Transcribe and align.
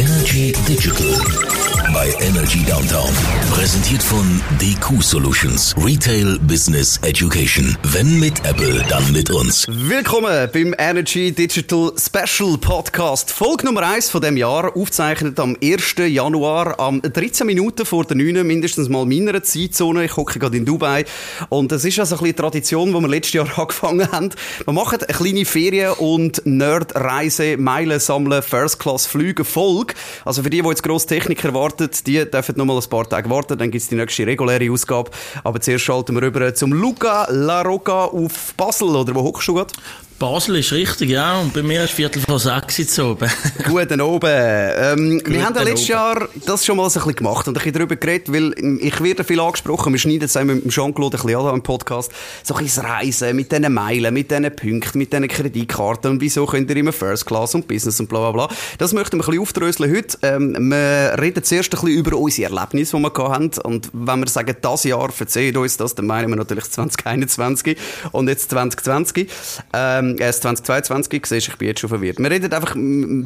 Energy 0.00 0.54
Digital 0.66 1.50
bei 1.92 2.14
Energy 2.20 2.64
Downtown. 2.64 3.10
Präsentiert 3.50 4.02
von 4.02 4.40
DQ 4.60 5.02
Solutions. 5.02 5.74
Retail 5.76 6.38
Business 6.40 6.98
Education. 7.02 7.76
Wenn 7.82 8.18
mit 8.20 8.44
Apple, 8.44 8.84
dann 8.88 9.10
mit 9.12 9.30
uns. 9.30 9.66
Willkommen 9.68 10.48
beim 10.52 10.74
Energy 10.78 11.32
Digital 11.32 11.92
Special 11.98 12.56
Podcast. 12.58 13.32
Folge 13.32 13.66
Nummer 13.66 13.82
1 13.82 14.08
von 14.08 14.20
dem 14.20 14.36
Jahr, 14.36 14.76
aufgezeichnet 14.76 15.38
am 15.40 15.56
1. 15.62 15.94
Januar, 16.08 16.78
am 16.78 17.02
13 17.02 17.46
Minuten 17.46 17.84
vor 17.84 18.04
der 18.04 18.16
9, 18.16 18.46
mindestens 18.46 18.88
mal 18.88 19.04
meiner 19.04 19.42
Zeitzone. 19.42 20.04
Ich 20.04 20.16
hocke 20.16 20.38
gerade 20.38 20.56
in 20.56 20.64
Dubai. 20.64 21.04
Und 21.48 21.72
es 21.72 21.84
ist 21.84 21.98
also 21.98 22.14
ein 22.14 22.20
bisschen 22.20 22.36
Tradition, 22.36 22.92
die 22.92 23.00
wir 23.00 23.08
letztes 23.08 23.34
Jahr 23.34 23.48
angefangen 23.58 24.10
haben. 24.12 24.30
Wir 24.64 24.72
machen 24.72 24.98
eine 25.02 25.14
kleine 25.14 25.44
Ferien- 25.44 25.94
und 25.94 26.42
Nerd-Reise, 26.44 27.56
Meilen 27.56 27.98
sammeln, 27.98 28.42
First-Class-Flüge, 28.42 29.44
Folge. 29.44 29.89
Also 30.24 30.42
für 30.42 30.50
die, 30.50 30.62
die 30.62 30.68
jetzt 30.68 30.82
grosse 30.82 31.06
Technik 31.06 31.42
erwarten, 31.44 31.90
die 32.06 32.24
dürfen 32.30 32.56
noch 32.56 32.64
mal 32.64 32.76
ein 32.76 32.88
paar 32.88 33.08
Tage 33.08 33.28
warten, 33.30 33.58
dann 33.58 33.70
gibt 33.70 33.82
es 33.82 33.88
die 33.88 33.96
nächste 33.96 34.26
reguläre 34.26 34.70
Ausgabe. 34.70 35.10
Aber 35.44 35.60
zuerst 35.60 35.84
schalten 35.84 36.14
wir 36.14 36.22
rüber 36.22 36.54
zum 36.54 36.72
Luca 36.72 37.26
La 37.30 37.62
Rocca 37.62 38.06
auf 38.06 38.54
Basel, 38.56 38.88
oder 38.88 39.14
wo 39.14 39.22
hockst 39.22 39.48
du 39.48 39.54
gerade? 39.54 39.72
Basel 40.20 40.56
ist 40.56 40.70
richtig, 40.72 41.08
ja. 41.08 41.40
Und 41.40 41.54
bei 41.54 41.62
mir 41.62 41.82
ist 41.82 41.94
Viertel 41.94 42.20
vor 42.20 42.38
sechs 42.38 42.76
jetzt 42.76 42.98
oben. 42.98 43.26
Guten 43.64 44.02
oben. 44.02 44.28
Ähm, 44.28 45.22
wir 45.24 45.42
haben 45.46 45.54
ja 45.54 45.62
letztes. 45.62 45.88
Jahr 45.88 46.28
das 46.44 46.66
schon 46.66 46.76
mal 46.76 46.90
so 46.90 47.00
ein 47.00 47.06
bisschen 47.06 47.16
gemacht 47.16 47.48
und 47.48 47.54
ein 47.54 47.54
bisschen 47.54 47.72
darüber 47.72 47.96
geredet, 47.96 48.30
weil 48.30 48.52
ich 48.82 49.02
werde 49.02 49.24
viel 49.24 49.40
angesprochen, 49.40 49.94
wir 49.94 49.98
schneiden 49.98 50.24
es 50.24 50.34
mit 50.34 50.62
dem 50.62 50.68
Jean-Claude 50.68 51.16
ein 51.16 51.22
bisschen 51.22 51.40
an 51.40 51.54
im 51.54 51.62
Podcast, 51.62 52.12
so 52.42 52.54
ein 52.54 52.62
bisschen 52.62 52.84
Reisen 52.84 53.34
mit 53.34 53.50
diesen 53.50 53.72
Meilen, 53.72 54.12
mit 54.12 54.30
diesen 54.30 54.54
Punkten, 54.54 54.98
mit 54.98 55.10
diesen 55.10 55.26
Kreditkarten 55.26 56.10
und 56.10 56.20
wieso 56.20 56.44
könnt 56.44 56.68
ihr 56.68 56.76
immer 56.76 56.92
First 56.92 57.24
Class 57.24 57.54
und 57.54 57.66
Business 57.66 57.98
und 57.98 58.10
bla 58.10 58.30
bla 58.30 58.46
bla. 58.46 58.56
Das 58.76 58.92
möchten 58.92 59.16
wir 59.16 59.24
ein 59.24 59.26
bisschen 59.26 59.40
aufdröseln 59.40 59.96
heute. 59.96 60.18
Ähm, 60.20 60.70
wir 60.70 61.16
reden 61.18 61.42
zuerst 61.42 61.72
ein 61.72 61.80
bisschen 61.80 61.98
über 61.98 62.18
unsere 62.18 62.52
Erlebnisse, 62.52 62.94
die 62.94 63.02
wir 63.02 63.10
gehabt 63.10 63.32
haben 63.32 63.50
und 63.64 63.88
wenn 63.94 64.20
wir 64.20 64.28
sagen, 64.28 64.54
das 64.60 64.84
Jahr 64.84 65.10
verzeiht 65.10 65.56
uns 65.56 65.78
das, 65.78 65.94
dann 65.94 66.06
meinen 66.06 66.28
wir 66.28 66.36
natürlich 66.36 66.70
2021 66.70 67.78
und 68.12 68.28
jetzt 68.28 68.50
2020. 68.50 69.26
Ähm, 69.72 70.09
erst 70.18 70.42
2022, 70.42 71.26
siehst 71.26 71.48
ich 71.48 71.56
bin 71.56 71.68
jetzt 71.68 71.80
schon 71.80 71.88
verwirrt. 71.88 72.18
Wir 72.18 72.30
reden 72.30 72.52
einfach 72.52 72.76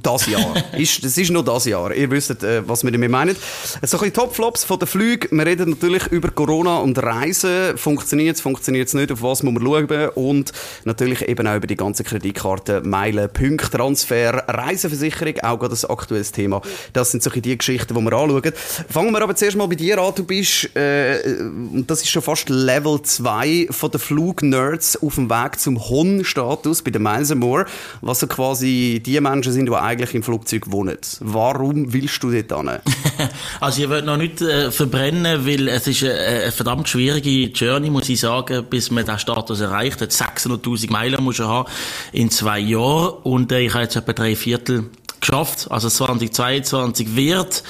das 0.02 0.26
Jahr. 0.26 0.54
ist, 0.78 1.04
das 1.04 1.16
ist 1.16 1.30
nur 1.30 1.44
das 1.44 1.64
Jahr. 1.64 1.94
Ihr 1.94 2.10
wisst, 2.10 2.42
äh, 2.42 2.66
was 2.66 2.84
wir 2.84 2.90
damit 2.90 3.10
meinen. 3.10 3.36
So 3.82 3.96
ein 3.96 4.00
bisschen 4.00 4.12
Topflops 4.12 4.64
von 4.64 4.78
den 4.78 4.88
Flügen. 4.88 5.36
Wir 5.36 5.46
reden 5.46 5.70
natürlich 5.70 6.06
über 6.08 6.30
Corona 6.30 6.78
und 6.78 6.98
Reisen. 7.02 7.76
Funktioniert 7.76 8.36
es, 8.36 8.42
funktioniert 8.42 8.88
es 8.88 8.94
nicht, 8.94 9.12
auf 9.12 9.22
was 9.22 9.42
muss 9.42 9.54
man 9.54 9.62
schauen. 9.62 10.08
Und 10.14 10.52
natürlich 10.84 11.22
eben 11.28 11.46
auch 11.46 11.56
über 11.56 11.66
die 11.66 11.76
ganzen 11.76 12.04
Kreditkarten, 12.04 12.88
Meilen, 12.88 13.28
Punkte, 13.32 13.70
Transfer, 13.70 14.44
Reiseversicherung, 14.48 15.38
auch 15.40 15.58
gerade 15.58 15.74
ein 15.74 15.90
aktuelles 15.90 16.32
Thema. 16.32 16.60
Das 16.92 17.10
sind 17.10 17.22
so 17.22 17.30
die 17.30 17.56
Geschichten, 17.56 17.94
die 17.94 18.00
wir 18.00 18.12
anschauen. 18.12 18.52
Fangen 18.88 19.12
wir 19.12 19.22
aber 19.22 19.36
zuerst 19.36 19.56
mal 19.56 19.66
bei 19.66 19.74
dir 19.74 19.98
an. 19.98 20.12
Du 20.14 20.24
bist, 20.24 20.74
äh, 20.76 21.38
und 21.38 21.86
das 21.88 22.02
ist 22.02 22.10
schon 22.10 22.22
fast 22.22 22.48
Level 22.48 23.00
2 23.02 23.68
von 23.70 23.90
den 23.90 24.00
Flugnerds 24.00 25.00
auf 25.02 25.16
dem 25.16 25.30
Weg 25.30 25.58
zum 25.58 25.88
Hon-Status 25.88 26.73
bei 26.82 26.90
den 26.90 27.02
Miles 27.02 27.30
and 27.30 27.40
More, 27.40 27.66
was 28.00 28.20
so 28.20 28.26
quasi 28.26 29.02
die 29.04 29.20
Menschen 29.20 29.52
sind, 29.52 29.66
die 29.66 29.74
eigentlich 29.74 30.14
im 30.14 30.22
Flugzeug 30.22 30.70
wohnen. 30.70 30.98
Warum 31.20 31.92
willst 31.92 32.22
du 32.22 32.30
dort 32.30 32.68
hin? 32.68 32.78
Also 33.60 33.82
ich 33.82 33.88
will 33.88 34.02
noch 34.02 34.16
nicht 34.16 34.42
äh, 34.42 34.70
verbrennen, 34.70 35.46
weil 35.46 35.68
es 35.68 35.86
ist 35.86 36.02
eine, 36.02 36.14
eine 36.14 36.52
verdammt 36.52 36.88
schwierige 36.88 37.46
Journey, 37.50 37.90
muss 37.90 38.08
ich 38.08 38.20
sagen, 38.20 38.64
bis 38.68 38.90
man 38.90 39.04
den 39.04 39.18
Status 39.18 39.60
erreicht 39.60 40.00
hat. 40.00 40.10
600'000 40.10 40.90
Meilen 40.90 41.22
muss 41.22 41.38
er 41.38 41.48
haben 41.48 41.68
in 42.12 42.30
zwei 42.30 42.58
Jahren 42.58 43.14
und 43.22 43.52
äh, 43.52 43.60
ich 43.60 43.74
habe 43.74 43.84
jetzt 43.84 43.96
etwa 43.96 44.12
drei 44.12 44.36
Viertel 44.36 44.90
geschafft. 45.24 45.70
Also 45.70 45.88
2022 45.88 47.16
wird, 47.16 47.62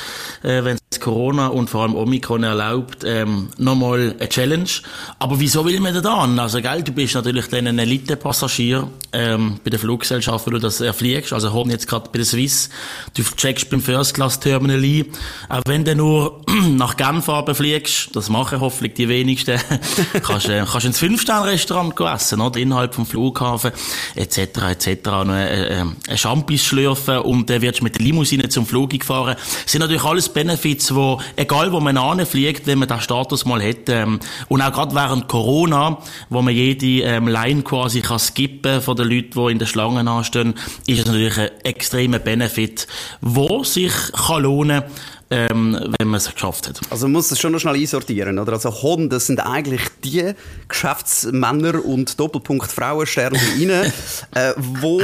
äh, 0.43 0.65
wenn 0.65 0.77
es 0.91 1.01
Corona 1.01 1.49
und 1.49 1.71
vor 1.71 1.83
allem 1.83 1.95
Omikron 1.95 2.43
erlaubt, 2.43 3.05
ähm, 3.05 3.49
nochmal 3.59 4.15
eine 4.19 4.29
Challenge. 4.29 4.69
Aber 5.19 5.39
wieso 5.41 5.65
will 5.65 5.81
man 5.81 6.01
da 6.03 6.15
an? 6.15 6.39
Also, 6.39 6.61
gell, 6.61 6.83
du 6.83 6.93
bist 6.93 7.15
natürlich 7.15 7.49
dann 7.49 7.67
ein 7.67 7.79
Elite-Passagier 7.79 8.89
ähm, 9.13 9.61
bei 9.63 9.71
der 9.71 9.79
Fluggesellschaft, 9.79 10.47
wenn 10.47 10.55
du 10.55 10.61
das 10.61 10.81
erfliegst. 10.81 11.33
Also, 11.33 11.53
Horn 11.53 11.71
jetzt 11.71 11.87
gerade 11.89 12.09
bei 12.11 12.19
der 12.19 12.27
Swiss. 12.27 12.71
Du 13.17 13.23
checkst 13.23 13.71
beim 13.71 13.81
First-Class-Terminal 13.81 14.83
ein. 14.83 15.05
Auch 15.49 15.63
wenn 15.67 15.85
du 15.85 15.95
nur 15.95 16.41
nach 16.71 16.97
Genf 16.97 17.31
fliegst, 17.53 18.15
das 18.15 18.29
machen 18.29 18.61
hoffentlich 18.61 18.95
die 18.95 19.09
wenigsten, 19.09 19.59
kannst, 20.23 20.49
äh, 20.49 20.65
kannst 20.71 20.87
ins 20.87 20.99
Fünf-Sterne-Restaurant 20.99 21.95
essen, 22.01 22.41
oder? 22.41 22.59
Innerhalb 22.59 22.95
vom 22.95 23.07
Flughafen, 23.07 23.73
etc., 24.15 24.39
etc. 24.71 25.05
Noch, 25.05 25.35
äh, 25.35 25.81
äh, 25.81 25.85
ein 26.09 26.19
Champis 26.19 26.65
schlürfen 26.65 27.19
und 27.19 27.44
dann 27.51 27.63
wirst 27.63 27.81
du 27.81 27.85
mit 27.85 27.95
der 27.97 28.05
Limousine 28.05 28.49
zum 28.49 28.67
Flug 28.67 28.91
gefahren. 28.91 29.37
Das 29.37 29.73
sind 29.73 29.81
natürlich 29.81 30.05
alles 30.05 30.29
Benefits, 30.29 30.95
wo, 30.95 31.21
egal 31.37 31.73
wo 31.73 31.81
man 31.81 31.97
anfliegt, 31.97 32.67
wenn 32.67 32.79
man 32.79 32.89
den 32.89 33.01
Status 33.01 33.45
mal 33.45 33.63
hat, 33.63 33.89
ähm, 33.89 34.21
und 34.49 34.63
auch 34.63 34.73
gerade 34.73 34.95
während 34.95 35.29
Corona, 35.29 35.99
wo 36.31 36.43
man 36.43 36.55
jede 36.55 37.05
ähm, 37.05 37.29
Line 37.29 37.63
quasi 37.63 38.01
kann 38.01 38.19
skippen 38.19 38.81
von 38.81 38.97
den 38.97 39.09
Leuten, 39.09 39.33
die 39.33 39.53
in 39.53 39.59
der 39.59 39.67
Schlange 39.67 40.09
anstehen, 40.11 40.55
ist 40.87 41.01
es 41.01 41.07
natürlich 41.07 41.39
ein 41.39 41.51
extremer 41.65 42.19
Benefit, 42.19 42.87
wo 43.21 43.65
sich 43.65 43.93
kann 44.13 44.43
lohnen 44.43 44.83
ähm, 45.31 45.79
wenn 45.99 46.09
man 46.09 46.19
es 46.19 46.33
geschafft 46.33 46.69
hat. 46.69 46.81
Also 46.91 47.07
man 47.07 47.13
muss 47.13 47.31
es 47.31 47.41
schon 47.41 47.53
noch 47.53 47.59
schnell 47.59 47.75
einsortieren, 47.75 48.39
oder? 48.39 48.53
Also 48.53 48.71
Hon, 48.83 49.09
das 49.09 49.27
sind 49.27 49.41
eigentlich 49.41 49.83
die 50.05 50.33
Geschäftsmänner 50.69 51.85
und 51.85 52.19
Doppelpunkt 52.21 52.71
Frauensterne 52.71 53.39
rein, 53.39 53.71
äh, 54.35 54.53
wo 54.57 55.01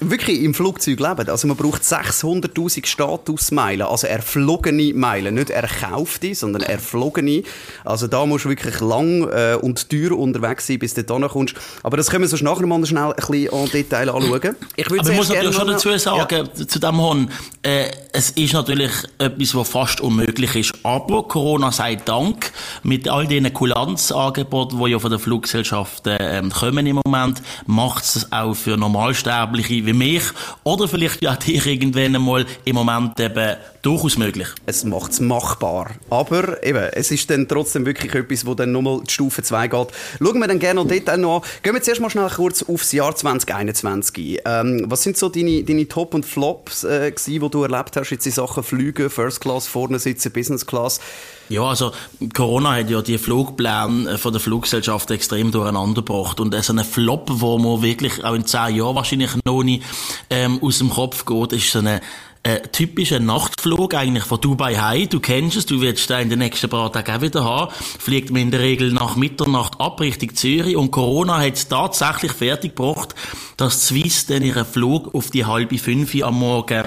wirklich 0.00 0.42
im 0.42 0.54
Flugzeug 0.54 1.00
leben. 1.00 1.28
Also 1.28 1.48
man 1.48 1.56
braucht 1.56 1.82
600'000 1.82 2.86
Statusmeilen, 2.86 3.86
also 3.86 4.06
erflogene 4.06 4.94
Meilen, 4.94 5.34
nicht 5.34 5.50
erkaufte, 5.50 6.34
sondern 6.34 6.62
erflogene. 6.62 7.42
Also 7.84 8.06
da 8.06 8.24
musst 8.26 8.44
du 8.44 8.50
wirklich 8.50 8.80
lang 8.80 9.28
äh, 9.28 9.56
und 9.60 9.88
teuer 9.90 10.12
unterwegs 10.18 10.66
sein, 10.66 10.78
bis 10.78 10.94
du 10.94 11.04
da 11.04 11.18
kommst. 11.28 11.54
Aber 11.82 11.96
das 11.96 12.10
können 12.10 12.22
wir 12.22 12.28
sonst 12.28 12.42
nachher 12.42 12.66
mal 12.66 12.84
schnell 12.86 13.04
ein 13.04 13.14
bisschen 13.14 13.52
en 13.52 13.70
Detail 13.70 14.10
anschauen. 14.10 14.56
Ich 14.76 14.90
würde 14.90 15.00
Aber 15.00 15.10
ich 15.10 15.16
muss 15.16 15.28
natürlich 15.28 15.54
schon 15.54 15.66
dazu 15.68 15.98
sagen, 15.98 16.48
ja. 16.56 16.66
zu 16.66 16.78
dem 16.78 17.00
Hon, 17.00 17.30
äh, 17.62 17.90
es 18.12 18.30
ist 18.30 18.52
natürlich 18.52 18.92
etwas, 19.18 19.54
was 19.54 19.68
fast 19.68 20.00
unmöglich 20.00 20.54
ist. 20.56 20.74
Aber 20.82 21.26
Corona 21.28 21.72
sei 21.72 21.96
Dank, 21.96 22.52
mit 22.82 23.08
all 23.08 23.26
diesen 23.26 23.52
Kulanzangeboten, 23.52 24.78
die 24.82 24.90
ja 24.90 24.98
von 24.98 25.10
den 25.10 25.20
Fluggesellschaften 25.20 26.16
äh, 26.16 26.42
kommen 26.48 26.86
im 26.86 27.00
Moment, 27.04 27.42
macht 27.66 28.04
es 28.04 28.32
auch 28.32 28.54
für 28.54 28.76
Normalsterbliche 28.76 29.67
wie 29.68 29.92
mich 29.92 30.22
oder 30.64 30.88
vielleicht 30.88 31.22
ja 31.22 31.36
dich 31.36 31.66
irgendwann 31.66 32.14
einmal 32.14 32.46
im 32.64 32.74
Moment 32.74 33.18
eben 33.20 33.56
durchaus 33.82 34.18
möglich. 34.18 34.48
Es 34.66 34.84
macht 34.84 35.12
es 35.12 35.20
machbar. 35.20 35.90
Aber 36.10 36.62
eben, 36.64 36.84
es 36.92 37.10
ist 37.10 37.30
dann 37.30 37.48
trotzdem 37.48 37.86
wirklich 37.86 38.14
etwas, 38.14 38.46
wo 38.46 38.54
dann 38.54 38.72
nochmal 38.72 39.00
die 39.06 39.12
Stufe 39.12 39.42
2 39.42 39.68
geht. 39.68 39.88
Schauen 40.18 40.38
wir 40.38 40.48
dann 40.48 40.58
gerne 40.58 40.80
noch 40.80 40.88
Detail 40.88 41.18
noch 41.18 41.36
an. 41.36 41.42
Gehen 41.62 41.74
wir 41.74 41.82
zuerst 41.82 42.00
mal 42.00 42.10
schnell 42.10 42.28
kurz 42.28 42.62
aufs 42.62 42.92
Jahr 42.92 43.14
2021. 43.14 44.40
Ähm, 44.44 44.84
was 44.88 45.02
sind 45.02 45.16
so 45.16 45.28
deine, 45.28 45.62
deine 45.62 45.86
Top 45.88 46.14
und 46.14 46.26
Flops, 46.26 46.84
äh, 46.84 47.10
gewesen, 47.10 47.40
die 47.40 47.50
du 47.50 47.62
erlebt 47.62 47.96
hast 47.96 48.10
jetzt 48.10 48.26
in 48.26 48.32
Sachen 48.32 48.62
Flüge, 48.62 49.10
First 49.10 49.40
Class, 49.40 49.66
vorne 49.66 49.98
sitzen, 49.98 50.32
Business 50.32 50.66
Class? 50.66 51.00
Ja, 51.48 51.62
also 51.62 51.92
Corona 52.34 52.76
hat 52.76 52.90
ja 52.90 53.00
die 53.00 53.18
Flugpläne 53.18 54.18
von 54.18 54.32
der 54.32 54.40
Fluggesellschaft 54.40 55.10
extrem 55.10 55.50
durcheinander 55.50 56.02
gebracht 56.02 56.40
und 56.40 56.54
so 56.62 56.72
ein 56.72 56.84
Flop, 56.84 57.30
wo 57.32 57.58
man 57.58 57.82
wirklich 57.82 58.24
auch 58.24 58.34
in 58.34 58.44
zehn 58.44 58.76
Jahren 58.76 58.96
wahrscheinlich 58.96 59.30
noch 59.44 59.62
nicht 59.62 59.82
ähm, 60.30 60.60
aus 60.62 60.78
dem 60.78 60.90
Kopf 60.90 61.24
geht, 61.24 61.52
ist 61.54 61.72
so 61.72 61.78
eine 61.78 62.00
äh, 62.42 62.60
typischer 62.60 63.20
Nachtflug 63.20 63.94
eigentlich 63.94 64.24
von 64.24 64.40
Dubai 64.40 64.76
heim. 64.76 65.08
Du 65.08 65.20
kennst 65.20 65.56
es, 65.56 65.66
du 65.66 65.80
wirst 65.80 66.08
da 66.08 66.20
in 66.20 66.30
den 66.30 66.38
nächsten 66.38 66.70
paar 66.70 66.92
Tagen 66.92 67.16
auch 67.16 67.20
wieder 67.20 67.44
haben. 67.44 67.72
Fliegt 67.98 68.30
man 68.30 68.42
in 68.42 68.50
der 68.50 68.60
Regel 68.60 68.92
nach 68.92 69.16
Mitternacht 69.16 69.80
ab 69.80 70.00
Richtung 70.00 70.34
Zürich 70.34 70.76
und 70.76 70.90
Corona 70.90 71.38
hat 71.38 71.54
es 71.54 71.68
tatsächlich 71.68 72.32
fertig 72.32 72.76
gebracht, 72.76 73.14
dass 73.56 73.86
Swiss 73.88 74.26
dann 74.26 74.42
ihren 74.42 74.64
Flug 74.64 75.14
auf 75.14 75.30
die 75.30 75.44
halbe 75.44 75.78
fünf 75.78 76.14
am 76.22 76.38
Morgen 76.38 76.84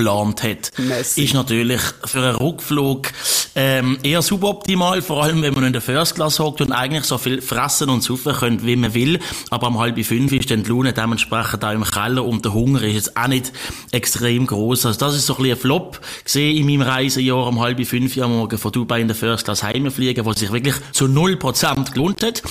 geplant 0.00 0.42
hat, 0.42 0.70
Messi. 0.78 1.24
ist 1.24 1.34
natürlich 1.34 1.80
für 2.04 2.20
einen 2.20 2.36
Rückflug 2.36 3.08
ähm, 3.54 3.98
eher 4.02 4.22
suboptimal, 4.22 5.02
vor 5.02 5.22
allem 5.22 5.42
wenn 5.42 5.54
man 5.54 5.64
in 5.64 5.72
der 5.72 5.82
First 5.82 6.14
Class 6.14 6.38
hockt 6.38 6.60
und 6.60 6.72
eigentlich 6.72 7.04
so 7.04 7.18
viel 7.18 7.42
fressen 7.42 7.90
und 7.90 8.02
saufen 8.02 8.32
könnte, 8.32 8.64
wie 8.64 8.76
man 8.76 8.94
will. 8.94 9.18
Aber 9.50 9.68
um 9.68 9.78
halb 9.78 10.02
fünf 10.04 10.32
ist 10.32 10.50
dann 10.50 10.62
die 10.62 10.70
Laune 10.70 10.92
dementsprechend 10.92 11.64
auch 11.64 11.72
im 11.72 11.84
Keller 11.84 12.24
und 12.24 12.44
der 12.44 12.54
Hunger 12.54 12.82
ist 12.82 12.94
jetzt 12.94 13.16
auch 13.16 13.28
nicht 13.28 13.52
extrem 13.90 14.46
groß. 14.46 14.86
Also 14.86 14.98
das 14.98 15.16
ist 15.16 15.26
so 15.26 15.34
ein 15.34 15.42
bisschen 15.42 15.56
ein 15.56 15.60
Flop 15.60 16.00
gesehen 16.24 16.56
in 16.56 16.66
meinem 16.66 16.88
Reisejahr 16.88 17.46
um 17.46 17.60
halb 17.60 17.84
fünf 17.86 18.16
am 18.18 18.36
Morgen 18.36 18.58
von 18.58 18.72
Dubai 18.72 19.00
in 19.00 19.08
der 19.08 19.16
First 19.16 19.44
Class 19.44 19.62
heimfliegen, 19.62 20.24
wo 20.24 20.32
sich 20.32 20.52
wirklich 20.52 20.76
zu 20.92 21.08
null 21.08 21.36
Prozent 21.36 21.92
gelohnt 21.92 22.22
hat. 22.22 22.42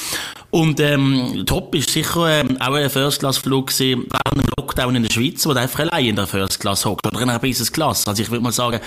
Und 0.51 0.79
ähm, 0.79 1.43
top 1.45 1.75
ist 1.75 1.91
sicher 1.91 2.41
ähm, 2.41 2.59
auch 2.59 2.73
ein 2.73 2.89
First-Class-Flug 2.89 3.71
während 3.79 4.11
dem 4.33 4.49
Lockdown 4.57 4.95
in 4.95 5.03
der 5.03 5.11
Schweiz, 5.11 5.45
wo 5.45 5.53
du 5.53 5.59
einfach 5.59 5.81
allein 5.81 6.07
in 6.07 6.15
der 6.15 6.25
First-Class 6.25 6.85
hockt 6.85 7.05
oder 7.05 7.21
in 7.21 7.29
einer 7.29 7.39
Business-Class. 7.39 8.07
Also 8.07 8.23
ich 8.23 8.31
würde 8.31 8.43
mal 8.43 8.51
sagen, 8.51 8.79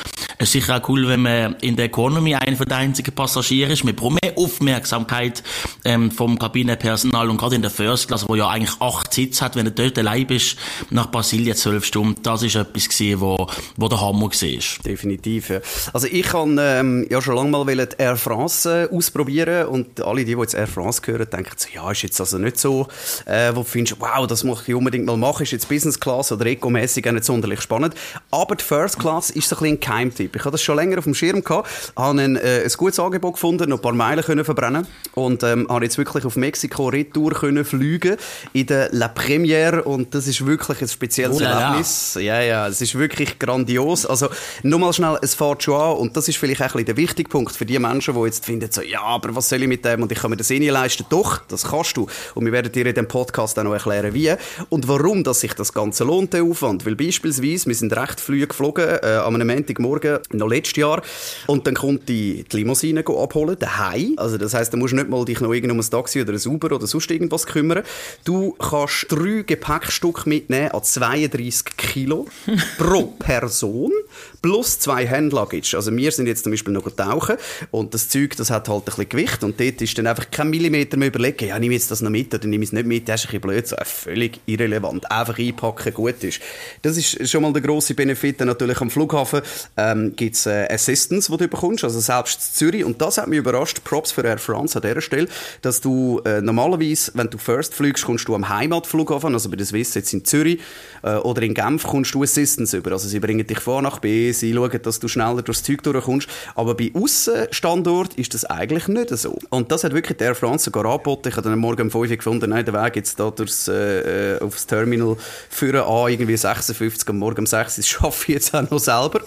Es 0.43 0.49
ist 0.49 0.55
sicher 0.55 0.83
auch 0.83 0.89
cool, 0.89 1.07
wenn 1.07 1.23
man 1.23 1.55
in 1.61 1.77
der 1.77 1.85
Economy 1.85 2.35
einer 2.35 2.57
der 2.57 2.77
einzigen 2.77 3.15
Passagiere 3.15 3.75
ist. 3.75 3.85
Man 3.85 3.95
braucht 3.95 4.21
mehr 4.25 4.37
Aufmerksamkeit 4.37 5.41
ähm, 5.85 6.11
vom 6.11 6.37
Kabinenpersonal 6.37 7.31
und 7.31 7.37
gerade 7.37 7.55
in 7.55 7.63
der 7.63 7.71
First 7.71 8.09
Class, 8.09 8.29
wo 8.29 8.35
ja 8.35 8.49
eigentlich 8.49 8.75
acht 8.81 9.15
Sitze 9.15 9.45
hat, 9.45 9.55
wenn 9.55 9.67
du 9.67 9.71
dort 9.71 9.97
allein 10.01 10.27
bist, 10.27 10.57
nach 10.91 11.13
Brasilien 11.13 11.55
zwölf 11.55 11.85
Stunden, 11.85 12.21
das 12.25 12.43
ist 12.43 12.57
etwas 12.57 12.89
gewesen, 12.89 13.21
wo, 13.21 13.47
wo 13.77 13.87
der 13.87 14.01
Hammer 14.01 14.23
war. 14.23 14.83
Definitiv, 14.85 15.49
ja. 15.49 15.61
Also 15.93 16.09
ich 16.09 16.25
kann 16.25 16.59
ähm, 16.61 17.07
ja 17.09 17.23
schon 17.23 17.37
lange 17.37 17.51
mal 17.51 17.65
die 17.65 17.87
Air 17.99 18.17
France 18.17 18.89
äh, 18.91 18.97
ausprobieren 18.97 19.69
und 19.69 20.01
alle, 20.01 20.25
die, 20.25 20.35
die 20.35 20.41
jetzt 20.41 20.55
Air 20.55 20.67
France 20.67 21.03
hören, 21.05 21.29
denken 21.33 21.53
so, 21.57 21.69
ja, 21.73 21.89
ist 21.93 22.03
jetzt 22.03 22.19
also 22.19 22.39
nicht 22.39 22.59
so, 22.59 22.89
äh, 23.27 23.51
wo 23.55 23.61
du 23.61 23.65
findest, 23.65 24.01
wow, 24.01 24.27
das 24.27 24.43
muss 24.43 24.67
ich 24.67 24.75
unbedingt 24.75 25.07
mal 25.07 25.17
machen, 25.17 25.45
ist 25.45 25.53
jetzt 25.53 25.69
Business 25.69 26.01
Class 26.01 26.33
oder 26.33 26.47
Eco-mäßig 26.47 27.09
auch 27.09 27.13
nicht 27.13 27.27
sonderlich 27.27 27.61
spannend. 27.61 27.95
Aber 28.33 28.57
die 28.57 28.65
First 28.65 28.99
Class 28.99 29.31
ist 29.31 29.49
so 29.49 29.55
ein 29.55 29.61
bisschen 29.61 29.77
ein 29.77 29.81
Keimtipp. 29.81 30.32
Ich 30.37 30.45
habe 30.45 30.53
das 30.53 30.63
schon 30.63 30.77
länger 30.77 30.99
auf 30.99 31.05
dem 31.05 31.15
Schirm 31.15 31.43
gehabt, 31.43 31.69
habe 31.97 32.21
ein, 32.21 32.37
äh, 32.37 32.63
ein 32.65 32.73
gutes 32.77 32.99
Angebot 32.99 33.35
gefunden, 33.35 33.71
noch 33.71 33.79
ein 33.79 33.83
paar 33.83 33.93
Meilen 33.93 34.23
können 34.23 34.45
verbrennen 34.45 34.87
und 35.15 35.43
ähm, 35.43 35.67
habe 35.69 35.85
jetzt 35.85 35.99
wirklich 35.99 36.25
auf 36.25 36.37
Mexiko 36.37 36.89
Retour 36.89 37.33
können 37.33 37.65
fliegen 37.65 38.17
in 38.53 38.67
der 38.67 38.91
La 38.93 39.09
Première 39.09 39.83
und 39.83 40.15
das 40.15 40.27
ist 40.27 40.45
wirklich 40.45 40.81
ein 40.83 40.89
spezielles 40.89 41.41
oh, 41.41 41.45
Erlebnis. 41.45 42.19
Ja, 42.21 42.41
ja, 42.41 42.69
es 42.69 42.81
ist 42.81 42.99
wirklich 42.99 43.39
grandios. 43.39 44.07
Also 44.07 44.29
nur 44.63 44.79
mal 44.79 44.93
schnell, 44.93 45.19
es 45.23 45.35
fährt 45.35 45.63
schon 45.63 45.81
an 45.81 45.97
und 45.97 46.17
das 46.17 46.29
ist 46.29 46.37
vielleicht 46.37 46.61
auch 46.61 46.67
ein 46.67 46.73
bisschen 46.73 46.87
der 46.87 46.97
wichtige 46.97 47.29
Punkt 47.29 47.55
für 47.55 47.67
die 47.67 47.79
Menschen, 47.79 48.15
die 48.15 48.21
jetzt 48.21 48.45
finden, 48.45 48.71
so, 48.71 48.83
ja, 48.83 49.03
aber 49.03 49.35
was 49.35 49.49
soll 49.49 49.63
ich 49.63 49.69
mit 49.69 49.85
dem 49.85 50.03
und 50.03 50.13
ich 50.13 50.19
kann 50.19 50.31
mir 50.31 50.37
das 50.37 50.51
eh 50.51 50.59
nicht 50.59 50.71
leisten. 50.71 51.05
Doch, 51.09 51.43
das 51.49 51.65
kannst 51.65 51.97
du. 51.97 52.07
Und 52.35 52.45
wir 52.45 52.53
werden 52.53 52.73
dir 52.73 52.87
in 52.87 52.95
dem 52.95 53.09
Podcast 53.09 53.59
auch 53.59 53.65
noch 53.65 53.73
erklären, 53.73 54.15
wie 54.15 54.35
und 54.69 54.89
warum 54.89 55.25
dass 55.25 55.41
sich 55.41 55.55
das 55.55 55.73
Ganze 55.73 56.05
lohnt, 56.05 56.33
der 56.33 56.45
Aufwand. 56.45 56.87
Weil 56.87 56.97
beispielsweise, 56.97 57.67
wir 57.67 57.75
sind 57.75 57.95
recht 57.97 58.21
früh 58.21 58.47
geflogen, 58.47 58.99
äh, 59.03 59.21
am 59.25 59.35
Montagmorgen, 59.35 60.19
noch 60.33 60.49
letztes 60.49 60.77
Jahr, 60.77 61.03
und 61.47 61.67
dann 61.67 61.75
kommt 61.75 62.09
die, 62.09 62.45
die 62.51 62.57
Limousine 62.59 63.05
abholen, 63.07 63.57
daheim. 63.59 64.15
Also 64.17 64.39
das 64.39 64.55
heisst, 64.55 64.73
da 64.73 64.77
musst 64.77 64.93
du 64.93 64.97
nicht 64.97 65.09
mal 65.09 65.25
dich 65.25 65.41
noch 65.41 65.53
irgendwie 65.53 65.73
um 65.73 65.81
ein 65.81 65.91
Taxi 65.91 66.21
oder 66.21 66.33
ein 66.33 66.47
Uber 66.47 66.75
oder 66.75 66.87
sonst 66.87 67.11
irgendwas 67.11 67.47
kümmern. 67.47 67.83
Du 68.25 68.53
kannst 68.53 69.07
drei 69.11 69.43
Gepäckstücke 69.47 70.29
mitnehmen 70.29 70.71
an 70.71 70.83
32 70.83 71.77
Kilo 71.77 72.27
pro 72.79 73.05
Person 73.19 73.93
plus 74.41 74.79
zwei 74.79 75.07
Handluggage. 75.07 75.75
Also 75.75 75.95
wir 75.97 76.11
sind 76.11 76.27
jetzt 76.27 76.43
zum 76.45 76.53
Beispiel 76.53 76.73
noch 76.73 76.91
tauchen 76.91 77.37
und 77.71 77.95
das 77.95 78.09
Zeug, 78.09 78.37
das 78.37 78.51
hat 78.51 78.69
halt 78.69 78.83
ein 78.83 78.85
bisschen 78.85 79.09
Gewicht 79.09 79.45
und 79.45 79.59
dort 79.61 79.81
ist 79.81 79.97
dann 79.97 80.07
einfach 80.07 80.31
kein 80.31 80.51
Millimeter 80.51 80.97
mehr 80.97 81.09
überlegen, 81.09 81.47
ja, 81.47 81.59
nehme 81.59 81.75
ich 81.75 81.83
jetzt 81.83 81.91
das 81.91 82.03
noch 82.03 82.11
mit 82.11 82.35
oder 82.35 82.47
nehme 82.47 82.65
ich 82.65 82.71
es 82.71 82.73
nicht 82.73 82.87
mit, 82.87 83.09
das 83.09 83.21
ist 83.21 83.27
ein 83.27 83.41
bisschen 83.41 83.41
blöd, 83.41 83.67
so 83.67 83.77
völlig 83.85 84.41
irrelevant. 84.47 85.11
Einfach 85.11 85.39
einpacken, 85.39 85.95
gut 85.95 86.23
ist. 86.25 86.41
Das 86.83 86.97
ist 86.97 87.31
schon 87.31 87.43
mal 87.43 87.53
der 87.53 87.63
grosse 87.63 87.95
Benefit. 87.95 88.41
Natürlich 88.41 88.81
am 88.81 88.91
Flughafen 88.91 89.43
ähm, 89.77 90.02
gibt 90.11 90.37
es 90.37 90.47
äh, 90.47 90.67
Assistance, 90.71 91.31
die 91.31 91.39
du 91.39 91.49
bekommst, 91.49 91.85
also 91.85 92.01
selbst 92.01 92.57
Zürich 92.57 92.85
und 92.85 93.01
das 93.01 93.19
hat 93.19 93.29
mich 93.29 93.39
überrascht, 93.39 93.85
Props 93.85 94.13
für 94.13 94.23
Air 94.23 94.39
France 94.39 94.77
an 94.77 94.83
dieser 94.83 95.01
Stelle, 95.01 95.29
dass 95.63 95.81
du 95.81 96.21
äh, 96.25 96.41
normalerweise, 96.41 97.13
wenn 97.15 97.31
du 97.31 97.39
First 97.39 97.75
fliegst, 97.75 98.05
kommst 98.05 98.29
du 98.29 98.35
am 98.35 98.49
Heimatflughafen, 98.49 99.33
also 99.35 99.51
bei 99.51 99.57
der 99.57 99.67
Swiss 99.67 99.95
jetzt 99.95 100.13
in 100.13 100.25
Zürich 100.25 100.61
äh, 101.03 101.15
oder 101.15 101.43
in 101.43 101.55
Genf, 101.55 101.85
kommst 101.85 102.15
du 102.15 102.23
Assistance 102.23 102.77
über. 102.77 102.93
Also 102.93 103.09
sie 103.09 103.21
bringen 103.21 103.47
dich 103.47 103.61
vor 103.61 103.83
nach 103.83 103.99
B, 103.99 104.33
sie 104.33 104.53
schauen, 104.53 104.83
dass 104.83 105.01
du 105.01 105.09
schneller 105.09 105.43
durchs 105.43 105.63
Zeug 105.63 105.83
durchkommst. 105.83 106.29
Aber 106.55 106.75
bei 106.75 106.91
Aussenstandort 106.95 108.15
ist 108.15 108.35
das 108.35 108.45
eigentlich 108.45 108.89
nicht 108.89 109.11
so. 109.11 109.39
Und 109.51 109.71
das 109.71 109.85
hat 109.85 109.95
wirklich 109.95 110.21
Air 110.21 110.35
France 110.35 110.65
sogar 110.65 110.87
angeboten. 110.87 111.29
Ich 111.29 111.37
habe 111.37 111.49
dann 111.49 111.59
morgen 111.59 111.83
um 111.83 111.91
5 111.91 112.11
Uhr 112.11 112.17
gefunden, 112.17 112.51
nein, 112.51 112.65
der 112.65 112.75
Weg 112.75 112.97
jetzt 112.97 113.19
da 113.21 113.31
durchs, 113.31 113.69
äh, 113.69 114.37
äh 114.37 114.41
aufs 114.41 114.67
Terminal 114.67 115.17
führen 115.51 115.83
an, 115.83 116.11
irgendwie 116.11 116.37
56 116.37 117.09
am 117.09 117.19
Morgen 117.19 117.41
um 117.41 117.47
6 117.47 117.77
das 117.77 117.89
schaffe 117.89 118.25
ich 118.29 118.35
jetzt 118.35 118.55
auch 118.55 118.71
noch 118.71 118.79
selber. 118.79 119.21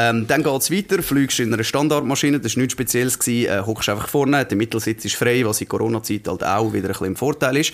Ähm, 0.00 0.28
dann 0.28 0.44
geht's 0.44 0.70
weiter, 0.70 1.02
fliegst 1.02 1.40
in 1.40 1.52
einer 1.52 1.64
Standardmaschine, 1.64 2.38
das 2.38 2.54
war 2.54 2.60
nichts 2.60 2.74
Spezielles, 2.74 3.18
gewesen, 3.18 3.48
äh, 3.48 3.90
einfach 3.90 4.08
vorne, 4.08 4.44
der 4.44 4.56
Mittelsitz 4.56 5.04
ist 5.04 5.16
frei, 5.16 5.44
was 5.44 5.60
in 5.60 5.66
Corona-Zeit 5.66 6.28
halt 6.28 6.44
auch 6.44 6.72
wieder 6.72 6.86
ein 6.86 6.92
bisschen 6.92 7.06
im 7.08 7.16
Vorteil 7.16 7.56
ist. 7.56 7.72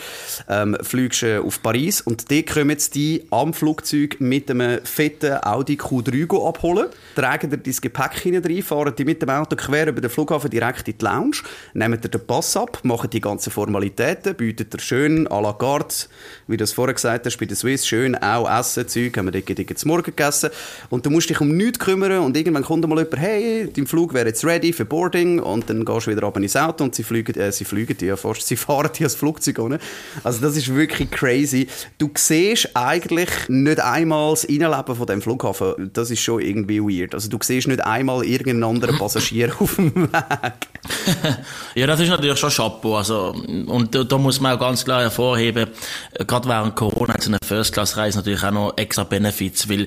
Ähm, 0.49 0.75
fliegst 0.81 1.23
äh, 1.23 1.37
auf 1.37 1.63
Paris. 1.63 2.01
Und 2.01 2.31
dort 2.31 2.47
kommen 2.47 2.71
jetzt 2.71 2.95
die 2.95 3.25
am 3.31 3.53
Flugzeug 3.53 4.17
mit 4.21 4.51
einem 4.51 4.83
fetten 4.85 5.35
Audi 5.43 5.75
Q3 5.75 6.49
abholen, 6.49 6.87
tragen 7.15 7.51
dir 7.51 7.59
dein 7.59 7.75
Gepäck 7.75 8.19
hinein, 8.23 8.63
fahren 8.63 8.95
die 8.97 9.05
mit 9.05 9.21
dem 9.21 9.29
Auto 9.29 9.55
quer 9.55 9.89
über 9.89 10.01
den 10.01 10.09
Flughafen 10.09 10.49
direkt 10.49 10.89
in 10.89 10.97
die 10.97 11.05
Lounge, 11.05 11.37
nehmen 11.75 12.01
dir 12.01 12.09
den 12.09 12.27
Pass 12.27 12.57
ab, 12.57 12.79
machen 12.85 13.11
die 13.11 13.21
ganzen 13.21 13.51
Formalitäten, 13.51 14.35
bieten 14.35 14.71
dir 14.71 14.81
schön 14.81 15.29
à 15.29 15.43
la 15.43 15.53
carte, 15.53 16.07
wie 16.47 16.57
du 16.57 16.65
es 16.65 16.73
vorher 16.73 16.95
gesagt 16.95 17.27
hast, 17.27 17.37
bei 17.37 17.45
der 17.45 17.57
Swiss, 17.57 17.87
schön 17.87 18.17
auch 18.17 18.49
Essen, 18.49 18.89
Zeug, 18.89 19.15
haben 19.19 19.31
wir 19.31 19.43
dort 19.43 19.79
zum 19.79 19.89
Morgen 19.89 20.05
gegessen. 20.05 20.49
Und 20.89 21.05
du 21.05 21.11
musst 21.11 21.29
dich 21.29 21.41
um 21.43 21.55
nichts 21.55 21.79
kümmern, 21.79 22.14
und 22.21 22.37
irgendwann 22.37 22.63
kommt 22.63 22.87
mal 22.89 22.99
jemand, 22.99 23.19
hey, 23.19 23.69
dein 23.75 23.87
Flug 23.87 24.15
wäre 24.15 24.27
jetzt 24.27 24.45
ready 24.45 24.73
für 24.73 24.85
Boarding 24.85 25.39
und 25.41 25.69
dann 25.69 25.85
gehst 25.85 26.07
du 26.07 26.11
wieder 26.11 26.23
runter 26.23 26.41
ins 26.41 26.57
Auto 26.57 26.85
und 26.85 26.95
sie 26.95 27.03
fliegen, 27.03 27.35
äh, 27.39 27.53
sie 27.53 27.65
fliegen 27.65 27.97
ja 28.01 28.17
fast, 28.17 28.47
sie 28.47 28.57
fahren 28.57 28.91
dir 28.97 29.05
das 29.05 29.15
Flugzeug 29.15 29.59
ohne. 29.59 29.79
Also 30.23 30.41
das 30.41 30.57
ist 30.57 30.75
wirklich 30.75 31.11
crazy. 31.11 31.69
Du 31.99 32.11
siehst 32.17 32.71
eigentlich 32.75 33.31
nicht 33.49 33.81
einmal 33.81 34.31
das 34.31 34.45
Innenleben 34.45 34.97
von 34.97 35.07
dem 35.07 35.23
Flughafen. 35.23 35.91
Das 35.93 36.11
ist 36.11 36.21
schon 36.21 36.41
irgendwie 36.41 36.81
weird. 36.81 37.15
Also 37.15 37.29
du 37.29 37.39
siehst 37.41 37.69
nicht 37.69 37.85
einmal 37.85 38.25
irgendeinen 38.25 38.65
anderen 38.65 38.99
Passagier 38.99 39.53
auf 39.59 39.77
dem 39.77 39.95
Weg. 39.95 40.13
ja, 41.75 41.87
das 41.87 42.01
ist 42.01 42.09
natürlich 42.09 42.39
schon 42.39 42.51
Chapeau. 42.51 42.97
Also, 42.97 43.35
und 43.67 43.95
da, 43.95 44.05
da 44.05 44.19
muss 44.19 44.41
man 44.41 44.57
auch 44.57 44.61
ganz 44.61 44.85
klar 44.85 45.03
hervorheben, 45.03 45.69
gerade 46.27 46.49
während 46.49 46.77
Corona 46.77 47.15
hat 47.15 47.23
so 47.23 47.31
eine 47.31 47.39
First-Class-Reise 47.45 48.19
natürlich 48.19 48.43
auch 48.43 48.51
noch 48.51 48.73
extra 48.77 49.05
Benefits, 49.05 49.69
weil 49.69 49.87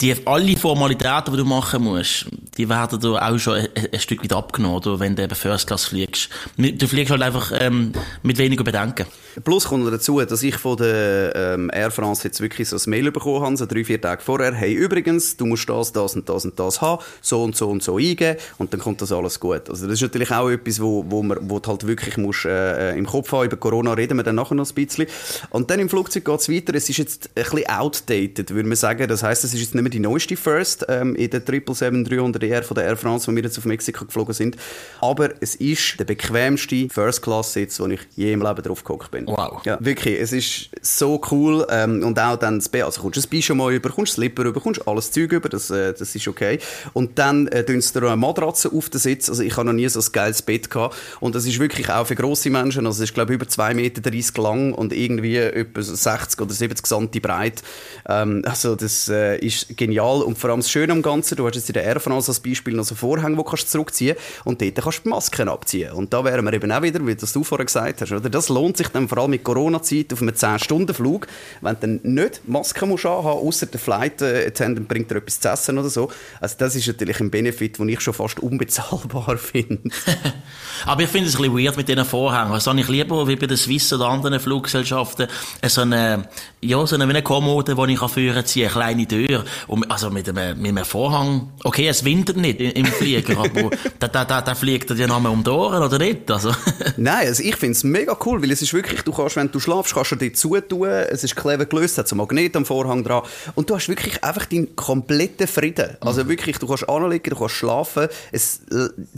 die 0.00 0.14
alle 0.26 0.56
Formalitäten, 0.56 1.32
die 1.32 1.38
du 1.38 1.44
machst, 1.44 1.55
machen 1.56 1.82
musst, 1.82 2.26
die 2.56 2.68
werden 2.68 3.00
dir 3.00 3.22
auch 3.22 3.38
schon 3.38 3.54
ein, 3.54 3.68
ein 3.92 4.00
Stück 4.00 4.22
weit 4.22 4.32
abgenommen, 4.32 4.76
oder, 4.76 5.00
wenn 5.00 5.16
du 5.16 5.22
eben 5.22 5.34
First 5.34 5.66
Class 5.66 5.86
fliegst. 5.86 6.28
Du 6.56 6.86
fliegst 6.86 7.10
halt 7.10 7.22
einfach 7.22 7.52
ähm, 7.58 7.92
mit 8.22 8.38
weniger 8.38 8.64
Bedenken. 8.64 9.06
Plus 9.44 9.64
kommt 9.64 9.92
dazu, 9.92 10.20
dass 10.22 10.42
ich 10.42 10.56
von 10.56 10.76
der 10.78 11.34
ähm, 11.34 11.70
Air 11.72 11.90
France 11.90 12.24
jetzt 12.24 12.40
wirklich 12.40 12.68
so 12.68 12.76
ein 12.76 12.90
Mail 12.90 13.10
bekommen 13.10 13.42
habe, 13.42 13.56
so 13.56 13.66
drei, 13.66 13.84
vier 13.84 14.00
Tage 14.00 14.22
vorher, 14.22 14.54
hey, 14.54 14.72
übrigens, 14.72 15.36
du 15.36 15.44
musst 15.44 15.68
das, 15.68 15.92
das 15.92 16.16
und 16.16 16.28
das 16.28 16.44
und 16.46 16.58
das 16.58 16.80
haben, 16.80 17.02
so 17.20 17.42
und 17.42 17.54
so 17.54 17.68
und 17.68 17.82
so 17.82 17.98
eingeben 17.98 18.38
und 18.58 18.72
dann 18.72 18.80
kommt 18.80 19.02
das 19.02 19.12
alles 19.12 19.38
gut. 19.38 19.68
Also 19.68 19.86
das 19.86 19.94
ist 19.94 20.02
natürlich 20.02 20.30
auch 20.30 20.48
etwas, 20.48 20.80
wo, 20.80 21.04
wo, 21.08 21.22
man, 21.22 21.38
wo 21.50 21.58
du 21.58 21.68
halt 21.68 21.86
wirklich 21.86 22.16
musst, 22.16 22.46
äh, 22.46 22.92
äh 22.92 22.98
im 22.98 23.06
Kopf 23.06 23.30
haben, 23.32 23.46
über 23.46 23.56
Corona 23.56 23.92
reden 23.92 24.16
wir 24.16 24.22
dann 24.22 24.36
nachher 24.36 24.54
noch 24.54 24.68
ein 24.68 24.74
bisschen. 24.74 25.06
Und 25.50 25.70
dann 25.70 25.80
im 25.80 25.88
Flugzeug 25.90 26.24
geht 26.24 26.40
es 26.40 26.48
weiter, 26.48 26.74
es 26.74 26.88
ist 26.88 26.96
jetzt 26.96 27.30
ein 27.34 27.44
bisschen 27.44 27.68
outdated, 27.68 28.54
würde 28.54 28.68
man 28.68 28.76
sagen. 28.76 29.06
Das 29.06 29.22
heißt, 29.22 29.44
es 29.44 29.52
ist 29.52 29.60
jetzt 29.60 29.74
nicht 29.74 29.82
mehr 29.82 29.90
die 29.90 30.00
neueste 30.00 30.36
First 30.36 30.86
ähm, 30.88 31.14
in 31.14 31.30
der 31.30 31.44
777-300ER 31.46 32.62
von 32.62 32.74
der 32.74 32.84
Air 32.84 32.96
France, 32.96 33.30
wo 33.30 33.36
wir 33.36 33.42
jetzt 33.42 33.58
auf 33.58 33.64
Mexiko 33.64 34.04
geflogen 34.04 34.34
sind. 34.34 34.56
Aber 35.00 35.30
es 35.40 35.54
ist 35.54 35.98
der 35.98 36.04
bequemste 36.04 36.88
First-Class-Sitz, 36.88 37.80
wo 37.80 37.86
ich 37.86 38.00
je 38.16 38.32
im 38.32 38.42
Leben 38.42 38.62
drauf 38.62 38.84
gehockt 38.84 39.10
bin. 39.10 39.26
Wow. 39.26 39.62
Ja, 39.64 39.78
wirklich. 39.80 40.20
Es 40.20 40.32
ist 40.32 40.70
so 40.82 41.20
cool. 41.30 41.66
Ähm, 41.70 42.02
und 42.02 42.18
auch 42.18 42.36
dann 42.36 42.58
das 42.58 42.68
B, 42.68 42.82
also 42.82 43.00
kommst 43.00 43.16
du 43.16 43.20
das 43.20 43.26
B 43.26 43.42
schon 43.42 43.56
mal 43.56 43.72
über, 43.72 43.90
kommst 43.90 44.14
Slipper 44.14 44.44
über, 44.44 44.60
kommst 44.60 44.86
alles 44.86 45.10
Zeug 45.10 45.32
über, 45.32 45.48
das, 45.48 45.70
äh, 45.70 45.92
das 45.92 46.14
ist 46.14 46.28
okay. 46.28 46.58
Und 46.92 47.18
dann 47.18 47.46
äh, 47.48 47.64
sie 47.66 47.92
dir 47.92 48.06
eine 48.06 48.16
Matratze 48.16 48.70
auf 48.72 48.88
den 48.90 49.00
Sitz. 49.00 49.28
Also 49.28 49.42
ich 49.42 49.56
habe 49.56 49.66
noch 49.66 49.72
nie 49.72 49.88
so 49.88 50.00
ein 50.00 50.06
geiles 50.12 50.42
Bett 50.42 50.70
gehabt. 50.70 50.96
Und 51.20 51.34
das 51.34 51.46
ist 51.46 51.58
wirklich 51.58 51.90
auch 51.90 52.06
für 52.06 52.14
grosse 52.14 52.50
Menschen, 52.50 52.86
also 52.86 53.02
es 53.02 53.10
ist 53.10 53.14
glaube 53.14 53.32
ich 53.32 53.40
über 53.40 53.46
2,30 53.46 53.74
Meter 53.74 54.42
lang 54.42 54.72
und 54.72 54.92
irgendwie 54.92 55.36
etwa 55.36 55.82
60 55.82 56.40
oder 56.40 56.52
70 56.52 56.86
cm 56.86 57.10
breit. 57.22 57.62
Ähm, 58.08 58.42
also 58.44 58.74
das 58.74 59.08
äh, 59.08 59.38
ist 59.38 59.76
genial. 59.76 60.22
Und 60.22 60.38
vor 60.38 60.50
allem 60.50 60.60
das 60.60 60.70
Schöne 60.70 60.92
am 60.92 61.02
Ganzen, 61.02 61.35
du 61.36 61.46
hast 61.46 61.56
jetzt 61.56 61.68
in 61.68 61.74
der 61.74 61.84
Air 61.84 62.00
France 62.00 62.30
als 62.30 62.40
Beispiel 62.40 62.74
noch 62.74 62.84
so 62.84 62.94
Vorhänge, 62.94 63.36
die 63.36 63.44
kannst 63.44 63.70
zurückziehen 63.70 64.16
und 64.44 64.60
dort 64.60 64.74
kannst 64.76 64.98
du 64.98 65.02
die 65.04 65.08
Masken 65.10 65.48
abziehen. 65.48 65.92
Und 65.92 66.12
da 66.12 66.24
wären 66.24 66.44
wir 66.44 66.52
eben 66.52 66.70
auch 66.72 66.82
wieder, 66.82 67.06
wie 67.06 67.14
das 67.14 67.32
du 67.32 67.44
vorher 67.44 67.66
gesagt 67.66 68.00
hast, 68.00 68.12
oder? 68.12 68.28
Das 68.28 68.48
lohnt 68.48 68.76
sich 68.76 68.88
dann 68.88 69.08
vor 69.08 69.18
allem 69.18 69.30
mit 69.30 69.44
Corona-Zeit 69.44 70.12
auf 70.12 70.22
einem 70.22 70.34
10-Stunden-Flug, 70.34 71.26
wenn 71.60 71.74
du 71.74 71.80
dann 71.80 72.00
nicht 72.02 72.48
Masken 72.48 72.88
musst 72.88 73.06
anhaben, 73.06 73.40
außer 73.46 73.66
der 73.66 73.80
Flight 73.80 74.22
Attendant 74.22 74.88
bringt 74.88 75.10
dir 75.10 75.16
etwas 75.16 75.40
zu 75.40 75.48
essen 75.48 75.78
oder 75.78 75.88
so. 75.88 76.10
Also 76.40 76.56
das 76.58 76.74
ist 76.74 76.86
natürlich 76.86 77.20
ein 77.20 77.30
Benefit, 77.30 77.78
den 77.78 77.88
ich 77.88 78.00
schon 78.00 78.14
fast 78.14 78.40
unbezahlbar 78.40 79.36
finde. 79.38 79.90
Aber 80.86 81.02
ich 81.02 81.08
finde 81.08 81.28
es 81.28 81.36
ein 81.36 81.42
bisschen 81.42 81.64
weird 81.64 81.76
mit 81.76 81.88
diesen 81.88 82.04
Vorhängen. 82.04 82.52
Also 82.52 82.72
ich 82.74 82.88
lieber 82.88 83.26
wie 83.28 83.36
bei 83.36 83.46
der 83.46 83.56
Swiss 83.56 83.92
oder 83.92 84.08
anderen 84.08 84.40
Fluggesellschaften 84.40 85.28
so 85.66 85.80
eine, 85.82 86.28
ja, 86.66 86.86
so 86.86 86.96
eine, 86.96 87.22
Kommode, 87.22 87.74
die 87.74 87.92
ich 87.92 88.10
führen 88.10 88.44
kann, 88.44 88.62
eine 88.62 88.68
kleine 88.68 89.08
Tür. 89.08 89.44
Und, 89.66 89.90
also 89.90 90.10
mit 90.10 90.28
einem, 90.28 90.60
mit 90.60 90.70
einem 90.70 90.84
Vorhang 90.84 91.52
okay, 91.66 91.88
es 91.88 92.04
windet 92.04 92.36
nicht 92.36 92.60
im 92.60 92.86
Flieger, 92.86 93.38
aber 93.38 93.70
da, 93.98 94.08
da, 94.08 94.24
da, 94.24 94.40
da 94.40 94.54
fliegt 94.54 94.90
er 94.90 94.96
ja 94.96 95.06
nochmal 95.06 95.32
um 95.32 95.42
die 95.42 95.50
Ohren, 95.50 95.82
oder 95.82 95.98
nicht? 95.98 96.30
Also. 96.30 96.52
Nein, 96.96 97.26
also 97.26 97.42
ich 97.42 97.56
finde 97.56 97.72
es 97.72 97.84
mega 97.84 98.16
cool, 98.24 98.42
weil 98.42 98.50
es 98.50 98.62
ist 98.62 98.72
wirklich, 98.72 99.02
du 99.02 99.12
kannst, 99.12 99.36
wenn 99.36 99.50
du 99.50 99.60
schlafst, 99.60 99.94
kannst 99.94 100.12
du 100.12 100.16
dir 100.16 100.32
zutun, 100.32 100.88
es 100.88 101.24
ist 101.24 101.36
clever 101.36 101.66
gelöst, 101.66 101.98
hat 101.98 102.08
so 102.08 102.16
Magnet 102.16 102.56
am 102.56 102.64
Vorhang 102.64 103.04
dran 103.04 103.22
und 103.54 103.68
du 103.68 103.74
hast 103.74 103.88
wirklich 103.88 104.22
einfach 104.22 104.46
deinen 104.46 104.74
kompletten 104.76 105.46
Frieden. 105.46 105.96
Also 106.00 106.24
mhm. 106.24 106.28
wirklich, 106.28 106.58
du 106.58 106.66
kannst 106.66 106.88
anlegen, 106.88 107.30
du 107.30 107.36
kannst 107.36 107.54
schlafen, 107.54 108.08
es 108.32 108.60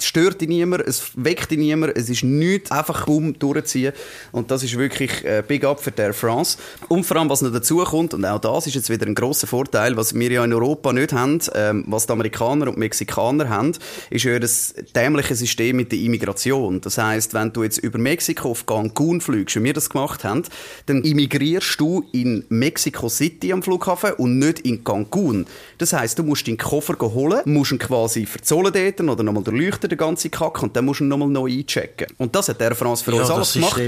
stört 0.00 0.40
dich 0.40 0.48
niemand, 0.48 0.86
es 0.86 1.10
weckt 1.14 1.50
dich 1.50 1.58
niemand, 1.58 1.96
es 1.96 2.08
ist 2.08 2.24
nichts, 2.24 2.70
einfach 2.70 3.06
kaum 3.06 3.38
durchziehen 3.38 3.92
und 4.32 4.50
das 4.50 4.62
ist 4.62 4.76
wirklich 4.76 5.24
äh, 5.24 5.42
Big 5.46 5.64
Up 5.64 5.80
für 5.80 5.92
der 5.92 6.14
France. 6.14 6.58
Und 6.88 7.04
vor 7.04 7.16
allem, 7.16 7.28
was 7.28 7.37
noch 7.42 7.52
dazu 7.52 7.78
kommt, 7.78 8.14
und 8.14 8.24
auch 8.24 8.40
das 8.40 8.66
ist 8.66 8.74
jetzt 8.74 8.90
wieder 8.90 9.06
ein 9.06 9.14
grosser 9.14 9.46
Vorteil, 9.46 9.96
was 9.96 10.14
wir 10.14 10.30
ja 10.30 10.44
in 10.44 10.52
Europa 10.52 10.92
nicht 10.92 11.12
haben, 11.12 11.40
ähm, 11.54 11.84
was 11.86 12.06
die 12.06 12.12
Amerikaner 12.12 12.68
und 12.68 12.78
Mexikaner 12.78 12.98
Mexikaner 12.98 13.48
haben, 13.48 13.72
ist 14.10 14.24
ja 14.24 14.38
das 14.38 14.74
dämliche 14.94 15.34
System 15.34 15.76
mit 15.76 15.92
der 15.92 15.98
Immigration. 15.98 16.80
Das 16.80 16.98
heißt, 16.98 17.34
wenn 17.34 17.52
du 17.52 17.62
jetzt 17.62 17.78
über 17.78 17.98
Mexiko 17.98 18.50
auf 18.50 18.66
Cancun 18.66 19.20
fliegst, 19.20 19.56
wie 19.56 19.64
wir 19.64 19.72
das 19.72 19.90
gemacht 19.90 20.24
haben, 20.24 20.42
dann 20.86 21.02
immigrierst 21.02 21.80
du 21.80 22.04
in 22.12 22.44
Mexico 22.48 23.08
City 23.08 23.52
am 23.52 23.62
Flughafen 23.62 24.12
und 24.14 24.38
nicht 24.38 24.60
in 24.60 24.84
Cancun. 24.84 25.46
Das 25.78 25.92
heißt, 25.92 26.18
du 26.18 26.22
musst 26.22 26.46
deinen 26.46 26.58
Koffer 26.58 26.96
holen, 27.00 27.40
musst 27.44 27.72
ihn 27.72 27.78
quasi 27.78 28.26
verzollen 28.26 28.72
dort 28.72 29.00
oder 29.00 29.22
nochmal 29.22 29.42
durchleuchten, 29.42 29.88
den 29.88 29.98
ganzen 29.98 30.30
Kack, 30.30 30.62
und 30.62 30.76
dann 30.76 30.84
musst 30.84 31.00
du 31.00 31.04
ihn 31.04 31.08
nochmal 31.08 31.28
neu 31.28 31.50
einchecken. 31.50 32.08
Und 32.18 32.34
das 32.34 32.48
hat 32.48 32.60
der 32.60 32.74
France 32.74 33.04
für 33.04 33.14
Ja, 33.14 33.20
uns 33.20 33.30
alles 33.30 33.52
gemacht. 33.52 33.80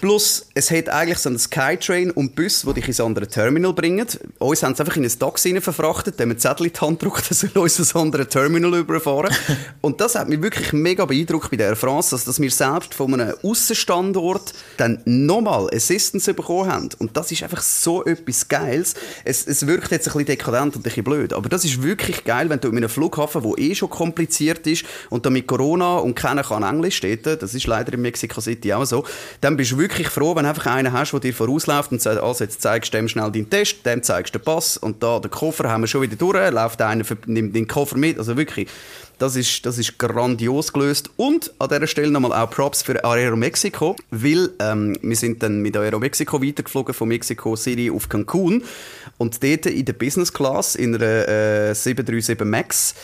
Plus, 0.00 0.46
es 0.54 0.70
hat 0.70 0.88
eigentlich 0.88 1.18
so 1.18 1.28
einen 1.28 1.38
Skytrain 1.38 2.10
und 2.10 2.34
Bus, 2.34 2.66
die 2.74 2.81
dich 2.82 2.88
ins 2.88 3.00
andere 3.00 3.26
Terminal 3.26 3.72
bringen. 3.72 4.06
Uns 4.38 4.62
haben 4.62 4.74
sie 4.74 4.80
einfach 4.80 4.96
in 4.96 5.04
ein 5.04 5.18
Taxi 5.18 5.60
verfrachtet, 5.60 6.18
dann 6.18 6.28
haben 6.28 6.36
wir 6.36 6.38
Zettel 6.38 6.66
in 6.66 6.72
die 6.72 6.80
Hand 6.80 6.98
gedruckt, 6.98 7.30
dass 7.30 7.42
wir 7.42 7.60
uns 7.60 7.76
das 7.76 7.94
andere 7.94 8.28
Terminal 8.28 8.74
überfahren. 8.74 9.34
und 9.80 10.00
das 10.00 10.14
hat 10.14 10.28
mich 10.28 10.42
wirklich 10.42 10.72
mega 10.72 11.04
beeindruckt 11.04 11.50
bei 11.50 11.56
der 11.56 11.68
Air 11.68 11.76
France, 11.76 12.10
dass, 12.10 12.24
dass 12.24 12.40
wir 12.40 12.50
selbst 12.50 12.94
von 12.94 13.12
einem 13.14 13.34
Aussenstandort 13.42 14.52
dann 14.76 15.00
nochmal 15.04 15.68
Assistance 15.72 16.32
bekommen 16.34 16.70
haben. 16.70 16.88
Und 16.98 17.16
das 17.16 17.30
ist 17.32 17.42
einfach 17.42 17.62
so 17.62 18.04
etwas 18.04 18.48
Geiles. 18.48 18.94
Es, 19.24 19.46
es 19.46 19.66
wirkt 19.66 19.90
jetzt 19.90 20.08
ein 20.08 20.12
bisschen 20.12 20.26
dekadent 20.26 20.76
und 20.76 20.80
ein 20.80 20.82
bisschen 20.82 21.04
blöd, 21.04 21.32
aber 21.32 21.48
das 21.48 21.64
ist 21.64 21.82
wirklich 21.82 22.24
geil, 22.24 22.48
wenn 22.50 22.60
du 22.60 22.68
in 22.68 22.76
einem 22.76 22.88
Flughafen, 22.88 23.42
der 23.42 23.58
eh 23.58 23.74
schon 23.74 23.90
kompliziert 23.90 24.66
ist 24.66 24.84
und 25.10 25.24
da 25.26 25.30
mit 25.30 25.46
Corona 25.46 25.98
und 25.98 26.14
keiner 26.14 26.42
kann 26.42 26.62
Englisch 26.62 26.96
steht, 26.96 27.26
das 27.26 27.54
ist 27.54 27.66
leider 27.66 27.92
in 27.92 28.02
Mexico 28.02 28.40
City 28.40 28.72
auch 28.72 28.84
so, 28.84 29.04
dann 29.40 29.56
bist 29.56 29.72
du 29.72 29.78
wirklich 29.78 30.08
froh, 30.08 30.34
wenn 30.34 30.44
du 30.44 30.50
einfach 30.50 30.66
einen 30.66 30.92
hast, 30.92 31.12
der 31.12 31.20
dir 31.20 31.34
vorausläuft 31.34 31.92
und 31.92 32.02
sagt, 32.02 32.22
also 32.22 32.44
jetzt 32.44 32.62
zeigst 32.72 32.94
dem 32.94 33.06
schnell 33.06 33.30
deinen 33.30 33.50
Test, 33.50 33.84
dem 33.84 34.02
zeigst 34.02 34.34
den 34.34 34.40
Pass 34.40 34.78
und 34.78 35.02
da 35.02 35.18
den 35.18 35.30
Koffer 35.30 35.70
haben 35.70 35.82
wir 35.82 35.88
schon 35.88 36.00
wieder 36.00 36.16
durch, 36.16 36.50
läuft 36.50 36.80
einer, 36.80 37.04
nimmt 37.26 37.54
den 37.54 37.68
Koffer 37.68 37.98
mit, 37.98 38.18
also 38.18 38.36
wirklich, 38.38 38.66
das 39.18 39.36
ist, 39.36 39.66
das 39.66 39.76
ist 39.76 39.98
grandios 39.98 40.72
gelöst. 40.72 41.10
Und 41.16 41.52
an 41.58 41.68
dieser 41.68 41.86
Stelle 41.86 42.10
nochmal 42.10 42.32
auch 42.32 42.50
Props 42.50 42.82
für 42.82 43.04
Aero 43.04 43.36
Mexico, 43.36 43.94
weil 44.10 44.50
ähm, 44.58 44.96
wir 45.02 45.16
sind 45.16 45.42
dann 45.42 45.60
mit 45.60 45.76
Aero 45.76 45.98
Mexico 45.98 46.42
weitergeflogen 46.42 46.94
von 46.94 47.08
Mexico 47.08 47.54
City 47.54 47.90
auf 47.90 48.08
Cancun. 48.08 48.64
Und 49.18 49.42
dort 49.44 49.66
in 49.66 49.84
der 49.84 49.92
Business 49.92 50.32
Class 50.32 50.74
in 50.74 50.94
einer 50.94 51.28
äh, 51.28 51.74
737 51.74 52.44
MAX 52.44 52.94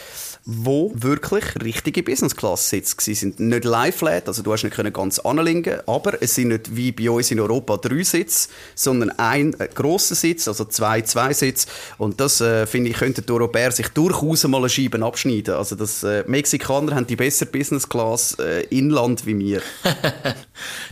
wo 0.50 0.90
wirklich 0.94 1.44
richtige 1.62 2.02
Business 2.02 2.34
Class 2.34 2.70
Sitze 2.70 2.96
gsi 2.96 3.14
sind. 3.14 3.38
Nicht 3.38 3.64
Lie-Flat, 3.66 4.28
also 4.28 4.42
du 4.42 4.50
hast 4.50 4.64
nicht 4.64 4.74
können 4.74 4.94
ganz 4.94 5.18
anlegen, 5.18 5.80
aber 5.86 6.22
es 6.22 6.36
sind 6.36 6.48
nicht 6.48 6.74
wie 6.74 6.90
bei 6.90 7.10
uns 7.10 7.30
in 7.30 7.38
Europa 7.38 7.76
drei 7.76 8.02
Sitze, 8.02 8.48
sondern 8.74 9.10
ein 9.18 9.52
äh, 9.60 9.68
grosser 9.68 10.14
Sitz, 10.14 10.48
also 10.48 10.64
zwei 10.64 11.02
zwei 11.02 11.34
Sitze. 11.34 11.68
Und 11.98 12.18
das 12.18 12.40
äh, 12.40 12.66
finde 12.66 12.88
ich 12.88 12.96
könnten 12.96 13.26
die 13.26 13.30
Europäer 13.30 13.72
sich 13.72 13.88
durchaus 13.88 14.44
mal 14.44 14.56
eine 14.56 14.70
Scheibe 14.70 15.04
abschneiden. 15.04 15.52
Also 15.52 15.76
das 15.76 16.02
äh, 16.02 16.24
Mexikaner 16.26 16.94
haben 16.94 17.06
die 17.06 17.16
bessere 17.16 17.50
Business 17.50 17.86
Class 17.86 18.34
äh, 18.38 18.62
Inland 18.70 19.26
wie 19.26 19.38
wir. 19.38 19.62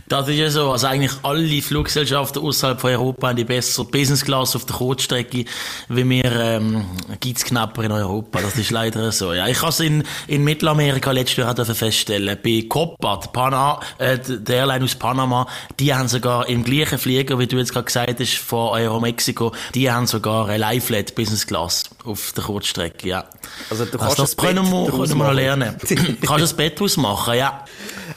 Das 0.07 0.29
ist 0.29 0.37
ja 0.37 0.49
so. 0.49 0.71
Also 0.71 0.87
eigentlich 0.87 1.11
alle 1.23 1.61
Fluggesellschaften 1.61 2.41
außerhalb 2.41 2.79
von 2.79 2.91
Europa 2.91 3.27
haben 3.27 3.35
die 3.35 3.43
bessere 3.43 3.83
Business 3.85 4.23
Class 4.23 4.55
auf 4.55 4.65
der 4.65 4.77
Kurzstrecke, 4.77 5.43
wie 5.89 6.09
wir 6.09 6.31
ähm, 6.31 6.85
gibt's 7.19 7.43
knapper 7.43 7.83
in 7.83 7.91
Europa. 7.91 8.39
Das 8.39 8.55
ist 8.57 8.71
leider 8.71 9.11
so. 9.11 9.33
Ja, 9.33 9.46
ich 9.47 9.61
habe 9.61 9.69
es 9.69 9.79
in, 9.79 10.03
in 10.27 10.43
Mittelamerika 10.43 11.11
letztes 11.11 11.37
Jahr 11.37 11.55
feststellen. 11.65 12.37
Bei 12.43 12.65
Copa, 12.67 13.17
die 13.23 13.29
Pana, 13.31 13.79
äh, 13.97 14.17
der 14.19 14.57
Airline 14.57 14.85
aus 14.85 14.95
Panama, 14.95 15.47
die 15.79 15.93
haben 15.93 16.07
sogar 16.07 16.47
im 16.47 16.63
gleichen 16.63 16.97
Flieger, 16.97 17.39
wie 17.39 17.47
du 17.47 17.57
jetzt 17.57 17.73
gerade 17.73 17.85
gesagt 17.85 18.19
hast, 18.19 18.35
von 18.37 18.75
Aeromexico, 18.75 19.53
die 19.73 19.91
haben 19.91 20.07
sogar 20.07 20.47
eine 20.49 20.57
Lie-Flat 20.57 21.15
Business 21.15 21.45
Class 21.47 21.83
auf 22.03 22.33
der 22.33 22.43
Kurzstrecke. 22.43 23.07
Ja. 23.07 23.25
Also 23.69 23.85
du 23.85 23.91
Also 23.91 23.97
kannst 23.97 24.19
das 24.19 24.29
das 24.31 24.35
Bett 24.35 24.55
können 24.55 24.69
wir, 24.71 24.91
können 24.91 25.17
wir 25.17 25.27
noch 25.27 25.33
lernen. 25.33 25.75
du 25.87 25.95
kannst 26.27 26.43
das 26.43 26.53
Bett 26.53 26.81
ausmachen, 26.81 27.35
ja. 27.35 27.63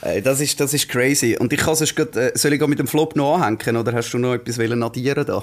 Äh, 0.02 0.22
Das 0.22 0.40
ist, 0.40 0.58
das 0.60 0.74
ist 0.74 0.88
crazy. 0.88 1.36
Und 1.38 1.52
ich 1.52 1.60
kann 1.60 1.74
sonst 1.74 1.94
grad, 1.94 2.16
äh, 2.16 2.32
soll 2.34 2.52
ich 2.52 2.66
mit 2.66 2.78
dem 2.78 2.86
Flop 2.86 3.16
noch 3.16 3.38
anhängen 3.38 3.76
oder 3.76 3.92
hast 3.92 4.12
du 4.12 4.18
noch 4.18 4.34
etwas 4.34 4.58
wollen 4.58 4.82
addieren 4.82 5.26
da? 5.26 5.42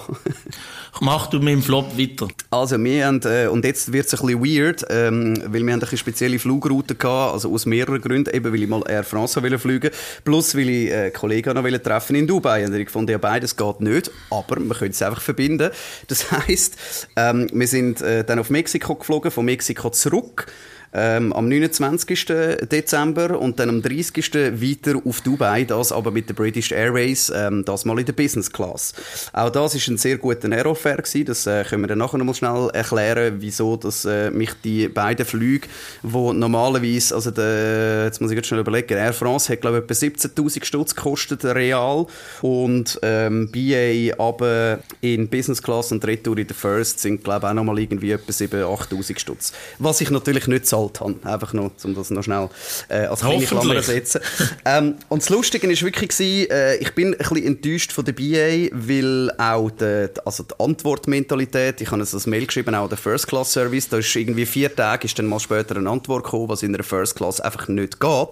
Mach 1.02 1.28
du 1.28 1.40
mit 1.40 1.54
dem 1.54 1.62
Flop 1.62 1.98
weiter. 1.98 2.28
Also 2.50 2.82
wir 2.84 3.06
haben, 3.06 3.22
äh, 3.26 3.48
und 3.48 3.66
jetzt 3.66 3.92
wird 3.94 4.08
es 4.08 4.14
ein 4.20 4.26
bisschen 4.26 4.44
weird, 4.44 4.86
ähm, 4.90 5.38
weil 5.48 5.66
wir 5.66 5.74
haben 5.74 5.84
eine 5.84 5.98
spezielle 5.98 6.40
Flugroute 6.40 6.96
gehabt, 6.96 7.34
also 7.34 7.54
aus 7.54 7.66
mehreren 7.66 8.02
Gründen, 8.02 8.34
eben 8.36 8.52
weil 8.52 8.64
ich 8.64 8.70
mal 8.70 8.84
Air 8.88 9.04
France 9.04 9.42
wollte 9.42 9.60
fliegen, 9.60 9.92
plus 10.24 10.56
weil 10.56 10.70
ich 10.70 10.92
äh, 10.92 11.12
Kollegen 11.12 11.54
noch 11.54 11.64
wollte 11.64 11.82
treffen 11.82 12.16
in 12.16 12.28
Dubai. 12.28 12.66
Und 12.66 12.74
ich 12.74 12.90
fand, 12.90 13.10
ja 13.10 13.18
beides 13.18 13.56
geht 13.56 13.82
nicht, 13.82 14.12
aber 14.30 14.60
wir 14.60 14.76
können 14.76 14.92
es 14.92 15.02
einfach 15.02 15.22
verbinden. 15.22 15.72
Das 16.08 16.32
heisst, 16.48 16.78
ähm, 17.16 17.48
wir 17.54 17.68
sind 17.68 18.02
äh, 18.02 18.24
dann 18.24 18.40
auf 18.40 18.50
Mexiko 18.50 18.96
geflogen, 18.96 19.32
von 19.32 19.46
Mexiko 19.46 19.90
zurück, 19.90 20.48
ähm, 20.94 21.34
am 21.34 21.48
29. 21.48 22.26
Dezember 22.72 23.40
und 23.40 23.60
dann 23.60 23.70
am 23.70 23.82
30. 23.82 24.34
weiter 24.34 25.00
auf 25.06 25.22
Dubai, 25.22 25.64
das 25.64 25.92
aber 25.92 26.12
mit 26.12 26.30
der 26.30 26.34
British 26.34 26.72
Airways, 26.72 27.32
ähm, 27.36 27.66
das 27.66 27.86
mal 27.86 28.00
in 28.00 28.06
der 28.06 28.14
Business 28.14 28.52
Class. 28.52 28.94
Auch 29.34 29.50
das 29.50 29.76
ist 29.76 29.88
ein 29.88 29.98
sehr 29.98 30.18
guter 30.18 30.52
Aerofair 30.52 30.98
gewesen, 30.98 31.26
das 31.26 31.48
äh, 31.48 31.64
können 31.64 31.84
wir 31.84 31.88
dann 31.88 32.00
nachher 32.00 32.18
noch 32.18 32.26
mal 32.26 32.34
schnell 32.34 32.70
erklären, 32.74 33.36
wieso 33.40 33.76
dass, 33.78 34.06
äh, 34.06 34.32
mich 34.32 34.52
die 34.64 34.88
beiden 34.88 35.26
Flüge, 35.26 35.68
wo 36.04 36.34
normalerweise, 36.34 37.16
also 37.16 37.32
der, 37.32 38.06
jetzt 38.06 38.22
muss 38.22 38.32
ich 38.32 38.38
jetzt 38.38 38.48
schnell 38.48 38.62
überlegen, 38.62 38.98
Air 38.98 39.14
France 39.14 39.52
hat 39.52 39.62
glaube 39.62 39.78
ich 39.78 39.84
etwa 39.84 39.94
17'000 39.94 40.64
Stutz 40.64 40.96
gekostet, 40.96 41.44
real, 41.46 42.08
und 42.42 43.00
ähm, 43.02 43.52
BA 43.52 44.22
aber 44.22 44.80
in 45.02 45.28
Business 45.28 45.62
Class 45.62 45.92
und 45.92 46.06
Retour 46.06 46.38
in 46.38 46.48
der 46.48 46.56
First 46.56 47.00
sind 47.00 47.24
glaube 47.24 47.46
ich 47.46 47.50
auch 47.52 47.54
noch 47.54 47.64
mal 47.64 47.78
irgendwie 47.78 48.12
etwa 48.12 48.32
7'000, 48.32 48.64
8'000 48.64 49.20
Stutz. 49.20 49.54
Was 49.80 50.02
ich 50.02 50.10
natürlich 50.10 50.48
nicht 50.48 50.66
zahlt 50.78 51.00
habe, 51.00 51.16
einfach 51.24 51.54
noch, 51.54 51.72
um 51.84 51.96
das 51.96 52.10
noch 52.10 52.24
schnell 52.24 52.50
äh, 52.90 53.06
als 53.06 53.22
kleine 53.22 53.46
Klammer 53.46 53.76
zu 53.76 53.84
setzen. 53.84 54.22
ähm, 54.66 54.96
und 55.10 55.22
das 55.22 55.30
Lustige 55.30 55.68
ist 55.72 55.84
wirklich 55.84 56.10
gewesen, 56.10 56.50
äh, 56.50 56.76
ich 56.78 56.94
bin 56.94 57.14
ein 57.14 57.18
bisschen 57.18 57.44
enttäuscht 57.44 57.92
von 57.92 58.06
der 58.06 58.14
BA, 58.14 58.70
weil 58.72 59.32
auch 59.38 59.70
die, 59.72 60.08
also 60.26 60.44
die 60.44 60.60
Antwortmentalität, 60.60 61.82
ich 61.82 61.92
habe 61.92 62.02
es 62.02 62.14
als 62.14 62.28
Mail 62.28 62.46
geschrieben, 62.46 62.76
auch 62.76 62.90
der 62.90 62.98
First 62.98 63.28
Class 63.28 63.52
Service, 63.54 63.90
da 63.90 63.98
ist 63.98 64.16
irgendwie 64.16 64.46
vier 64.46 64.74
Tage, 64.74 65.06
ist 65.06 65.18
dann 65.18 65.26
mal 65.26 65.40
später 65.40 65.76
eine 65.78 65.90
Antwort 65.90 66.24
gekommen, 66.24 66.50
was 66.50 66.64
in 66.64 66.74
einer 66.74 66.84
First 66.84 67.16
Class 67.16 67.42
einfach 67.42 67.68
nicht 67.68 68.00
geht, 68.00 68.30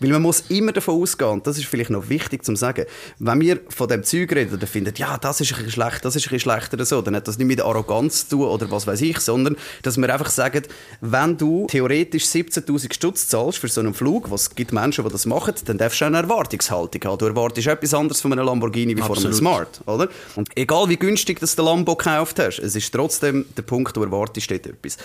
weil 0.00 0.10
man 0.10 0.22
muss 0.22 0.44
immer 0.48 0.72
davon 0.72 1.00
ausgehen, 1.00 1.30
und 1.30 1.46
das 1.46 1.58
ist 1.58 1.66
vielleicht 1.66 1.90
noch 1.90 2.08
wichtig 2.08 2.44
zu 2.44 2.54
sagen, 2.56 2.86
wenn 3.18 3.40
wir 3.40 3.60
von 3.68 3.88
dem 3.88 4.02
Zeug 4.02 4.32
reden, 4.32 4.58
dann 4.58 4.68
findet, 4.68 4.98
ja, 4.98 5.18
das 5.18 5.40
ist 5.40 5.52
ein 5.52 5.56
bisschen 5.56 5.72
schlecht, 5.72 6.04
das 6.04 6.16
ist 6.16 6.26
ein 6.26 6.30
bisschen 6.30 6.52
schlechter 6.52 6.74
oder 6.74 6.84
so, 6.84 7.02
dann 7.02 7.16
hat 7.16 7.28
das 7.28 7.38
nicht 7.38 7.46
mit 7.46 7.60
Arroganz 7.60 8.28
zu 8.28 8.36
tun 8.36 8.48
oder 8.48 8.70
was 8.70 8.86
weiß 8.86 9.00
ich, 9.02 9.18
sondern, 9.20 9.56
dass 9.82 9.96
wir 9.96 10.12
einfach 10.12 10.30
sagen, 10.30 10.62
wenn 11.00 11.36
du 11.36 11.66
theoretisch 11.68 11.85
17'000 11.94 12.92
Stutz 12.92 13.28
zahlst 13.28 13.58
für 13.58 13.68
so 13.68 13.80
einen 13.80 13.94
Flug, 13.94 14.30
was 14.30 14.54
gibt 14.54 14.72
Menschen, 14.72 15.04
die 15.04 15.10
das 15.10 15.26
machen, 15.26 15.54
dann 15.64 15.78
darfst 15.78 16.00
du 16.00 16.04
auch 16.04 16.08
eine 16.08 16.18
Erwartungshaltung 16.18 17.00
haben. 17.04 17.18
Du 17.18 17.26
erwartest 17.26 17.66
etwas 17.66 17.94
anderes 17.94 18.20
von 18.20 18.32
einem 18.32 18.46
Lamborghini 18.46 18.96
wie 18.96 19.02
von 19.02 19.18
einem. 19.18 19.32
Smart, 19.32 19.80
oder? 19.86 20.08
Und 20.34 20.48
egal 20.56 20.88
wie 20.88 20.96
günstig 20.96 21.40
das 21.40 21.56
der 21.56 21.64
Lambo 21.64 21.96
gekauft 21.96 22.38
hast, 22.38 22.58
es 22.58 22.76
ist 22.76 22.92
trotzdem 22.92 23.46
der 23.56 23.62
Punkt, 23.62 23.96
du 23.96 24.02
erwartest 24.02 24.50
dort 24.50 24.66
etwas. 24.66 24.96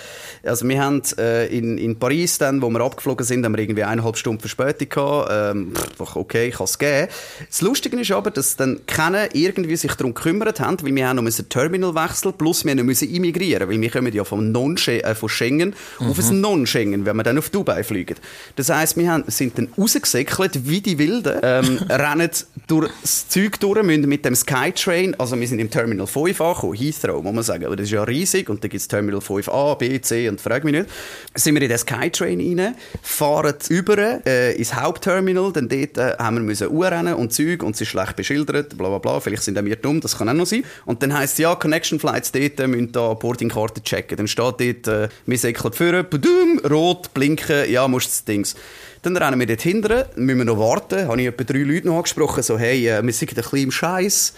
Also 0.43 0.67
wir 0.67 0.81
haben 0.81 1.01
äh, 1.17 1.47
in, 1.47 1.77
in 1.77 1.97
Paris 1.97 2.37
dann, 2.37 2.61
wo 2.61 2.69
wir 2.69 2.81
abgeflogen 2.81 3.25
sind, 3.25 3.45
haben 3.45 3.55
wir 3.55 3.59
irgendwie 3.59 3.83
eineinhalb 3.83 4.17
Stunden 4.17 4.39
Verspätung 4.39 4.89
gehabt. 4.89 5.29
Ähm, 5.31 5.73
pff, 5.73 6.15
okay, 6.15 6.49
kann 6.51 6.65
es 6.65 6.77
geben. 6.77 7.07
Das 7.47 7.61
Lustige 7.61 7.99
ist 7.99 8.11
aber, 8.11 8.31
dass 8.31 8.55
dann 8.55 8.81
keine 8.85 9.29
irgendwie 9.33 9.75
sich 9.75 9.93
darum 9.93 10.13
gekümmert 10.13 10.59
haben, 10.59 10.81
weil 10.81 10.95
wir 10.95 11.07
haben 11.07 11.17
noch 11.17 11.23
müssen 11.23 11.47
Terminal 11.49 11.95
wechseln, 11.95 12.33
plus 12.33 12.65
wir 12.65 12.75
müssen 12.75 13.13
immigrieren, 13.13 13.69
weil 13.69 13.79
wir 13.79 13.89
kommen 13.89 14.13
ja 14.13 14.23
vom 14.23 14.51
non 14.51 14.77
äh, 14.87 15.15
von 15.15 15.29
Schengen 15.29 15.75
auf 15.99 16.17
ein 16.19 16.41
Non-Schengen, 16.71 17.05
wenn 17.05 17.15
wir 17.15 17.23
dann 17.23 17.37
auf 17.37 17.49
Dubai 17.49 17.83
fliegen. 17.83 18.15
Das 18.55 18.69
heisst, 18.69 18.97
wir 18.97 19.11
haben, 19.11 19.23
sind 19.27 19.57
dann 19.57 19.69
rausgesäckelt 19.77 20.67
wie 20.67 20.81
die 20.81 20.97
Wilden, 20.97 21.39
ähm, 21.43 21.77
rennen 21.89 22.29
durch 22.67 22.89
das 23.01 23.27
Zeug 23.27 23.59
durch, 23.59 23.83
müssen 23.83 24.07
mit 24.07 24.25
dem 24.25 24.35
Skytrain, 24.35 25.19
also 25.19 25.39
wir 25.39 25.47
sind 25.47 25.59
im 25.59 25.69
Terminal 25.69 26.07
5 26.07 26.39
angekommen, 26.39 26.73
Heathrow, 26.75 27.23
muss 27.23 27.33
man 27.33 27.43
sagen, 27.43 27.65
aber 27.65 27.75
das 27.75 27.85
ist 27.85 27.91
ja 27.91 28.03
riesig 28.03 28.49
und 28.49 28.63
da 28.63 28.67
gibt 28.67 28.81
es 28.81 28.87
Terminal 28.87 29.19
5a, 29.19 29.75
B, 29.75 29.99
C 30.01 30.29
und 30.29 30.39
frag 30.39 30.63
mich 30.63 30.73
nicht. 30.73 30.89
Sind 31.35 31.55
wir 31.55 31.61
in 31.61 31.69
den 31.69 31.77
Skytrain 31.77 32.39
rein, 32.39 32.75
fahren 33.01 33.55
über 33.69 34.25
äh, 34.25 34.55
ins 34.55 34.73
Hauptterminal, 34.75 35.51
dann 35.51 35.67
dort 35.67 35.97
äh, 35.97 36.15
haben 36.17 36.37
wir 36.37 36.43
müssen 36.43 36.75
rennen 36.81 37.15
und 37.15 37.33
Zeug 37.33 37.63
und 37.63 37.75
es 37.75 37.81
ist 37.81 37.89
schlecht 37.89 38.15
beschildert, 38.15 38.77
bla 38.77 38.89
bla 38.89 38.97
bla, 38.97 39.19
vielleicht 39.19 39.43
sind 39.43 39.57
auch 39.57 39.65
wir 39.65 39.75
dumm, 39.75 40.01
das 40.01 40.17
kann 40.17 40.29
auch 40.29 40.33
noch 40.33 40.45
sein. 40.45 40.63
Und 40.85 41.03
dann 41.03 41.13
heisst 41.13 41.33
es, 41.33 41.39
ja, 41.39 41.55
Connection 41.55 41.99
Flights 41.99 42.31
dort 42.31 42.59
äh, 42.59 42.67
müssen 42.67 42.91
da 42.91 43.13
Boardingkarte 43.13 43.83
checken. 43.83 44.17
Dann 44.17 44.27
steht 44.27 44.59
dort, 44.59 44.87
äh, 44.87 45.09
wir 45.25 45.37
säckeln 45.37 45.73
vorne, 45.73 46.03
badum, 46.03 46.60
rot, 46.69 47.13
blinken, 47.13 47.69
ja, 47.69 47.87
musst 47.87 48.09
das 48.09 48.25
Dings. 48.25 48.55
Dann 49.01 49.17
rennen 49.17 49.39
wir 49.39 49.47
dort 49.47 49.61
hinten, 49.61 50.03
müssen 50.15 50.37
wir 50.37 50.45
noch 50.45 50.59
warten, 50.59 51.07
habe 51.07 51.21
ich 51.21 51.27
etwa 51.27 51.43
drei 51.43 51.59
Leute 51.59 51.87
noch 51.87 51.97
angesprochen, 51.97 52.43
so, 52.43 52.57
hey, 52.57 52.87
äh, 52.87 53.03
wir 53.03 53.13
sind 53.13 53.31
ein 53.31 53.35
bisschen 53.35 53.59
im 53.59 53.71
Scheiß. 53.71 54.33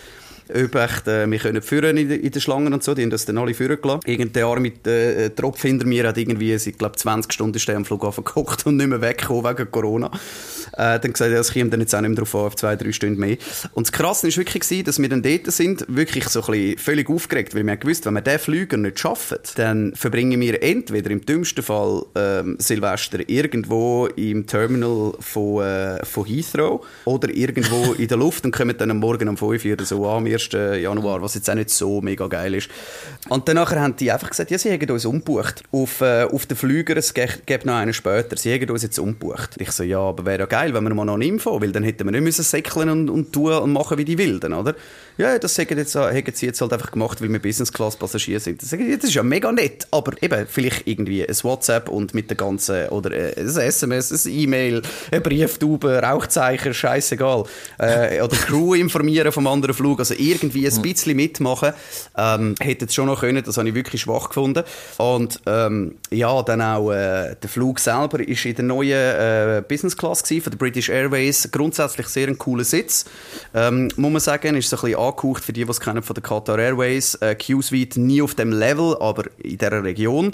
Ob 0.50 0.76
echt, 0.76 1.08
äh, 1.08 1.30
wir 1.30 1.40
können 1.40 1.62
führen 1.62 1.98
in, 1.98 2.10
in 2.10 2.32
den 2.32 2.42
Schlangen 2.42 2.74
und 2.74 2.84
so, 2.84 2.94
die 2.94 3.04
haben 3.04 3.10
das 3.10 3.26
dann 3.26 3.38
alle 3.38 3.54
führen 3.54 3.80
gelassen. 3.82 4.02
Irgendein 4.06 4.62
mit 4.62 4.86
äh, 4.88 5.30
Tropf 5.30 5.62
hinter 5.62 5.86
mir 5.86 6.08
hat 6.08 6.18
irgendwie, 6.18 6.54
ich 6.54 6.78
glaube 6.78 6.96
20 6.96 7.32
Stunden 7.32 7.56
ist 7.56 7.70
am 7.70 7.86
Flughafen 7.86 8.24
gekocht 8.24 8.66
und 8.66 8.78
nicht 8.78 8.88
mehr 8.88 9.02
weggekommen 9.02 9.44
wegen 9.44 9.72
Corona. 9.72 10.12
Äh, 10.74 11.00
dann 11.00 11.14
gesagt, 11.14 11.32
ja, 11.32 11.40
es 11.40 11.54
kommt 11.54 11.74
dann 11.74 11.80
jetzt 11.80 11.94
auch 11.94 12.02
nicht 12.02 12.10
mehr 12.10 12.18
drauf 12.18 12.36
an, 12.36 12.42
auf 12.42 12.56
zwei, 12.56 12.76
drei 12.76 12.92
Stunden 12.92 13.20
mehr. 13.20 13.38
Und 13.74 13.88
das 13.88 13.92
Krasse 13.92 14.28
war 14.28 14.38
wirklich, 14.38 14.64
gewesen, 14.64 14.86
dass 14.86 15.00
wir 15.00 15.10
dann 15.10 15.22
dort 15.22 15.52
sind, 15.52 15.86
wirklich 15.88 16.28
so 16.30 16.42
ein 16.42 16.52
bisschen 16.52 16.78
völlig 16.78 17.10
aufgeregt, 17.10 17.56
weil 17.56 17.66
wir 17.66 17.78
gewusst, 17.78 18.06
wenn 18.06 18.14
wir 18.14 18.22
diesen 18.22 18.40
Flüger 18.40 18.78
nicht 18.78 19.00
schaffen, 19.00 19.38
dann 19.56 19.94
verbringen 19.96 20.40
wir 20.42 20.62
entweder 20.64 21.12
im 21.12 21.26
dümmsten 21.26 21.64
Fall 21.64 22.04
ähm, 22.16 22.58
Silvester 22.60 23.20
irgendwo 23.28 24.08
im 24.16 24.48
Terminal 24.48 25.14
von, 25.20 25.64
äh, 25.64 26.06
von 26.06 26.26
Heathrow 26.26 26.86
oder 27.06 27.30
irgendwo 27.30 27.94
in 27.94 28.08
der 28.08 28.18
Luft 28.18 28.46
und 28.46 28.52
kommen 28.52 28.76
dann 28.78 28.92
am 28.92 29.00
Morgen 29.00 29.30
um 29.30 29.38
5 29.38 29.66
Uhr 29.66 29.86
so 29.86 30.08
am 30.08 30.26
1. 30.34 30.50
Januar, 30.82 31.22
was 31.22 31.36
jetzt 31.36 31.50
auch 31.50 31.56
nicht 31.56 31.70
so 31.70 32.02
mega 32.02 32.28
geil 32.28 32.56
ist. 32.56 32.70
Und 33.30 33.48
dann 33.48 33.60
haben 33.60 33.96
die 33.96 34.12
einfach 34.12 34.30
gesagt, 34.30 34.52
ja, 34.52 34.58
sie 34.58 34.72
haben 34.72 34.90
uns 34.90 35.06
umgebucht 35.06 35.64
auf, 35.72 36.02
äh, 36.02 36.24
auf 36.24 36.46
den 36.46 36.58
Flüger, 36.58 36.98
es 36.98 37.14
gibt 37.14 37.66
noch 37.66 37.76
einen 37.76 37.94
später, 37.94 38.38
sie 38.38 38.54
haben 38.54 38.70
uns 38.70 38.84
jetzt 38.84 39.00
umgebucht. 39.00 39.56
Ich 39.58 39.72
so, 39.72 39.84
ja, 39.84 40.00
aber 40.00 40.26
wäre 40.26 40.40
ja 40.40 40.46
geil, 40.46 40.74
wenn 40.74 40.84
wir 40.84 40.94
mal 40.94 41.06
noch 41.06 41.16
eine 41.16 41.26
Info, 41.26 41.62
weil 41.62 41.72
dann 41.72 41.84
hätten 41.84 42.06
wir 42.06 42.12
nicht 42.12 42.24
müssen 42.24 42.44
säckeln 42.44 42.90
und, 42.90 43.10
und 43.10 43.34
tun 43.34 43.54
und 43.54 43.72
machen 43.72 43.98
wie 43.98 44.06
die 44.06 44.18
Wilden, 44.18 44.54
oder? 44.54 44.76
Ja, 45.18 45.38
das 45.38 45.58
haben, 45.60 45.78
jetzt, 45.78 45.96
haben 45.96 46.24
sie 46.34 46.46
jetzt 46.48 46.60
halt 46.60 46.74
einfach 46.74 46.92
gemacht, 46.92 47.22
weil 47.22 47.32
wir 47.32 47.40
Business-Class-Passagier 47.40 48.40
sind. 48.40 48.62
Das, 48.62 48.74
ist 48.74 49.14
ja 49.14 49.22
mega 49.22 49.52
nett, 49.52 49.88
aber 49.92 50.14
eben, 50.22 50.48
vielleicht 50.48 50.88
irgendwie 50.88 51.28
ein 51.28 51.36
WhatsApp 51.44 51.88
und 51.90 52.14
mit 52.14 52.30
der 52.30 52.38
ganzen, 52.38 52.90
oder 52.90 53.12
ein 53.12 53.48
SMS, 53.48 54.26
ein 54.26 54.32
E-Mail, 54.32 54.82
ein 55.12 55.22
Brieftube, 55.22 56.02
Rauchzeichen, 56.02 56.74
scheißegal. 56.74 57.44
Äh, 57.78 58.22
oder 58.22 58.36
Crew 58.36 58.74
informieren 58.74 59.32
vom 59.32 59.46
anderen 59.46 59.76
Flug, 59.76 60.00
also 60.00 60.16
irgendwie 60.30 60.68
ein 60.68 60.82
bisschen 60.82 61.16
mitmachen, 61.16 61.74
ähm, 62.18 62.56
hätte 62.60 62.86
es 62.86 62.94
schon 62.94 63.08
noch 63.08 63.22
können, 63.22 63.44
das 63.44 63.58
habe 63.58 63.70
ich 63.70 63.76
wirklich 63.76 64.02
schwach 64.02 64.30
gefunden. 64.30 64.64
Und 64.98 65.40
ähm, 65.46 65.96
ja, 66.12 66.42
dann 66.44 66.62
auch 66.62 66.92
äh, 66.92 67.36
der 67.36 67.50
Flug 67.50 67.80
selber 67.80 68.20
ist 68.20 68.46
in 68.46 68.56
der 68.56 68.66
neuen 68.66 68.92
äh, 68.92 69.64
Business 69.68 69.98
Class 69.98 70.24
gewesen, 70.24 70.44
von 70.44 70.52
der 70.52 70.58
British 70.58 70.90
Airways, 70.90 71.50
grundsätzlich 71.52 72.08
sehr 72.08 72.28
ein 72.28 72.38
cooler 72.38 72.64
Sitz. 72.64 73.06
Ähm, 73.54 73.90
muss 73.96 74.12
man 74.12 74.20
sagen, 74.20 74.56
ist 74.56 74.70
so 74.70 74.78
ein 74.78 74.82
bisschen 74.82 75.00
angehaucht 75.00 75.44
für 75.44 75.54
die, 75.54 75.66
die 75.66 75.72
es 75.72 75.80
kennen 75.80 76.04
von 76.04 76.14
der 76.14 76.24
Qatar 76.24 76.60
Airways. 76.60 77.16
Äh, 77.16 77.36
Q-Suite 77.36 77.98
nie 77.98 78.22
auf 78.22 78.36
dem 78.36 78.52
Level, 78.52 78.96
aber 79.00 79.26
in 79.38 79.58
dieser 79.58 79.84
Region. 79.84 80.32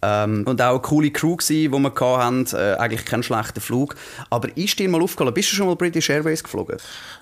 Ähm, 0.00 0.44
und 0.46 0.62
auch 0.62 0.70
eine 0.70 0.80
coole 0.80 1.10
Crew 1.10 1.36
gewesen, 1.36 1.72
die 1.72 1.78
wir 1.78 2.18
hatten. 2.18 2.46
Äh, 2.52 2.74
eigentlich 2.78 3.04
kein 3.04 3.22
schlechter 3.22 3.60
Flug. 3.60 3.96
Aber 4.30 4.56
ist 4.56 4.78
dir 4.78 4.88
mal 4.88 5.02
aufgefallen, 5.02 5.34
bist 5.34 5.50
du 5.52 5.56
schon 5.56 5.66
mal 5.66 5.76
British 5.76 6.08
Airways 6.10 6.42
geflogen? 6.42 6.76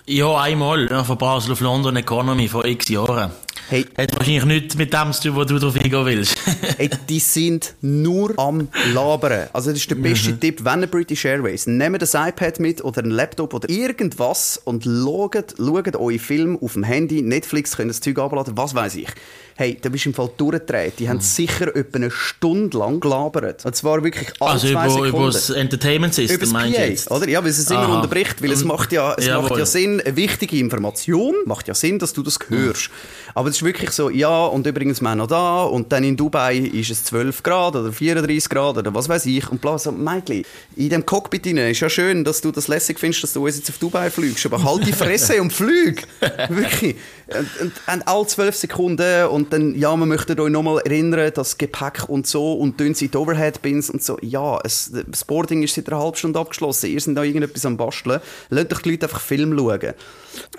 Ja, 0.06 0.37
einmal. 0.40 0.88
Ja, 0.90 1.02
von 1.02 1.16
Basel 1.16 1.52
auf 1.52 1.61
London 1.61 1.97
Economy 1.97 2.49
vor 2.49 2.64
x 2.64 2.88
Jahren. 2.88 3.30
Hey. 3.68 3.85
Hat 3.99 4.16
wahrscheinlich 4.16 4.45
nichts 4.45 4.76
mit 4.76 4.92
dem 4.92 5.12
zu 5.12 5.23
tun, 5.23 5.37
wo 5.37 5.45
du 5.45 5.59
drauf 5.59 5.75
hingehen 5.75 6.06
willst. 6.06 6.37
hey, 6.76 6.88
die 7.09 7.18
sind 7.18 7.75
nur 7.80 8.38
am 8.38 8.68
Labern. 8.95 9.49
Also 9.52 9.71
das 9.71 9.80
ist 9.80 9.90
der 9.90 9.97
beste 9.97 10.33
mhm. 10.33 10.40
Tipp, 10.40 10.64
wenn 10.64 10.75
eine 10.75 10.87
British 10.87 11.25
Airways, 11.25 11.66
nehmt 11.66 12.14
ein 12.14 12.28
iPad 12.28 12.61
mit 12.61 12.85
oder 12.85 13.02
einen 13.02 13.11
Laptop 13.11 13.54
oder 13.54 13.68
irgendwas 13.68 14.61
und 14.64 14.85
schaut, 14.85 15.54
schaut 15.56 15.97
eure 15.97 16.18
Filme 16.21 16.59
auf 16.61 16.75
dem 16.75 16.85
Handy, 16.85 17.23
Netflix, 17.23 17.76
könnt 17.76 17.90
das 17.90 18.00
Zeug 18.00 18.18
abladen, 18.21 18.56
was 18.56 18.75
weiß 18.75 18.95
ich. 18.97 19.09
Hey, 19.58 19.78
da 19.80 19.88
bist 19.88 20.04
du 20.04 20.10
im 20.10 20.14
Fall 20.14 20.28
durchgedreht. 20.36 20.98
Die 20.98 21.04
mhm. 21.04 21.08
haben 21.08 21.20
sicher 21.20 21.75
etwa 21.75 21.96
eine 21.96 22.10
Stunde 22.10 22.76
lang 22.76 23.00
gelabert. 23.00 23.64
Und 23.64 23.75
zwar 23.75 24.04
wirklich 24.04 24.28
alle 24.38 24.50
also 24.50 24.68
zwei 24.68 24.84
über, 24.84 24.90
Sekunden. 24.90 25.16
über 25.16 25.26
das 25.30 25.48
Entertainment 25.48 26.14
System, 26.14 26.50
meinst 26.50 26.78
du 26.78 26.82
jetzt? 26.82 27.10
Oder? 27.10 27.26
Ja, 27.26 27.42
weil 27.42 27.50
es 27.50 27.70
immer 27.70 27.80
Aha. 27.80 27.94
unterbricht, 27.96 28.42
weil 28.42 28.52
es 28.52 28.64
macht 28.64 28.92
ja, 28.92 29.14
es 29.14 29.26
macht 29.28 29.56
ja 29.56 29.64
Sinn, 29.64 30.02
eine 30.02 30.14
wichtige 30.14 30.58
Information 30.58 31.34
macht 31.46 31.68
ja 31.68 31.75
Sinn, 31.75 31.98
dass 31.98 32.12
du 32.12 32.22
das 32.22 32.38
hörst. 32.48 32.90
Mhm. 32.90 33.32
Aber 33.34 33.48
es 33.48 33.56
ist 33.56 33.62
wirklich 33.62 33.90
so, 33.90 34.10
ja, 34.10 34.46
und 34.46 34.66
übrigens, 34.66 35.00
wir 35.00 35.14
noch 35.14 35.26
da, 35.26 35.64
und 35.64 35.90
dann 35.90 36.04
in 36.04 36.16
Dubai 36.16 36.56
ist 36.56 36.90
es 36.90 37.04
12 37.04 37.42
Grad 37.42 37.76
oder 37.76 37.92
34 37.92 38.48
Grad 38.50 38.76
oder 38.78 38.94
was 38.94 39.08
weiß 39.08 39.26
ich, 39.26 39.50
und 39.50 39.60
bla, 39.60 39.78
so, 39.78 39.90
Mädchen, 39.92 40.44
in 40.76 40.90
dem 40.90 41.04
Cockpit 41.04 41.46
rein, 41.46 41.58
ist 41.58 41.80
ja 41.80 41.88
schön, 41.88 42.25
dass 42.25 42.40
du 42.40 42.50
das 42.50 42.68
lässig 42.68 42.98
findest, 42.98 43.22
dass 43.22 43.32
du 43.32 43.44
uns 43.44 43.56
jetzt 43.56 43.70
auf 43.70 43.78
Dubai 43.78 44.10
fliegst, 44.10 44.44
aber 44.46 44.62
halt 44.62 44.86
die 44.86 44.92
Fresse 44.94 45.40
und 45.40 45.52
flieg! 45.52 46.06
wirklich. 46.48 46.96
Und, 47.28 47.60
und, 47.60 47.72
und 47.92 48.08
alle 48.08 48.26
12 48.26 48.56
Sekunden 48.56 49.26
und 49.26 49.46
und 49.47 49.53
dann, 49.53 49.75
ja, 49.79 49.97
wir 49.97 50.07
möchten 50.07 50.38
euch 50.41 50.50
nochmal 50.50 50.81
erinnern, 50.85 51.31
das 51.33 51.57
Gepäck 51.57 52.09
und 52.09 52.26
so 52.26 52.55
und 52.55 52.81
dünn 52.81 52.95
sind 52.95 53.15
Overhead-Bins 53.15 53.91
und 53.91 54.03
so. 54.03 54.19
Ja, 54.21 54.59
es, 54.65 54.91
das 55.07 55.25
Boarding 55.25 55.62
ist 55.62 55.75
seit 55.75 55.88
einer 55.88 56.00
halben 56.00 56.17
Stunde 56.17 56.41
abgeschlossen. 56.41 56.91
Ihr 56.91 57.00
seid 57.00 57.17
da 57.17 57.23
irgendetwas 57.23 57.65
am 57.65 57.76
Basteln. 57.76 58.21
Lasst 58.50 58.73
euch 58.73 58.83
die 58.83 58.91
Leute 58.91 59.07
einfach 59.07 59.21
Film 59.21 59.57
schauen. 59.57 59.95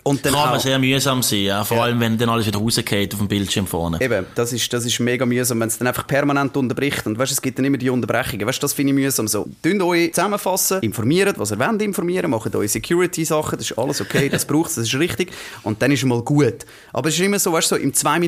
Und 0.03 0.25
dann 0.25 0.33
Kann 0.33 0.55
auch, 0.55 0.59
sehr 0.59 0.79
mühsam 0.79 1.21
sein, 1.21 1.39
ja. 1.39 1.63
vor 1.63 1.77
ja. 1.77 1.83
allem 1.83 1.99
wenn 1.99 2.17
dann 2.17 2.29
alles 2.29 2.47
wieder 2.47 2.59
rausgeht 2.59 3.13
auf 3.13 3.19
dem 3.19 3.27
Bildschirm 3.27 3.67
vorne. 3.67 3.99
Eben, 4.01 4.25
das 4.35 4.53
ist, 4.53 4.71
das 4.71 4.85
ist 4.85 4.99
mega 4.99 5.25
mühsam, 5.25 5.59
wenn 5.59 5.67
es 5.67 5.77
dann 5.77 5.87
einfach 5.87 6.07
permanent 6.07 6.55
unterbricht. 6.55 7.05
Und 7.05 7.19
weißt, 7.19 7.31
es 7.31 7.41
gibt 7.41 7.59
dann 7.59 7.65
immer 7.65 7.77
die 7.77 7.89
Unterbrechungen. 7.89 8.47
Weißt, 8.47 8.63
das 8.63 8.73
finde 8.73 8.93
ich 8.93 8.95
mühsam. 8.95 9.27
So, 9.27 9.47
tun 9.61 9.81
euch 9.81 10.13
zusammenfassen, 10.13 10.81
informiert, 10.81 11.37
was 11.37 11.51
ihr 11.51 11.59
wollt 11.59 11.81
informieren, 11.81 12.31
macht 12.31 12.55
eure 12.55 12.67
Security-Sachen, 12.67 13.57
das 13.57 13.71
ist 13.71 13.77
alles 13.77 14.01
okay, 14.01 14.29
das 14.29 14.45
braucht 14.47 14.69
das 14.69 14.77
ist 14.77 14.95
richtig. 14.95 15.31
Und 15.63 15.81
dann 15.81 15.91
ist 15.91 15.99
es 15.99 16.05
mal 16.05 16.21
gut. 16.21 16.65
Aber 16.93 17.09
es 17.09 17.15
ist 17.15 17.21
immer 17.21 17.39
so, 17.39 17.51
weißt, 17.51 17.67
so 17.67 17.75
im 17.75 17.93
2 17.93 18.19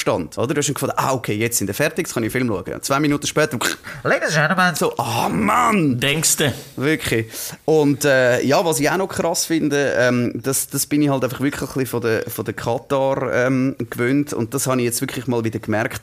Abstand, 0.00 0.38
oder? 0.38 0.54
Du 0.54 0.58
hast 0.58 0.68
dann 0.68 0.74
gefunden, 0.74 0.94
ah, 0.96 1.12
okay, 1.12 1.34
jetzt 1.34 1.58
sind 1.58 1.66
wir 1.66 1.74
fertig, 1.74 2.06
jetzt 2.06 2.14
kann 2.14 2.22
ich 2.22 2.32
Film 2.32 2.48
schauen. 2.48 2.82
Zwei 2.82 3.00
Minuten 3.00 3.26
später, 3.26 3.58
Ladies 4.02 4.34
and 4.34 4.48
Gentlemen, 4.48 4.74
so, 4.74 4.96
ah, 4.96 5.26
oh, 5.26 5.28
Mann! 5.28 6.00
Denkst 6.00 6.38
du? 6.38 6.54
Wirklich. 6.76 7.26
Und, 7.66 8.06
äh, 8.06 8.42
ja, 8.42 8.64
was 8.64 8.80
ich 8.80 8.88
auch 8.88 8.96
noch 8.96 9.08
krass 9.08 9.44
finde, 9.44 9.94
ähm, 9.98 10.32
das, 10.34 10.68
das 10.68 10.86
bin 10.86 11.02
ich 11.02 11.10
halt 11.10 11.22
einfach 11.22 11.40
wirklich 11.40 11.76
ein 11.76 11.86
von 11.86 12.00
der, 12.00 12.22
von 12.30 12.46
der 12.46 12.54
Katar 12.54 13.30
ähm, 13.32 13.76
gewöhnt. 13.90 14.32
Und 14.32 14.54
das 14.54 14.66
habe 14.66 14.80
ich 14.80 14.86
jetzt 14.86 15.02
wirklich 15.02 15.26
mal 15.26 15.44
wieder 15.44 15.58
gemerkt 15.58 16.02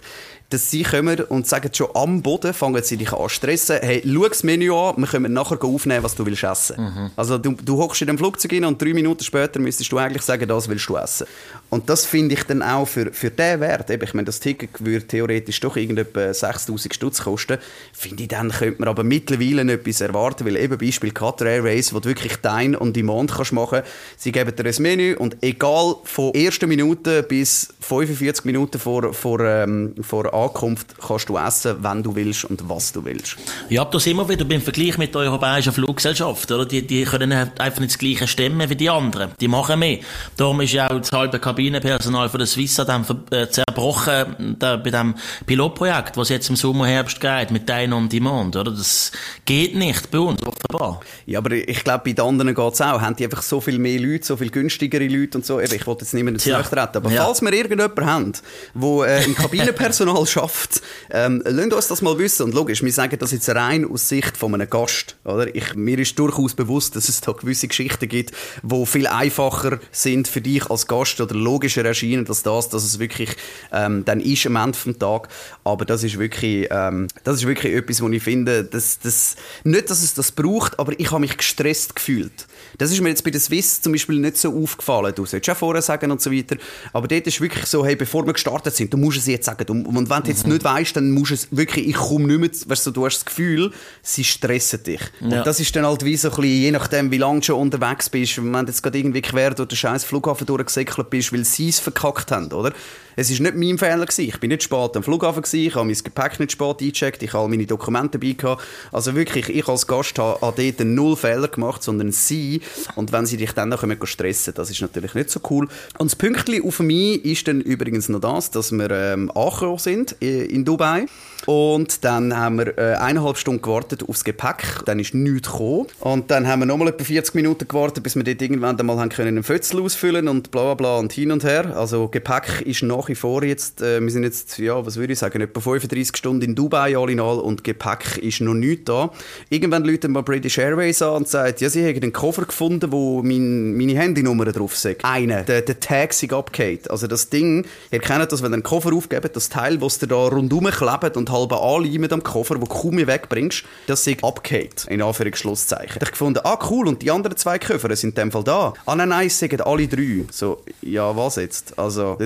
dass 0.50 0.72
sie 0.72 0.84
kommen 0.84 1.20
und 1.22 1.46
sagen 1.46 1.70
schon 1.74 1.90
am 1.94 2.22
Boden, 2.22 2.54
fangen 2.54 2.82
sie 2.82 2.96
dich 2.96 3.12
an 3.12 3.28
stressen, 3.28 3.80
hey, 3.82 4.02
schau 4.06 4.30
das 4.30 4.44
Menü 4.44 4.74
an, 4.74 4.96
wir 4.98 5.08
können 5.08 5.34
nachher 5.34 5.62
aufnehmen, 5.62 6.04
was 6.04 6.16
du 6.16 6.26
willst 6.26 6.44
essen. 6.44 6.82
Mhm. 6.82 7.12
Also 7.18 7.38
du, 7.38 7.52
du 7.52 7.78
hockst 7.78 8.02
in 8.02 8.08
dem 8.08 8.18
Flugzeug 8.18 8.54
rein 8.54 8.64
und 8.64 8.82
drei 8.82 8.94
Minuten 8.94 9.24
später 9.24 9.60
müsstest 9.60 9.92
du 9.92 9.98
eigentlich 9.98 10.24
sagen, 10.24 10.48
das 10.48 10.70
willst 10.70 10.88
du 10.88 10.96
essen. 10.96 11.28
Und 11.70 11.90
das 11.90 12.06
finde 12.06 12.36
ich 12.36 12.44
dann 12.44 12.62
auch 12.62 12.88
für, 12.88 13.12
für 13.12 13.30
den 13.30 13.60
Wert, 13.60 13.90
ich 13.90 14.14
meine, 14.14 14.26
das 14.26 14.40
Ticket 14.40 14.84
würde 14.84 15.06
theoretisch 15.06 15.60
doch 15.60 15.76
irgendetwa 15.76 16.34
6000 16.34 16.94
Stutz 16.94 17.24
kosten, 17.24 17.58
finde 17.92 18.24
ich, 18.24 18.30
dann 18.30 18.50
könnte 18.50 18.80
man 18.80 18.88
aber 18.88 19.04
mittlerweile 19.04 19.70
etwas 19.74 20.00
erwarten, 20.00 20.46
weil 20.46 20.56
eben 20.56 20.78
Beispiel 20.78 21.12
Qatar 21.12 21.48
Airways, 21.48 21.94
wo 21.94 22.00
du 22.00 22.08
wirklich 22.08 22.38
dein 22.38 22.74
und 22.74 22.96
Demand 22.96 23.34
kannst 23.34 23.52
machen, 23.52 23.82
sie 24.16 24.32
geben 24.32 24.56
dir 24.56 24.66
ein 24.66 24.76
Menü 24.82 25.16
und 25.16 25.36
egal 25.42 25.96
von 26.06 26.34
ersten 26.34 26.70
Minute 26.70 27.24
bis 27.24 27.74
45 27.82 28.46
Minuten 28.46 28.80
vor, 28.80 29.14
vor, 29.14 29.42
ähm, 29.42 29.94
vor 30.02 30.34
Ankunft 30.38 30.96
kannst 31.06 31.30
du 31.30 31.38
essen, 31.38 31.78
wenn 31.82 32.04
du 32.04 32.16
willst 32.16 32.46
und 32.46 32.68
was 32.70 32.92
du 32.92 33.04
willst. 33.04 33.38
Ja, 33.70 33.86
das 33.86 34.06
immer 34.08 34.28
wieder 34.30 34.46
beim 34.46 34.62
Vergleich 34.62 34.98
mit 34.98 35.14
der 35.14 35.22
europäischen 35.22 35.74
Fluggesellschaft, 35.74 36.52
oder? 36.52 36.66
Die, 36.66 36.86
die 36.86 37.04
können 37.04 37.32
einfach 37.32 37.80
nicht 37.80 37.94
das 37.94 37.98
gleiche 37.98 38.28
stemmen 38.28 38.70
wie 38.70 38.76
die 38.76 38.90
anderen. 38.90 39.32
Die 39.40 39.48
machen 39.48 39.80
mehr. 39.80 40.00
Darum 40.36 40.62
ist 40.62 40.74
ja 40.74 40.90
auch 40.90 41.00
das 41.00 41.12
halbe 41.12 41.40
Kabinenpersonal 41.40 42.30
von 42.30 42.40
der 42.40 42.48
Swiss 42.48 42.76
dann 42.76 43.06
äh, 43.32 43.48
zerbrochen 43.50 44.56
da, 44.60 44.78
bei 44.78 44.92
dem 44.92 45.16
Pilotprojekt, 45.46 46.18
was 46.18 46.30
jetzt 46.30 46.50
im 46.50 46.56
Sommer, 46.56 46.88
Herbst 46.88 47.20
geht, 47.20 47.52
mit 47.52 47.68
Dein 47.68 47.94
on 47.94 48.10
Demand, 48.10 48.56
oder? 48.56 48.72
Das 48.72 49.12
geht 49.46 49.76
nicht 49.76 50.12
bei 50.12 50.20
uns, 50.20 50.42
offenbar. 50.44 51.02
Ja, 51.26 51.40
aber 51.40 51.52
ich 51.52 51.84
glaube, 51.84 52.04
bei 52.06 52.14
den 52.14 52.26
anderen 52.26 52.54
geht 52.54 52.74
es 52.74 52.82
auch. 52.82 53.02
Haben 53.02 53.16
die 53.16 53.26
einfach 53.26 53.42
so 53.42 53.60
viel 53.62 53.80
mehr 53.80 54.00
Leute, 54.00 54.26
so 54.26 54.38
viel 54.38 54.50
günstigere 54.50 55.08
Leute 55.08 55.40
und 55.40 55.46
so. 55.46 55.60
Ich 55.60 55.88
wollte 55.88 56.04
jetzt 56.04 56.14
niemanden 56.14 56.40
zu 56.40 56.52
retten, 56.52 56.98
aber 56.98 57.12
ja. 57.12 57.26
falls 57.26 57.42
wir 57.42 57.52
irgendjemanden 57.52 58.06
haben, 58.06 58.34
der 58.76 59.08
äh, 59.08 59.26
im 59.26 59.36
Kabinenpersonal 59.36 60.26
schafft. 60.32 60.82
Ähm, 61.12 61.42
lasst 61.46 61.74
uns 61.74 61.88
das 61.88 62.02
mal 62.02 62.18
wissen. 62.18 62.44
Und 62.44 62.54
logisch, 62.54 62.84
wir 62.84 62.92
sagen 62.92 63.18
das 63.20 63.32
jetzt 63.32 63.50
rein 63.50 63.90
aus 63.90 64.10
Sicht 64.10 64.38
von 64.38 64.54
einem 64.54 64.70
Gast. 64.70 65.18
Oder? 65.24 65.54
Ich, 65.56 65.76
mir 65.76 66.00
ist 66.00 66.18
durchaus 66.20 66.54
bewusst, 66.54 66.96
dass 66.96 67.10
es 67.10 67.22
da 67.22 67.32
gewisse 67.32 67.68
Geschichten 67.68 68.08
gibt, 68.08 68.32
die 68.64 68.86
viel 68.86 69.08
einfacher 69.08 69.80
sind 69.92 70.28
für 70.28 70.42
dich 70.42 70.70
als 70.70 70.88
Gast 70.88 71.20
oder 71.22 71.36
logischer 71.36 71.86
erscheinen 71.86 72.28
als 72.28 72.44
das, 72.44 72.70
dass 72.70 72.84
es 72.84 73.00
wirklich 73.00 73.30
ähm, 73.72 74.06
dann 74.06 74.20
ist 74.20 74.46
am 74.46 74.56
Ende 74.56 74.78
des 74.78 74.98
Tages. 74.98 75.30
Aber 75.64 75.86
das 75.86 76.04
ist 76.04 76.18
wirklich, 76.20 76.68
ähm, 76.72 77.08
das 77.24 77.38
ist 77.38 77.48
wirklich 77.48 77.74
etwas, 77.74 78.02
wo 78.02 78.10
ich 78.10 78.24
finde, 78.24 78.64
dass, 78.64 79.00
dass, 79.00 79.36
nicht, 79.64 79.90
dass 79.90 80.04
es 80.04 80.14
das 80.14 80.32
braucht, 80.32 80.80
aber 80.80 81.00
ich 81.00 81.12
habe 81.12 81.22
mich 81.22 81.38
gestresst 81.38 81.96
gefühlt. 81.96 82.48
Das 82.78 82.92
ist 82.92 83.02
mir 83.02 83.10
jetzt 83.10 83.24
bei 83.24 83.32
der 83.32 83.42
Swiss 83.42 83.82
zum 83.82 83.92
Beispiel 83.92 84.20
nicht 84.20 84.38
so 84.38 84.56
aufgefallen. 84.62 85.14
Du 85.16 85.26
solltest 85.26 85.56
auch 85.56 85.60
vorher 85.60 85.82
sagen 85.82 86.12
und 86.12 86.22
so 86.22 86.32
weiter. 86.32 86.58
Aber 86.94 87.08
dort 87.08 87.26
ist 87.28 87.42
wirklich 87.42 87.66
so, 87.66 87.86
hey, 87.86 87.96
bevor 87.96 88.26
wir 88.26 88.34
gestartet 88.34 88.76
sind, 88.76 88.94
du 88.94 88.98
musst 88.98 89.18
es 89.18 89.28
jetzt 89.28 89.46
sagen. 89.46 89.86
Und 89.86 90.10
wenn 90.10 90.17
du 90.24 90.30
jetzt 90.30 90.46
mhm. 90.46 90.54
nicht 90.54 90.64
weißt, 90.64 90.96
dann 90.96 91.12
musst 91.12 91.32
du 91.32 91.36
es 91.36 91.48
wirklich, 91.52 91.88
ich 91.88 91.96
komme 91.96 92.28
nicht 92.28 92.40
mehr, 92.40 92.70
weißt 92.70 92.88
du, 92.88 92.92
du 92.92 93.06
hast 93.06 93.18
das 93.18 93.26
Gefühl, 93.26 93.72
sie 94.02 94.24
stressen 94.24 94.84
dich. 94.84 95.02
Ja. 95.22 95.40
Und 95.40 95.48
das 95.48 95.60
ist 95.60 95.76
dann 95.76 95.86
halt 95.86 96.04
wie 96.04 96.18
so 96.18 96.30
ein 96.30 96.36
bisschen, 96.36 96.62
je 96.62 96.72
nachdem, 96.72 97.12
wie 97.12 97.18
lange 97.18 97.40
du 97.40 97.46
schon 97.46 97.62
unterwegs 97.62 98.10
bist, 98.10 98.38
wenn 98.38 98.52
du 98.52 98.60
jetzt 98.60 98.82
gerade 98.82 98.98
irgendwie 98.98 99.22
quer 99.22 99.52
durch 99.54 99.70
den 99.70 99.78
scheiß 99.78 100.04
Flughafen 100.04 100.46
durchgesäckelt 100.48 101.10
bist, 101.10 101.34
weil 101.34 101.46
sie 101.46 101.70
es 101.70 101.80
verkackt 101.80 102.32
haben, 102.32 102.52
oder? 102.52 102.74
Es 103.20 103.32
ist 103.32 103.40
nicht 103.40 103.56
mein 103.56 103.80
Fehler 103.80 104.06
gewesen. 104.06 104.26
Ich 104.30 104.40
bin 104.40 104.50
nicht 104.50 104.62
spät 104.62 104.96
am 104.96 105.02
Flughafen 105.02 105.42
gewesen, 105.42 105.66
ich 105.66 105.74
habe 105.74 105.86
mein 105.86 105.98
Gepäck 105.98 106.40
nicht 106.40 106.52
spät 106.52 106.82
eingecheckt, 106.82 107.24
ich 107.24 107.34
habe 107.34 107.46
all 107.46 107.50
meine 107.50 107.66
Dokumente 107.66 108.20
dabei 108.20 108.34
gehabt. 108.34 108.64
Also 108.92 109.16
wirklich, 109.16 109.50
ich 109.50 109.68
als 109.68 109.88
Gast 109.88 110.20
habe 110.20 110.40
an 110.44 110.54
dort 110.56 110.80
null 110.82 111.16
Fehler 111.16 111.48
gemacht, 111.48 111.82
sondern 111.82 112.12
sie. 112.12 112.62
Und 112.94 113.12
wenn 113.12 113.26
sie 113.26 113.38
dich 113.38 113.54
dann 113.54 113.70
noch 113.70 113.84
stressen 114.04 114.54
das 114.54 114.70
ist 114.70 114.82
natürlich 114.82 115.16
nicht 115.16 115.32
so 115.32 115.40
cool. 115.50 115.68
Und 115.98 116.12
das 116.12 116.16
Pünktchen 116.16 116.64
auf 116.64 116.80
mich 116.80 117.26
ist 117.26 117.48
dann 117.48 117.60
übrigens 117.62 118.08
noch 118.08 118.20
das, 118.20 118.52
dass 118.52 118.72
wir 118.72 118.92
ähm, 118.92 119.32
angekommen 119.32 119.80
sind 119.80 120.12
in 120.22 120.64
Dubai. 120.64 121.08
Und 121.46 122.04
dann 122.04 122.36
haben 122.36 122.58
wir 122.58 122.78
äh, 122.78 122.96
eineinhalb 122.96 123.38
Stunden 123.38 123.62
gewartet 123.62 124.04
aufs 124.08 124.24
Gepäck. 124.24 124.82
Dann 124.86 125.00
ist 125.00 125.14
nichts 125.14 125.52
gekommen. 125.52 125.88
Und 126.00 126.32
dann 126.32 126.48
haben 126.48 126.60
wir 126.60 126.66
nochmal 126.66 126.90
etwa 126.90 127.04
40 127.04 127.36
Minuten 127.36 127.68
gewartet, 127.68 128.04
bis 128.04 128.16
wir 128.16 128.24
dort 128.24 128.42
irgendwann 128.42 128.80
einmal 128.80 128.98
einen 129.00 129.44
Fötzel 129.44 129.82
ausfüllen 129.82 130.28
und 130.28 130.52
bla 130.52 130.64
bla 130.64 130.74
bla 130.74 130.98
und 130.98 131.14
hin 131.14 131.32
und 131.32 131.44
her. 131.44 131.78
Also 131.78 132.08
Gepäck 132.08 132.62
ist 132.66 132.84
nach 132.84 133.08
wie 133.08 133.16
vor 133.16 133.44
jetzt, 133.44 133.82
äh, 133.82 134.02
wir 134.02 134.12
sind 134.12 134.24
jetzt, 134.24 134.58
ja, 134.58 134.86
was 134.86 134.98
würde 134.98 135.14
ich 135.14 135.20
sagen, 135.20 135.42
etwa 135.42 135.60
35 135.60 136.18
Stunden 136.18 136.42
in 136.42 136.56
Dubai 136.56 136.98
all 136.98 137.10
in 137.10 137.20
all 137.20 137.40
und 137.40 137.64
Gepäck 137.64 138.18
ist 138.18 138.42
noch 138.42 138.54
nicht 138.54 138.90
da. 138.90 139.12
Irgendwann 139.50 139.86
läutet 139.86 140.12
mal 140.12 140.24
British 140.24 140.58
Airways 140.58 141.02
an 141.02 141.16
und 141.16 141.28
sagt, 141.28 141.62
ja, 141.62 141.70
sie 141.70 141.88
haben 141.88 142.02
einen 142.02 142.14
Koffer 142.14 142.46
gefunden, 142.46 142.92
wo 142.92 143.22
mein, 143.24 143.76
meine 143.76 143.98
Handynummer 143.98 144.46
drauf 144.46 144.74
ist. 144.74 145.04
Eine. 145.04 145.44
Der, 145.44 145.62
der 145.62 145.80
Tag 145.80 146.12
ist 146.12 146.34
abgehakt. 146.34 146.90
Also 146.90 147.08
das 147.08 147.30
Ding, 147.30 147.66
ihr 147.92 148.00
kennt 148.00 148.32
das, 148.32 148.42
wenn 148.42 148.52
ihr 148.52 148.56
einen 148.56 148.64
Koffer 148.64 148.94
aufgebt, 148.94 149.36
das 149.36 149.50
Teil, 149.50 149.82
was 149.82 150.02
ihr 150.02 150.08
da 150.08 150.16
rundum 150.16 150.66
klebt 150.66 151.18
und 151.18 151.27
halb 151.30 151.54
anleimen 151.54 152.12
am 152.12 152.24
Koffer, 152.24 152.56
wo 152.56 152.66
du 152.66 152.68
kaum 152.68 152.96
mehr 152.96 153.08
wegbringst, 153.08 153.64
das 153.88 154.06
ist 154.06 154.24
abgehakt. 154.24 154.88
In 154.90 155.02
Anführungsschlusszeichen. 155.02 156.02
Ich 156.02 156.12
gefunden, 156.12 156.40
ah 156.44 156.60
cool, 156.70 156.88
und 156.88 157.02
die 157.02 157.12
anderen 157.12 157.38
zwei 157.38 157.60
Koffer 157.60 157.96
sind 157.96 158.10
in 158.10 158.16
dem 158.16 158.32
Fall 158.32 158.44
da. 158.44 158.74
Ah 158.86 158.96
nein, 158.96 159.10
nein, 159.10 159.30
sagen 159.30 159.62
alle 159.62 159.88
drei. 159.88 160.26
So, 160.32 160.62
ja, 160.82 161.16
was 161.16 161.36
jetzt? 161.36 161.78
Also, 161.78 162.18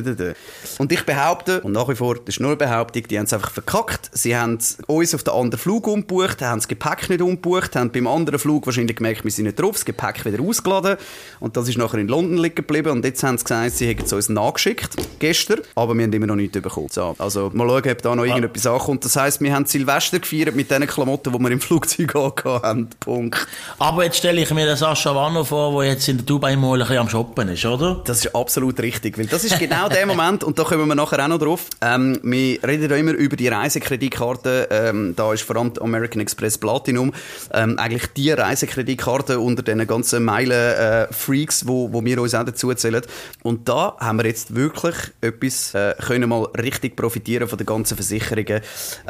und 0.78 0.92
ich 0.92 1.06
behaupte, 1.06 1.62
und 1.62 1.72
nach 1.72 1.88
wie 1.90 1.96
vor, 1.96 2.16
das 2.16 2.36
ist 2.36 2.40
nur 2.40 2.52
eine 2.52 2.58
Behauptung, 2.58 3.04
die 3.08 3.18
haben 3.18 3.26
es 3.26 3.34
einfach 3.34 3.52
verkackt. 3.52 4.10
Sie 4.14 4.36
haben 4.36 4.60
uns 4.88 5.16
auf 5.16 5.24
den 5.24 5.34
anderen 5.34 5.60
Flug 5.60 5.88
umgebucht, 5.88 6.42
haben 6.42 6.60
das 6.60 6.68
Gepäck 6.68 7.10
nicht 7.10 7.22
umgebucht, 7.22 7.76
haben 7.76 7.92
beim 7.92 8.08
anderen 8.08 8.40
Flug 8.40 8.66
wahrscheinlich 8.66 8.98
gemerkt, 8.98 9.24
wir 9.24 9.32
sind 9.32 9.46
nicht 9.46 9.60
drauf, 9.60 9.74
das 9.74 9.86
Gepäck 9.86 10.26
wieder 10.26 10.42
ausgeladen 10.42 10.98
und 11.40 11.58
das 11.58 11.68
ist 11.68 11.78
nachher 11.78 12.00
in 12.00 12.08
London 12.08 12.38
liegen 12.38 12.56
geblieben 12.56 12.92
und 12.92 13.06
jetzt 13.06 13.24
haben 13.24 13.38
sie 13.38 13.44
gesagt, 13.44 13.72
sie 13.72 13.88
hätten 13.88 14.04
es 14.04 14.14
uns 14.14 14.30
nachgeschickt, 14.30 14.96
gestern, 15.20 15.62
aber 15.76 15.96
wir 15.96 16.04
haben 16.04 16.14
immer 16.14 16.28
noch 16.28 16.36
nichts 16.36 16.60
bekommen. 16.60 16.88
So, 16.92 17.16
also 17.18 17.52
mal 17.54 17.68
schauen, 17.68 17.92
ob 17.92 18.02
da 18.02 18.16
noch 18.16 18.26
irgendetwas 18.26 18.66
ankommt. 18.68 18.91
Das 19.00 19.16
heisst, 19.16 19.42
wir 19.42 19.54
haben 19.54 19.66
Silvester 19.66 20.20
gefeiert 20.20 20.56
mit 20.56 20.70
den 20.70 20.86
Klamotten, 20.86 21.32
die 21.32 21.40
wir 21.40 21.52
im 21.52 21.62
Flugzeug 21.62 22.44
haben. 22.46 22.90
Punkt. 23.00 23.48
Aber 23.80 24.04
jetzt 24.04 24.18
stelle 24.18 24.42
ich 24.42 24.52
mir 24.52 24.66
den 24.66 24.76
Sascha 24.76 25.16
Wanno 25.16 25.44
vor, 25.44 25.82
der 25.82 25.94
jetzt 25.94 26.08
in 26.08 26.18
der 26.18 26.26
Dubai 26.26 26.56
mal 26.56 26.74
ein 26.74 26.80
bisschen 26.80 26.98
am 26.98 27.10
Shoppen 27.10 27.50
ist, 27.50 27.66
oder? 27.66 28.02
Das 28.06 28.26
ist 28.26 28.36
absolut 28.36 28.80
richtig, 28.80 29.18
weil 29.18 29.28
das 29.28 29.44
ist 29.44 29.58
genau 29.60 29.88
der 29.90 30.06
Moment, 30.06 30.44
und 30.44 30.60
da 30.60 30.64
kommen 30.64 30.88
wir 30.88 30.96
nachher 30.96 31.24
auch 31.24 31.28
noch 31.28 31.40
drauf. 31.40 31.66
Ähm, 31.82 32.20
wir 32.24 32.64
reden 32.64 32.90
ja 32.90 32.96
immer 32.96 33.14
über 33.14 33.36
die 33.36 33.48
Reisekreditkarte. 33.48 34.68
Ähm, 34.72 35.14
da 35.16 35.34
ist 35.34 35.44
vor 35.44 35.56
allem 35.56 35.74
American 35.80 36.22
Express 36.22 36.58
Platinum 36.58 37.14
ähm, 37.54 37.78
eigentlich 37.78 38.08
die 38.14 38.32
Reisekreditkarte 38.32 39.40
unter 39.40 39.64
den 39.64 39.86
ganzen 39.88 40.24
Meilen-Freaks, 40.24 41.64
äh, 41.64 41.68
wo, 41.68 41.94
wo 41.94 42.04
wir 42.04 42.22
uns 42.22 42.36
auch 42.36 42.44
dazu 42.44 42.74
zählen. 42.74 43.02
Und 43.44 43.70
da 43.70 43.96
haben 44.00 44.20
wir 44.20 44.26
jetzt 44.26 44.56
wirklich 44.56 44.96
etwas, 45.22 45.74
äh, 45.74 45.96
können 46.06 46.30
mal 46.30 46.44
richtig 46.58 46.96
profitieren 46.96 47.48
von 47.48 47.58
den 47.58 47.66
ganzen 47.66 47.96
Versicherungen, 47.96 48.62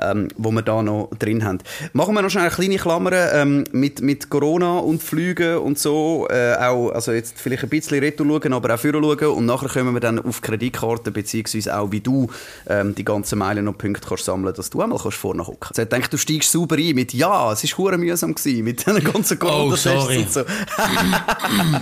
ähm, 0.02 0.28
wo 0.38 0.52
wir 0.52 0.62
da 0.62 0.82
noch 0.82 1.10
drin 1.18 1.44
haben. 1.44 1.60
Machen 1.94 2.14
wir 2.14 2.22
noch 2.22 2.30
schnell 2.30 2.46
eine 2.46 2.54
kleine 2.54 2.78
Klammer 2.78 3.34
ähm, 3.34 3.64
mit, 3.72 4.02
mit 4.02 4.30
Corona 4.30 4.80
und 4.80 5.02
Flügen 5.02 5.58
und 5.58 5.80
so. 5.80 6.28
Äh, 6.30 6.56
auch, 6.56 6.92
also 6.92 7.12
jetzt 7.12 7.40
vielleicht 7.40 7.64
ein 7.64 7.70
bisschen 7.70 8.00
retour 8.00 8.26
schauen, 8.26 8.54
aber 8.54 8.74
auch 8.74 8.80
vorher 8.80 9.02
schauen. 9.02 9.38
Und 9.38 9.46
nachher 9.46 9.70
kommen 9.70 9.94
wir 9.94 10.00
dann 10.00 10.20
auf 10.20 10.42
Kreditkarten, 10.42 11.14
beziehungsweise 11.14 11.78
auch 11.78 11.92
wie 11.92 12.02
du 12.02 12.30
ähm, 12.68 12.96
die 12.96 13.06
ganzen 13.06 13.40
Meilen 13.40 13.68
und 13.68 13.78
Punkte 13.78 14.08
kannst 14.08 14.26
sammeln, 14.26 14.54
dass 14.54 14.70
du 14.70 14.82
einmal 14.82 15.00
kannst 15.00 15.18
vorne 15.18 15.46
hocken. 15.46 15.70
Also 15.70 15.82
ich 15.82 15.90
denke, 15.90 16.10
du 16.10 16.18
steigst 16.18 16.52
super 16.52 16.76
ein 16.76 16.96
mit 16.96 17.14
«Ja, 17.14 17.52
es 17.52 17.64
war 17.78 17.98
mühsam 17.98 18.36
gewesen, 18.36 18.64
mit 18.64 18.86
diesen 18.86 19.04
ganzen 19.04 19.40
Corona-Tests 19.40 19.88
oh, 19.88 20.00
sorry. 20.02 20.18
und 20.18 20.32
so. 20.32 20.44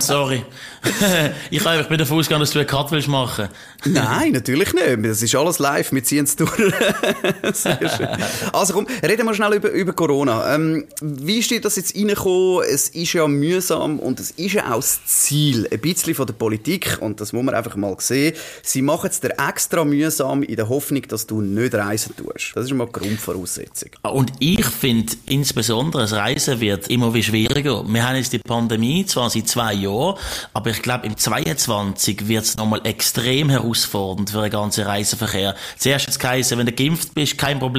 sorry. 0.00 0.44
ich 1.50 1.64
habe 1.64 1.84
bin 1.84 1.98
davon 1.98 2.18
ausgegangen, 2.18 2.40
dass 2.42 2.52
du 2.52 2.58
eine 2.58 2.66
Cut 2.66 2.90
willst 2.92 3.08
machen. 3.08 3.48
Nein, 3.84 4.32
natürlich 4.32 4.72
nicht. 4.72 5.04
Das 5.04 5.22
ist 5.22 5.34
alles 5.34 5.58
live. 5.58 5.92
Wir 5.92 6.04
ziehen 6.04 6.24
es 6.24 6.36
durch. 6.36 6.50
also 8.52 8.74
komm, 8.74 8.86
reden 9.02 9.26
wir 9.26 9.34
schnell 9.34 9.54
über, 9.54 9.70
über 9.70 9.92
Corona. 9.92 10.54
Ähm, 10.54 10.86
wie 11.00 11.40
dir 11.40 11.60
das 11.60 11.76
jetzt 11.76 11.96
reingekommen? 11.96 12.64
Es 12.70 12.88
ist 12.88 13.12
ja 13.12 13.26
mühsam 13.26 13.98
und 13.98 14.20
es 14.20 14.30
ist 14.32 14.54
ja 14.54 14.72
auch 14.72 14.76
das 14.76 15.04
Ziel, 15.06 15.68
ein 15.70 15.80
bisschen 15.80 16.14
von 16.14 16.26
der 16.26 16.34
Politik, 16.34 16.98
und 17.00 17.20
das 17.20 17.32
muss 17.32 17.44
man 17.44 17.54
einfach 17.54 17.76
mal 17.76 17.94
sehen, 17.98 18.34
sie 18.62 18.82
machen 18.82 19.10
es 19.10 19.20
dir 19.20 19.34
extra 19.48 19.84
mühsam 19.84 20.42
in 20.42 20.56
der 20.56 20.68
Hoffnung, 20.68 21.02
dass 21.08 21.26
du 21.26 21.40
nicht 21.40 21.74
reisen 21.74 22.14
tust. 22.16 22.52
Das 22.54 22.64
ist 22.64 22.72
mal 22.72 22.86
die 22.86 22.92
Grundvoraussetzung. 22.92 23.90
Ah, 24.02 24.10
und 24.10 24.32
ich 24.38 24.64
finde 24.64 25.12
insbesondere, 25.26 26.02
das 26.02 26.12
Reisen 26.12 26.60
wird 26.60 26.88
immer 26.88 27.14
wie 27.14 27.22
schwieriger. 27.22 27.84
Wir 27.86 28.06
haben 28.06 28.16
jetzt 28.16 28.32
die 28.32 28.38
Pandemie 28.38 29.04
zwar 29.06 29.30
seit 29.30 29.48
zwei 29.48 29.74
Jahren, 29.74 30.16
aber 30.52 30.70
ich 30.70 30.82
glaube, 30.82 31.06
im 31.06 31.16
22 31.16 32.28
wird 32.28 32.44
es 32.44 32.56
nochmal 32.56 32.80
extrem 32.84 33.50
herausfordernd 33.50 34.30
für 34.30 34.42
den 34.42 34.50
ganzen 34.50 34.84
Reiseverkehr. 34.84 35.54
Zuerst 35.78 36.06
jetzt 36.06 36.20
geheißen, 36.20 36.58
wenn 36.58 36.66
du 36.66 36.72
geimpft 36.72 37.14
bist, 37.14 37.38
kein 37.38 37.58
Problem, 37.58 37.69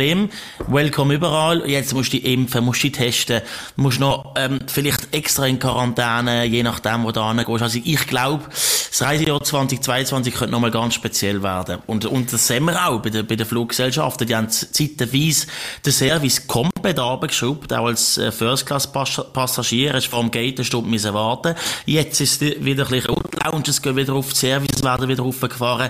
welcome 0.67 1.13
überall. 1.13 1.69
Jetzt 1.69 1.93
musst 1.93 2.13
du 2.13 2.17
dich 2.17 2.25
impfen, 2.25 2.65
musst 2.65 2.83
du 2.83 2.89
dich 2.89 2.97
testen, 2.97 3.41
musst 3.75 3.99
noch 3.99 4.33
ähm, 4.35 4.59
vielleicht 4.67 5.13
extra 5.13 5.45
in 5.45 5.59
Quarantäne, 5.59 6.45
je 6.45 6.63
nachdem, 6.63 7.03
wo 7.03 7.11
du 7.11 7.25
hingehst. 7.27 7.61
Also 7.61 7.79
ich 7.83 8.07
glaube, 8.07 8.45
das 8.91 9.03
Reisejahr 9.03 9.41
2022 9.41 10.33
könnte 10.33 10.51
nochmal 10.51 10.69
ganz 10.69 10.95
speziell 10.95 11.41
werden. 11.41 11.79
Und, 11.87 12.05
und 12.05 12.33
das 12.33 12.45
sehen 12.45 12.65
wir 12.65 12.87
auch 12.87 13.01
bei 13.01 13.09
den, 13.09 13.25
bei 13.25 13.37
den 13.37 13.45
Fluggesellschaften. 13.45 14.27
Die 14.27 14.35
haben 14.35 14.49
zeitweise 14.49 15.47
den 15.85 15.93
Service 15.93 16.45
komplett 16.45 16.99
abgeschraubt, 16.99 17.71
auch 17.71 17.85
als 17.85 18.17
äh, 18.17 18.33
First-Class-Passagier. 18.33 19.93
Hast 19.93 20.07
vor 20.07 20.19
dem 20.19 20.29
Gate 20.29 20.57
eine 20.57 20.65
Stunde 20.65 21.13
warten 21.13 21.55
Jetzt 21.85 22.19
ist 22.19 22.41
es 22.41 22.65
wieder 22.65 22.83
ein 22.83 22.91
bisschen 22.91 23.15
Lounges 23.45 23.81
gehen 23.81 23.95
wieder 23.95 24.13
auf, 24.13 24.33
die 24.33 24.35
Services 24.35 24.83
werden 24.83 25.07
wieder 25.07 25.23
aufgefahren. 25.23 25.89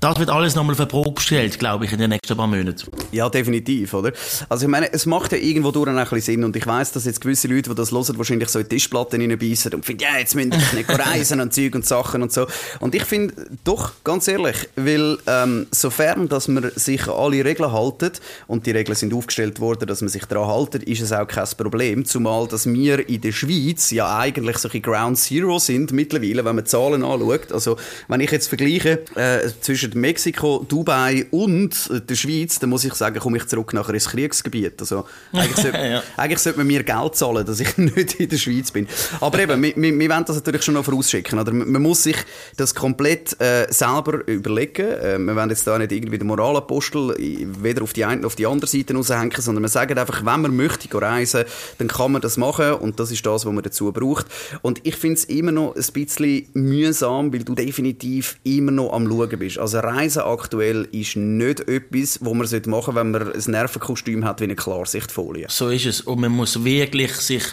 Das 0.00 0.18
wird 0.18 0.30
alles 0.30 0.54
nochmal 0.54 0.74
für 0.74 0.86
Probe 0.86 1.12
gestellt, 1.12 1.58
glaube 1.58 1.86
ich, 1.86 1.92
in 1.92 1.98
den 1.98 2.10
nächsten 2.10 2.36
paar 2.36 2.46
Monaten. 2.46 2.90
Ja, 3.12 3.28
definitiv, 3.28 3.94
oder? 3.94 4.12
Also 4.48 4.66
ich 4.66 4.70
meine, 4.70 4.92
es 4.92 5.06
macht 5.06 5.32
ja 5.32 5.38
irgendwo 5.38 5.70
durch 5.70 5.88
ein 5.88 5.96
bisschen 5.96 6.20
Sinn 6.20 6.44
und 6.44 6.54
ich 6.54 6.66
weiss, 6.66 6.92
dass 6.92 7.04
jetzt 7.04 7.20
gewisse 7.20 7.48
Leute, 7.48 7.70
die 7.70 7.76
das 7.76 7.92
hören, 7.92 8.18
wahrscheinlich 8.18 8.48
so 8.48 8.58
in 8.58 8.68
Tischplatten 8.68 9.20
reinbeissen 9.20 9.74
und 9.74 9.84
finden, 9.84 10.02
ja, 10.02 10.18
jetzt 10.18 10.34
müssen 10.34 10.52
wir 10.52 10.58
nicht 10.74 10.88
reisen 11.06 11.40
und 11.40 11.52
Zeug 11.52 11.74
und 11.74 11.86
Sachen 11.86 12.22
und 12.22 12.32
so. 12.32 12.41
Und 12.80 12.94
ich 12.94 13.04
finde, 13.04 13.34
doch, 13.64 13.92
ganz 14.04 14.28
ehrlich, 14.28 14.68
weil 14.76 15.18
ähm, 15.26 15.66
sofern, 15.70 16.28
dass 16.28 16.48
man 16.48 16.70
sich 16.74 17.06
an 17.08 17.14
alle 17.14 17.44
Regeln 17.44 17.72
haltet 17.72 18.20
und 18.46 18.66
die 18.66 18.70
Regeln 18.70 18.96
sind 18.96 19.14
aufgestellt 19.14 19.60
worden, 19.60 19.86
dass 19.86 20.00
man 20.00 20.08
sich 20.08 20.24
daran 20.24 20.48
haltet, 20.48 20.84
ist 20.84 21.00
es 21.00 21.12
auch 21.12 21.26
kein 21.26 21.46
Problem. 21.56 22.04
Zumal, 22.04 22.46
dass 22.48 22.66
wir 22.66 23.08
in 23.08 23.20
der 23.20 23.32
Schweiz 23.32 23.90
ja 23.90 24.18
eigentlich 24.18 24.58
solche 24.58 24.80
Ground 24.80 25.18
Zero 25.18 25.58
sind 25.58 25.92
mittlerweile, 25.92 26.44
wenn 26.44 26.56
man 26.56 26.66
Zahlen 26.66 27.04
anschaut. 27.04 27.52
Also, 27.52 27.76
wenn 28.08 28.20
ich 28.20 28.30
jetzt 28.30 28.48
vergleiche 28.48 29.02
äh, 29.14 29.48
zwischen 29.60 29.98
Mexiko, 29.98 30.64
Dubai 30.68 31.26
und 31.30 31.90
der 32.08 32.14
Schweiz, 32.14 32.58
dann 32.58 32.70
muss 32.70 32.84
ich 32.84 32.94
sagen, 32.94 33.18
komme 33.18 33.38
ich 33.38 33.46
zurück 33.46 33.72
nachher 33.72 33.94
ins 33.94 34.08
Kriegsgebiet. 34.08 34.80
Also, 34.80 35.04
eigentlich 35.32 35.56
sollte, 35.56 35.78
ja. 35.88 36.02
eigentlich 36.16 36.38
sollte 36.38 36.58
man 36.58 36.66
mir 36.66 36.82
Geld 36.82 37.16
zahlen, 37.16 37.46
dass 37.46 37.60
ich 37.60 37.76
nicht 37.78 38.14
in 38.14 38.28
der 38.28 38.36
Schweiz 38.36 38.70
bin. 38.70 38.86
Aber 39.20 39.38
eben, 39.38 39.62
wir, 39.62 39.76
wir, 39.76 39.98
wir 39.98 40.10
wollen 40.10 40.24
das 40.24 40.36
natürlich 40.36 40.62
schon 40.62 40.74
noch 40.74 40.84
vorausschicken. 40.84 41.38
Oder? 41.38 41.52
Man 41.52 41.82
muss 41.82 42.02
sich 42.02 42.16
das 42.56 42.74
komplett 42.74 43.40
äh, 43.40 43.66
selber 43.70 44.26
überlegen. 44.26 44.86
Äh, 44.86 45.18
wir 45.18 45.36
wollen 45.36 45.50
jetzt 45.50 45.66
da 45.66 45.78
nicht 45.78 45.92
irgendwie 45.92 46.18
den 46.18 46.26
Moralapostel 46.26 47.14
weder 47.18 47.82
auf 47.82 47.92
die 47.92 48.04
eine 48.04 48.22
noch 48.22 48.28
auf 48.28 48.36
die 48.36 48.46
andere 48.46 48.70
Seite 48.70 48.94
raushängen, 48.94 49.32
sondern 49.38 49.62
wir 49.62 49.68
sagen 49.68 49.98
einfach, 49.98 50.24
wenn 50.24 50.40
man 50.40 50.56
möchte 50.56 50.88
reisen, 51.00 51.44
dann 51.78 51.88
kann 51.88 52.12
man 52.12 52.22
das 52.22 52.36
machen 52.36 52.72
und 52.74 52.98
das 52.98 53.10
ist 53.10 53.24
das, 53.26 53.44
was 53.44 53.52
man 53.52 53.62
dazu 53.62 53.92
braucht. 53.92 54.26
Und 54.62 54.80
ich 54.84 54.96
finde 54.96 55.14
es 55.14 55.24
immer 55.24 55.52
noch 55.52 55.74
ein 55.74 55.84
bisschen 55.92 56.48
mühsam, 56.54 57.32
weil 57.32 57.44
du 57.44 57.54
definitiv 57.54 58.36
immer 58.44 58.72
noch 58.72 58.92
am 58.92 59.08
Schauen 59.08 59.38
bist. 59.38 59.58
Also 59.58 59.78
Reisen 59.78 60.22
aktuell 60.22 60.88
ist 60.92 61.16
nicht 61.16 61.68
etwas, 61.68 62.18
wo 62.22 62.34
man 62.34 62.48
machen 62.48 62.70
sollte, 62.70 62.94
wenn 62.94 63.10
man 63.10 63.32
ein 63.32 63.42
Nervenkostüm 63.46 64.24
hat 64.24 64.40
wie 64.40 64.44
eine 64.44 64.56
Klarsichtfolie. 64.56 65.46
So 65.48 65.68
ist 65.68 65.86
es. 65.86 66.00
Und 66.00 66.20
man 66.20 66.32
muss 66.32 66.64
wirklich 66.64 67.12
sich 67.16 67.44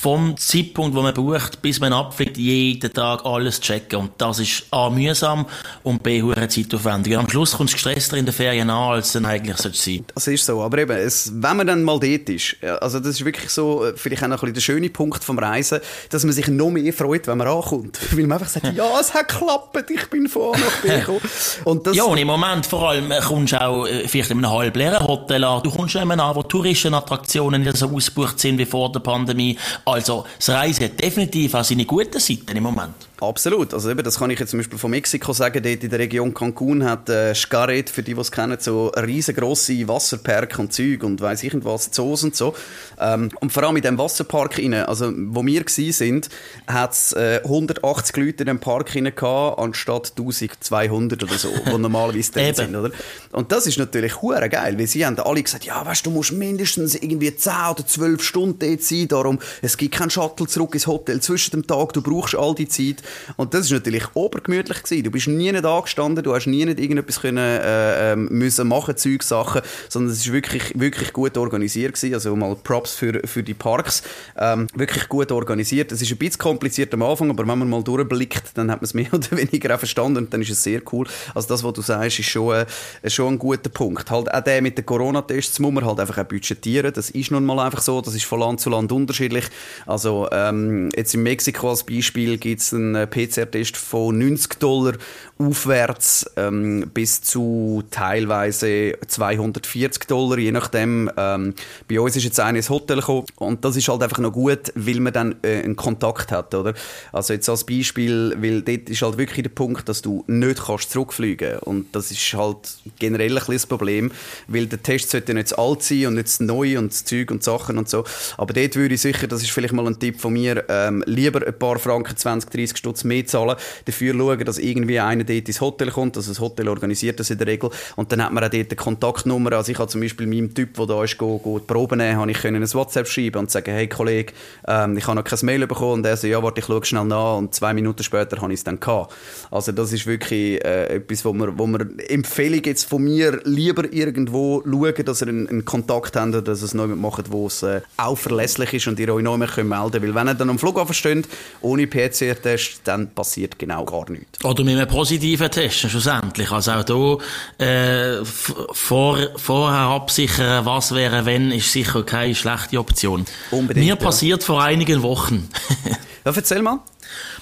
vom 0.00 0.36
Zeitpunkt, 0.36 0.94
wo 0.94 1.02
man 1.02 1.14
bucht, 1.14 1.62
bis 1.62 1.80
man 1.80 1.92
abfliegt, 1.92 2.36
jeden 2.36 2.92
Tag 2.92 3.24
alles 3.24 3.60
checken. 3.60 3.98
Und 4.00 4.19
das 4.20 4.38
ist 4.38 4.64
A, 4.70 4.90
mühsam 4.90 5.46
und 5.82 6.02
B, 6.02 6.22
hure 6.22 6.48
zeitaufwendig. 6.48 7.16
Am 7.16 7.28
Schluss 7.28 7.52
kommst 7.52 7.72
du 7.72 7.76
gestresster 7.76 8.16
in 8.16 8.26
den 8.26 8.34
Ferien 8.34 8.68
an, 8.70 8.92
als 8.92 9.12
dann 9.12 9.24
eigentlich 9.24 9.56
sollte 9.56 9.78
sein. 9.78 10.04
Das 10.14 10.26
ist 10.26 10.44
so. 10.44 10.60
Aber 10.60 10.78
eben, 10.78 10.96
es, 10.96 11.32
wenn 11.34 11.56
man 11.56 11.66
dann 11.66 11.82
mal 11.82 11.98
dort 11.98 12.28
ist, 12.28 12.56
also 12.80 12.98
das 12.98 13.08
ist 13.20 13.24
wirklich 13.24 13.50
so, 13.50 13.84
äh, 13.84 13.94
vielleicht 13.96 14.22
auch 14.22 14.28
noch 14.28 14.42
ein 14.42 14.52
bisschen 14.52 14.54
der 14.54 14.60
schöne 14.60 14.90
Punkt 14.90 15.24
vom 15.24 15.38
Reisen, 15.38 15.80
dass 16.10 16.24
man 16.24 16.32
sich 16.32 16.48
noch 16.48 16.70
mehr 16.70 16.92
freut, 16.92 17.26
wenn 17.26 17.38
man 17.38 17.48
ankommt. 17.48 17.98
Weil 18.12 18.26
man 18.26 18.38
einfach 18.38 18.48
sagt, 18.48 18.74
ja, 18.76 19.00
es 19.00 19.14
hat 19.14 19.28
geklappt, 19.28 19.90
ich 19.90 20.06
bin 20.10 20.28
von 20.28 20.54
A 20.54 20.58
nach 20.58 20.82
B 20.82 20.88
gekommen. 20.88 21.20
Und 21.64 21.86
das 21.86 21.96
ja, 21.96 22.04
und 22.04 22.18
im 22.18 22.26
Moment 22.26 22.66
vor 22.66 22.90
allem 22.90 23.10
äh, 23.10 23.20
kommst 23.20 23.52
du 23.52 23.60
auch 23.60 23.86
äh, 23.86 24.06
vielleicht 24.06 24.30
in 24.30 24.38
einem 24.38 24.50
halbleeren 24.50 25.06
Hotel 25.06 25.44
an. 25.44 25.62
Du 25.62 25.70
kommst 25.70 25.94
nicht 25.94 26.06
an, 26.10 26.34
wo 26.34 26.42
Touristenattraktionen 26.42 27.62
nicht 27.62 27.76
so 27.76 27.88
ausgebucht 27.88 28.38
sind 28.38 28.58
wie 28.58 28.66
vor 28.66 28.92
der 28.92 29.00
Pandemie. 29.00 29.58
Also, 29.84 30.24
das 30.38 30.50
Reisen 30.50 30.84
hat 30.84 31.00
definitiv 31.00 31.54
auch 31.54 31.64
seine 31.64 31.84
guten 31.84 32.20
Seiten 32.20 32.56
im 32.56 32.62
Moment. 32.62 32.94
Absolut. 33.20 33.74
Also 33.74 33.90
eben, 33.90 34.02
das 34.10 34.18
kann 34.18 34.28
ich 34.30 34.40
jetzt 34.40 34.50
zum 34.50 34.58
Beispiel 34.58 34.76
von 34.76 34.90
Mexiko 34.90 35.32
sagen. 35.32 35.62
Dort 35.62 35.84
in 35.84 35.88
der 35.88 36.00
Region 36.00 36.34
Cancun 36.34 36.82
hat 36.82 37.08
äh, 37.08 37.32
Xcaret, 37.32 37.88
für 37.88 38.02
die, 38.02 38.14
die 38.14 38.20
es 38.20 38.32
kennen, 38.32 38.56
so 38.58 38.88
riesengroße 38.88 39.86
Wasserpark 39.86 40.58
und 40.58 40.72
Zeug 40.72 41.04
und 41.04 41.20
weiss 41.20 41.44
ich 41.44 41.54
was, 41.64 41.92
Zoos 41.92 42.24
und 42.24 42.34
so. 42.34 42.56
Ähm, 42.98 43.30
und 43.40 43.52
vor 43.52 43.62
allem 43.62 43.76
in 43.76 43.82
diesem 43.82 43.98
Wasserpark 43.98 44.58
rein, 44.58 44.74
also 44.74 45.12
wo 45.14 45.46
wir 45.46 45.62
sind, 45.68 46.28
hat 46.66 46.92
es 46.92 47.12
äh, 47.12 47.40
180 47.44 48.16
Leute 48.16 48.42
in 48.42 48.46
dem 48.46 48.58
Park 48.58 48.96
rein 48.96 49.12
gehabt, 49.14 49.60
anstatt 49.60 50.14
1200 50.18 51.22
oder 51.22 51.38
so, 51.38 51.48
die 51.66 51.78
normalerweise 51.78 52.32
drin 52.32 52.52
sind, 52.52 52.74
oder? 52.74 52.90
Und 53.30 53.52
das 53.52 53.68
ist 53.68 53.78
natürlich 53.78 54.20
hure 54.20 54.48
geil, 54.48 54.76
weil 54.76 54.88
sie 54.88 55.06
haben 55.06 55.20
alle 55.20 55.40
gesagt, 55.40 55.62
ja, 55.62 55.86
weißt 55.86 56.04
du, 56.04 56.10
musst 56.10 56.32
mindestens 56.32 56.96
irgendwie 56.96 57.32
10 57.32 57.52
oder 57.70 57.86
12 57.86 58.24
Stunden 58.24 58.58
dort 58.58 58.82
sein, 58.82 59.06
darum, 59.06 59.38
es 59.62 59.76
gibt 59.76 59.94
keinen 59.94 60.10
Shuttle 60.10 60.48
zurück 60.48 60.74
ins 60.74 60.88
Hotel 60.88 61.20
zwischen 61.20 61.52
dem 61.52 61.66
Tag, 61.68 61.92
du 61.92 62.02
brauchst 62.02 62.34
all 62.34 62.56
die 62.56 62.66
Zeit. 62.66 63.04
Und 63.36 63.54
das 63.54 63.66
ist 63.66 63.70
natürlich 63.70 63.99
obergemütlich 64.14 64.82
gewesen. 64.82 65.04
Du 65.04 65.10
bist 65.10 65.28
nie 65.28 65.52
nicht 65.52 65.64
angestanden, 65.64 66.24
du 66.24 66.34
hast 66.34 66.46
nie 66.46 66.64
nicht 66.64 66.80
irgendetwas 66.80 67.20
können, 67.20 67.38
äh, 67.38 68.12
ähm, 68.12 68.28
müssen 68.30 68.68
machen, 68.68 68.96
Zeug, 68.96 69.22
Sachen, 69.22 69.62
sondern 69.88 70.12
es 70.12 70.20
ist 70.20 70.32
wirklich, 70.32 70.78
wirklich 70.78 71.12
gut 71.12 71.36
organisiert 71.36 71.94
gewesen. 71.94 72.14
Also 72.14 72.36
mal 72.36 72.56
Props 72.56 72.94
für, 72.94 73.20
für 73.26 73.42
die 73.42 73.54
Parks. 73.54 74.02
Ähm, 74.36 74.66
wirklich 74.74 75.08
gut 75.08 75.32
organisiert. 75.32 75.92
Es 75.92 76.02
ist 76.02 76.10
ein 76.10 76.18
bisschen 76.18 76.38
kompliziert 76.38 76.92
am 76.94 77.02
Anfang, 77.02 77.30
aber 77.30 77.46
wenn 77.46 77.58
man 77.58 77.68
mal 77.68 77.82
durchblickt, 77.82 78.50
dann 78.54 78.70
hat 78.70 78.80
man 78.80 78.84
es 78.84 78.94
mehr 79.00 79.12
oder 79.12 79.30
weniger 79.32 79.74
auch 79.74 79.78
verstanden 79.78 80.18
und 80.18 80.32
dann 80.32 80.42
ist 80.42 80.50
es 80.50 80.62
sehr 80.62 80.82
cool. 80.92 81.06
Also 81.34 81.48
das, 81.48 81.62
was 81.64 81.72
du 81.72 81.82
sagst, 81.82 82.18
ist 82.18 82.28
schon, 82.28 82.54
äh, 82.54 83.10
schon 83.10 83.34
ein 83.34 83.38
guter 83.38 83.70
Punkt. 83.70 84.10
Halt 84.10 84.32
auch 84.32 84.40
der 84.40 84.62
mit 84.62 84.78
den 84.78 84.86
Corona-Tests 84.86 85.58
muss 85.58 85.72
man 85.72 85.84
halt 85.84 86.00
einfach 86.00 86.18
auch 86.18 86.28
budgetieren. 86.28 86.92
Das 86.92 87.10
ist 87.10 87.30
nun 87.30 87.44
mal 87.44 87.58
einfach 87.64 87.82
so. 87.82 88.00
Das 88.00 88.14
ist 88.14 88.24
von 88.24 88.40
Land 88.40 88.60
zu 88.60 88.70
Land 88.70 88.92
unterschiedlich. 88.92 89.44
Also 89.86 90.28
ähm, 90.32 90.88
jetzt 90.94 91.14
in 91.14 91.22
Mexiko 91.22 91.70
als 91.70 91.84
Beispiel 91.84 92.38
gibt 92.38 92.60
es 92.60 92.72
einen 92.72 93.08
PCR-Test 93.08 93.76
von 93.90 94.16
90 94.16 94.58
Dollar 94.60 94.94
aufwärts 95.40 96.30
ähm, 96.36 96.90
bis 96.92 97.22
zu 97.22 97.82
teilweise 97.90 98.94
240 99.06 100.06
Dollar, 100.06 100.38
je 100.38 100.52
nachdem. 100.52 101.10
Ähm, 101.16 101.54
bei 101.88 101.98
uns 101.98 102.16
ist 102.16 102.24
jetzt 102.24 102.38
einer 102.40 102.58
ins 102.58 102.68
Hotel 102.68 102.96
gekommen 102.98 103.26
und 103.36 103.64
das 103.64 103.76
ist 103.76 103.88
halt 103.88 104.02
einfach 104.02 104.18
noch 104.18 104.32
gut, 104.32 104.72
weil 104.74 105.00
man 105.00 105.12
dann 105.12 105.36
äh, 105.42 105.62
einen 105.62 105.76
Kontakt 105.76 106.30
hat, 106.30 106.54
oder? 106.54 106.74
Also 107.12 107.32
jetzt 107.32 107.48
als 107.48 107.64
Beispiel, 107.64 108.36
weil 108.40 108.62
dort 108.62 108.90
ist 108.90 109.02
halt 109.02 109.16
wirklich 109.16 109.42
der 109.42 109.50
Punkt, 109.50 109.88
dass 109.88 110.02
du 110.02 110.24
nicht 110.26 110.62
kannst 110.64 110.90
zurückfliegen 110.90 111.58
und 111.60 111.94
das 111.94 112.10
ist 112.10 112.34
halt 112.34 112.58
generell 112.98 113.38
ein 113.38 113.44
das 113.50 113.66
Problem, 113.66 114.12
weil 114.46 114.66
der 114.66 114.82
Test 114.82 115.10
sollte 115.10 115.34
nicht 115.34 115.48
zu 115.48 115.58
alt 115.58 115.82
sein 115.82 116.06
und 116.06 116.14
nicht 116.14 116.28
zu 116.28 116.44
neu 116.44 116.78
und 116.78 116.92
zu 116.92 117.04
Zeug 117.04 117.30
und 117.30 117.42
Sachen 117.42 117.78
und 117.78 117.88
so. 117.88 118.04
Aber 118.36 118.52
dort 118.52 118.76
würde 118.76 118.94
ich 118.94 119.00
sicher, 119.00 119.26
das 119.26 119.42
ist 119.42 119.50
vielleicht 119.50 119.72
mal 119.72 119.86
ein 119.86 119.98
Tipp 119.98 120.20
von 120.20 120.32
mir, 120.32 120.64
ähm, 120.68 121.02
lieber 121.06 121.46
ein 121.46 121.58
paar 121.58 121.78
Franken, 121.78 122.16
20, 122.16 122.50
30 122.50 122.76
Stutz 122.76 123.04
mehr 123.04 123.26
zahlen, 123.26 123.56
dafür 123.86 124.14
schauen, 124.14 124.44
dass 124.44 124.58
irgendwie 124.58 125.00
einer 125.00 125.24
dort 125.34 125.48
ins 125.48 125.60
Hotel 125.60 125.90
kommt, 125.90 126.16
also 126.16 126.30
das 126.30 126.40
Hotel 126.40 126.68
organisiert 126.68 127.20
das 127.20 127.30
in 127.30 127.38
der 127.38 127.46
Regel. 127.46 127.70
Und 127.96 128.12
dann 128.12 128.24
hat 128.24 128.32
man 128.32 128.44
auch 128.44 128.48
dort 128.48 128.66
eine 128.70 128.76
Kontaktnummer, 128.76 129.52
also 129.52 129.72
ich 129.72 129.78
habe 129.78 129.88
zum 129.88 130.00
Beispiel 130.00 130.26
meinem 130.26 130.54
Typ, 130.54 130.74
der 130.74 130.86
da 130.86 131.04
ist, 131.04 131.18
go, 131.18 131.38
go 131.38 131.58
die 131.58 131.66
Probe 131.66 131.96
nehmen, 131.96 132.18
habe 132.18 132.30
ich 132.30 132.38
können 132.38 132.62
ein 132.62 132.74
WhatsApp 132.74 133.08
schreiben 133.08 133.38
und 133.38 133.50
sagen, 133.50 133.72
hey 133.72 133.86
Kollege, 133.88 134.32
ähm, 134.66 134.96
ich 134.96 135.06
habe 135.06 135.16
noch 135.16 135.24
kein 135.24 135.38
Mail 135.42 135.66
bekommen. 135.66 135.92
Und 135.92 136.06
er 136.06 136.16
so, 136.16 136.26
ja 136.26 136.42
warte, 136.42 136.60
ich 136.60 136.66
schaue 136.66 136.84
schnell 136.84 137.04
nach. 137.04 137.36
Und 137.36 137.54
zwei 137.54 137.72
Minuten 137.74 138.02
später 138.02 138.40
habe 138.40 138.52
ich 138.52 138.60
es 138.60 138.64
dann 138.64 138.80
gehabt. 138.80 139.14
Also 139.50 139.72
das 139.72 139.92
ist 139.92 140.06
wirklich 140.06 140.64
äh, 140.64 140.96
etwas, 140.96 141.24
wo 141.24 141.32
man, 141.32 141.58
wo 141.58 141.66
man 141.66 141.98
Empfehlung 141.98 142.62
jetzt 142.64 142.84
von 142.84 143.02
mir 143.02 143.40
lieber 143.44 143.92
irgendwo 143.92 144.62
schauen, 144.62 145.04
dass 145.04 145.22
ihr 145.22 145.28
einen, 145.28 145.48
einen 145.48 145.64
Kontakt 145.64 146.16
habt 146.16 146.28
oder 146.28 146.42
dass 146.42 146.62
es 146.62 146.74
noch 146.74 146.86
macht, 146.86 147.30
wo 147.30 147.46
es 147.46 147.62
äh, 147.62 147.80
auch 147.96 148.16
verlässlich 148.16 148.74
ist 148.74 148.86
und 148.88 148.98
ihr 148.98 149.12
euch 149.12 149.22
noch 149.22 149.36
mehr 149.36 149.48
melden 149.56 149.90
könnt, 149.90 150.02
weil 150.02 150.14
wenn 150.14 150.28
ihr 150.28 150.34
dann 150.34 150.50
am 150.50 150.58
Flughafen 150.58 150.94
steht, 150.94 151.28
ohne 151.60 151.86
PCR-Test, 151.86 152.82
dann 152.84 153.10
passiert 153.10 153.58
genau 153.58 153.84
gar 153.84 154.10
nichts. 154.10 154.44
Oder 154.44 154.64
mit 154.64 154.76
einem 154.76 154.88
positiven 154.88 155.19
Test, 155.20 155.90
schlussendlich. 155.90 156.50
Also 156.50 156.72
auch 156.72 157.18
hier, 157.58 157.66
äh, 157.66 158.24
vor, 158.24 159.18
vorher 159.36 159.80
absichern, 159.80 160.64
was 160.64 160.94
wäre, 160.94 161.26
wenn, 161.26 161.50
ist 161.50 161.72
sicher 161.72 162.02
keine 162.02 162.34
schlechte 162.34 162.78
Option. 162.78 163.24
Unbedingt, 163.50 163.86
Mir 163.86 163.96
passiert 163.96 164.40
ja. 164.42 164.46
vor 164.46 164.62
einigen 164.62 165.02
Wochen. 165.02 165.48
ja, 166.24 166.32
erzähl 166.34 166.62
mal. 166.62 166.80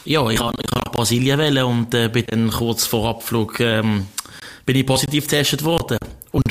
Ja, 0.05 0.29
ich 0.31 0.41
habe 0.41 0.57
nach 0.75 0.93
Brasilien 0.93 1.39
wählen 1.39 1.65
und 1.65 1.95
äh, 1.95 2.09
bin 2.09 2.25
dann 2.29 2.51
kurz 2.51 2.87
vor 2.87 3.09
Abflug 3.09 3.61
ähm, 3.61 4.07
bin 4.69 4.77
ich 4.77 4.85
positiv 4.85 5.25
getestet 5.25 5.65
worden. 5.65 5.99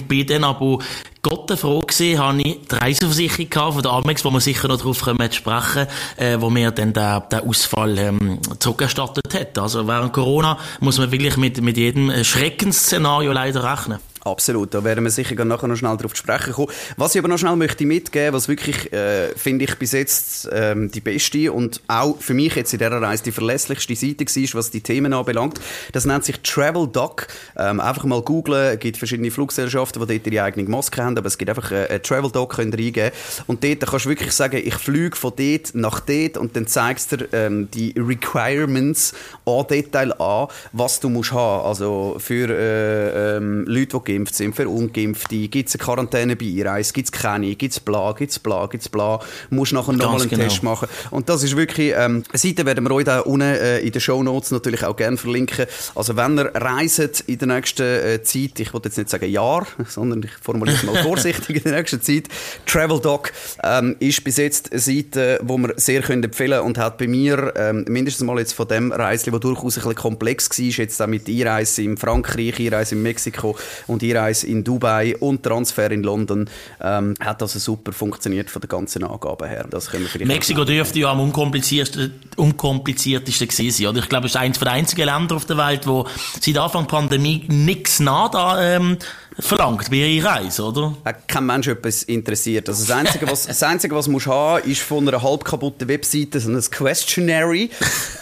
Und 0.08 0.10
bin 0.10 0.26
dann 0.26 0.46
aber 0.46 0.80
Gott 1.22 1.52
froh 1.60 1.82
gewesen, 1.82 2.18
habe 2.18 2.42
ich 2.42 2.60
die 2.72 2.76
Reiseversicherung 2.76 3.50
gehabt 3.50 3.74
von 3.74 3.84
der 3.84 3.92
Amex, 3.92 4.24
wo 4.24 4.32
wir 4.32 4.40
sicher 4.40 4.70
noch 4.70 4.80
drauf 4.80 5.02
kommen 5.02 5.30
zu 5.30 5.38
sprechen, 5.38 5.88
äh, 6.16 6.38
wo 6.40 6.50
mir 6.50 6.72
dann 6.72 6.94
der, 6.94 7.20
der 7.20 7.44
Ausfall 7.44 7.98
ähm, 7.98 8.40
zurückerstattet 8.60 9.34
hat. 9.34 9.58
Also 9.58 9.86
während 9.86 10.14
Corona 10.14 10.58
muss 10.80 10.98
man 10.98 11.12
wirklich 11.12 11.36
mit, 11.36 11.62
mit 11.62 11.76
jedem 11.76 12.24
Schreckensszenario 12.24 13.34
leider 13.34 13.70
rechnen. 13.70 14.00
Absolut, 14.28 14.74
da 14.74 14.84
werden 14.84 15.06
wir 15.06 15.12
sicher 15.12 15.46
nachher 15.46 15.68
noch 15.68 15.78
schnell 15.78 15.96
darauf 15.96 16.14
sprechen 16.14 16.52
kommen. 16.52 16.72
Was 16.98 17.16
ich 17.16 17.20
aber 17.20 17.30
noch 17.30 17.38
schnell 17.38 17.56
möchte 17.56 17.86
mitgeben, 17.86 18.34
was 18.34 18.50
wirklich, 18.50 18.92
äh, 18.92 19.30
finde 19.36 19.64
ich, 19.64 19.76
bis 19.76 19.94
jetzt 19.94 20.50
ähm, 20.52 20.92
die 20.92 21.00
beste 21.00 21.54
und 21.54 21.82
auch 21.88 22.20
für 22.20 22.34
mich 22.34 22.56
jetzt 22.56 22.74
in 22.74 22.80
dieser 22.80 23.02
Reise 23.02 23.24
die 23.24 23.32
verlässlichste 23.32 23.96
Seite 23.96 24.26
war, 24.26 24.60
was 24.60 24.70
die 24.70 24.82
Themen 24.82 25.14
anbelangt, 25.14 25.62
das 25.94 26.06
nennt 26.06 26.26
sich 26.26 26.42
Travel 26.42 26.88
Doc. 26.88 27.28
Ähm, 27.58 27.80
einfach 27.80 28.04
mal 28.04 28.22
googlen, 28.22 28.74
es 28.74 28.80
gibt 28.80 28.98
verschiedene 28.98 29.32
Fluggesellschaften, 29.32 30.06
die 30.06 30.20
dort 30.20 30.34
ihre 30.34 30.44
eigene 30.44 30.68
Maske 30.68 31.02
haben, 31.02 31.18
aber 31.18 31.28
es 31.28 31.38
gibt 31.38 31.50
einfach 31.50 31.72
äh, 31.72 32.00
Travel 32.00 32.30
Doc, 32.30 32.56
könnt 32.56 32.78
ihr 32.78 32.86
eingeben. 32.86 33.12
Und 33.48 33.64
dort 33.64 33.88
kannst 33.88 34.06
du 34.06 34.10
wirklich 34.10 34.34
sagen, 34.34 34.62
ich 34.62 34.76
fliege 34.76 35.16
von 35.16 35.32
dort 35.38 35.74
nach 35.74 36.02
dort 36.02 36.36
und 36.36 36.54
dann 36.58 36.68
zeigst 36.68 37.14
du 37.14 37.18
dir 37.18 37.28
ähm, 37.32 37.72
die 37.72 37.94
Requirements 37.98 39.14
an 39.46 39.66
Detail 39.70 40.12
an, 40.20 40.48
was 40.74 41.00
du 41.00 41.08
musst 41.08 41.32
haben. 41.32 41.66
Also 41.66 42.18
für 42.20 42.50
äh, 42.50 43.38
ähm, 43.38 43.64
Leute, 43.66 44.02
die 44.06 44.17
geimpft 44.18 44.36
sind, 44.36 44.56
für 44.56 44.68
Ungeimpfte, 44.68 45.48
gibt 45.48 45.70
es 45.70 45.76
eine 45.76 45.84
Quarantäne 45.84 46.36
bei 46.36 46.46
Einreise, 46.46 46.94
gibt 46.94 47.08
es 47.08 47.12
keine, 47.12 47.56
gibt 47.56 47.74
es 47.74 47.80
bla, 47.80 48.14
gibt 48.14 48.32
es 48.32 48.40
bla, 48.40 48.66
gibt 48.68 48.84
es 48.84 48.90
bla, 48.90 49.20
musst 49.50 49.74
nachher 49.74 49.94
nochmal 49.94 50.22
einen 50.22 50.30
genau. 50.30 50.44
Test 50.44 50.64
machen. 50.64 50.88
Und 51.12 51.30
das 51.30 51.44
ist 51.44 51.56
wirklich, 51.56 51.94
ähm, 51.96 52.24
Seite 52.34 52.66
werden 52.66 52.84
wir 52.84 52.92
euch 52.92 53.06
da 53.06 53.20
unten 53.20 53.42
äh, 53.42 53.80
in 53.80 53.92
den 53.92 54.02
Show 54.02 54.24
Notes 54.24 54.52
natürlich 54.52 54.84
auch 54.84 54.96
gerne 54.96 55.18
verlinken. 55.18 55.66
Also 55.96 56.16
wenn 56.16 56.38
ihr 56.38 56.52
reiset 56.56 57.22
in 57.22 57.38
der 57.38 57.48
nächsten 57.48 57.84
äh, 57.84 58.24
Zeit, 58.24 58.60
ich 58.60 58.74
wollte 58.74 58.90
jetzt 58.90 58.98
nicht 58.98 59.10
sagen 59.10 59.30
Jahr, 59.30 59.68
sondern 59.88 60.24
ich 60.24 60.32
formuliere 60.42 60.78
es 60.78 60.84
mal 60.84 60.96
vorsichtig, 61.04 61.58
in 61.58 61.64
der 61.64 61.80
nächsten 61.80 62.02
Zeit, 62.02 62.28
Travel 62.66 63.00
Doc 63.00 63.32
ähm, 63.64 63.96
ist 64.00 64.24
bis 64.24 64.38
jetzt 64.38 64.72
eine 64.72 64.80
Seite, 64.80 65.40
die 65.42 65.48
wir 65.48 65.74
sehr 65.78 66.02
können 66.02 66.24
empfehlen 66.24 66.62
und 66.62 66.78
hat 66.78 66.98
bei 66.98 67.08
mir 67.08 67.54
ähm, 67.56 67.86
mindestens 67.88 68.26
mal 68.26 68.40
jetzt 68.40 68.54
von 68.54 68.68
dem 68.68 68.92
Reisli, 68.92 69.32
das 69.32 69.42
durchaus 69.42 69.78
ein 69.78 69.84
bisschen 69.84 69.96
komplex 69.96 70.50
war, 70.50 70.66
jetzt 70.66 71.02
auch 71.02 71.08
mit 71.08 71.28
Einreise 71.28 71.84
in 71.84 71.98
Frankreich, 71.98 72.60
Einreise 72.60 72.96
in 72.96 73.04
Mexiko 73.04 73.58
und 73.88 73.97
Einreise 74.02 74.48
in 74.48 74.64
Dubai 74.64 75.16
und 75.18 75.44
Transfer 75.44 75.92
in 75.92 76.04
London 76.04 76.50
ähm, 76.82 77.14
hat 77.20 77.42
also 77.42 77.60
super 77.60 77.92
funktioniert 77.92 78.50
von 78.50 78.62
den 78.62 78.70
ganzen 78.70 79.04
Angaben 79.04 79.48
her. 79.48 79.66
Das 79.70 79.90
können 79.90 80.04
wir 80.04 80.10
vielleicht 80.10 80.28
Mexiko 80.28 80.64
dürfte 80.66 81.00
ja 81.00 81.12
am 81.12 81.20
unkompliziertesten, 81.20 82.14
unkompliziertesten 82.36 83.48
gewesen 83.48 83.72
sein. 83.72 83.88
Oder? 83.88 84.00
Ich 84.00 84.10
glaube, 84.10 84.28
es 84.28 84.34
ist 84.34 84.38
eines 84.38 84.60
der 84.60 84.72
einzigen 84.72 85.06
Länder 85.06 85.36
auf 85.36 85.46
der 85.46 85.58
Welt, 85.58 85.88
wo 85.88 86.08
seit 86.40 86.58
Anfang 86.58 86.84
der 86.84 86.96
Pandemie 86.96 87.46
nichts 87.48 88.00
nada 88.00 88.76
ähm, 88.76 88.98
verlangt 89.40 89.90
bei 89.90 89.98
ihrer 89.98 90.30
Reise, 90.30 90.64
oder? 90.64 90.96
Kein 91.28 91.46
Mensch 91.46 91.68
etwas 91.68 92.04
interessiert. 92.04 92.68
Also 92.70 92.86
das 92.86 92.96
Einzige, 92.96 93.30
was, 93.30 93.46
das 93.46 93.62
Einzige, 93.62 93.96
was 93.96 94.08
musst 94.08 94.28
haben, 94.28 94.70
ist 94.70 94.82
von 94.82 95.08
einer 95.08 95.22
halb 95.22 95.46
kaputten 95.46 95.88
Webseite 95.88 96.40
so 96.40 96.50
ein 96.50 96.60
Questionary. 96.60 97.70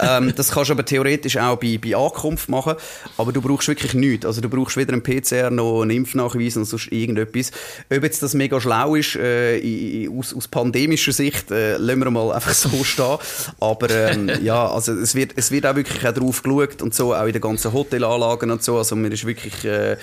ähm, 0.01 0.34
das 0.36 0.51
kannst 0.51 0.69
du 0.69 0.73
aber 0.73 0.86
theoretisch 0.86 1.38
auch 1.38 1.58
bei, 1.58 1.80
bei 1.82 1.95
Ankunft 1.95 2.49
machen. 2.49 2.75
Aber 3.17 3.32
du 3.32 3.41
brauchst 3.41 3.67
wirklich 3.67 3.93
nichts. 3.93 4.25
Also 4.25 4.41
du 4.41 4.49
brauchst 4.49 4.75
weder 4.75 4.93
einen 4.93 5.04
PCR 5.04 5.49
noch 5.49 5.82
einen 5.82 5.91
Impfnachweis 5.91 6.58
und 6.58 6.65
sonst 6.65 6.91
irgendetwas. 6.91 7.51
Ob 7.89 8.04
jetzt 8.04 8.21
das 8.21 8.34
mega 8.34 8.60
schlau 8.60 8.95
ist, 8.95 9.15
äh, 9.15 10.10
aus, 10.10 10.34
aus 10.34 10.47
pandemischer 10.47 11.13
Sicht, 11.13 11.49
äh, 11.51 11.78
lassen 11.78 11.99
wir 11.99 12.12
mal 12.12 12.34
einfach 12.34 12.54
so 12.54 12.84
stehen. 12.84 13.17
Aber 13.60 13.89
ähm, 13.89 14.32
ja, 14.43 14.67
also 14.67 14.93
es 14.93 15.15
wird, 15.15 15.32
es 15.38 15.51
wird 15.51 15.65
auch 15.65 15.75
wirklich 15.75 16.06
auch 16.06 16.13
drauf 16.13 16.43
geschaut 16.43 16.82
und 16.82 16.93
so, 16.93 17.15
auch 17.15 17.25
in 17.25 17.34
den 17.34 17.41
ganzen 17.41 17.71
Hotelanlagen 17.71 18.51
und 18.51 18.63
so. 18.63 18.78
Also 18.78 18.95
man 18.97 19.12
ist 19.12 19.25
wirklich 19.25 19.63
äh, 19.63 19.95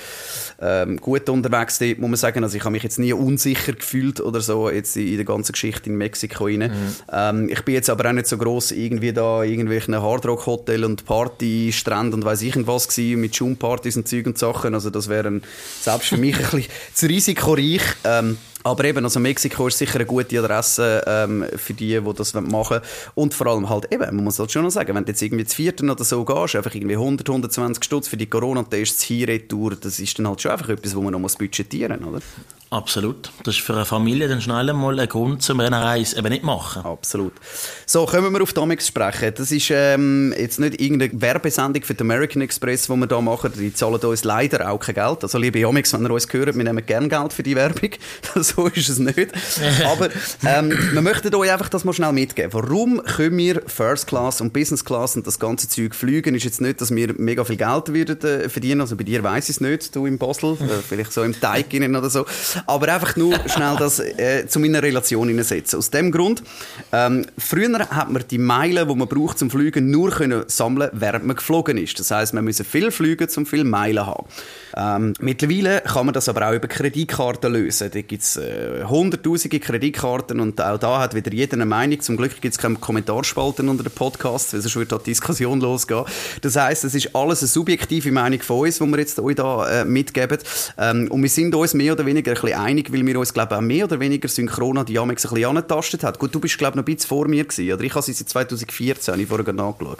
ähm, 0.60 1.01
gut 1.02 1.28
unterwegs 1.28 1.78
dort, 1.78 1.98
muss 1.98 2.08
man 2.08 2.16
sagen. 2.16 2.42
Also 2.42 2.56
ich 2.56 2.64
habe 2.64 2.72
mich 2.72 2.82
jetzt 2.82 2.98
nie 2.98 3.12
unsicher 3.12 3.72
gefühlt 3.72 4.20
oder 4.20 4.40
so 4.40 4.70
jetzt 4.70 4.96
in 4.96 5.16
der 5.16 5.24
ganzen 5.24 5.52
Geschichte 5.52 5.90
in 5.90 5.96
Mexiko 5.96 6.44
rein. 6.44 6.60
Mhm. 6.60 6.94
Ähm, 7.12 7.48
ich 7.50 7.62
bin 7.62 7.74
jetzt 7.74 7.90
aber 7.90 8.08
auch 8.08 8.12
nicht 8.12 8.26
so 8.26 8.38
groß 8.38 8.72
irgendwie 8.72 9.12
da 9.12 9.42
irgendwelchen 9.42 10.00
Hardrock 10.00 10.46
Hotel 10.46 10.84
und 10.84 11.04
Party 11.04 11.70
Strand 11.72 12.14
und 12.14 12.24
weiß 12.24 12.42
ich 12.42 12.66
was 12.66 12.88
gewesen, 12.88 13.20
mit 13.20 13.36
Schumpartys 13.36 13.96
und 13.96 14.08
Zeug 14.08 14.26
und 14.26 14.38
Sachen. 14.38 14.74
Also 14.74 14.90
das 14.90 15.08
wäre 15.08 15.40
selbst 15.80 16.08
für 16.08 16.16
mich 16.16 16.36
ein 16.36 16.42
bisschen 16.42 16.64
zu 16.94 17.06
risikoreich. 17.06 17.82
Ähm, 18.04 18.38
Aber 18.64 18.84
eben, 18.84 19.04
also 19.04 19.20
Mexiko 19.20 19.68
ist 19.68 19.78
sicher 19.78 19.96
eine 19.96 20.06
gute 20.06 20.38
Adresse 20.38 21.02
ähm, 21.06 21.44
für 21.56 21.74
die, 21.74 22.00
die 22.00 22.14
das 22.14 22.34
machen 22.34 22.52
wollen. 22.52 22.82
Und 23.14 23.34
vor 23.34 23.46
allem 23.48 23.68
halt 23.68 23.92
eben, 23.92 24.16
man 24.16 24.24
muss 24.24 24.38
halt 24.38 24.52
schon 24.52 24.62
noch 24.62 24.70
sagen, 24.70 24.94
wenn 24.94 25.04
du 25.04 25.10
jetzt 25.10 25.22
irgendwie 25.22 25.44
zu 25.44 25.56
vierten 25.56 25.90
oder 25.90 26.04
so 26.04 26.24
gehst, 26.24 26.56
einfach 26.56 26.74
irgendwie 26.74 26.94
100, 26.94 27.28
120 27.28 27.84
Stutz 27.84 28.08
für 28.08 28.16
die 28.16 28.26
Corona-Tests 28.26 29.02
hier 29.02 29.28
retour, 29.28 29.76
das 29.76 29.98
ist 29.98 30.18
dann 30.18 30.28
halt 30.28 30.40
schon 30.40 30.52
einfach 30.52 30.68
etwas, 30.68 30.94
wo 30.94 31.02
man 31.02 31.12
noch 31.12 31.18
muss 31.18 31.36
budgetieren 31.36 32.00
muss, 32.00 32.08
oder? 32.08 32.22
Absolut. 32.72 33.30
Das 33.44 33.56
ist 33.56 33.60
für 33.60 33.74
eine 33.74 33.84
Familie 33.84 34.28
dann 34.28 34.40
schnell 34.40 34.72
mal 34.72 34.98
ein 34.98 35.06
Grund, 35.06 35.48
um 35.50 35.60
eine 35.60 35.76
Reise 35.76 36.16
eben 36.16 36.30
nicht 36.30 36.42
machen. 36.42 36.82
Absolut. 36.82 37.34
So, 37.84 38.06
kommen 38.06 38.32
wir 38.32 38.40
auf 38.40 38.54
die 38.54 38.60
Amex 38.60 38.86
sprechen. 38.86 39.34
Das 39.36 39.52
ist 39.52 39.70
ähm, 39.70 40.34
jetzt 40.38 40.58
nicht 40.58 40.80
irgendeine 40.80 41.20
Werbesendung 41.20 41.82
für 41.82 41.92
den 41.92 42.06
American 42.06 42.40
Express, 42.40 42.86
die 42.86 42.96
wir 42.96 43.06
da 43.06 43.20
machen. 43.20 43.52
Die 43.54 43.74
zahlen 43.74 43.96
uns 44.00 44.24
leider 44.24 44.70
auch 44.70 44.78
kein 44.80 44.94
Geld. 44.94 45.22
Also, 45.22 45.36
liebe 45.36 45.66
Amex, 45.66 45.92
wenn 45.92 46.06
ihr 46.06 46.10
uns 46.12 46.32
hört, 46.32 46.56
wir 46.56 46.64
nehmen 46.64 46.86
gerne 46.86 47.08
Geld 47.08 47.34
für 47.34 47.42
die 47.42 47.54
Werbung. 47.54 47.90
so 48.54 48.66
ist 48.68 48.88
es 48.88 48.98
nicht. 48.98 49.32
Aber 49.84 50.08
ähm, 50.46 50.72
wir 50.92 51.02
möchten 51.02 51.34
euch 51.34 51.50
einfach 51.50 51.68
das 51.68 51.84
mal 51.84 51.92
schnell 51.92 52.12
mitgeben. 52.12 52.52
Warum 52.52 53.02
können 53.02 53.36
wir 53.38 53.62
First 53.66 54.06
Class 54.06 54.40
und 54.40 54.52
Business 54.52 54.84
Class 54.84 55.16
und 55.16 55.26
das 55.26 55.38
ganze 55.38 55.68
Zeug 55.68 55.94
fliegen? 55.94 56.34
Ist 56.34 56.44
jetzt 56.44 56.60
nicht, 56.60 56.80
dass 56.80 56.94
wir 56.94 57.14
mega 57.16 57.44
viel 57.44 57.56
Geld 57.56 57.92
würden, 57.92 58.20
äh, 58.22 58.48
verdienen. 58.48 58.80
Also 58.80 58.96
bei 58.96 59.04
dir 59.04 59.22
weiß 59.22 59.48
ich 59.48 59.56
es 59.56 59.60
nicht, 59.60 59.94
du 59.94 60.06
in 60.06 60.18
Basel. 60.18 60.52
Äh, 60.54 60.82
vielleicht 60.86 61.12
so 61.12 61.22
im 61.22 61.38
Teig 61.38 61.66
oder 61.72 62.10
so. 62.10 62.26
Aber 62.66 62.92
einfach 62.92 63.16
nur 63.16 63.34
schnell 63.46 63.76
das 63.78 63.98
äh, 63.98 64.46
zu 64.46 64.60
meiner 64.60 64.82
Relation 64.82 65.28
hineinsetzen. 65.28 65.78
Aus 65.78 65.90
dem 65.90 66.10
Grund, 66.10 66.42
ähm, 66.92 67.26
früher 67.38 67.78
hat 67.90 68.10
man 68.10 68.24
die 68.30 68.38
Meilen, 68.38 68.88
die 68.88 68.94
man 68.94 69.08
braucht 69.08 69.38
zum 69.38 69.50
Fliegen, 69.50 69.90
nur 69.90 70.10
können 70.10 70.44
sammeln, 70.46 70.90
während 70.92 71.26
man 71.26 71.36
geflogen 71.36 71.78
ist. 71.78 71.98
Das 71.98 72.10
heißt, 72.10 72.34
man 72.34 72.44
müssen 72.44 72.64
viel 72.64 72.90
fliegen, 72.90 73.28
um 73.36 73.46
viel 73.46 73.64
Meilen 73.64 74.06
haben. 74.06 74.26
Ähm, 74.76 75.14
mittlerweile 75.20 75.80
kann 75.80 76.06
man 76.06 76.12
das 76.12 76.28
aber 76.28 76.48
auch 76.48 76.54
über 76.54 76.68
Kreditkarten 76.68 77.52
lösen. 77.52 77.90
Da 77.92 78.00
gibt 78.00 78.22
es 78.22 78.36
äh, 78.42 78.84
hunderttausende 78.84 79.60
Kreditkarten 79.60 80.40
und 80.40 80.60
auch 80.60 80.78
da 80.78 81.00
hat 81.00 81.14
wieder 81.14 81.32
jeder 81.32 81.54
eine 81.54 81.66
Meinung. 81.66 82.00
Zum 82.00 82.16
Glück 82.16 82.40
gibt 82.40 82.54
es 82.54 82.58
keine 82.58 82.76
Kommentarspalten 82.76 83.68
unter 83.68 83.84
dem 83.84 83.92
Podcast, 83.92 84.52
weil 84.52 84.60
sonst 84.60 84.76
würde 84.76 84.98
die 84.98 85.10
Diskussion 85.10 85.60
losgehen. 85.60 86.04
Das 86.40 86.56
heißt, 86.56 86.84
es 86.84 86.94
ist 86.94 87.14
alles 87.14 87.40
eine 87.40 87.48
subjektive 87.48 88.12
Meinung 88.12 88.40
von 88.40 88.60
uns, 88.60 88.78
die 88.78 88.86
wir 88.86 88.98
jetzt 88.98 89.18
euch 89.18 89.36
da 89.36 89.82
äh, 89.82 89.84
mitgeben. 89.84 90.38
Ähm, 90.78 91.08
und 91.10 91.22
wir 91.22 91.28
sind 91.28 91.54
uns 91.54 91.74
mehr 91.74 91.92
oder 91.92 92.06
weniger 92.06 92.32
ein 92.32 92.40
bisschen 92.40 92.58
einig, 92.58 92.92
weil 92.92 93.04
wir 93.06 93.18
uns, 93.18 93.32
glaube 93.32 93.54
ich, 93.54 93.58
auch 93.58 93.62
mehr 93.62 93.84
oder 93.84 94.00
weniger 94.00 94.28
synchron 94.28 94.78
an 94.78 94.86
die 94.86 94.98
Amex 94.98 95.24
ein 95.24 95.34
bisschen 95.34 95.48
angetastet 95.48 96.04
haben. 96.04 96.18
Gut, 96.18 96.34
du 96.34 96.40
bist, 96.40 96.58
glaube 96.58 96.72
ich, 96.72 96.76
noch 96.76 96.82
ein 96.82 96.94
bisschen 96.94 97.08
vor 97.08 97.28
mir 97.28 97.44
gewesen, 97.44 97.72
oder? 97.72 97.82
Ich 97.82 97.94
habe 97.94 98.02
sie 98.02 98.12
seit 98.12 98.28
2014, 98.28 99.12
habe 99.12 99.22
ich 99.22 99.28
vorher 99.28 99.52
nachgeschaut. 99.52 99.98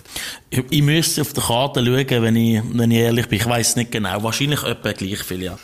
Ich, 0.51 0.65
ich 0.71 0.83
müsste 0.83 1.21
auf 1.23 1.33
der 1.33 1.43
Karte 1.43 1.85
schauen, 1.85 2.23
wenn 2.23 2.37
ich, 2.37 2.63
wenn 2.73 2.91
ich 2.91 2.99
ehrlich 2.99 3.29
bin. 3.29 3.39
Ich 3.39 3.47
weiß 3.47 3.77
nicht 3.77 3.91
genau. 3.91 4.23
Wahrscheinlich 4.23 4.63
etwa 4.63 4.93
gleich 4.93 5.23
viel, 5.23 5.43
ja. 5.43 5.59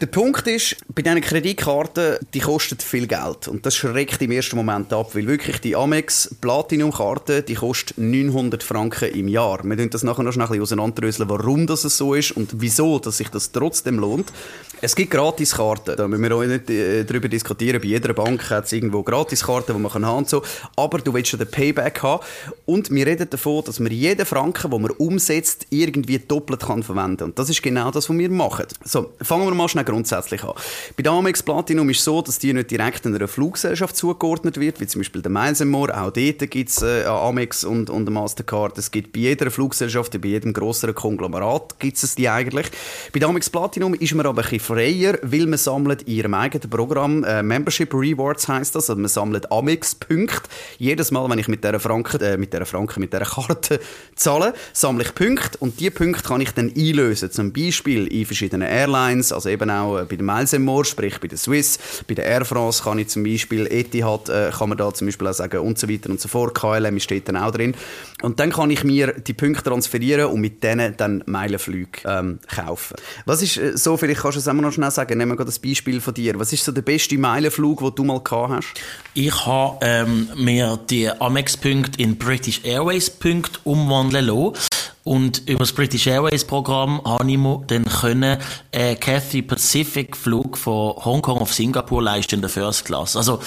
Der 0.00 0.06
Punkt 0.06 0.46
ist, 0.46 0.76
bei 0.94 1.02
diesen 1.02 1.20
Kreditkarten, 1.20 2.16
die 2.32 2.38
kosten 2.38 2.78
viel 2.78 3.06
Geld. 3.06 3.48
Und 3.48 3.66
das 3.66 3.76
schreckt 3.76 4.22
im 4.22 4.30
ersten 4.30 4.56
Moment 4.56 4.90
ab, 4.94 5.14
weil 5.14 5.26
wirklich 5.26 5.60
die 5.60 5.76
Amex 5.76 6.34
Platinum-Karte, 6.40 7.42
die 7.42 7.52
kostet 7.52 7.98
900 7.98 8.62
Franken 8.62 9.12
im 9.12 9.28
Jahr. 9.28 9.62
Wir 9.62 9.76
können 9.76 9.90
das 9.90 10.02
nachher 10.02 10.22
noch 10.22 10.32
schnell 10.32 10.50
ein 10.50 10.62
auseinanderdröseln, 10.62 11.28
warum 11.28 11.66
das 11.66 11.82
so 11.82 12.14
ist 12.14 12.32
und 12.32 12.48
wieso, 12.62 12.98
dass 12.98 13.18
sich 13.18 13.28
das 13.28 13.52
trotzdem 13.52 13.98
lohnt. 13.98 14.32
Es 14.80 14.96
gibt 14.96 15.10
Gratiskarten, 15.10 15.94
da 15.94 16.08
müssen 16.08 16.22
wir 16.22 16.34
auch 16.34 16.44
nicht 16.44 16.70
äh, 16.70 17.04
darüber 17.04 17.28
diskutieren. 17.28 17.82
Bei 17.82 17.88
jeder 17.88 18.14
Bank 18.14 18.48
hat 18.48 18.64
es 18.64 18.72
irgendwo 18.72 19.02
Gratiskarten, 19.02 19.76
die 19.76 19.82
man 19.82 19.92
haben 19.92 20.02
kann 20.02 20.16
und 20.16 20.28
so. 20.30 20.42
Aber 20.76 20.96
du 20.96 21.12
willst 21.12 21.32
ja 21.32 21.38
den 21.38 21.50
Payback 21.50 22.02
haben. 22.02 22.24
Und 22.64 22.90
wir 22.90 23.06
reden 23.06 23.28
davon, 23.28 23.62
dass 23.64 23.78
man 23.78 23.92
jeden 23.92 24.24
Franken, 24.24 24.70
den 24.70 24.80
man 24.80 24.92
umsetzt, 24.92 25.66
irgendwie 25.68 26.18
doppelt 26.18 26.60
kann 26.60 26.82
verwenden. 26.82 27.24
Und 27.24 27.38
das 27.38 27.50
ist 27.50 27.62
genau 27.62 27.90
das, 27.90 28.08
was 28.08 28.16
wir 28.16 28.30
machen. 28.30 28.64
So, 28.82 29.12
fangen 29.20 29.44
wir 29.44 29.54
mal 29.54 29.68
schnell 29.68 29.84
grundsätzlich 29.90 30.44
an. 30.44 30.54
Bei 30.96 31.02
der 31.02 31.12
Amex 31.12 31.42
Platinum 31.42 31.90
ist 31.90 31.98
es 31.98 32.04
so, 32.04 32.22
dass 32.22 32.38
die 32.38 32.52
nicht 32.52 32.70
direkt 32.70 33.06
einer 33.06 33.26
Fluggesellschaft 33.28 33.96
zugeordnet 33.96 34.58
wird, 34.58 34.80
wie 34.80 34.86
zum 34.86 35.00
Beispiel 35.00 35.22
der 35.22 35.30
Miles 35.30 35.64
More. 35.64 36.00
Auch 36.00 36.10
dort 36.10 36.50
gibt 36.50 36.70
es 36.70 36.82
äh, 36.82 37.04
Amex 37.04 37.64
und, 37.64 37.90
und 37.90 38.08
Mastercard. 38.10 38.78
Es 38.78 38.90
gibt 38.90 39.12
bei 39.12 39.20
jeder 39.20 39.50
Fluggesellschaft, 39.50 40.20
bei 40.20 40.28
jedem 40.28 40.52
größeren 40.52 40.94
Konglomerat 40.94 41.78
gibt 41.78 42.02
es 42.02 42.14
die 42.14 42.28
eigentlich. 42.28 42.66
Bei 43.12 43.18
der 43.18 43.28
Amex 43.28 43.50
Platinum 43.50 43.94
ist 43.94 44.14
man 44.14 44.26
aber 44.26 44.42
ein 44.42 44.48
bisschen 44.48 44.60
freier, 44.60 45.18
weil 45.22 45.46
man 45.46 45.58
sammelt 45.58 46.02
in 46.02 46.14
ihrem 46.14 46.34
eigenen 46.34 46.70
Programm 46.70 47.24
äh, 47.24 47.42
Membership 47.42 47.92
Rewards 47.92 48.48
heißt 48.48 48.74
das, 48.74 48.90
also 48.90 49.00
man 49.00 49.08
sammelt 49.08 49.50
Amex-Punkte. 49.50 50.48
Jedes 50.78 51.10
Mal, 51.10 51.28
wenn 51.28 51.38
ich 51.38 51.48
mit 51.48 51.64
dieser 51.64 51.80
Franken, 51.80 52.20
äh, 52.20 52.36
mit 52.36 52.52
dieser 52.52 52.66
Franken, 52.66 53.00
mit 53.00 53.12
dieser 53.12 53.24
Karte 53.24 53.80
zahle, 54.14 54.54
sammle 54.72 55.04
ich 55.04 55.14
Punkte 55.14 55.58
und 55.58 55.80
diese 55.80 55.90
Punkte 55.90 56.22
kann 56.22 56.40
ich 56.40 56.52
dann 56.52 56.72
einlösen. 56.76 57.30
Zum 57.30 57.52
Beispiel 57.52 58.06
in 58.06 58.26
verschiedenen 58.26 58.68
Airlines, 58.68 59.32
also 59.32 59.48
eben 59.48 59.70
auch 59.70 59.79
äh, 59.80 60.04
bei 60.04 60.16
der 60.16 60.24
Miles 60.24 60.58
More, 60.58 60.84
sprich 60.84 61.20
bei 61.20 61.28
der 61.28 61.38
Swiss, 61.38 61.78
bei 62.06 62.14
der 62.14 62.24
Air 62.24 62.44
France 62.44 62.82
kann 62.82 62.98
ich 62.98 63.08
zum 63.08 63.24
Beispiel, 63.24 63.66
Etihad 63.66 64.28
äh, 64.28 64.50
kann 64.56 64.68
man 64.68 64.78
da 64.78 64.92
zum 64.92 65.06
Beispiel 65.06 65.26
auch 65.26 65.32
sagen 65.32 65.60
und 65.60 65.78
so 65.78 65.88
weiter 65.88 66.10
und 66.10 66.20
so 66.20 66.28
fort. 66.28 66.54
KLM 66.54 66.98
steht 67.00 67.28
dann 67.28 67.36
auch 67.36 67.50
drin. 67.50 67.74
Und 68.22 68.40
dann 68.40 68.50
kann 68.50 68.70
ich 68.70 68.84
mir 68.84 69.14
die 69.14 69.32
Punkte 69.32 69.62
transferieren 69.62 70.26
und 70.26 70.40
mit 70.40 70.62
denen 70.62 70.96
dann 70.96 71.22
Meilenflüge 71.26 72.00
ähm, 72.04 72.38
kaufen. 72.54 72.96
Was 73.24 73.42
ist 73.42 73.56
äh, 73.56 73.76
so, 73.76 73.96
vielleicht 73.96 74.20
kannst 74.20 74.36
du 74.36 74.40
es 74.40 74.48
auch 74.48 74.52
noch 74.52 74.72
schnell 74.72 74.90
sagen, 74.90 75.18
nehmen 75.18 75.38
wir 75.38 75.44
das 75.44 75.58
Beispiel 75.58 76.00
von 76.00 76.14
dir. 76.14 76.38
Was 76.38 76.52
ist 76.52 76.64
so 76.64 76.72
der 76.72 76.82
beste 76.82 77.16
Meilenflug, 77.18 77.80
den 77.80 77.94
du 77.94 78.04
mal 78.04 78.20
gehabt 78.20 78.52
hast? 78.52 78.74
Ich 79.14 79.46
habe 79.46 79.78
ähm, 79.80 80.28
mir 80.36 80.78
die 80.88 81.08
Amex-Punkte 81.08 82.00
in 82.00 82.16
British 82.16 82.60
Airways-Punkte 82.64 83.60
umwandeln 83.64 84.26
lassen. 84.26 84.69
Und 85.02 85.48
über 85.48 85.60
das 85.60 85.72
British 85.72 86.06
Airways 86.06 86.44
Programm 86.44 87.00
habe 87.04 87.30
ich 87.30 87.38
dann 87.66 87.84
können, 87.84 88.38
äh, 88.70 88.96
Cathay 88.96 89.42
Pacific 89.42 90.16
Flug 90.16 90.58
von 90.58 90.94
Hongkong 91.04 91.38
auf 91.38 91.54
Singapur 91.54 92.02
leisten 92.02 92.36
in 92.36 92.40
der 92.42 92.50
First 92.50 92.84
Class. 92.84 93.16
Also, 93.16 93.40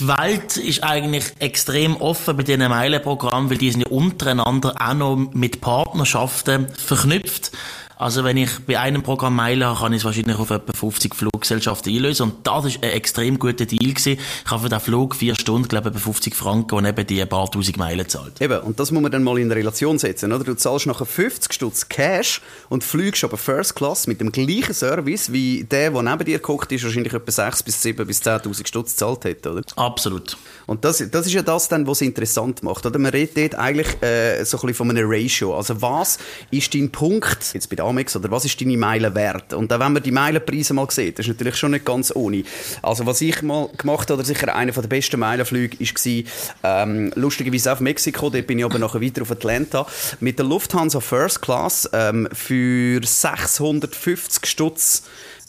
die 0.00 0.06
Welt 0.06 0.56
ist 0.56 0.84
eigentlich 0.84 1.24
extrem 1.38 1.96
offen 1.96 2.36
bei 2.36 2.42
diesen 2.42 2.68
Meilenprogrammen, 2.68 3.50
weil 3.50 3.58
die 3.58 3.70
sind 3.70 3.80
ja 3.82 3.88
untereinander 3.88 4.74
auch 4.78 4.94
noch 4.94 5.16
mit 5.16 5.60
Partnerschaften 5.60 6.68
verknüpft. 6.68 7.52
Also 7.96 8.22
wenn 8.22 8.36
ich 8.36 8.50
bei 8.64 8.78
einem 8.78 9.02
Programm 9.02 9.34
Meilen 9.34 9.64
habe, 9.64 9.80
kann 9.80 9.92
ich 9.92 9.98
es 9.98 10.04
wahrscheinlich 10.04 10.38
auf 10.38 10.50
etwa 10.50 10.72
50 10.72 11.16
Fluggesellschaften 11.38 11.94
einlösen. 11.94 12.24
Und 12.24 12.46
das 12.46 12.64
ist 12.64 12.82
ein 12.82 12.90
extrem 12.90 13.38
guter 13.38 13.64
Deal 13.64 13.92
gewesen. 13.92 14.18
Ich 14.44 14.50
habe 14.50 14.62
für 14.62 14.68
den 14.68 14.80
Flug 14.80 15.14
vier 15.14 15.34
Stunden, 15.34 15.68
glaube 15.68 15.88
ich, 15.88 15.94
etwa 15.94 16.04
50 16.04 16.34
Franken 16.34 16.74
und 16.74 16.84
eben 16.84 17.06
die 17.06 17.22
ein 17.22 17.28
paar 17.28 17.50
tausend 17.50 17.76
Meilen 17.76 18.08
zahlt. 18.08 18.40
Eben, 18.40 18.60
und 18.60 18.80
das 18.80 18.90
muss 18.90 19.02
man 19.02 19.12
dann 19.12 19.22
mal 19.22 19.38
in 19.38 19.50
Relation 19.50 19.98
setzen, 19.98 20.32
oder? 20.32 20.44
Du 20.44 20.54
zahlst 20.54 20.86
nachher 20.86 21.06
50 21.06 21.52
Stutz 21.52 21.88
Cash 21.88 22.40
und 22.68 22.82
fliegst 22.82 23.24
aber 23.24 23.36
First 23.36 23.76
Class 23.76 24.06
mit 24.06 24.20
dem 24.20 24.32
gleichen 24.32 24.74
Service, 24.74 25.32
wie 25.32 25.64
der, 25.64 25.90
der 25.90 26.02
neben 26.02 26.24
dir 26.24 26.38
gekocht 26.38 26.72
ist, 26.72 26.84
wahrscheinlich 26.84 27.12
etwa 27.12 27.30
6 27.30 27.62
bis 27.62 27.82
7 27.82 28.06
bis 28.06 28.22
10'000 28.22 28.66
Stutz 28.66 28.96
zahlt 28.96 29.24
hätte, 29.24 29.52
oder? 29.52 29.62
Absolut. 29.76 30.36
Und 30.66 30.84
das, 30.84 31.02
das 31.10 31.26
ist 31.26 31.32
ja 31.32 31.42
das 31.42 31.68
dann, 31.68 31.86
was 31.86 31.98
es 31.98 32.02
interessant 32.02 32.62
macht, 32.62 32.84
oder? 32.84 32.98
Man 32.98 33.12
redet 33.12 33.36
dort 33.36 33.54
eigentlich 33.54 34.02
äh, 34.02 34.44
so 34.44 34.56
ein 34.56 34.60
bisschen 34.60 34.74
von 34.74 34.90
einem 34.90 35.08
Ratio. 35.08 35.56
Also 35.56 35.80
was 35.80 36.18
ist 36.50 36.74
dein 36.74 36.90
Punkt, 36.90 37.54
jetzt 37.54 37.70
bei 37.70 37.76
der 37.76 37.84
Amex, 37.84 38.16
oder 38.16 38.30
was 38.30 38.44
ist 38.44 38.60
deine 38.60 38.76
Meile 38.76 39.14
wert? 39.14 39.54
Und 39.54 39.70
dann, 39.70 39.80
wenn 39.80 39.92
man 39.92 40.02
die 40.02 40.10
Meilenpreise 40.10 40.74
mal 40.74 40.90
sieht, 40.90 41.18
das 41.18 41.27
ist 41.28 41.34
natürlich 41.34 41.56
schon 41.56 41.72
nicht 41.72 41.84
ganz 41.84 42.14
ohne. 42.14 42.42
Also 42.82 43.06
was 43.06 43.20
ich 43.20 43.42
mal 43.42 43.68
gemacht 43.76 44.10
habe, 44.10 44.14
oder 44.14 44.24
sicher 44.24 44.54
einer 44.54 44.72
der 44.72 44.82
besten 44.88 45.20
Meilenflüge, 45.20 45.78
war 45.78 46.82
ähm, 46.82 47.12
lustigerweise 47.14 47.72
auf 47.72 47.80
Mexiko, 47.80 48.30
dort 48.30 48.46
bin 48.46 48.58
ich 48.58 48.64
aber 48.64 48.78
nachher 48.78 49.00
weiter 49.00 49.22
auf 49.22 49.30
Atlanta, 49.30 49.86
mit 50.20 50.38
der 50.38 50.46
Lufthansa 50.46 51.00
First 51.00 51.42
Class 51.42 51.88
ähm, 51.92 52.28
für 52.32 53.00
650 53.04 54.46
Stutz 54.46 55.02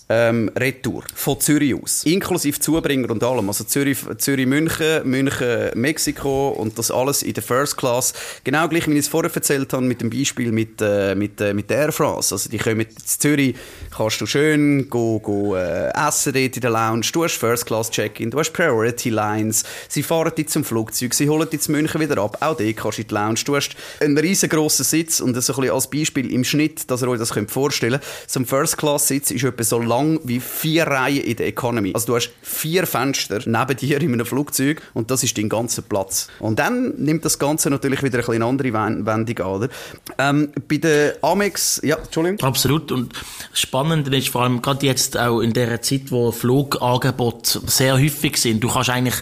ähm, 0.09 0.51
Retour 0.55 1.03
von 1.13 1.39
Zürich 1.39 1.75
aus. 1.75 2.03
Inklusive 2.03 2.59
Zubringer 2.59 3.11
und 3.11 3.23
allem. 3.23 3.47
Also 3.47 3.63
Zürich, 3.63 3.99
Zürich 4.17 4.47
München, 4.47 5.07
München, 5.07 5.69
Mexiko 5.75 6.49
und 6.49 6.77
das 6.79 6.89
alles 6.89 7.21
in 7.21 7.33
der 7.33 7.43
First 7.43 7.77
Class. 7.77 8.13
Genau 8.43 8.67
gleich, 8.67 8.87
wie 8.87 8.93
ich 8.93 8.99
es 8.99 9.07
vorher 9.07 9.31
erzählt 9.33 9.71
habe, 9.71 9.85
mit 9.85 10.01
dem 10.01 10.09
Beispiel 10.09 10.51
mit, 10.51 10.81
äh, 10.81 11.13
mit, 11.13 11.39
äh, 11.39 11.53
mit 11.53 11.69
der 11.69 11.77
Air 11.77 11.91
France. 11.91 12.33
Also 12.33 12.49
die 12.49 12.57
kommen 12.57 12.81
in 12.81 12.87
Zürich, 13.05 13.55
kannst 13.95 14.19
du 14.19 14.25
schön 14.25 14.89
go, 14.89 15.19
go, 15.19 15.55
äh, 15.55 15.89
essen 15.89 16.33
dort 16.33 16.55
in 16.55 16.61
der 16.61 16.71
Lounge, 16.71 17.05
du 17.13 17.23
hast 17.23 17.35
First 17.35 17.67
Class 17.67 17.91
Check-in, 17.91 18.31
du 18.31 18.39
hast 18.39 18.51
Priority 18.51 19.09
Lines, 19.09 19.63
sie 19.87 20.01
fahren 20.01 20.31
dich 20.35 20.49
zum 20.49 20.63
Flugzeug, 20.63 21.13
sie 21.13 21.29
holen 21.29 21.49
dich 21.49 21.61
zu 21.61 21.71
München 21.71 22.01
wieder 22.01 22.21
ab, 22.21 22.37
auch 22.39 22.57
dort 22.57 22.77
kannst 22.77 22.97
du 22.97 23.01
in 23.03 23.07
die 23.07 23.13
Lounge, 23.13 23.39
du 23.45 23.55
hast 23.55 23.75
einen 23.99 24.17
riesengroßen 24.17 24.85
Sitz 24.85 25.19
und 25.19 25.35
das 25.35 25.45
so 25.45 25.53
ein 25.53 25.61
bisschen 25.61 25.75
als 25.75 25.89
Beispiel 25.89 26.33
im 26.33 26.43
Schnitt, 26.43 26.89
dass 26.89 27.03
ihr 27.03 27.07
euch 27.09 27.19
das 27.19 27.31
könnt 27.31 27.51
vorstellen 27.51 27.99
könnt. 27.99 28.29
So 28.29 28.39
ein 28.39 28.45
First 28.45 28.77
Class 28.77 29.07
Sitz 29.07 29.31
ist 29.31 29.43
etwa 29.43 29.63
so 29.63 29.79
lang 29.79 29.98
lang 29.99 30.19
wie 30.23 30.39
vier 30.39 30.87
Reihen 30.87 31.23
in 31.23 31.35
der 31.35 31.47
Economy. 31.47 31.91
Also 31.93 32.07
du 32.07 32.15
hast 32.15 32.31
vier 32.41 32.87
Fenster 32.87 33.39
neben 33.45 33.77
dir 33.77 34.01
in 34.01 34.13
einem 34.13 34.25
Flugzeug 34.25 34.81
und 34.93 35.11
das 35.11 35.23
ist 35.23 35.37
dein 35.37 35.49
ganzer 35.49 35.81
Platz. 35.81 36.27
Und 36.39 36.59
dann 36.59 36.95
nimmt 36.97 37.25
das 37.25 37.39
Ganze 37.39 37.69
natürlich 37.69 38.03
wieder 38.03 38.27
eine 38.29 38.45
andere 38.45 38.73
Wendung 38.73 39.39
an. 39.39 39.69
Ähm, 40.17 40.51
bei 40.67 40.77
der 40.77 41.17
Amex, 41.21 41.81
ja, 41.83 41.97
Entschuldigung. 41.97 42.39
Absolut. 42.41 42.91
Und 42.91 43.13
spannend 43.53 44.07
ist 44.13 44.29
vor 44.29 44.43
allem 44.43 44.61
gerade 44.61 44.85
jetzt 44.85 45.17
auch 45.17 45.41
in 45.41 45.53
der 45.53 45.81
Zeit, 45.81 46.11
wo 46.11 46.31
Flugangebote 46.31 47.61
sehr 47.67 47.95
häufig 47.95 48.37
sind. 48.37 48.63
Du 48.63 48.69
kannst 48.69 48.89
eigentlich 48.89 49.15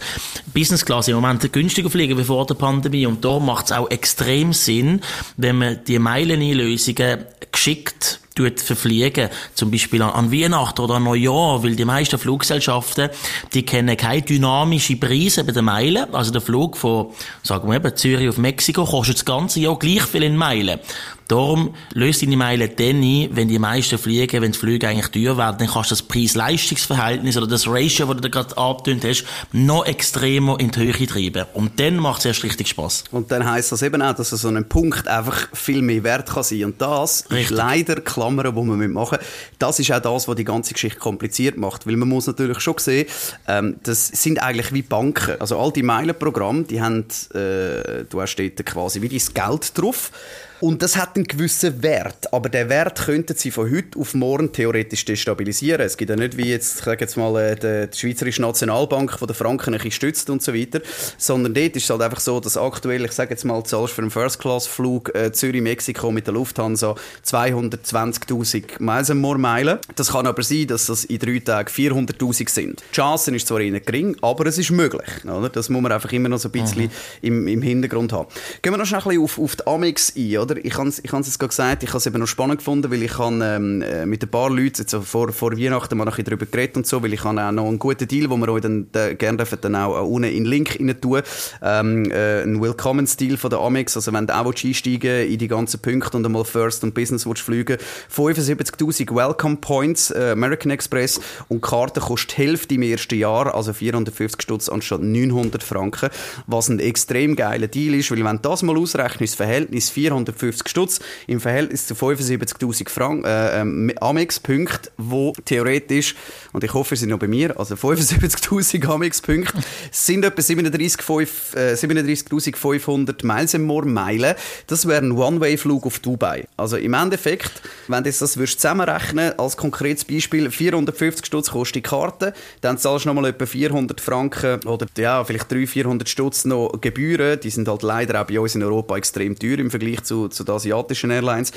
Business 0.54 0.86
Class 0.86 1.08
im 1.08 1.16
Moment 1.16 1.52
günstiger 1.52 1.90
fliegen 1.90 2.18
wie 2.18 2.24
vor 2.24 2.46
der 2.46 2.56
Pandemie 2.56 3.06
und 3.06 3.24
da 3.24 3.40
macht 3.40 3.68
es 3.68 3.72
auch 3.72 3.90
extrem 3.90 4.54
Sinn, 4.54 5.02
wenn 5.38 5.58
man 5.58 5.80
die 5.86 6.00
Meileneinlösungen 6.00 7.26
geschickt 7.52 8.20
tut 8.38 8.62
verfliegen, 8.62 9.30
zum 9.54 9.72
Beispiel 9.72 10.02
an, 10.02 10.32
Weihnachten 10.32 10.82
oder 10.82 10.96
an 10.96 11.04
Neujahr, 11.04 11.64
weil 11.64 11.76
die 11.76 11.86
meisten 11.86 12.18
Fluggesellschaften, 12.18 13.10
die 13.54 13.64
kennen 13.64 13.98
keine 13.98 14.22
dynamische 14.22 14.96
Preise 14.96 15.44
bei 15.44 15.52
den 15.52 15.66
Meilen. 15.66 16.14
Also 16.14 16.32
der 16.32 16.42
Flug 16.42 16.78
von, 16.78 17.08
sagen 17.44 17.70
wir 17.70 17.76
eben, 17.76 17.96
Zürich 17.96 18.30
auf 18.30 18.38
Mexiko 18.38 18.86
kostet 18.86 19.18
das 19.18 19.26
ganze 19.26 19.60
Jahr 19.60 19.78
gleich 19.78 20.04
viel 20.04 20.24
in 20.24 20.38
Meilen. 20.38 20.80
Darum 21.28 21.74
löst 21.94 22.22
deine 22.22 22.38
Meilen 22.38 22.72
dann 22.78 23.02
ein, 23.02 23.30
wenn 23.34 23.48
die 23.48 23.60
meisten 23.60 23.98
fliegen, 23.98 24.42
wenn 24.42 24.54
die 24.54 24.58
Flüge 24.58 24.88
eigentlich 24.88 25.08
teuer 25.08 25.38
werden, 25.38 25.58
dann 25.60 25.68
kannst 25.68 25.92
du 25.92 25.96
das 25.96 26.02
Preis-Leistungs-Verhältnis 26.04 27.36
oder 27.36 27.48
das 27.48 27.68
Ratio, 27.68 28.06
das 28.06 28.16
du 28.16 28.22
da 28.22 28.30
gerade 28.30 28.58
abgetönt 28.58 29.04
hast, 29.04 29.26
noch 29.52 29.86
extremer 29.86 30.60
in 30.60 30.72
die 30.72 30.80
Höhe 30.80 31.08
treiben. 31.08 31.46
Und 31.54 31.80
dann 31.80 31.98
macht 31.98 32.20
es 32.20 32.26
erst 32.26 32.44
richtig 32.44 32.70
Spaß. 32.70 33.06
Und 33.12 33.32
dann 33.32 33.50
heisst 33.50 33.72
das 33.72 33.82
eben 33.82 34.02
auch, 34.02 34.14
dass 34.14 34.30
so 34.30 34.48
ein 34.48 34.70
Punkt 34.70 35.08
einfach 35.08 35.50
viel 35.54 35.82
mehr 35.82 36.04
wert 36.04 36.30
kann 36.30 36.44
sein. 36.44 36.64
Und 36.66 36.82
das 36.82 37.26
richtig. 37.30 37.52
ist 37.52 37.58
leider 37.58 37.96
Klammern, 37.96 38.56
die 38.56 38.62
man 38.62 38.92
machen 38.92 39.18
Das 39.60 39.80
ist 39.80 39.92
auch 39.92 40.00
das, 40.00 40.28
was 40.28 40.36
die 40.36 40.46
ganze 40.46 40.74
Geschichte 40.74 41.00
kompliziert 41.00 41.58
macht. 41.58 41.88
Weil 41.88 41.98
man 41.98 42.08
muss 42.08 42.28
natürlich 42.28 42.60
schon 42.60 42.78
sehen, 42.78 43.08
ähm, 43.48 43.78
das 43.84 44.08
sind 44.08 44.42
eigentlich 44.42 44.74
wie 44.74 44.82
Banken. 44.82 45.40
Also 45.42 45.60
all 45.60 45.72
die 45.72 45.84
Meilenprogramme, 45.84 46.64
die 46.64 46.82
haben, 46.82 47.06
äh, 47.34 48.06
du 48.10 48.22
hast 48.22 48.36
dort 48.38 48.66
quasi 48.66 49.02
wie 49.02 49.10
dein 49.10 49.34
Geld 49.34 49.78
drauf. 49.78 50.12
Und 50.60 50.82
das 50.82 50.98
hat 50.98 51.16
einen 51.16 51.26
gewissen 51.26 51.84
Wert. 51.84 52.34
Aber 52.34 52.50
der 52.50 52.68
Wert 52.70 53.06
könnten 53.06 53.36
sie 53.36 53.52
von 53.52 53.70
heute 53.72 54.00
auf 54.00 54.16
morgen 54.16 54.52
theoretisch 54.52 55.06
destabilisieren. 55.06 55.86
Es 55.86 55.98
gibt 55.98 56.10
ja 56.10 56.16
nicht 56.16 56.36
wie 56.36 56.50
jetzt, 56.50 56.80
ich 56.80 56.86
sage 56.86 57.02
jetzt 57.02 57.16
mal, 57.16 57.36
äh, 57.38 57.88
die 57.88 57.98
Schweizerische 57.98 58.42
Nationalbank, 58.42 59.18
die 59.20 59.28
den 59.28 59.36
Franken 59.36 59.74
ein 59.74 59.78
bisschen 59.78 59.92
stützt 59.92 60.30
und 60.32 60.42
so 60.42 60.56
weiter. 60.56 60.82
Sondern 61.18 61.54
dort 61.54 61.76
ist 61.76 61.84
es 61.84 61.90
halt 61.90 62.02
einfach 62.02 62.20
so, 62.20 62.40
dass 62.40 62.58
aktuell, 62.58 63.06
ich 63.06 63.12
sage 63.12 63.32
jetzt 63.32 63.46
mal, 63.46 63.64
zahlst 63.64 63.94
für 63.94 64.02
einen 64.02 64.10
First-Class-Flug 64.10 65.14
äh, 65.14 65.32
Zürich-Mexiko 65.32 66.12
mit 66.12 66.26
der 66.26 66.34
Lufthansa 66.34 66.96
220.000 67.24 68.80
Miles 68.82 69.14
more 69.14 69.38
Meilen. 69.38 69.78
Das 69.96 70.12
kann 70.12 70.26
aber 70.26 70.42
sein, 70.42 70.66
dass 70.68 70.88
das 70.88 71.06
in 71.06 71.20
drei 71.20 71.40
Tagen 71.40 71.70
400.000 71.70 72.50
sind. 72.50 72.84
Die 72.92 72.96
Chance 72.96 73.36
ist 73.36 73.48
zwar 73.48 73.62
eher 73.62 73.80
gering, 73.80 74.18
aber 74.22 74.48
es 74.48 74.58
ist 74.58 74.72
möglich. 74.72 75.08
Oder? 75.24 75.50
Das 75.50 75.70
muss 75.70 75.82
man 75.82 75.92
einfach 75.92 76.12
immer 76.12 76.30
noch 76.30 76.40
so 76.40 76.50
ein 76.50 76.52
bisschen 76.54 76.84
mhm. 76.86 76.92
im, 77.22 77.48
im 77.48 77.62
Hintergrund 77.62 78.12
haben. 78.12 78.28
Gehen 78.64 78.74
wir 78.74 78.78
noch 78.78 78.86
schnell 78.86 79.02
ein 79.02 79.08
bisschen 79.08 79.24
auf, 79.24 79.40
auf 79.40 79.56
die 79.56 79.68
Amex 79.68 80.14
ein, 80.16 80.38
oder? 80.38 80.47
Ich 80.64 80.78
habe 80.78 80.90
es 80.90 81.00
ich 81.00 81.12
jetzt 81.12 81.40
gerade 81.40 81.50
gesagt, 81.50 81.84
ich 81.84 81.90
habe 81.90 81.98
es 81.98 82.06
eben 82.06 82.20
noch 82.20 82.28
spannend 82.28 82.60
gefunden, 82.60 82.92
weil 82.92 83.04
ich 83.04 83.18
habe, 83.18 83.40
ähm, 83.44 83.82
äh, 83.82 84.06
mit 84.06 84.24
ein 84.24 84.30
paar 84.30 84.50
Leuten 84.50 84.78
jetzt 84.78 84.96
vor, 84.96 85.32
vor 85.32 85.58
Weihnachten 85.58 85.98
mal 85.98 86.06
ein 86.06 86.10
bisschen 86.10 86.26
darüber 86.26 86.46
geredet 86.46 86.78
und 86.78 86.88
so, 86.88 87.04
weil 87.04 87.14
ich 87.14 87.24
habe 87.24 87.42
auch 87.42 87.52
noch 87.52 87.68
einen 87.68 87.80
guten 87.80 88.08
Deal, 88.08 88.30
wo 88.30 88.38
wir 88.38 88.50
euch 88.50 88.62
dann 88.62 88.88
äh, 88.94 89.16
gerne 89.16 89.38
dürfen, 89.38 89.60
dann 89.62 89.76
auch 89.76 90.08
unten 90.08 90.30
in 90.30 90.46
Link 90.46 90.78
rein 90.80 90.96
tun. 91.02 91.22
Ähm, 91.62 92.12
äh, 92.12 92.44
ein 92.44 92.62
Willkommen-Stil 92.62 93.38
von 93.38 93.50
der 93.50 93.60
Amex, 93.60 93.96
also 93.96 94.14
wenn 94.14 94.28
du 94.28 94.36
auch 94.36 94.54
einsteigen 94.54 95.30
in 95.30 95.38
die 95.38 95.48
ganzen 95.48 95.82
Punkte 95.82 96.18
und 96.18 96.26
einmal 96.26 96.46
First 96.46 96.84
und 96.84 96.94
Business 96.94 97.26
willst 97.26 97.42
fliegen 97.42 97.78
75'000 98.16 99.14
Welcome 99.14 99.58
Points, 99.58 100.12
äh, 100.12 100.32
American 100.32 100.72
Express 100.72 101.20
und 101.50 101.58
die 101.58 101.70
Karte 101.70 102.00
kostet 102.00 102.38
die 102.38 102.42
Hälfte 102.44 102.76
im 102.76 102.84
ersten 102.84 103.16
Jahr, 103.16 103.54
also 103.54 103.74
450 103.74 104.42
Stutz 104.42 104.70
anstatt 104.70 105.02
900 105.02 105.64
Franken, 105.64 106.10
was 106.46 106.70
ein 106.70 106.80
extrem 106.80 107.36
geiler 107.36 107.68
Deal 107.68 107.96
ist, 107.96 108.12
weil 108.12 108.24
wenn 108.24 108.38
du 108.38 108.50
das 108.50 108.64
mal 108.64 108.78
ausrechnest, 108.78 109.34
das 109.34 109.36
Verhältnis 109.36 109.90
450 109.90 110.37
150 110.38 110.70
Stutz 110.70 111.00
im 111.28 111.40
Verhältnis 111.40 111.88
zu 111.88 111.94
75.000 111.94 112.90
Franken 112.90 113.26
äh, 113.26 113.62
ähm, 113.62 113.92
Amex-Punkte, 114.00 114.92
wo 114.98 115.34
theoretisch, 115.46 116.16
und 116.54 116.64
ich 116.64 116.74
hoffe, 116.74 116.96
sie 116.96 117.02
sind 117.02 117.10
noch 117.10 117.20
bei 117.20 117.28
mir, 117.28 117.60
also 117.60 117.76
75.000 117.76 118.88
Amex-Punkte, 118.88 119.62
sind 119.92 120.24
etwa 120.24 120.42
37.500 120.42 123.10
äh, 123.10 123.26
Miles 123.26 123.54
im 123.54 123.68
Meilen. 123.68 124.36
Das 124.68 124.88
wäre 124.88 125.02
ein 125.02 125.12
One-Way-Flug 125.12 125.86
auf 125.86 126.00
Dubai. 126.00 126.48
Also 126.56 126.78
im 126.78 126.94
Endeffekt, 126.94 127.62
wenn 127.88 128.04
du 128.04 128.12
das 128.12 128.38
würdest 128.38 128.62
zusammenrechnen, 128.62 129.38
als 129.38 129.58
konkretes 129.58 130.06
Beispiel, 130.06 130.52
450 130.52 131.26
Stutz 131.26 131.52
kostet 131.52 131.76
die 131.76 131.82
Karte, 131.82 132.34
dann 132.62 132.78
zahlst 132.78 133.04
du 133.06 133.10
nochmal 133.10 133.32
etwa 133.32 133.46
400 133.46 134.00
Franken 134.02 134.64
oder 134.66 134.88
ja, 134.98 135.24
vielleicht 135.24 135.52
300, 135.52 135.70
400 135.70 136.10
Stutz 136.10 136.46
noch 136.46 136.80
Gebühren. 136.82 137.40
Die 137.40 137.50
sind 137.50 137.68
halt 137.68 137.84
leider 137.84 138.22
auch 138.22 138.28
bei 138.28 138.40
uns 138.40 138.56
in 138.56 138.64
Europa 138.64 138.98
extrem 138.98 139.38
teuer 139.38 139.60
im 139.60 139.70
Vergleich 139.70 140.04
zu, 140.04 140.27
zu 140.30 140.44
den 140.44 140.56
asiatischen 140.56 141.12
Airlines 141.12 141.52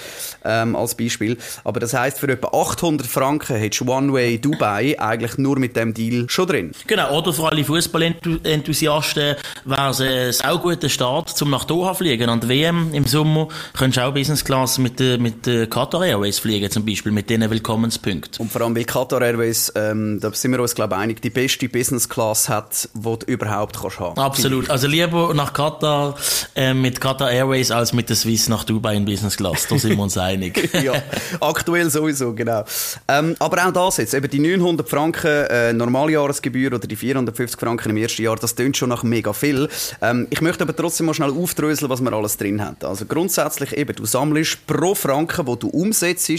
ähm, 0.45 0.77
als 0.77 0.95
Beispiel. 0.95 1.37
Aber 1.65 1.81
das 1.81 1.95
heißt, 1.95 2.19
für 2.19 2.29
etwa 2.29 2.49
800 2.49 3.07
Franken 3.07 3.57
hättest 3.57 3.81
du 3.81 3.93
One-Way 3.93 4.39
Dubai 4.39 4.97
eigentlich 4.99 5.39
nur 5.39 5.59
mit 5.59 5.77
dem 5.77 5.95
Deal 5.95 6.27
schon 6.29 6.47
drin. 6.47 6.73
Genau, 6.87 7.19
oder 7.19 7.33
für 7.33 7.51
alle 7.51 7.65
Fußballenthusiasten 7.65 9.37
wäre 9.65 9.91
es 9.91 10.01
ein 10.01 10.33
sehr 10.33 10.57
guter 10.59 10.89
Start, 10.89 11.31
zum 11.31 11.51
nach 11.51 11.65
Doha 11.65 11.95
fliegen. 11.95 12.29
An 12.29 12.41
der 12.41 12.49
WM 12.49 12.93
im 12.95 13.05
Sommer 13.05 13.49
könntest 13.77 13.99
du 13.99 14.07
auch 14.07 14.15
Business 14.15 14.45
Class 14.45 14.79
mit, 14.79 15.01
mit 15.01 15.71
Qatar 15.71 16.05
Airways 16.05 16.39
fliegen, 16.39 16.71
zum 16.71 16.85
Beispiel, 16.85 17.13
mit 17.13 17.29
diesen 17.31 17.49
Willkommenspunkten. 17.51 18.41
Und 18.41 18.53
vor 18.53 18.63
allem, 18.63 18.77
weil 18.77 18.85
Qatar 18.85 19.23
Airways, 19.23 19.73
ähm, 19.75 20.21
da 20.21 20.33
sind 20.33 20.53
wir 20.53 20.61
uns, 20.61 20.75
glaube 20.75 20.95
ich, 20.95 21.01
einig, 21.01 21.23
die 21.23 21.31
beste 21.31 21.69
Business 21.69 22.09
Class 22.09 22.49
hat, 22.49 22.89
die 22.95 23.03
du 23.03 23.27
überhaupt 23.27 23.81
kannst 23.81 24.01
haben. 24.01 24.19
Absolut. 24.21 24.71
Also 24.71 24.87
lieber 24.87 25.35
nach 25.35 25.53
Katar 25.53 26.15
äh, 26.55 26.75
mit 26.75 27.01
Qatar 27.01 27.31
Airways 27.31 27.71
als 27.71 27.93
mit 27.93 28.09
der 28.09 28.17
Swiss 28.17 28.49
nach 28.49 28.60
Dubai 28.65 28.97
in 28.97 29.05
Business 29.05 29.37
Class, 29.37 29.67
da 29.69 29.79
sind 29.79 29.97
wir 29.97 30.03
uns 30.03 30.17
einig. 30.17 30.71
ja, 30.83 30.95
aktuell 31.41 31.91
sowieso, 31.91 32.33
genau. 32.33 32.65
Ähm, 33.09 33.37
aber 33.39 33.67
auch 33.67 33.73
das 33.73 33.99
jetzt, 33.99 34.15
eben 34.15 34.29
die 34.29 34.39
900 34.39 34.89
Franken 34.89 35.27
äh, 35.29 35.73
Normaljahresgebühr 35.73 36.75
oder 36.75 36.87
die 36.87 36.97
450 36.97 37.59
Franken 37.59 37.91
im 37.91 37.97
ersten 37.97 38.23
Jahr, 38.23 38.37
das 38.37 38.55
tönt 38.55 38.77
schon 38.77 38.89
nach 38.89 39.03
mega 39.03 39.33
viel. 39.33 39.69
Ähm, 40.03 40.27
ich 40.31 40.41
möchte 40.41 40.65
aber 40.65 40.75
trotzdem 40.75 41.07
mal 41.07 41.15
schnell 41.15 41.31
aufdröseln, 41.31 41.91
was 41.91 42.01
man 42.01 42.15
alles 42.15 42.37
drin 42.37 42.65
hat. 42.65 42.85
Also 42.85 43.05
grundsätzlich 43.05 43.77
eben, 43.77 43.95
du 43.95 44.05
sammelst 44.05 44.67
pro 44.67 44.95
Franken, 44.95 45.47
wo 45.47 45.57
du 45.57 45.69
umsetzt, 45.69 46.31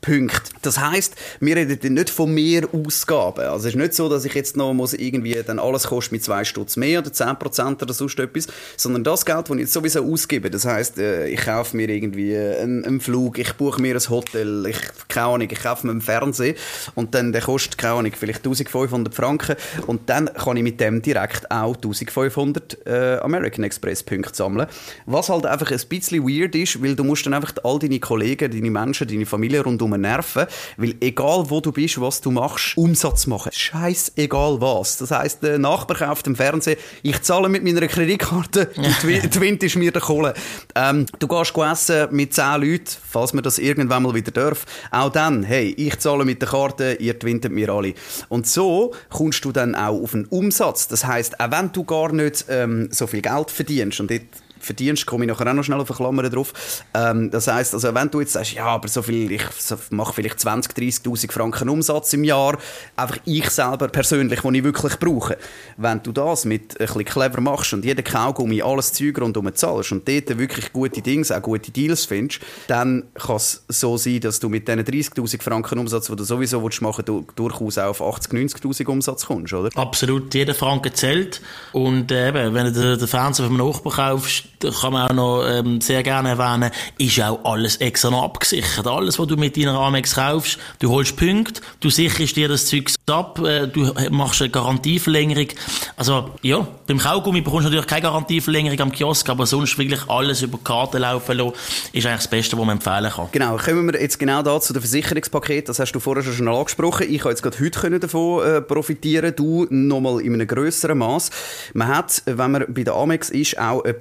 Punkte. 0.00 0.50
Das 0.62 0.78
heißt, 0.78 1.14
wir 1.40 1.56
reden 1.56 1.94
nicht 1.94 2.10
von 2.10 2.32
mehr 2.32 2.68
Ausgaben. 2.72 3.40
Also 3.40 3.68
es 3.68 3.74
ist 3.74 3.80
nicht 3.80 3.94
so, 3.94 4.08
dass 4.08 4.24
ich 4.24 4.34
jetzt 4.34 4.56
noch 4.56 4.72
muss 4.72 4.94
irgendwie 4.94 5.42
dann 5.44 5.58
alles 5.58 5.88
kostet 5.88 6.12
mit 6.12 6.24
zwei 6.24 6.44
Stutz 6.44 6.76
mehr 6.76 7.00
oder 7.00 7.10
10% 7.10 7.82
oder 7.82 7.94
sonst 7.94 8.18
etwas, 8.18 8.46
sondern 8.76 9.04
das 9.04 9.24
Geld, 9.24 9.48
das 9.48 9.56
ich 9.56 9.60
jetzt 9.60 9.72
sowieso 9.72 10.04
ausgebe, 10.04 10.50
das 10.50 10.64
heißt, 10.64 10.98
äh, 10.98 11.28
ich 11.28 11.40
kaufe 11.40 11.67
mir 11.76 11.88
irgendwie 11.88 12.36
einen, 12.36 12.84
einen, 12.84 13.00
Flug, 13.00 13.38
ich 13.38 13.52
buche 13.54 13.80
mir 13.80 13.94
ein 13.94 14.08
Hotel, 14.08 14.66
ich, 14.66 14.78
keine 15.08 15.26
Ahnung, 15.26 15.48
ich 15.50 15.62
kaufe 15.62 15.86
mir 15.86 15.92
einen 15.92 16.00
Fernseher 16.00 16.54
und 16.94 17.14
dann 17.14 17.32
der 17.32 17.42
kostet, 17.42 17.78
keine 17.78 17.94
Ahnung, 17.94 18.12
vielleicht 18.18 18.38
1500 18.38 19.14
Franken 19.14 19.56
und 19.86 20.08
dann 20.08 20.26
kann 20.26 20.56
ich 20.56 20.62
mit 20.62 20.80
dem 20.80 21.02
direkt 21.02 21.50
auch 21.50 21.74
1500 21.74 22.86
äh, 22.86 23.18
American 23.18 23.64
Express 23.64 24.02
Punkte 24.02 24.34
sammeln. 24.34 24.68
Was 25.06 25.28
halt 25.28 25.46
einfach 25.46 25.70
ein 25.70 25.80
bisschen 25.88 26.26
weird 26.26 26.54
ist, 26.54 26.82
weil 26.82 26.94
du 26.94 27.04
musst 27.04 27.26
dann 27.26 27.34
einfach 27.34 27.54
all 27.64 27.78
deine 27.78 28.00
Kollegen, 28.00 28.50
deine 28.50 28.70
Menschen, 28.70 29.08
deine 29.08 29.26
Familie 29.26 29.62
rundum 29.62 29.90
nerven, 29.90 30.46
weil 30.76 30.94
egal 31.00 31.44
wo 31.48 31.60
du 31.60 31.72
bist, 31.72 32.00
was 32.00 32.20
du 32.20 32.30
machst, 32.30 32.76
Umsatz 32.76 33.26
machen. 33.26 33.50
Scheiß 33.52 34.12
egal 34.16 34.60
was. 34.60 34.98
Das 34.98 35.10
heisst, 35.10 35.42
der 35.42 35.58
Nachbar 35.58 35.96
kauft 35.96 36.26
im 36.26 36.36
Fernsehen, 36.36 36.78
ich 37.02 37.20
zahle 37.22 37.48
mit 37.48 37.64
meiner 37.64 37.86
Kreditkarte, 37.86 38.66
du 38.74 39.30
twintest 39.30 39.76
mir 39.76 39.92
den 39.92 40.02
Kohle. 40.02 40.34
Ähm, 40.74 41.06
du 41.18 41.28
gehst 41.28 41.54
essen 41.62 42.08
mit 42.10 42.34
10 42.34 42.60
Leuten, 42.60 42.84
falls 43.08 43.32
man 43.32 43.44
das 43.44 43.58
irgendwann 43.58 44.02
mal 44.02 44.14
wieder 44.14 44.32
darf. 44.32 44.64
Auch 44.90 45.10
dann, 45.10 45.42
hey, 45.42 45.74
ich 45.76 45.98
zahle 45.98 46.24
mit 46.24 46.42
der 46.42 46.48
Karte, 46.48 46.96
ihr 47.00 47.18
twintet 47.18 47.52
mir 47.52 47.68
alle. 47.70 47.94
Und 48.28 48.46
so 48.46 48.94
kommst 49.10 49.44
du 49.44 49.52
dann 49.52 49.74
auch 49.74 50.02
auf 50.02 50.14
einen 50.14 50.26
Umsatz. 50.26 50.88
Das 50.88 51.04
heißt, 51.04 51.40
auch 51.40 51.50
wenn 51.50 51.72
du 51.72 51.84
gar 51.84 52.12
nicht 52.12 52.46
ähm, 52.48 52.88
so 52.90 53.06
viel 53.06 53.22
Geld 53.22 53.50
verdienst, 53.50 54.00
und 54.00 54.10
dort 54.10 54.22
verdienst, 54.60 55.06
komme 55.06 55.24
ich 55.24 55.30
nachher 55.30 55.48
auch 55.48 55.54
noch 55.54 55.62
schnell 55.62 55.80
auf 55.80 55.90
eine 55.90 55.96
Klammer 55.96 56.28
drauf. 56.28 56.52
Ähm, 56.94 57.30
das 57.30 57.46
heisst, 57.46 57.74
also 57.74 57.94
wenn 57.94 58.10
du 58.10 58.20
jetzt 58.20 58.32
sagst, 58.32 58.52
ja, 58.52 58.66
aber 58.66 58.88
so 58.88 59.02
viel, 59.02 59.30
ich 59.32 59.42
mache 59.90 60.14
vielleicht 60.14 60.40
20, 60.40 60.72
30'000 60.72 61.32
Franken 61.32 61.68
Umsatz 61.68 62.12
im 62.12 62.24
Jahr, 62.24 62.58
einfach 62.96 63.18
ich 63.24 63.50
selber 63.50 63.88
persönlich, 63.88 64.40
den 64.40 64.54
ich 64.54 64.64
wirklich 64.64 64.98
brauche. 64.98 65.38
Wenn 65.76 66.02
du 66.02 66.12
das 66.12 66.44
mit 66.44 66.80
ein 66.80 66.86
bisschen 66.86 67.04
clever 67.04 67.40
machst 67.40 67.72
und 67.72 67.84
jeden 67.84 68.04
Kaugummi, 68.04 68.62
alles 68.62 68.92
Zeug 68.92 69.20
rundum 69.20 69.54
zahlst 69.54 69.92
und 69.92 70.08
dort 70.08 70.38
wirklich 70.38 70.72
gute 70.72 71.02
Dinge, 71.02 71.24
auch 71.30 71.42
gute 71.42 71.70
Deals 71.70 72.04
findest, 72.04 72.40
dann 72.66 73.04
kann 73.14 73.36
es 73.36 73.64
so 73.68 73.96
sein, 73.96 74.20
dass 74.20 74.40
du 74.40 74.48
mit 74.48 74.68
diesen 74.68 74.80
30'000 74.80 75.42
Franken 75.42 75.78
Umsatz, 75.78 76.06
die 76.06 76.16
du 76.16 76.24
sowieso 76.24 76.62
willst 76.62 76.82
machen 76.82 77.04
du 77.04 77.26
durchaus 77.36 77.78
auch 77.78 78.00
auf 78.00 78.02
80, 78.02 78.32
90'000 78.32 78.86
Umsatz 78.86 79.26
kommst, 79.26 79.52
oder? 79.52 79.70
Absolut, 79.76 80.34
jeder 80.34 80.54
Franken 80.54 80.94
zählt 80.94 81.40
und 81.72 82.10
äh, 82.10 82.28
eben, 82.28 82.54
wenn 82.54 82.72
du 82.72 82.96
den 82.96 83.08
Fernseher 83.08 83.46
vom 83.46 83.56
Nachbarn 83.56 83.94
kaufst, 83.96 84.44
kann 84.60 84.92
man 84.92 85.08
auch 85.08 85.14
noch 85.14 85.44
ähm, 85.46 85.80
sehr 85.80 86.02
gerne 86.02 86.30
erwähnen, 86.30 86.70
ist 86.98 87.20
auch 87.20 87.44
alles 87.44 87.76
extra 87.76 88.10
noch 88.10 88.24
abgesichert. 88.24 88.86
Alles, 88.86 89.18
was 89.18 89.26
du 89.26 89.36
mit 89.36 89.56
deiner 89.56 89.78
Amex 89.78 90.14
kaufst, 90.14 90.58
du 90.80 90.90
holst 90.90 91.16
Punkte, 91.16 91.60
du 91.80 91.90
sicherst 91.90 92.36
dir 92.36 92.48
das 92.48 92.66
Zeug 92.66 92.90
ab, 93.06 93.38
äh, 93.40 93.66
du 93.66 93.92
machst 94.10 94.42
eine 94.42 94.50
Garantieverlängerung. 94.50 95.48
Also, 95.96 96.30
ja, 96.42 96.66
beim 96.86 96.98
Kaugummi 96.98 97.40
bekommst 97.40 97.66
du 97.66 97.70
natürlich 97.70 97.86
keine 97.86 98.02
Garantieverlängerung 98.02 98.80
am 98.80 98.92
Kiosk, 98.92 99.28
aber 99.28 99.46
sonst 99.46 99.78
wirklich 99.78 100.08
alles 100.08 100.42
über 100.42 100.58
die 100.58 100.64
Karte 100.64 100.98
laufen 100.98 101.36
lassen, 101.36 101.52
ist 101.92 102.06
eigentlich 102.06 102.16
das 102.16 102.28
Beste, 102.28 102.58
was 102.58 102.64
man 102.66 102.76
empfehlen 102.76 103.10
kann. 103.10 103.28
Genau, 103.32 103.56
kommen 103.56 103.92
wir 103.92 104.00
jetzt 104.00 104.18
genau 104.18 104.42
da 104.42 104.60
zu 104.60 104.72
dem 104.72 104.82
Versicherungspaket, 104.82 105.68
das 105.68 105.78
hast 105.78 105.92
du 105.92 106.00
vorher 106.00 106.22
schon 106.24 106.48
angesprochen. 106.48 107.06
Ich 107.08 107.20
habe 107.20 107.30
jetzt 107.30 107.42
gerade 107.42 107.58
heute 107.58 108.00
davon 108.00 108.44
äh, 108.44 108.60
profitieren, 108.60 109.32
du 109.36 109.66
nochmal 109.70 110.20
in 110.20 110.34
einem 110.34 110.46
grösseren 110.46 110.98
Maß. 110.98 111.30
Man 111.74 111.88
hat, 111.88 112.22
wenn 112.26 112.50
man 112.50 112.64
bei 112.68 112.84
der 112.84 112.94
Amex 112.94 113.30
ist, 113.30 113.58
auch 113.58 113.84
eine 113.84 113.94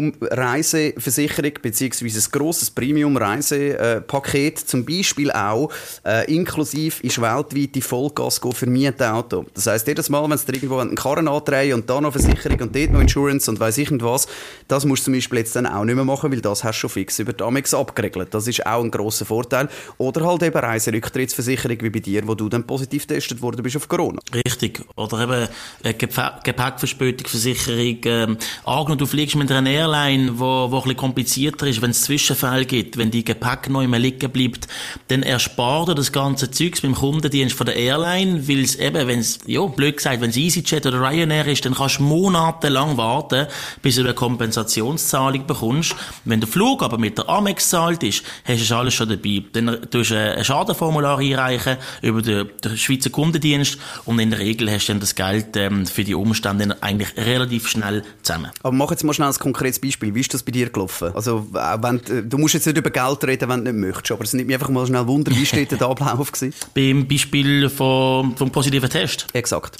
Premium-Reiseversicherung, 0.00 1.52
beziehungsweise 1.62 2.18
ein 2.18 2.32
grosses 2.32 2.70
Premium-Reisepaket, 2.70 4.58
zum 4.58 4.84
Beispiel 4.84 5.30
auch, 5.30 5.70
äh, 6.04 6.32
inklusive 6.32 7.02
ist 7.02 7.20
weltweit 7.20 7.74
die 7.74 7.82
Vollgas 7.82 8.40
für 8.54 8.66
Mietauto. 8.66 9.44
Das 9.54 9.66
heisst, 9.66 9.86
jedes 9.86 10.08
Mal, 10.08 10.22
wenn 10.22 10.30
du 10.30 10.52
irgendwo 10.52 10.78
einen 10.78 10.94
Karren 10.94 11.28
andrehen 11.28 11.74
und 11.74 11.90
da 11.90 12.00
noch 12.00 12.12
Versicherung 12.12 12.60
und 12.60 12.74
dort 12.74 12.92
noch 12.92 13.00
Insurance 13.00 13.50
und 13.50 13.60
weiss 13.60 13.78
ich 13.78 13.90
nicht 13.90 14.04
was, 14.04 14.26
das 14.68 14.84
musst 14.84 15.02
du 15.02 15.04
zum 15.04 15.14
Beispiel 15.14 15.38
jetzt 15.38 15.56
dann 15.56 15.66
auch 15.66 15.84
nicht 15.84 15.94
mehr 15.94 16.04
machen, 16.04 16.32
weil 16.32 16.40
das 16.40 16.64
hast 16.64 16.76
du 16.76 16.80
schon 16.80 16.90
fix 16.90 17.18
über 17.18 17.32
die 17.32 17.44
Amex 17.44 17.74
abgeregelt. 17.74 18.32
Das 18.32 18.46
ist 18.46 18.66
auch 18.66 18.82
ein 18.82 18.90
grosser 18.90 19.24
Vorteil. 19.24 19.68
Oder 19.98 20.24
halt 20.24 20.42
eben 20.42 20.58
Reiserücktrittsversicherung 20.58 21.80
wie 21.80 21.90
bei 21.90 22.00
dir, 22.00 22.26
wo 22.26 22.34
du 22.34 22.48
dann 22.48 22.66
positiv 22.66 23.06
getestet 23.06 23.42
worden 23.42 23.62
bist 23.62 23.76
auf 23.76 23.88
Corona. 23.88 24.20
Richtig. 24.46 24.82
Oder 24.96 25.22
eben 25.22 25.48
eine 25.82 25.94
Gepäckverspätungsversicherung. 25.94 27.98
Ähm, 28.04 28.38
angenommen, 28.64 28.98
du 28.98 29.06
fliegst 29.06 29.36
mit 29.36 29.50
einer 29.50 29.62
wo, 29.92 30.70
wo 30.70 30.76
ein 30.76 30.82
bisschen 30.82 30.96
komplizierter 30.96 31.66
ist, 31.66 31.82
wenn 31.82 31.90
es 31.90 32.02
Zwischenfälle 32.02 32.64
gibt, 32.64 32.96
wenn 32.96 33.10
die 33.10 33.24
Gepäck 33.24 33.68
noch 33.68 33.82
immer 33.82 33.98
liegen 33.98 34.30
bleibt, 34.30 34.68
dann 35.08 35.22
erspart 35.22 35.88
er 35.88 35.94
das 35.94 36.12
ganze 36.12 36.50
Zeugs 36.50 36.80
beim 36.80 36.94
Kundendienst 36.94 37.56
von 37.56 37.66
der 37.66 37.76
Airline, 37.76 38.48
weil 38.48 38.60
es 38.60 38.76
eben, 38.76 39.06
wenn 39.08 39.18
es, 39.18 39.38
ja, 39.46 39.64
blöd 39.66 39.96
gesagt, 39.96 40.20
wenn 40.20 40.30
es 40.30 40.36
EasyJet 40.36 40.86
oder 40.86 41.00
Ryanair 41.00 41.46
ist, 41.46 41.64
dann 41.64 41.74
kannst 41.74 41.98
du 41.98 42.02
monatelang 42.02 42.96
warten, 42.96 43.46
bis 43.82 43.96
du 43.96 44.02
eine 44.02 44.14
Kompensationszahlung 44.14 45.46
bekommst. 45.46 45.94
Wenn 46.24 46.40
der 46.40 46.48
Flug 46.48 46.82
aber 46.82 46.98
mit 46.98 47.18
der 47.18 47.28
Amex 47.28 47.68
zahlt 47.68 48.02
ist, 48.02 48.22
hast 48.44 48.70
du 48.70 48.74
alles 48.74 48.94
schon 48.94 49.08
dabei. 49.08 49.42
Dann 49.52 49.90
tust 49.90 50.10
du 50.10 50.18
ein 50.18 50.44
Schadenformular 50.44 51.18
einreichen 51.18 51.76
über 52.02 52.22
den, 52.22 52.48
den 52.62 52.76
Schweizer 52.76 53.10
Kundendienst 53.10 53.78
und 54.04 54.18
in 54.18 54.30
der 54.30 54.38
Regel 54.38 54.70
hast 54.70 54.86
du 54.86 54.92
dann 54.92 55.00
das 55.00 55.14
Geld 55.14 55.56
ähm, 55.56 55.86
für 55.86 56.04
die 56.04 56.14
Umstände 56.14 56.76
eigentlich 56.80 57.16
relativ 57.16 57.68
schnell 57.68 58.02
zusammen. 58.22 58.50
Aber 58.62 58.72
mach 58.72 58.90
jetzt 58.90 59.04
mal 59.04 59.12
schnell 59.12 59.28
ein 59.28 59.34
konkretes 59.34 59.79
Beispiel. 59.80 60.14
Wie 60.14 60.20
ist 60.20 60.32
das 60.34 60.42
bei 60.42 60.52
dir 60.52 60.70
gelaufen? 60.70 61.12
Also, 61.14 61.46
wenn, 61.52 62.28
du 62.28 62.38
musst 62.38 62.54
jetzt 62.54 62.66
nicht 62.66 62.76
über 62.76 62.90
Geld 62.90 63.24
reden, 63.24 63.48
wenn 63.48 63.64
du 63.64 63.72
nicht 63.72 63.86
möchtest, 63.86 64.12
aber 64.12 64.24
es 64.24 64.32
nimmt 64.32 64.48
mich 64.48 64.54
einfach 64.54 64.68
mal 64.68 64.86
schnell 64.86 65.06
Wunder, 65.06 65.32
wie 65.32 65.46
steht 65.46 65.72
der 65.72 65.82
Ablauf 65.82 66.32
gewesen? 66.32 66.54
Beim 66.74 67.06
Beispiel 67.06 67.68
vom, 67.68 68.36
vom 68.36 68.50
positiven 68.50 68.90
Test? 68.90 69.26
Exakt. 69.32 69.76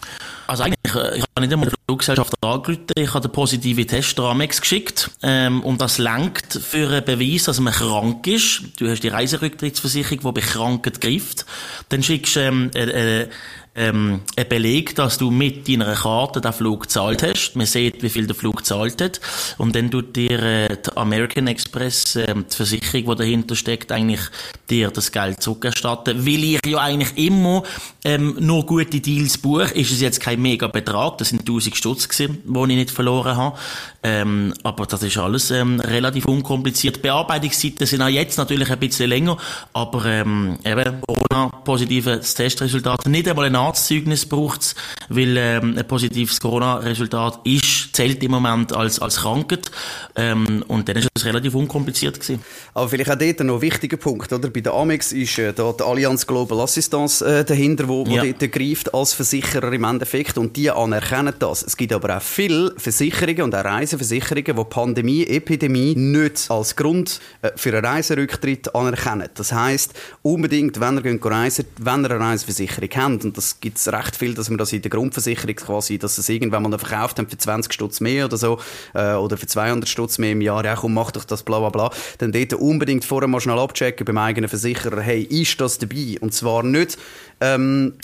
Also 0.47 0.65
eigentlich, 0.65 0.95
äh, 0.95 1.19
ich 1.19 1.23
habe 1.23 1.47
nicht 1.47 1.53
einmal 1.53 1.69
die 1.69 1.77
Fluggesellschaft 1.87 2.35
angerufen, 2.41 2.87
ich 2.97 3.15
habe 3.15 3.29
den 3.29 3.33
positiven 3.33 3.87
Test 3.87 4.19
der 4.19 4.25
Amex 4.25 4.61
geschickt 4.61 5.11
ähm, 5.23 5.63
und 5.63 5.81
das 5.81 5.99
lenkt 5.99 6.55
für 6.55 6.89
einen 6.89 7.05
Beweis, 7.05 7.45
dass 7.45 7.61
man 7.61 7.73
krank 7.73 8.27
ist. 8.27 8.63
Du 8.79 8.89
hast 8.89 9.01
die 9.01 9.09
Reiserücktrittsversicherung, 9.09 10.19
die 10.21 10.41
bei 10.41 10.47
Krankheit 10.47 11.01
greift. 11.01 11.47
Dann 11.89 12.03
schickst 12.03 12.35
du 12.35 12.41
ähm, 12.41 12.71
äh, 12.75 13.23
äh, 13.23 13.29
ähm, 13.75 14.23
ein 14.37 14.49
Beleg, 14.49 14.97
dass 14.97 15.17
du 15.19 15.31
mit 15.31 15.69
deiner 15.69 15.95
Karte 15.95 16.41
den 16.41 16.53
Flug 16.53 16.83
gezahlt 16.83 17.23
hast. 17.23 17.55
Man 17.55 17.67
sieht, 17.67 18.03
wie 18.03 18.09
viel 18.09 18.27
der 18.27 18.35
Flug 18.35 18.59
gezahlt 18.59 19.01
hat. 19.01 19.21
Und 19.59 19.77
dann 19.77 19.91
tut 19.91 20.17
dir 20.17 20.43
äh, 20.43 20.77
die 20.77 20.97
American 20.97 21.47
Express, 21.47 22.17
äh, 22.17 22.35
die 22.35 22.57
Versicherung, 22.57 23.11
die 23.11 23.17
dahinter 23.17 23.55
steckt, 23.55 23.93
eigentlich 23.93 24.21
dir 24.69 24.91
das 24.91 25.13
Geld 25.13 25.41
zurückerstatten. 25.41 26.27
Weil 26.27 26.45
ich 26.45 26.67
ja 26.67 26.79
eigentlich 26.79 27.17
immer 27.17 27.63
ähm, 28.05 28.37
nur 28.41 28.67
gute 28.67 29.01
Deals 29.01 29.39
buche, 29.39 29.73
ist 29.75 29.93
es 29.93 30.01
jetzt 30.01 30.21
kein 30.21 30.43
mega 30.43 30.67
Betrag. 30.67 31.19
Das 31.19 31.29
sind 31.29 31.41
1000 31.41 31.77
Stutz 31.77 32.09
gewesen, 32.09 32.43
die 32.45 32.73
ich 32.73 32.77
nicht 32.77 32.91
verloren 32.91 33.37
habe. 33.37 33.57
Ähm, 34.03 34.55
aber 34.63 34.87
das 34.87 35.03
ist 35.03 35.19
alles 35.19 35.51
ähm, 35.51 35.79
relativ 35.79 36.25
unkompliziert. 36.27 37.03
Bearbeitungszeiten 37.03 37.87
sind 37.87 38.03
auch 38.03 38.09
jetzt 38.09 38.39
natürlich 38.39 38.71
ein 38.71 38.79
bisschen 38.79 39.11
länger, 39.11 39.37
aber 39.73 40.07
ähm, 40.07 40.59
eben 40.65 41.03
Corona-positives 41.03 42.35
Testresultat. 42.35 43.07
Nicht 43.07 43.29
einmal 43.29 43.47
ein 43.47 43.53
Arztzeugnis 43.61 44.27
braucht 44.27 44.61
es, 44.63 44.75
weil 45.09 45.37
ähm, 45.37 45.77
ein 45.79 45.87
positives 45.87 46.41
Corona-Resultat 46.41 47.41
ist, 47.45 47.80
zählt 47.93 48.23
im 48.23 48.31
Moment 48.31 48.75
als, 48.75 49.01
als 49.01 49.17
Krankheit. 49.17 49.71
Ähm, 50.17 50.65
und 50.69 50.89
dann 50.89 50.97
ist 50.97 51.09
es 51.15 51.25
relativ 51.25 51.55
unkompliziert 51.55 52.21
gewesen. 52.21 52.43
Aber 52.75 52.89
vielleicht 52.89 53.11
auch 53.11 53.19
dort 53.19 53.41
noch 53.41 53.57
ein 53.57 53.61
wichtiger 53.63 53.97
Punkt, 53.97 54.33
oder? 54.33 54.51
Bei 54.51 54.61
der 54.61 54.75
Amex 54.75 55.13
ist 55.13 55.39
äh, 55.39 55.53
da 55.53 55.73
die 55.73 55.83
Allianz 55.83 56.27
Global 56.27 56.61
Assistance 56.61 57.25
äh, 57.25 57.45
dahinter, 57.45 57.89
wo, 57.89 58.07
wo 58.07 58.11
ja. 58.11 58.25
dort 58.25 58.53
greift 58.53 58.93
als 58.95 59.13
Versicherer 59.13 59.73
im 59.73 59.85
Endeffekt 59.85 60.39
und 60.39 60.57
die 60.57 60.71
anerkennen 60.71 61.35
das. 61.39 61.63
Es 61.63 61.77
gibt 61.77 61.93
aber 61.93 62.17
auch 62.17 62.23
viele 62.23 62.75
Versicherungen 62.77 63.43
und 63.43 63.55
auch 63.55 63.65
Reiseversicherungen, 63.65 64.57
die 64.57 64.65
Pandemie, 64.65 65.25
Epidemie 65.27 65.95
nicht 65.95 66.51
als 66.51 66.77
Grund 66.77 67.21
äh, 67.43 67.51
für 67.57 67.71
einen 67.71 67.85
Reiserücktritt 67.85 68.75
anerkennen. 68.75 69.29
Das 69.35 69.53
heisst, 69.53 69.95
unbedingt, 70.23 70.81
wenn 70.81 70.99
ihr 70.99 71.25
reisen 71.25 71.67
wenn 71.79 72.05
ihr 72.05 72.11
eine 72.11 72.21
Reiseversicherung 72.21 72.91
habt, 72.95 73.25
und 73.25 73.37
das 73.37 73.61
gibt 73.61 73.79
es 73.79 73.93
recht 73.93 74.17
viel, 74.17 74.35
dass 74.35 74.49
man 74.49 74.59
das 74.59 74.73
in 74.73 74.83
der 74.83 74.91
Grundversicherung 74.91 75.57
quasi, 75.57 75.99
dass 75.99 76.19
es 76.19 76.29
irgendwann 76.29 76.63
mal 76.63 76.79
verkauft 76.79 77.19
haben 77.19 77.29
für 77.29 77.39
20 77.39 77.73
Stutz 77.81 78.01
mehr 78.01 78.27
oder 78.27 78.37
so, 78.37 78.59
äh, 78.95 79.15
oder 79.15 79.39
für 79.39 79.47
200 79.47 79.89
Stutz 79.89 80.19
mehr 80.19 80.33
im 80.33 80.43
Jahr, 80.43 80.63
ja 80.65 80.77
komm, 80.77 80.93
mach 80.93 81.13
doch 81.13 81.25
das, 81.25 81.43
bla 81.43 81.59
bla 81.61 81.71
bla, 81.71 81.91
dann 82.19 82.31
dort 82.31 82.53
unbedingt 82.53 83.07
vorher 83.07 83.27
mal 83.27 83.41
schnell 83.41 83.59
abchecken 83.59 84.05
beim 84.05 84.19
eigenen 84.19 84.51
Versicherer, 84.51 85.01
hey, 85.01 85.23
ist 85.23 85.59
das 85.61 85.79
dabei? 85.79 86.17
Und 86.21 86.35
zwar 86.35 86.63
nicht 86.63 86.99
ähm, 87.41 87.95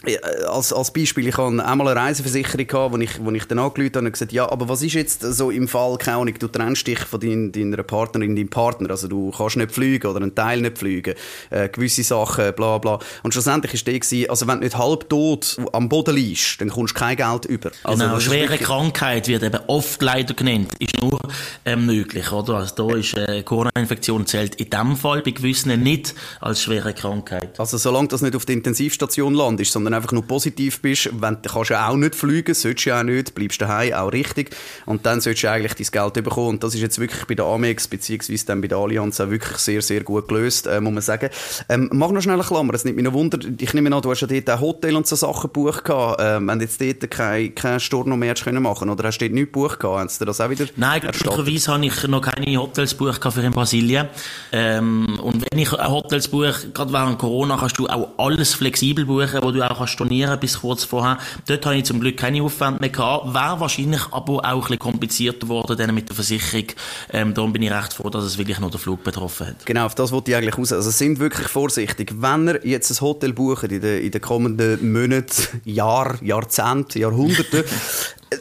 als, 0.49 0.73
als 0.73 0.93
Beispiel, 0.93 1.29
ich 1.29 1.37
hatte 1.37 1.65
einmal 1.65 1.89
eine 1.89 2.01
Reiseversicherung, 2.01 2.67
gehabt, 2.67 2.95
wo, 2.95 2.99
ich, 2.99 3.25
wo 3.25 3.31
ich 3.31 3.45
dann 3.45 3.59
angerufen 3.59 3.93
habe 3.95 4.07
und 4.07 4.13
gesagt 4.13 4.33
ja, 4.33 4.51
aber 4.51 4.69
was 4.69 4.83
ist 4.83 4.95
jetzt 4.95 5.21
so 5.21 5.51
im 5.51 5.69
Fall, 5.69 5.97
keine 5.99 6.19
Ahnung, 6.19 6.35
du 6.39 6.49
trennst 6.49 6.87
dich 6.87 6.99
von 7.01 7.21
dein, 7.21 7.53
deiner 7.53 7.83
Partnerin, 7.83 8.35
deinem 8.35 8.49
Partner, 8.49 8.91
also 8.91 9.09
du 9.09 9.31
kannst 9.37 9.57
nicht 9.57 9.73
fliegen 9.73 10.07
oder 10.07 10.21
einen 10.23 10.35
Teil 10.35 10.61
nicht 10.61 10.79
fliegen, 10.79 11.15
äh, 11.51 11.69
gewisse 11.69 12.03
Sachen, 12.03 12.55
bla 12.55 12.79
bla. 12.79 12.99
Und 13.23 13.33
schlussendlich 13.33 13.75
war 13.75 13.93
der, 13.93 14.01
gewesen, 14.01 14.31
also 14.31 14.47
wenn 14.47 14.61
du 14.61 14.65
nicht 14.65 14.79
halb 14.79 15.09
tot 15.09 15.57
am 15.73 15.89
Boden 15.89 16.15
liegst, 16.15 16.61
dann 16.61 16.71
kommst 16.71 16.95
du 16.95 17.01
kein 17.01 17.17
Geld 17.17 17.45
über. 17.45 17.71
Also, 17.85 18.05
genau, 18.05 18.21
schwere 18.21 18.51
wirklich... 18.51 18.61
Krankheit 18.61 19.29
wird 19.29 19.43
eben 19.43 19.61
oft 19.67 20.01
leider 20.01 20.35
genannt, 20.35 20.73
ist 20.79 21.01
nur 21.01 21.19
ähm, 21.65 21.87
möglich, 21.87 22.33
oder? 22.33 22.55
Also 22.55 22.75
da 22.75 22.97
ist 22.97 23.17
äh, 23.17 23.43
Corona-Infektion 23.43 24.27
zählt 24.27 24.55
in 24.57 24.71
dem 24.71 24.97
Fall 24.97 25.23
bei 25.23 25.33
gewissen 25.33 25.83
nicht 25.83 26.15
als 26.41 26.63
schwere 26.63 26.95
Krankheit. 26.95 27.59
Also 27.59 27.77
solange 27.77 28.09
das 28.09 28.23
nicht 28.23 28.35
auf 28.35 28.47
der 28.47 28.55
Intensivstation 28.55 29.26
Situation 29.27 29.35
landest, 29.35 29.73
sondern 29.73 29.95
einfach 29.95 30.13
nur 30.13 30.27
positiv 30.27 30.81
bist, 30.81 31.11
wenn, 31.21 31.39
du 31.43 31.49
kannst 31.49 31.71
ja 31.71 31.89
auch 31.89 31.97
nicht 31.97 32.15
fliegen, 32.15 32.55
sollst 32.55 32.85
du 32.85 32.91
ja 32.91 33.01
auch 33.01 33.05
nicht, 33.05 33.35
bleibst 33.35 33.61
daheim, 33.61 33.93
auch 33.95 34.13
richtig. 34.13 34.51
Und 34.87 35.07
dann 35.07 35.21
solltest 35.21 35.45
du 35.45 35.51
eigentlich 35.51 35.75
dein 35.75 36.03
Geld 36.13 36.25
bekommen. 36.25 36.49
Und 36.49 36.65
das 36.65 36.75
ist 36.75 36.81
jetzt 36.81 36.99
wirklich 36.99 37.25
bei 37.27 37.35
der 37.35 37.45
Amex, 37.45 37.89
beziehungsweise 37.89 38.47
dann 38.47 38.61
bei 38.61 38.69
der 38.69 38.79
Allianz 38.79 39.21
auch 39.21 39.31
wirklich 39.31 39.59
sehr, 39.59 39.83
sehr 39.83 40.03
gut 40.03 40.29
gelöst, 40.29 40.67
äh, 40.67 40.81
muss 40.81 40.93
man 40.93 41.03
sagen. 41.03 41.31
Ähm, 41.69 41.91
mach 41.93 42.11
noch 42.11 42.23
schnell 42.23 42.35
eine 42.35 42.45
Klammer, 42.45 42.75
es 42.75 42.85
nimmt 42.85 42.97
mich 42.97 43.05
noch 43.05 43.13
Wunder, 43.13 43.39
ich 43.59 43.75
nehme 43.75 43.95
an, 43.95 44.03
du 44.03 44.11
hast 44.11 44.21
ja 44.21 44.27
dort 44.27 44.49
ein 44.49 44.61
Hotel 44.61 44.97
und 44.97 45.07
so 45.07 45.17
Sachen 45.17 45.43
gebucht 45.43 45.85
gehabt, 45.85 46.21
ähm, 46.21 46.49
wenn 46.49 46.61
jetzt 46.61 46.81
dort 46.81 47.11
keinen 47.11 47.55
kein 47.55 47.81
Storno 47.81 48.17
mehr 48.17 48.35
können 48.35 48.63
machen 48.63 48.91
oder 48.91 49.05
hast 49.05 49.19
du 49.19 49.25
dort 49.27 49.35
nichts 49.35 49.53
gebucht 49.53 49.81
gehabt, 49.81 50.01
haben 50.01 50.09
sie 50.09 50.25
das 50.25 50.41
auch 50.41 50.51
wieder 50.51 50.67
Nein, 50.77 51.01
glücklicherweise 51.01 51.73
habe 51.73 51.87
ich 51.87 52.09
noch 52.09 52.21
keine 52.21 52.57
Hotels 52.59 52.97
gebucht 52.97 53.23
für 53.33 53.41
in 53.41 53.53
Brasilien. 53.53 54.09
Ähm, 54.53 55.19
und 55.23 55.45
wenn 55.51 55.59
ich 55.59 55.73
Hotels 55.73 56.29
buche, 56.29 56.71
gerade 56.73 56.93
während 56.93 57.19
Corona, 57.19 57.57
kannst 57.57 57.79
du 57.79 57.89
auch 57.89 58.11
alles 58.19 58.55
flexibel 58.55 59.05
buchen, 59.05 59.16
wo 59.43 59.51
du 59.51 59.63
auch 59.63 59.87
stornieren 59.87 60.39
bis 60.41 60.61
kurz 60.61 60.85
vorher. 60.85 61.19
Dort 61.47 61.67
habe 61.67 61.77
ich 61.77 61.85
zum 61.85 62.01
Glück 62.01 62.17
keine 62.17 62.43
Aufwände 62.43 62.81
mehr 62.81 62.91
gehabt. 62.91 63.33
Wäre 63.35 63.61
wahrscheinlich 63.61 64.03
aber 64.11 64.35
auch 64.35 64.43
ein 64.45 64.61
bisschen 64.61 64.79
komplizierter 64.79 65.41
geworden 65.41 65.77
dann 65.77 65.95
mit 65.95 66.09
der 66.09 66.17
Versicherung. 66.17 66.67
Ähm, 67.13 67.35
darum 67.35 67.53
bin 67.53 67.63
ich 67.63 67.71
recht 67.71 67.93
froh, 67.93 68.11
dass 68.11 68.25
es 68.25 68.39
wirklich 68.39 68.59
nur 68.61 68.71
der 68.71 68.81
Flug 68.81 69.03
betroffen 69.05 69.49
hat. 69.49 69.67
Genau, 69.67 69.87
auf 69.87 69.95
das 69.95 70.13
wollte 70.13 70.31
ich 70.31 70.37
eigentlich 70.37 70.59
raus. 70.59 70.73
Also 70.73 70.91
sind 70.91 71.19
wirklich 71.19 71.49
vorsichtig. 71.49 72.15
Wenn 72.19 72.49
ihr 72.49 72.61
jetzt 72.65 72.91
ein 72.91 73.01
Hotel 73.01 73.33
bucht 73.33 73.65
in 73.65 73.81
den, 73.81 74.03
in 74.03 74.11
den 74.11 74.21
kommenden 74.21 74.93
Monaten, 74.93 75.61
Jahren, 75.65 76.25
Jahrzehnten, 76.25 76.99
Jahrhunderten, 76.99 77.65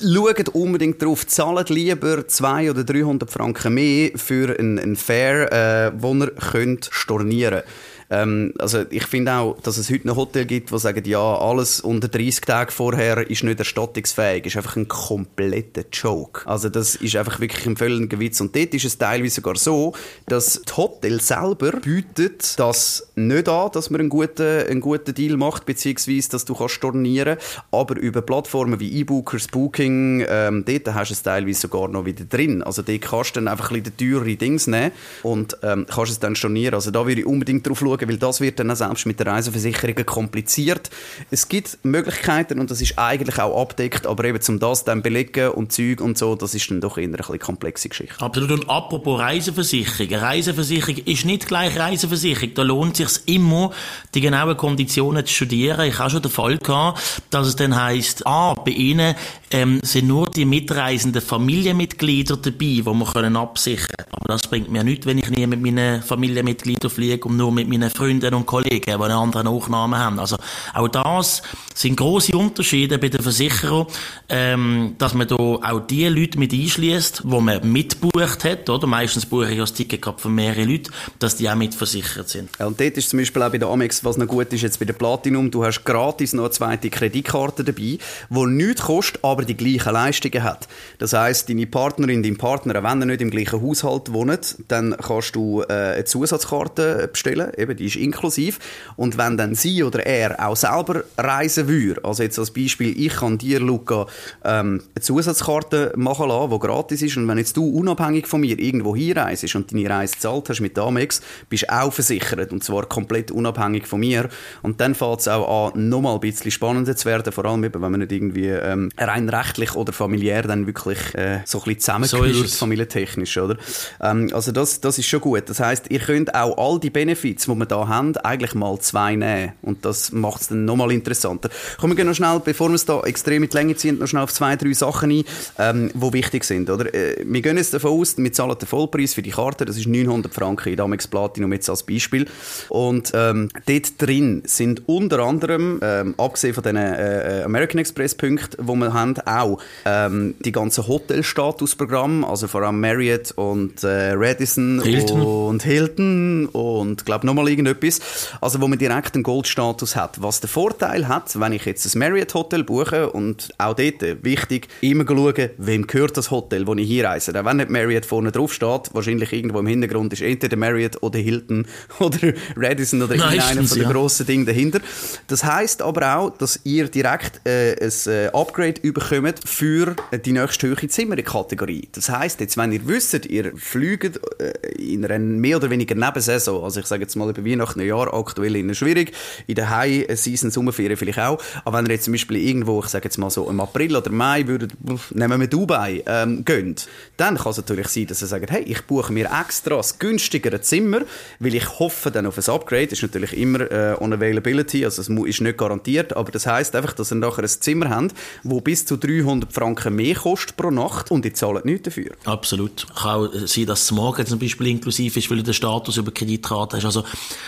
Schaut 0.01 0.49
unbedingt 0.49 1.01
darauf, 1.01 1.27
zahlt 1.27 1.69
lieber 1.69 2.27
200 2.27 2.75
oder 2.75 2.83
300 2.83 3.29
Franken 3.29 3.75
mehr 3.75 4.11
für 4.15 4.57
einen, 4.57 4.79
einen 4.79 4.95
Fare, 4.95 5.51
äh, 5.51 6.01
wo 6.01 6.13
ihr 6.15 6.31
könnt 6.31 6.89
stornieren 6.91 7.61
könnt. 7.61 7.65
Ähm, 8.09 8.53
also 8.59 8.85
ich 8.89 9.05
finde 9.05 9.33
auch, 9.33 9.59
dass 9.61 9.77
es 9.77 9.89
heute 9.89 10.09
ein 10.09 10.15
Hotel 10.15 10.45
gibt, 10.45 10.71
wo 10.71 10.77
sagen, 10.77 11.03
ja, 11.05 11.19
alles 11.19 11.81
unter 11.81 12.07
30 12.07 12.41
Tage 12.41 12.71
vorher 12.71 13.29
ist 13.29 13.43
nicht 13.43 13.59
erstattungsfähig, 13.59 14.45
ist 14.45 14.57
einfach 14.57 14.75
ein 14.75 14.87
kompletter 14.87 15.83
Joke. 15.91 16.47
Also 16.47 16.69
das 16.69 16.95
ist 16.95 17.15
einfach 17.15 17.39
wirklich 17.39 17.65
ein 17.65 17.77
völliger 17.77 18.19
Witz. 18.19 18.41
Und 18.41 18.55
dort 18.55 18.73
ist 18.73 18.85
es 18.85 18.97
teilweise 18.97 19.35
sogar 19.35 19.55
so, 19.55 19.93
dass 20.27 20.61
das 20.63 20.77
Hotel 20.77 21.21
selber 21.21 21.71
bietet 21.71 22.57
das 22.59 23.07
nicht 23.15 23.49
an, 23.49 23.71
dass 23.71 23.89
man 23.89 24.01
einen 24.01 24.09
guten, 24.09 24.67
einen 24.67 24.81
guten 24.81 25.13
Deal 25.13 25.37
macht, 25.37 25.65
beziehungsweise, 25.65 26.29
dass 26.29 26.45
du 26.45 26.53
kannst 26.55 26.75
stornieren, 26.75 27.37
aber 27.71 27.97
über 27.97 28.21
Plattformen 28.21 28.79
wie 28.79 29.01
eBookers, 29.01 29.47
Booking, 29.47 30.25
ähm, 30.27 30.63
dort 30.65 30.93
hast 30.93 31.09
du 31.09 31.13
es 31.13 31.23
teilweise 31.23 31.61
sogar 31.61 31.87
noch 31.87 32.05
wieder 32.05 32.25
drin. 32.25 32.61
Also 32.61 32.81
dort 32.81 33.01
kannst 33.01 33.35
du 33.35 33.39
dann 33.39 33.47
einfach 33.47 33.71
ein 33.71 33.83
bisschen 33.83 33.97
teurere 33.97 34.35
Dings 34.35 34.67
nehmen 34.67 34.91
und 35.23 35.57
ähm, 35.63 35.85
kannst 35.89 36.11
es 36.11 36.19
dann 36.19 36.35
stornieren. 36.35 36.75
Also 36.75 36.91
da 36.91 37.05
würde 37.07 37.21
ich 37.21 37.27
unbedingt 37.27 37.67
drauf 37.67 37.79
schauen, 37.79 37.94
schauen, 37.99 38.09
weil 38.09 38.17
das 38.17 38.41
wird 38.41 38.59
dann 38.59 38.71
auch 38.71 38.75
selbst 38.75 39.05
mit 39.05 39.19
den 39.19 39.27
Reiseversicherungen 39.27 40.05
kompliziert. 40.05 40.89
Es 41.31 41.47
gibt 41.47 41.79
Möglichkeiten 41.83 42.59
und 42.59 42.71
das 42.71 42.81
ist 42.81 42.97
eigentlich 42.97 43.39
auch 43.39 43.61
abdeckt, 43.61 44.05
aber 44.05 44.25
eben 44.25 44.41
zum 44.41 44.59
das 44.59 44.83
dann 44.83 45.01
belegen 45.01 45.49
und 45.51 45.71
Zeug 45.71 46.01
und 46.01 46.17
so, 46.17 46.35
das 46.35 46.53
ist 46.53 46.69
dann 46.69 46.81
doch 46.81 46.97
eher 46.97 47.05
eine 47.05 47.39
komplexe 47.39 47.89
Geschichte. 47.89 48.23
Absolut. 48.23 48.51
Und 48.51 48.69
apropos 48.69 49.19
Reiseversicherung. 49.19 50.13
Reiseversicherung 50.13 50.97
ist 51.05 51.25
nicht 51.25 51.47
gleich 51.47 51.77
Reiseversicherung. 51.77 52.53
Da 52.53 52.63
lohnt 52.63 52.99
es 52.99 53.15
sich 53.15 53.35
immer, 53.35 53.71
die 54.13 54.21
genauen 54.21 54.57
Konditionen 54.57 55.25
zu 55.25 55.33
studieren. 55.33 55.87
Ich 55.87 55.99
habe 55.99 56.09
schon 56.09 56.21
den 56.21 56.31
Fall 56.31 56.57
gehabt, 56.57 57.21
dass 57.29 57.47
es 57.47 57.55
dann 57.55 57.75
heisst, 57.75 58.25
ah, 58.27 58.53
bei 58.53 58.71
Ihnen 58.71 59.15
ähm, 59.51 59.79
sind 59.83 60.07
nur 60.07 60.29
die 60.29 60.45
mitreisenden 60.45 61.21
Familienmitglieder 61.21 62.37
dabei, 62.37 62.57
die 62.57 62.85
wir 62.85 63.05
können 63.05 63.37
absichern 63.37 63.85
können. 63.97 64.09
Aber 64.11 64.33
das 64.33 64.43
bringt 64.43 64.71
mir 64.71 64.83
nichts, 64.83 65.05
wenn 65.05 65.17
ich 65.17 65.29
nie 65.29 65.45
mit 65.47 65.61
meinen 65.61 66.01
Familienmitgliedern 66.01 66.89
fliege 66.89 67.27
und 67.27 67.37
nur 67.37 67.51
mit 67.51 67.67
meinen 67.67 67.84
Freunden 67.89 68.33
und 68.33 68.45
Kollegen, 68.45 68.85
die 68.85 68.91
einen 68.91 69.11
anderen 69.11 69.45
Nachnamen 69.45 69.99
haben. 69.99 70.19
Also 70.19 70.37
auch 70.73 70.87
das 70.87 71.41
sind 71.73 71.97
große 71.97 72.35
Unterschiede 72.37 72.97
bei 72.97 73.09
den 73.09 73.21
Versicherern, 73.21 73.87
ähm, 74.29 74.95
dass 74.97 75.13
man 75.13 75.27
da 75.27 75.35
auch 75.35 75.79
die 75.81 76.07
Leute 76.07 76.39
mit 76.39 76.53
einschließt, 76.53 77.21
wo 77.25 77.41
man 77.41 77.69
mitbucht 77.71 78.43
hat, 78.43 78.69
oder? 78.69 78.87
Meistens 78.87 79.25
buche 79.25 79.51
ich 79.51 79.59
das 79.59 79.73
Ticket 79.73 80.01
gerade 80.01 80.19
für 80.19 80.29
mehrere 80.29 80.63
Leute, 80.63 80.91
dass 81.19 81.35
die 81.35 81.49
auch 81.49 81.55
mitversichert 81.55 82.29
sind. 82.29 82.49
Ja, 82.59 82.67
und 82.67 82.79
dort 82.79 82.97
ist 82.97 83.09
zum 83.09 83.19
Beispiel 83.19 83.43
auch 83.43 83.51
bei 83.51 83.57
der 83.57 83.67
Amex, 83.67 84.03
was 84.03 84.17
noch 84.17 84.27
gut 84.27 84.51
ist, 84.53 84.61
jetzt 84.61 84.79
bei 84.79 84.85
der 84.85 84.93
Platinum, 84.93 85.51
du 85.51 85.65
hast 85.65 85.83
gratis 85.83 86.33
noch 86.33 86.45
eine 86.45 86.51
zweite 86.51 86.89
Kreditkarte 86.89 87.63
dabei, 87.63 87.97
die 88.29 88.45
nichts 88.45 88.81
kostet, 88.81 89.23
aber 89.23 89.43
die 89.43 89.57
gleichen 89.57 89.93
Leistungen 89.93 90.43
hat. 90.43 90.67
Das 90.97 91.13
heißt, 91.13 91.49
deine 91.49 91.67
Partnerin, 91.67 92.23
dein 92.23 92.37
Partner, 92.37 92.75
wenn 92.83 93.01
er 93.01 93.05
nicht 93.05 93.21
im 93.21 93.31
gleichen 93.31 93.61
Haushalt 93.61 94.13
wohnt, 94.13 94.55
dann 94.67 94.95
kannst 94.97 95.35
du 95.35 95.61
äh, 95.61 95.73
eine 95.73 96.05
Zusatzkarte 96.05 97.09
bestellen, 97.11 97.51
eben, 97.57 97.74
die 97.75 97.85
ist 97.85 97.95
inklusiv. 97.95 98.59
Und 98.95 99.17
wenn 99.17 99.37
dann 99.37 99.55
sie 99.55 99.83
oder 99.83 100.05
er 100.05 100.45
auch 100.45 100.55
selber 100.55 101.03
reisen 101.17 101.67
würde, 101.67 102.03
also 102.03 102.23
jetzt 102.23 102.39
als 102.39 102.51
Beispiel, 102.51 102.93
ich 102.97 103.13
kann 103.13 103.37
dir, 103.37 103.59
Luca, 103.59 104.07
ähm, 104.43 104.81
eine 104.95 105.01
Zusatzkarte 105.01 105.93
machen 105.95 106.29
lassen, 106.29 106.51
die 106.51 106.59
gratis 106.59 107.01
ist, 107.01 107.17
und 107.17 107.27
wenn 107.27 107.37
jetzt 107.37 107.57
du 107.57 107.67
unabhängig 107.67 108.27
von 108.27 108.41
mir 108.41 108.57
irgendwo 108.59 108.95
hinreist 108.95 109.55
und 109.55 109.71
deine 109.71 109.89
Reise 109.89 110.15
zahlt 110.17 110.49
hast 110.49 110.61
mit 110.61 110.77
Amex, 110.77 111.21
bist 111.49 111.63
du 111.63 111.73
auch 111.73 111.93
versichert, 111.93 112.51
und 112.51 112.63
zwar 112.63 112.85
komplett 112.85 113.31
unabhängig 113.31 113.87
von 113.87 113.99
mir. 113.99 114.29
Und 114.61 114.81
dann 114.81 114.95
fängt 114.95 115.21
es 115.21 115.27
auch 115.27 115.73
an, 115.73 115.89
nochmal 115.89 116.15
ein 116.15 116.19
bisschen 116.19 116.51
spannender 116.51 116.95
zu 116.95 117.05
werden, 117.05 117.31
vor 117.31 117.45
allem 117.45 117.63
eben, 117.63 117.81
wenn 117.81 117.91
man 117.91 117.99
nicht 117.99 118.11
irgendwie 118.11 118.47
ähm, 118.47 118.89
rein 118.97 119.29
rechtlich 119.29 119.75
oder 119.75 119.93
familiär 119.93 120.43
dann 120.43 120.67
wirklich 120.67 120.97
äh, 121.15 121.39
so 121.45 121.59
ein 121.59 121.75
bisschen 121.75 121.79
zusammengehört, 121.79 122.49
so 122.49 122.57
familientechnisch, 122.57 123.37
oder? 123.37 123.57
Ähm, 124.01 124.29
also 124.33 124.51
das, 124.51 124.81
das 124.81 124.97
ist 124.97 125.07
schon 125.07 125.21
gut. 125.21 125.43
Das 125.47 125.59
heißt, 125.59 125.85
ihr 125.89 125.99
könnt 125.99 126.33
auch 126.33 126.57
all 126.57 126.79
die 126.79 126.89
Benefits, 126.89 127.45
die 127.45 127.64
wir 127.69 127.77
da 127.77 127.87
haben, 127.87 128.15
eigentlich 128.17 128.55
mal 128.55 128.77
zwei 128.79 129.15
nehmen. 129.15 129.53
Und 129.61 129.85
das 129.85 130.11
macht 130.11 130.41
es 130.41 130.47
dann 130.47 130.65
nochmal 130.65 130.91
interessanter. 130.91 131.49
Kommen 131.79 131.97
wir 131.97 132.05
noch 132.05 132.13
schnell, 132.13 132.41
bevor 132.43 132.69
wir 132.69 132.75
es 132.75 132.85
da 132.85 133.01
extrem 133.01 133.41
mit 133.41 133.53
Länge 133.53 133.75
ziehen, 133.75 133.99
noch 133.99 134.07
schnell 134.07 134.23
auf 134.23 134.33
zwei, 134.33 134.55
drei 134.55 134.73
Sachen 134.73 135.11
ein, 135.11 135.23
ähm, 135.57 135.91
die 135.93 136.13
wichtig 136.13 136.43
sind, 136.43 136.69
oder? 136.69 136.93
Äh, 136.93 137.23
wir 137.25 137.41
gehen 137.41 137.57
jetzt 137.57 137.73
davon 137.73 137.99
aus, 137.99 138.17
wir 138.17 138.33
zahlen 138.33 138.57
den 138.57 138.67
Vollpreis 138.67 139.13
für 139.13 139.21
die 139.21 139.31
Karte, 139.31 139.65
das 139.65 139.77
ist 139.77 139.87
900 139.87 140.33
Franken 140.33 140.73
in 140.73 140.79
Amex 140.79 141.07
Platinum 141.07 141.51
jetzt 141.53 141.69
als 141.69 141.83
Beispiel. 141.83 142.27
Und 142.69 143.11
ähm, 143.13 143.49
dort 143.65 144.01
drin 144.01 144.43
sind 144.45 144.87
unter 144.87 145.19
anderem, 145.19 145.79
ähm, 145.81 146.15
abgesehen 146.17 146.53
von 146.53 146.63
den 146.63 146.75
äh, 146.75 147.41
American 147.45 147.79
Express 147.79 148.15
Punkten, 148.15 148.65
die 148.65 148.73
wir 148.73 148.93
haben, 148.93 149.15
auch 149.25 149.59
ähm, 149.85 150.35
die 150.39 150.51
ganzen 150.51 150.87
Hotelstatusprogramme, 150.87 152.27
also 152.27 152.47
vor 152.47 152.61
allem 152.61 152.79
Marriott 152.79 153.31
und 153.35 153.83
äh, 153.83 154.13
Radisson 154.13 154.81
Hilton. 154.83 155.21
und 155.21 155.63
Hilton 155.63 156.47
und 156.47 157.05
glaube 157.05 157.25
nochmal 157.25 157.49
irgendetwas, 157.55 157.99
also 158.41 158.61
wo 158.61 158.67
man 158.67 158.77
direkt 158.77 159.15
einen 159.15 159.23
Goldstatus 159.23 159.95
hat. 159.95 160.21
Was 160.21 160.39
der 160.39 160.49
Vorteil 160.49 161.07
hat, 161.07 161.39
wenn 161.39 161.53
ich 161.53 161.65
jetzt 161.65 161.93
ein 161.93 161.99
Marriott 161.99 162.33
Hotel 162.33 162.63
buche 162.63 163.09
und 163.09 163.49
auch 163.57 163.75
dort 163.75 164.03
äh, 164.03 164.17
wichtig, 164.23 164.67
immer 164.81 165.05
schauen, 165.07 165.49
wem 165.57 165.87
gehört 165.87 166.17
das 166.17 166.31
Hotel, 166.31 166.67
wo 166.67 166.75
ich 166.75 166.87
hier 166.87 167.05
reise. 167.05 167.39
Auch 167.39 167.45
wenn 167.45 167.57
nicht 167.57 167.69
Marriott 167.69 168.05
vorne 168.05 168.31
drauf 168.31 168.53
steht, 168.53 168.93
wahrscheinlich 168.93 169.31
irgendwo 169.33 169.59
im 169.59 169.67
Hintergrund 169.67 170.13
ist 170.13 170.21
entweder 170.21 170.57
Marriott 170.57 171.01
oder 171.01 171.19
Hilton 171.19 171.67
oder 171.99 172.33
Radisson 172.55 173.01
oder 173.01 173.15
irgendeiner 173.15 173.63
von 173.63 173.77
den 173.77 173.87
ja. 173.87 173.91
grossen 173.91 174.25
Dingen 174.25 174.45
dahinter. 174.45 174.79
Das 175.27 175.43
heißt 175.43 175.81
aber 175.81 176.17
auch, 176.17 176.37
dass 176.37 176.59
ihr 176.63 176.87
direkt 176.87 177.41
äh, 177.45 177.75
ein 177.79 177.91
äh, 178.11 178.27
Upgrade 178.33 178.81
überkommt 178.81 179.39
für 179.45 179.95
die 180.25 180.31
nächste 180.31 180.67
höhere 180.67 180.87
Zimmerkategorie. 180.87 181.89
Das 181.91 182.09
heißt, 182.09 182.39
jetzt, 182.39 182.57
wenn 182.57 182.71
ihr 182.71 182.85
wisst, 182.87 183.25
ihr 183.25 183.53
fliegt 183.55 184.19
äh, 184.39 184.53
in 184.77 185.05
einer 185.05 185.19
mehr 185.19 185.57
oder 185.57 185.69
weniger 185.69 185.95
Nebensaison, 185.95 186.63
also 186.63 186.79
ich 186.79 186.85
sage 186.85 187.03
jetzt 187.03 187.15
mal 187.15 187.29
über 187.29 187.43
Weihnachten, 187.45 187.79
Neujahr, 187.79 188.13
aktuell 188.13 188.55
in 188.55 188.73
schwierig, 188.75 189.11
in 189.47 189.55
der 189.55 189.69
High-Season, 189.69 190.51
Sommerferien 190.51 190.97
vielleicht 190.97 191.19
auch, 191.19 191.41
aber 191.63 191.77
wenn 191.77 191.85
ihr 191.85 191.93
jetzt 191.93 192.05
zum 192.05 192.13
Beispiel 192.13 192.37
irgendwo, 192.37 192.81
ich 192.81 192.87
sage 192.87 193.05
jetzt 193.05 193.17
mal 193.17 193.29
so 193.29 193.49
im 193.49 193.59
April 193.59 193.95
oder 193.95 194.11
Mai, 194.11 194.47
würdet, 194.47 194.73
nehmen 195.11 195.39
wir 195.39 195.47
Dubai, 195.47 196.03
ähm, 196.05 196.43
gönnt, 196.45 196.87
dann 197.17 197.37
kann 197.37 197.51
es 197.51 197.57
natürlich 197.57 197.87
sein, 197.87 198.07
dass 198.07 198.21
ihr 198.21 198.27
sagt, 198.27 198.51
hey, 198.51 198.63
ich 198.63 198.81
buche 198.83 199.13
mir 199.13 199.29
extra 199.41 199.75
das 199.77 199.99
günstigere 199.99 200.61
Zimmer, 200.61 201.01
weil 201.39 201.55
ich 201.55 201.79
hoffe 201.79 202.11
dann 202.11 202.25
auf 202.25 202.37
ein 202.37 202.53
Upgrade, 202.53 202.87
das 202.87 202.99
ist 202.99 203.03
natürlich 203.03 203.33
immer 203.33 203.71
äh, 203.71 203.95
on 203.99 204.13
also 204.13 205.01
es 205.01 205.09
ist 205.09 205.41
nicht 205.41 205.57
garantiert, 205.57 206.15
aber 206.15 206.31
das 206.31 206.45
heißt 206.47 206.75
einfach, 206.75 206.93
dass 206.93 207.11
ihr 207.11 207.15
nachher 207.15 207.43
ein 207.43 207.49
Zimmer 207.49 207.89
habt, 207.89 208.15
wo 208.43 208.61
bis 208.61 208.85
zu 208.85 208.97
300 208.97 209.51
Franken 209.51 209.95
mehr 209.95 210.15
kostet 210.15 210.57
pro 210.57 210.71
Nacht 210.71 211.11
und 211.11 211.25
ihr 211.25 211.33
zahlt 211.33 211.65
nichts 211.65 211.83
dafür. 211.83 212.11
Absolut. 212.25 212.87
Kann 212.95 213.27
auch 213.27 213.29
sein, 213.45 213.65
dass 213.65 213.81
das 213.81 213.91
Morgen 213.91 214.25
zum 214.25 214.39
Beispiel 214.39 214.67
inklusiv 214.67 215.17
ist, 215.17 215.29
weil 215.29 215.37
du 215.37 215.43
den 215.43 215.53
Status 215.53 215.97
über 215.97 216.11
Kreditkarte 216.11 216.77
hast. 216.77 216.85
Also, 216.85 217.03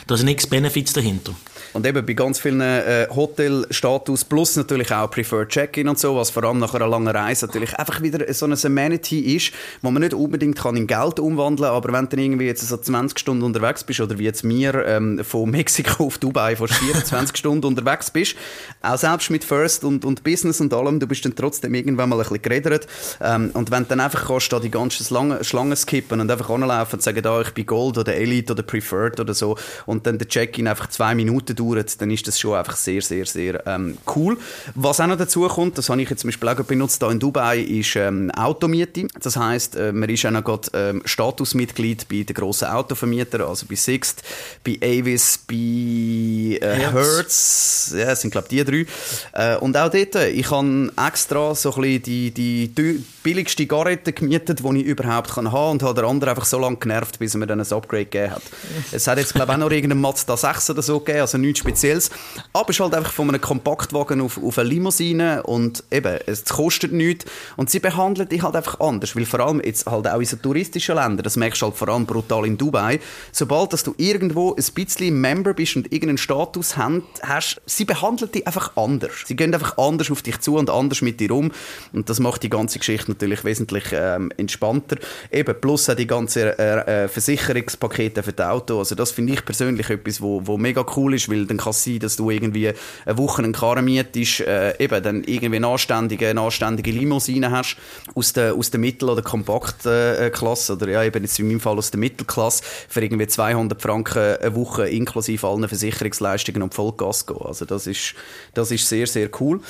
da 0.08 0.18
sind 0.18 0.28
nichts 0.28 0.48
Benefits 0.48 0.94
dahinter. 0.94 1.34
Und 1.74 1.86
eben 1.86 2.06
bei 2.06 2.14
ganz 2.14 2.40
vielen 2.40 2.62
äh, 2.62 3.08
Hotelstatus 3.14 4.26
plus 4.26 4.56
natürlich 4.56 4.92
auch 4.92 5.12
Preferred 5.12 5.50
Check-in 5.50 5.88
und 5.88 6.00
so, 6.00 6.16
was 6.16 6.30
vor 6.30 6.44
allem 6.44 6.60
nach 6.60 6.74
einer 6.74 6.88
langen 6.88 7.08
Reise 7.08 7.46
natürlich 7.46 7.76
einfach 7.76 8.02
wieder 8.02 8.32
so 8.34 8.46
ein 8.46 8.54
Amenity 8.54 9.36
ist, 9.36 9.52
wo 9.82 9.92
man 9.92 10.02
nicht 10.02 10.14
unbedingt 10.14 10.58
kann 10.58 10.76
in 10.76 10.88
Geld 10.88 11.20
umwandeln 11.20 11.70
aber 11.70 11.94
wenn 11.94 12.06
du 12.06 12.16
dann 12.16 12.20
irgendwie 12.20 12.46
jetzt 12.46 12.68
so 12.68 12.78
20 12.78 13.20
Stunden 13.20 13.44
unterwegs 13.44 13.84
bist 13.84 14.00
oder 14.00 14.18
wie 14.18 14.24
jetzt 14.24 14.44
mir 14.44 14.86
ähm, 14.86 15.24
von 15.24 15.50
Mexiko 15.50 16.06
auf 16.06 16.18
Dubai 16.18 16.56
fast 16.56 16.74
24 16.78 17.38
Stunden 17.38 17.66
unterwegs 17.66 18.12
bist, 18.12 18.36
auch 18.82 18.98
selbst 18.98 19.30
mit 19.30 19.44
First 19.44 19.84
und, 19.84 20.06
und 20.06 20.24
Business 20.24 20.62
und 20.62 20.74
allem, 20.74 21.00
du 21.00 21.08
bist 21.08 21.26
dann 21.26 21.36
trotzdem 21.36 21.74
irgendwann 21.74 22.10
mal 22.10 22.18
ein 22.18 22.24
bisschen 22.24 22.42
geredet 22.42 22.88
ähm, 23.22 23.52
und 23.54 23.72
wenn 23.72 23.84
du 23.84 23.90
dann 23.90 24.00
einfach 24.00 24.28
kannst, 24.28 24.52
da 24.52 24.60
die 24.60 24.72
ganze 24.72 25.04
Schlange, 25.04 25.44
Schlange 25.44 25.76
skippen 25.76 26.22
und 26.22 26.32
einfach 26.32 26.50
anlaufen 26.50 26.96
und 26.96 27.02
sagen, 27.04 27.22
da 27.22 27.42
ich 27.42 27.52
bin 27.52 27.66
Gold 27.66 27.98
oder 27.98 28.16
Elite 28.16 28.54
oder 28.54 28.64
Preferred 28.64 29.20
oder 29.20 29.34
so 29.34 29.58
und 29.86 30.08
dann 30.08 30.18
der 30.18 30.28
Check-in 30.28 30.68
einfach 30.68 30.88
zwei 30.88 31.16
Minuten 31.16 31.56
dauert, 31.56 32.02
dann 32.02 32.12
ist 32.12 32.28
das 32.28 32.40
schon 32.40 32.56
einfach 32.56 32.76
sehr, 32.76 33.02
sehr, 33.02 33.26
sehr 33.26 33.66
ähm, 33.68 33.98
cool. 34.16 34.38
Was 34.76 35.00
auch 35.00 35.08
noch 35.08 35.18
dazu 35.18 35.48
kommt, 35.48 35.78
das 35.78 35.90
habe 35.90 36.02
ich 36.02 36.10
jetzt 36.10 36.22
zum 36.22 36.30
Beispiel 36.30 36.50
auch 36.50 36.56
benutzt 36.56 37.02
da 37.02 37.12
in 37.12 37.20
Dubai, 37.20 37.60
ist 37.60 37.96
ähm, 37.96 38.32
Automiete. 38.32 39.08
Das 39.22 39.38
heisst, 39.38 39.76
äh, 39.76 39.92
man 39.92 40.10
ist 40.10 40.26
auch 40.26 40.32
noch 40.32 40.44
gerade 40.44 40.70
ähm, 40.74 41.02
Statusmitglied 41.06 42.08
bei 42.08 42.24
den 42.24 42.34
grossen 42.34 42.68
Autovermietern, 42.68 43.42
also 43.42 43.66
bei 43.70 43.76
Sixt, 43.76 44.24
bei 44.66 44.78
Avis, 44.82 45.40
bei 45.48 45.56
äh, 45.56 46.90
Hertz. 46.92 47.94
Ja, 47.96 48.12
es 48.12 48.22
sind 48.22 48.32
glaube 48.32 48.48
ich 48.50 48.64
die 48.64 48.86
drei. 49.34 49.54
Äh, 49.54 49.58
und 49.58 49.78
auch 49.78 49.90
dort, 49.90 50.16
äh, 50.16 50.30
ich 50.30 50.50
habe 50.52 50.92
extra 51.08 51.56
so 51.56 51.74
ein 51.74 51.82
bisschen 51.82 52.04
die, 52.04 52.32
die 52.32 52.74
teu- 52.74 53.00
billigste 53.24 53.66
Garette 53.66 54.14
gemietet, 54.14 54.60
die 54.60 54.80
ich 54.80 54.86
überhaupt 54.86 55.32
kann 55.32 55.52
haben 55.52 55.72
und 55.72 55.84
habe 55.84 55.96
der 55.96 56.06
andere 56.06 56.32
einfach 56.32 56.46
so 56.46 56.60
lange 56.60 56.78
genervt, 56.78 57.20
bis 57.20 57.36
er 57.36 57.40
mir 57.40 57.48
dann 57.48 57.60
ein 57.60 57.74
Upgrade 57.74 58.06
gegeben 58.06 58.32
hat. 58.32 58.44
Es 58.92 59.08
hat 59.08 59.18
jetzt 59.18 59.34
glaube 59.34 59.52
auch 59.58 59.70
noch 59.70 59.72
irgendeinen 59.72 60.02
Mazda 60.02 60.38
6 60.38 60.70
oder 60.72 60.82
so 60.82 61.00
gegeben, 61.00 61.22
also 61.22 61.38
nichts 61.38 61.60
Spezielles. 61.60 62.10
Aber 62.54 62.70
es 62.70 62.76
ist 62.76 62.80
halt 62.80 62.94
einfach 62.94 63.12
von 63.12 63.30
einem 63.30 63.42
Kompaktwagen 63.42 64.22
auf, 64.22 64.42
auf 64.42 64.58
eine 64.58 64.70
Limousine 64.70 65.44
und 65.44 65.84
eben, 65.92 66.20
es 66.26 66.46
kostet 66.46 66.92
nichts 66.92 67.26
und 67.56 67.70
sie 67.70 67.80
behandeln 67.80 68.30
dich 68.30 68.44
halt 68.44 68.56
einfach 68.56 68.80
anders, 68.80 69.16
weil 69.16 69.26
vor 69.26 69.40
allem 69.40 69.62
jetzt 69.64 69.86
halt 69.86 70.08
auch 70.08 70.20
in 70.20 70.26
so 70.26 70.38
touristischen 70.38 70.96
Ländern, 70.96 71.24
das 71.24 71.36
merkst 71.36 71.62
du 71.62 71.68
halt 71.68 71.76
vor 71.76 71.90
allem 71.90 72.06
brutal 72.06 72.46
in 72.46 72.58
Dubai, 72.58 73.00
sobald 73.32 73.74
dass 73.74 73.84
du 73.84 73.94
irgendwo 73.98 74.56
ein 74.56 74.64
bisschen 74.74 75.20
Member 75.20 75.54
bist 75.54 75.76
und 75.76 75.92
irgendeinen 75.92 76.18
Status 76.18 76.78
hast, 76.78 77.62
sie 77.66 77.86
behandeln 77.86 78.32
dich 78.32 78.46
einfach 78.46 78.76
anders. 78.76 79.12
Sie 79.26 79.36
gehen 79.36 79.54
einfach 79.54 79.78
anders 79.78 80.12
auf 80.12 80.22
dich 80.22 80.40
zu 80.40 80.56
und 80.56 80.70
anders 80.70 81.02
mit 81.02 81.20
dir 81.20 81.32
um 81.32 81.52
und 81.94 82.10
das 82.10 82.20
macht 82.20 82.44
die 82.44 82.50
ganze 82.50 82.80
Geschichte 82.80 83.12
natürlich 83.12 83.44
wesentlich 83.44 83.86
ähm, 83.92 84.32
entspannter. 84.38 84.98
Eben, 85.32 85.56
plus 85.60 85.90
auch 85.90 85.96
die 85.96 86.08
ganzen 86.08 86.44
äh, 86.44 87.04
äh, 87.04 87.08
Versicherungspakete 87.08 88.24
für 88.24 88.34
das 88.34 88.48
Auto, 88.48 88.80
also 88.80 88.96
das 88.96 89.12
finde 89.12 89.34
ich 89.34 89.46
persönlich 89.48 89.90
etwas, 89.90 90.22
wo, 90.22 90.46
wo 90.46 90.58
mega 90.58 90.86
cool 90.96 91.16
ist, 91.16 91.30
weil 91.30 91.46
dann 91.46 91.58
kann 91.58 91.72
es 91.72 91.84
sein, 91.84 92.00
dass 92.00 92.18
du 92.18 92.30
irgendwie 92.30 92.74
eine 93.06 93.18
Woche 93.18 93.42
einen 93.42 93.54
Karren 93.54 93.86
mietest, 93.86 94.42
äh, 94.42 94.76
eben 94.78 95.02
dann 95.02 95.24
irgendwie 95.24 95.56
eine 95.56 95.68
anständige, 95.68 96.28
eine 96.28 96.42
anständige 96.42 96.92
Limousine 96.92 97.50
hast 97.50 97.78
aus 98.14 98.34
der, 98.34 98.54
aus 98.54 98.70
der 98.72 98.80
Mittel- 98.82 99.10
oder 99.10 99.22
Kompaktklasse 99.22 100.74
äh, 100.74 100.76
oder 100.76 100.90
ja, 100.90 101.04
eben 101.04 101.24
jetzt 101.24 101.40
in 101.40 101.48
meinem 101.48 101.62
Fall 101.62 101.78
aus 101.78 101.92
der 101.92 102.00
Mittelklasse 102.00 102.62
für 102.90 103.02
irgendwie 103.02 103.26
200 103.28 103.82
Franken 103.82 104.36
eine 104.38 104.54
Woche 104.56 104.88
inklusive 104.90 105.48
allen 105.48 105.68
Versicherungsleistungen 105.68 106.62
und 106.62 106.74
Vollgas 106.74 107.26
gehen. 107.26 107.38
Also 107.44 107.64
das 107.66 107.88
ist, 107.88 108.16
das 108.54 108.70
ist 108.72 108.88
sehr, 108.88 109.08
sehr 109.08 109.30
cool. 109.40 109.62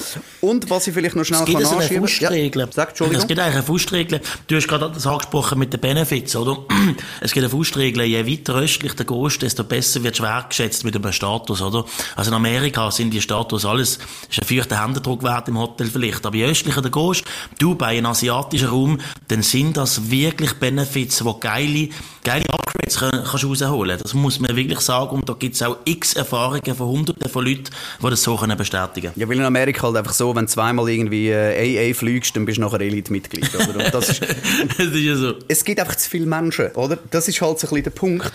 Und 0.42 0.70
was 0.72 0.88
ich 0.88 0.94
vielleicht 0.96 1.16
noch 1.16 1.24
schnell 1.24 1.42
Es 1.42 1.46
gibt 1.46 1.58
kann 1.60 1.66
also 1.66 1.76
eine 1.78 1.84
anschieben- 1.86 2.02
Faustregel. 2.08 2.62
Ja, 2.62 2.68
sag. 2.72 2.90
Es 3.00 3.28
gibt 3.28 3.40
eigentlich 3.40 3.54
eine 3.54 3.64
Faustregel. 3.64 4.22
Du 4.48 4.56
hast 4.56 4.68
gerade 4.68 4.92
das 4.92 5.06
angesprochen 5.06 5.60
mit 5.60 5.72
den 5.72 5.80
Benefits, 5.80 6.36
oder? 6.36 6.58
Es 7.22 7.32
gibt 7.34 7.44
eine 7.44 7.52
Faustregel. 7.52 8.04
Je 8.04 8.26
weiter 8.26 8.56
östlich 8.56 8.94
du 8.94 9.06
gehst, 9.06 9.42
desto 9.42 9.67
besser 9.68 10.04
wird 10.04 10.22
wertgeschätzt 10.22 10.84
mit 10.84 10.96
einem 10.96 11.12
Status, 11.12 11.62
oder? 11.62 11.86
Also 12.16 12.32
in 12.32 12.36
Amerika 12.36 12.90
sind 12.92 13.12
die 13.12 13.22
Status 13.22 13.66
alles, 13.66 14.00
ist 14.30 14.42
ein 14.42 14.48
vierter 14.48 14.84
Händedruck 14.84 15.24
wert 15.24 15.48
im 15.48 15.58
Hotel 15.58 15.88
vielleicht. 15.88 16.26
Aber 16.26 16.36
je 16.36 16.46
östlicher 16.46 16.82
du 16.82 16.90
gehst, 16.90 17.26
du 17.60 17.76
bei 17.76 17.98
einem 17.98 18.08
asiatischen 18.08 18.70
Raum, 18.70 19.00
dann 19.28 19.42
sind 19.42 19.78
das 19.78 20.10
wirklich 20.10 20.54
Benefits, 20.54 21.24
wo 21.24 21.34
geile, 21.36 21.90
geile 22.24 22.46
Upgrades 22.50 22.98
kann, 22.98 23.12
kannst 23.12 23.46
rausholen. 23.46 24.00
Das 24.02 24.14
muss 24.14 24.40
man 24.40 24.56
wirklich 24.56 24.80
sagen. 24.80 25.16
Und 25.16 25.30
da 25.30 25.34
gibt 25.34 25.56
es 25.56 25.62
auch 25.62 25.78
x 25.86 26.14
Erfahrungen 26.14 26.76
von 26.76 26.88
hunderten 26.88 27.30
von 27.30 27.46
Leuten, 27.46 27.66
die 28.02 28.10
das 28.10 28.24
so 28.24 28.36
können 28.36 28.58
bestätigen 28.58 29.12
Ja, 29.16 29.28
weil 29.28 29.38
in 29.38 29.44
Amerika 29.44 29.84
halt 29.84 29.98
einfach 29.98 30.14
so, 30.14 30.36
wenn 30.36 30.46
du 30.46 30.52
zweimal 30.52 30.90
irgendwie 30.90 31.30
äh, 31.30 31.92
AA 31.92 31.94
fliegst, 31.94 32.36
dann 32.36 32.46
bist 32.46 32.58
du 32.58 32.62
nachher 32.62 32.82
Elite-Mitglied, 32.82 33.54
oder? 33.56 33.86
Und 33.86 33.94
das 33.94 34.10
ist, 34.10 34.22
das 34.78 34.88
ist 34.88 34.96
ja 34.96 35.16
so. 35.16 35.34
Es 35.48 35.64
gibt 35.64 35.80
einfach 35.80 35.96
zu 35.96 36.10
viele 36.10 36.26
Menschen, 36.26 36.68
oder? 36.74 36.98
Das 37.12 37.28
ist 37.28 37.42
halt 37.42 37.60
so 37.60 37.68
ein 37.68 37.70
bisschen 37.70 37.84
der 37.84 37.92
Punkt. 37.92 38.32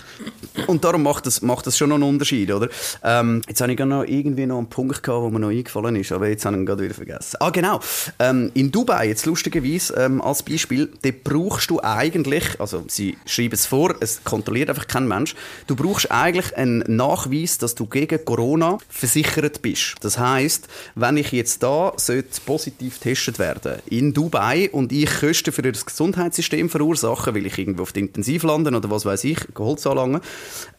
Und 0.67 0.85
darum 0.85 1.03
macht 1.03 1.22
das, 1.27 1.43
macht 1.43 1.67
das 1.67 1.77
schon 1.77 1.89
noch 1.89 1.97
einen 1.97 2.05
Unterschied, 2.05 2.51
oder? 2.53 2.69
Ähm, 3.03 3.43
jetzt 3.49 3.61
habe 3.61 3.73
ich 3.73 3.79
noch 3.79 4.05
irgendwie 4.05 4.47
noch 4.47 4.59
einen 4.59 4.69
Punkt 4.69 5.03
gehabt, 5.03 5.23
wo 5.23 5.31
mir 5.31 5.41
noch 5.41 5.49
eingefallen 5.49 5.97
ist, 5.97 6.13
aber 6.13 6.29
jetzt 6.29 6.45
habe 6.45 6.57
ich 6.57 6.63
ihn 6.63 6.67
gerade 6.67 6.83
wieder 6.85 6.95
vergessen. 6.95 7.37
Ah, 7.41 7.51
genau. 7.51 7.81
Ähm, 8.19 8.51
in 8.55 8.71
Dubai, 8.71 9.09
jetzt 9.09 9.27
lustigerweise 9.27 9.95
ähm, 9.95 10.21
als 10.21 10.43
Beispiel, 10.43 10.91
dort 11.03 11.25
brauchst 11.25 11.71
du 11.71 11.81
eigentlich, 11.83 12.61
also 12.61 12.85
sie 12.89 13.17
schreiben 13.27 13.55
es 13.55 13.67
vor, 13.67 13.95
es 14.01 14.23
kontrolliert 14.25 14.69
einfach 14.69 14.87
kein 14.87 15.09
Mensch, 15.09 15.35
du 15.67 15.77
brauchst 15.77 16.11
eigentlich 16.11 16.57
einen 16.57 16.85
Nachweis, 16.87 17.59
dass 17.59 17.75
du 17.75 17.87
gegen 17.87 18.25
Corona 18.25 18.79
versichert 18.89 19.63
bist. 19.63 19.95
Das 20.01 20.19
heißt, 20.19 20.69
wenn 20.95 21.17
ich 21.17 21.33
jetzt 21.33 21.63
da 21.63 21.93
sollte 21.97 22.41
positiv 22.45 23.01
getestet 23.01 23.39
werden 23.39 23.81
in 23.89 24.13
Dubai 24.13 24.71
und 24.71 24.93
ich 24.93 25.11
Kosten 25.21 25.53
für 25.53 25.63
das 25.63 25.87
Gesundheitssystem 25.87 26.69
verursachen, 26.69 27.35
weil 27.35 27.47
ich 27.47 27.59
irgendwo 27.59 27.83
auf 27.83 27.93
die 27.93 28.01
Intensiv 28.01 28.43
landen 28.43 28.75
oder 28.75 28.91
was 28.91 29.05
weiß 29.05 29.25
ich, 29.25 29.39
Holz 29.59 29.87
anlangen, 29.87 30.21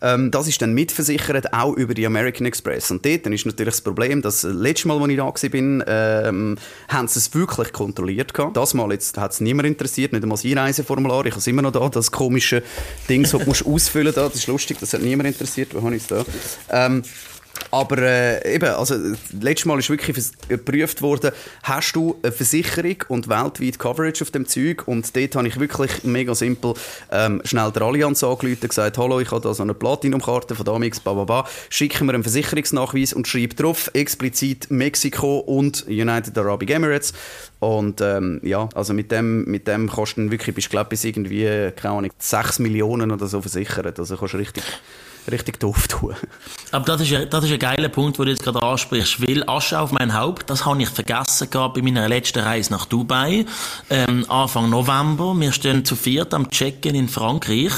ähm, 0.02 0.32
das 0.34 0.48
ist 0.48 0.62
dann 0.62 0.74
mitversichert, 0.74 1.54
auch 1.54 1.74
über 1.74 1.94
die 1.94 2.06
American 2.06 2.48
Express. 2.48 2.90
Und 2.92 3.06
dort 3.06 3.26
dann 3.26 3.34
ist 3.34 3.46
natürlich 3.46 3.76
das 3.76 3.82
Problem, 3.82 4.22
dass 4.22 4.42
das 4.42 4.54
letzte 4.54 4.88
Mal, 4.88 5.00
als 5.00 5.10
ich 5.12 5.18
da 5.18 5.26
war, 5.26 6.28
ähm, 6.28 6.58
haben 6.88 7.08
sie 7.08 7.20
es 7.20 7.34
wirklich 7.34 7.72
kontrolliert 7.72 8.34
gehabt. 8.34 8.58
Das 8.58 8.74
Mal 8.74 8.90
hat 8.90 9.32
es 9.32 9.42
niemand 9.42 9.68
interessiert, 9.68 10.12
nicht 10.12 10.24
einmal 10.24 10.38
das 10.38 10.46
Einreiseformular. 10.46 11.26
Ich 11.26 11.36
habe 11.36 11.50
immer 11.50 11.62
noch 11.62 11.72
da, 11.72 11.88
das 11.90 12.12
komische 12.12 12.64
Ding, 13.08 13.24
das 13.24 13.32
du 13.32 13.40
ausfüllen 13.40 14.08
musst. 14.08 14.18
Das 14.18 14.36
ist 14.36 14.48
lustig, 14.48 14.78
das 14.80 14.94
hat 14.94 15.02
niemand 15.02 15.28
interessiert. 15.28 15.74
Wo 15.74 15.82
habe 15.82 15.96
ich 15.96 16.02
es 16.02 16.08
da? 16.08 16.26
Ähm, 16.70 17.04
aber 17.72 17.98
äh, 18.00 18.56
eben, 18.56 18.70
also 18.70 18.96
letztes 19.40 19.66
Mal 19.66 19.80
ist 19.80 19.90
wirklich 19.90 20.32
geprüft 20.48 21.02
worden, 21.02 21.32
hast 21.64 21.96
du 21.96 22.20
eine 22.22 22.32
Versicherung 22.32 22.98
und 23.08 23.30
weltweit 23.30 23.80
Coverage 23.80 24.24
auf 24.24 24.32
dem 24.32 24.48
Zeug? 24.48 24.88
Und 24.88 25.16
dort 25.16 25.36
habe 25.36 25.48
ich 25.48 25.60
wirklich 25.60 26.04
mega 26.04 26.36
simpel 26.36 26.74
ähm, 27.12 27.42
schnell 27.46 27.72
der 27.72 27.84
Allianz 27.84 28.24
angerufen 28.24 28.60
und 28.62 28.70
gesagt, 28.70 28.98
hallo, 28.98 29.20
ich 29.20 29.32
habe 29.32 29.42
da 29.42 29.54
so 29.54 29.64
eine 29.64 29.74
Platinum-Karte 29.74 30.56
von 30.56 30.66
Damix, 30.66 31.00
bababa, 31.00 31.48
schicken 31.70 32.08
mir 32.08 32.14
einen 32.14 32.24
Versicherungsnachweis 32.24 33.14
und 33.14 33.28
schreibe 33.28 33.56
drauf, 33.56 33.90
explizit 33.94 34.70
Mexiko 34.70 35.40
und 35.40 35.86
United 35.88 36.38
Arab 36.38 36.70
Emirates. 36.70 37.14
Und 37.60 38.02
ähm, 38.02 38.40
ja, 38.44 38.68
also 38.76 38.94
mit 38.94 39.12
dem, 39.12 39.46
mit 39.46 39.68
dem 39.68 39.90
kosten 39.90 40.32
wirklich, 40.32 40.56
bist 40.56 40.70
glaube 40.70 40.90
bis 40.90 41.04
irgendwie, 41.06 41.72
keine 41.76 41.96
Ahnung, 41.96 42.12
6 42.18 42.60
Millionen 42.60 43.12
oder 43.12 43.28
so 43.28 43.42
versichert, 43.42 44.00
also 44.00 44.18
kannst 44.18 44.34
du 44.34 44.38
richtig 44.38 44.64
richtig 45.32 45.60
doof 45.60 45.88
tun. 45.88 46.16
Aber 46.72 46.86
das 46.86 47.02
ist, 47.02 47.14
ein, 47.14 47.30
das 47.30 47.46
ist 47.46 47.52
ein 47.52 47.60
geiler 47.60 47.90
Punkt, 47.90 48.18
den 48.18 48.26
du 48.26 48.32
jetzt 48.32 48.44
gerade 48.44 48.62
ansprichst, 48.62 49.22
weil 49.22 49.48
Asche 49.48 49.80
auf 49.80 49.92
mein 49.92 50.14
Haupt, 50.14 50.50
das 50.50 50.66
habe 50.66 50.82
ich 50.82 50.90
vergessen 50.90 51.50
gehabt 51.50 51.76
bei 51.76 51.82
meiner 51.82 52.08
letzten 52.08 52.40
Reise 52.40 52.72
nach 52.72 52.86
Dubai, 52.86 53.46
ähm, 53.90 54.26
Anfang 54.30 54.70
November. 54.70 55.34
Wir 55.38 55.52
stehen 55.52 55.86
zu 55.86 55.96
viert 55.96 56.34
am 56.34 56.50
Check-in 56.50 56.96
in 56.96 57.10
Frankreich 57.10 57.74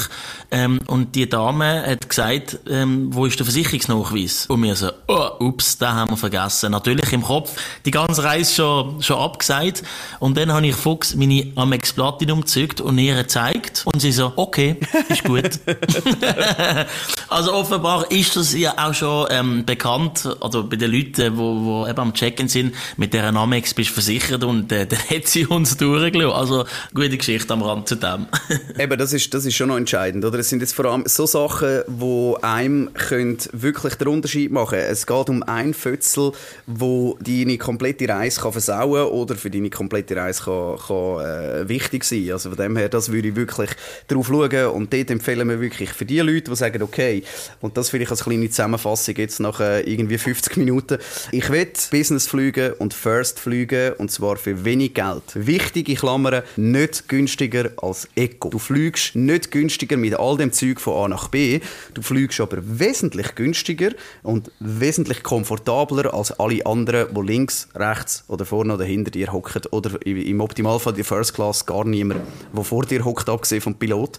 ähm, 0.50 0.80
und 0.86 1.14
die 1.14 1.28
Dame 1.28 1.84
hat 1.86 2.08
gesagt, 2.08 2.58
ähm, 2.68 3.08
wo 3.12 3.26
ist 3.26 3.38
der 3.38 3.46
Versicherungsnachweis? 3.46 4.46
Und 4.46 4.62
wir 4.62 4.76
so, 4.76 4.90
oh, 5.08 5.28
ups, 5.40 5.78
da 5.78 5.92
haben 5.92 6.10
wir 6.10 6.16
vergessen. 6.16 6.72
Natürlich 6.72 7.12
im 7.12 7.22
Kopf 7.22 7.52
die 7.84 7.90
ganze 7.90 8.24
Reise 8.24 8.54
schon, 8.54 9.02
schon 9.02 9.18
abgesagt 9.18 9.82
und 10.20 10.36
dann 10.36 10.52
habe 10.52 10.66
ich 10.66 10.74
Fuchs 10.74 11.14
meine 11.14 11.52
Amex 11.56 11.92
Platinum 11.92 12.42
gezückt 12.42 12.80
und 12.80 12.98
ihr 12.98 13.14
gezeigt 13.14 13.82
und 13.86 14.00
sie 14.00 14.12
so, 14.12 14.32
okay, 14.36 14.76
ist 15.08 15.24
gut. 15.24 15.60
Also 17.36 17.52
offenbar 17.52 18.10
ist 18.10 18.34
das 18.34 18.54
ja 18.54 18.72
auch 18.78 18.94
schon 18.94 19.26
ähm, 19.28 19.66
bekannt, 19.66 20.26
also 20.40 20.66
bei 20.66 20.76
den 20.76 20.90
Leuten, 20.90 21.36
wo, 21.36 21.64
wo 21.64 21.86
eben 21.86 21.98
am 21.98 22.14
Checken 22.14 22.48
sind, 22.48 22.74
mit 22.96 23.12
der 23.12 23.24
Amex 23.24 23.74
bist 23.74 23.90
du 23.90 23.92
versichert 23.92 24.42
und 24.42 24.72
äh, 24.72 24.86
dann 24.86 24.98
hat 25.10 25.26
sie 25.26 25.44
uns 25.44 25.76
durchgelassen. 25.76 26.34
Also 26.34 26.64
gute 26.94 27.18
Geschichte 27.18 27.52
am 27.52 27.60
Rand 27.60 27.88
zu 27.88 27.96
dem. 27.96 28.24
eben, 28.78 28.98
das 28.98 29.12
ist, 29.12 29.34
das 29.34 29.44
ist 29.44 29.54
schon 29.54 29.68
noch 29.68 29.76
entscheidend, 29.76 30.24
oder? 30.24 30.38
Es 30.38 30.48
sind 30.48 30.60
jetzt 30.60 30.74
vor 30.74 30.86
allem 30.86 31.02
so 31.04 31.26
Sachen, 31.26 31.82
wo 31.88 32.38
einem 32.40 32.94
könnt 32.94 33.50
wirklich 33.52 33.96
den 33.96 34.08
Unterschied 34.08 34.50
machen. 34.50 34.78
Es 34.78 35.06
geht 35.06 35.28
um 35.28 35.42
ein 35.42 35.74
Fötzel, 35.74 36.32
wo 36.66 37.18
deine 37.20 37.58
komplette 37.58 38.08
Reise 38.08 38.40
kann 38.40 38.52
versauen 38.52 39.08
oder 39.08 39.34
für 39.34 39.50
deine 39.50 39.68
komplette 39.68 40.16
Reise 40.16 40.44
kann, 40.44 40.78
kann 40.78 41.20
äh, 41.20 41.68
wichtig 41.68 42.04
sein. 42.04 42.30
Also 42.32 42.48
von 42.48 42.56
dem 42.56 42.78
her, 42.78 42.88
das 42.88 43.12
würde 43.12 43.28
ich 43.28 43.36
wirklich 43.36 43.68
drauf 44.08 44.28
schauen 44.28 44.68
und 44.68 44.90
dort 44.90 45.10
empfehlen 45.10 45.46
wir 45.50 45.60
wirklich 45.60 45.90
für 45.90 46.06
die 46.06 46.20
Leute, 46.20 46.50
die 46.50 46.56
sagen, 46.56 46.82
okay, 46.82 47.24
und 47.60 47.76
das 47.76 47.90
vielleicht 47.90 48.10
als 48.10 48.24
kleine 48.24 48.48
Zusammenfassung 48.48 49.16
jetzt 49.16 49.40
nach 49.40 49.60
äh, 49.60 49.80
irgendwie 49.80 50.18
50 50.18 50.56
Minuten. 50.56 50.98
Ich 51.32 51.50
will 51.50 51.66
Business 51.90 52.26
fliegen 52.26 52.74
und 52.74 52.94
First 52.94 53.40
fliegen 53.40 53.94
und 53.94 54.10
zwar 54.10 54.36
für 54.36 54.64
wenig 54.64 54.94
Geld. 54.94 55.22
Wichtige 55.34 55.94
Klammern, 55.94 56.42
nicht 56.56 57.08
günstiger 57.08 57.70
als 57.78 58.08
Eco. 58.14 58.50
Du 58.50 58.58
fliegst 58.58 59.16
nicht 59.16 59.50
günstiger 59.50 59.96
mit 59.96 60.18
all 60.18 60.36
dem 60.36 60.52
Zeug 60.52 60.80
von 60.80 61.04
A 61.04 61.08
nach 61.08 61.28
B, 61.28 61.60
du 61.94 62.02
fliegst 62.02 62.40
aber 62.40 62.58
wesentlich 62.60 63.34
günstiger 63.34 63.90
und 64.22 64.50
wesentlich 64.60 65.22
komfortabler 65.22 66.14
als 66.14 66.32
alle 66.32 66.64
anderen, 66.66 67.14
die 67.14 67.20
links, 67.20 67.68
rechts 67.74 68.24
oder 68.28 68.44
vorne 68.44 68.74
oder 68.74 68.84
hinter 68.84 69.10
dir 69.10 69.32
hocken 69.32 69.62
oder 69.70 70.04
im 70.04 70.40
Optimalfall 70.40 70.92
die 70.92 71.04
First 71.04 71.34
Class 71.34 71.66
gar 71.66 71.84
niemand, 71.84 72.20
der 72.54 72.64
vor 72.64 72.84
dir 72.84 73.04
hockt, 73.04 73.28
abgesehen 73.28 73.60
vom 73.60 73.74
Pilot. 73.74 74.18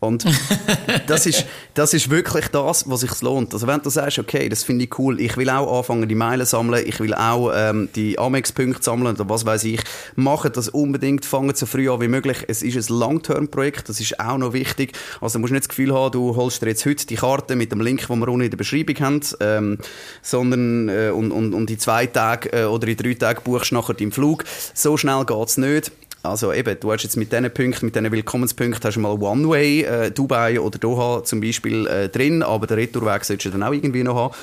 Und 0.00 0.24
das 1.06 1.26
ist, 1.26 1.46
das 1.74 1.94
ist 1.94 2.10
wirklich 2.10 2.39
das, 2.48 2.88
was 2.88 3.00
sich 3.00 3.20
lohnt. 3.22 3.52
Also 3.54 3.66
wenn 3.66 3.80
du 3.82 3.90
sagst, 3.90 4.18
okay, 4.18 4.48
das 4.48 4.62
finde 4.62 4.84
ich 4.84 4.98
cool, 4.98 5.20
ich 5.20 5.36
will 5.36 5.50
auch 5.50 5.78
anfangen, 5.78 6.08
die 6.08 6.14
Meilen 6.14 6.46
sammeln, 6.46 6.84
ich 6.86 6.98
will 7.00 7.14
auch 7.14 7.52
ähm, 7.54 7.88
die 7.94 8.18
Amex-Punkte 8.18 8.82
sammeln 8.82 9.14
oder 9.14 9.28
was 9.28 9.46
weiß 9.46 9.64
ich, 9.64 9.80
mache 10.16 10.50
das 10.50 10.68
unbedingt, 10.68 11.24
fange 11.24 11.54
so 11.54 11.66
früh 11.66 11.90
an 11.90 12.00
wie 12.00 12.08
möglich. 12.08 12.44
Es 12.48 12.62
ist 12.62 12.90
ein 12.90 12.96
Long-Term-Projekt, 12.96 13.88
das 13.88 14.00
ist 14.00 14.20
auch 14.20 14.38
noch 14.38 14.52
wichtig. 14.52 14.92
Also 15.20 15.38
du 15.38 15.40
musst 15.40 15.52
nicht 15.52 15.64
das 15.64 15.68
Gefühl 15.68 15.94
haben, 15.94 16.12
du 16.12 16.36
holst 16.36 16.62
dir 16.62 16.68
jetzt 16.68 16.86
heute 16.86 17.06
die 17.06 17.16
Karte 17.16 17.56
mit 17.56 17.72
dem 17.72 17.80
Link, 17.80 18.06
den 18.06 18.18
wir 18.18 18.28
unten 18.28 18.44
in 18.44 18.50
der 18.50 18.56
Beschreibung 18.56 18.96
haben, 19.00 19.20
ähm, 19.40 19.78
sondern 20.22 20.88
äh, 20.88 21.10
und, 21.10 21.32
und, 21.32 21.54
und 21.54 21.68
die 21.68 21.78
zwei 21.78 22.06
Tage 22.06 22.52
äh, 22.52 22.64
oder 22.64 22.86
die 22.86 22.96
drei 22.96 23.14
Tage 23.14 23.40
buchst 23.42 23.72
nachher 23.72 23.94
deinen 23.94 24.12
Flug. 24.12 24.44
So 24.74 24.96
schnell 24.96 25.24
geht 25.24 25.48
es 25.48 25.56
nicht. 25.56 25.92
Also 26.22 26.52
eben, 26.52 26.78
du 26.78 26.92
hast 26.92 27.02
jetzt 27.02 27.16
mit 27.16 27.32
diesen 27.32 27.50
Punkten, 27.50 27.86
mit 27.86 27.94
diesen 27.94 28.12
Willkommenspunkten, 28.12 28.84
hast 28.84 28.96
du 28.96 29.00
mal 29.00 29.12
One-Way, 29.12 29.82
äh, 29.82 30.10
Dubai 30.10 30.60
oder 30.60 30.78
Doha 30.78 31.24
zum 31.24 31.40
Beispiel 31.40 31.86
äh, 31.86 32.08
drin, 32.10 32.42
aber 32.42 32.66
den 32.66 32.78
Retourweg 32.78 33.24
solltest 33.24 33.46
du 33.46 33.58
dann 33.58 33.62
auch 33.62 33.72
irgendwie 33.72 34.02
noch 34.02 34.16
haben. 34.16 34.34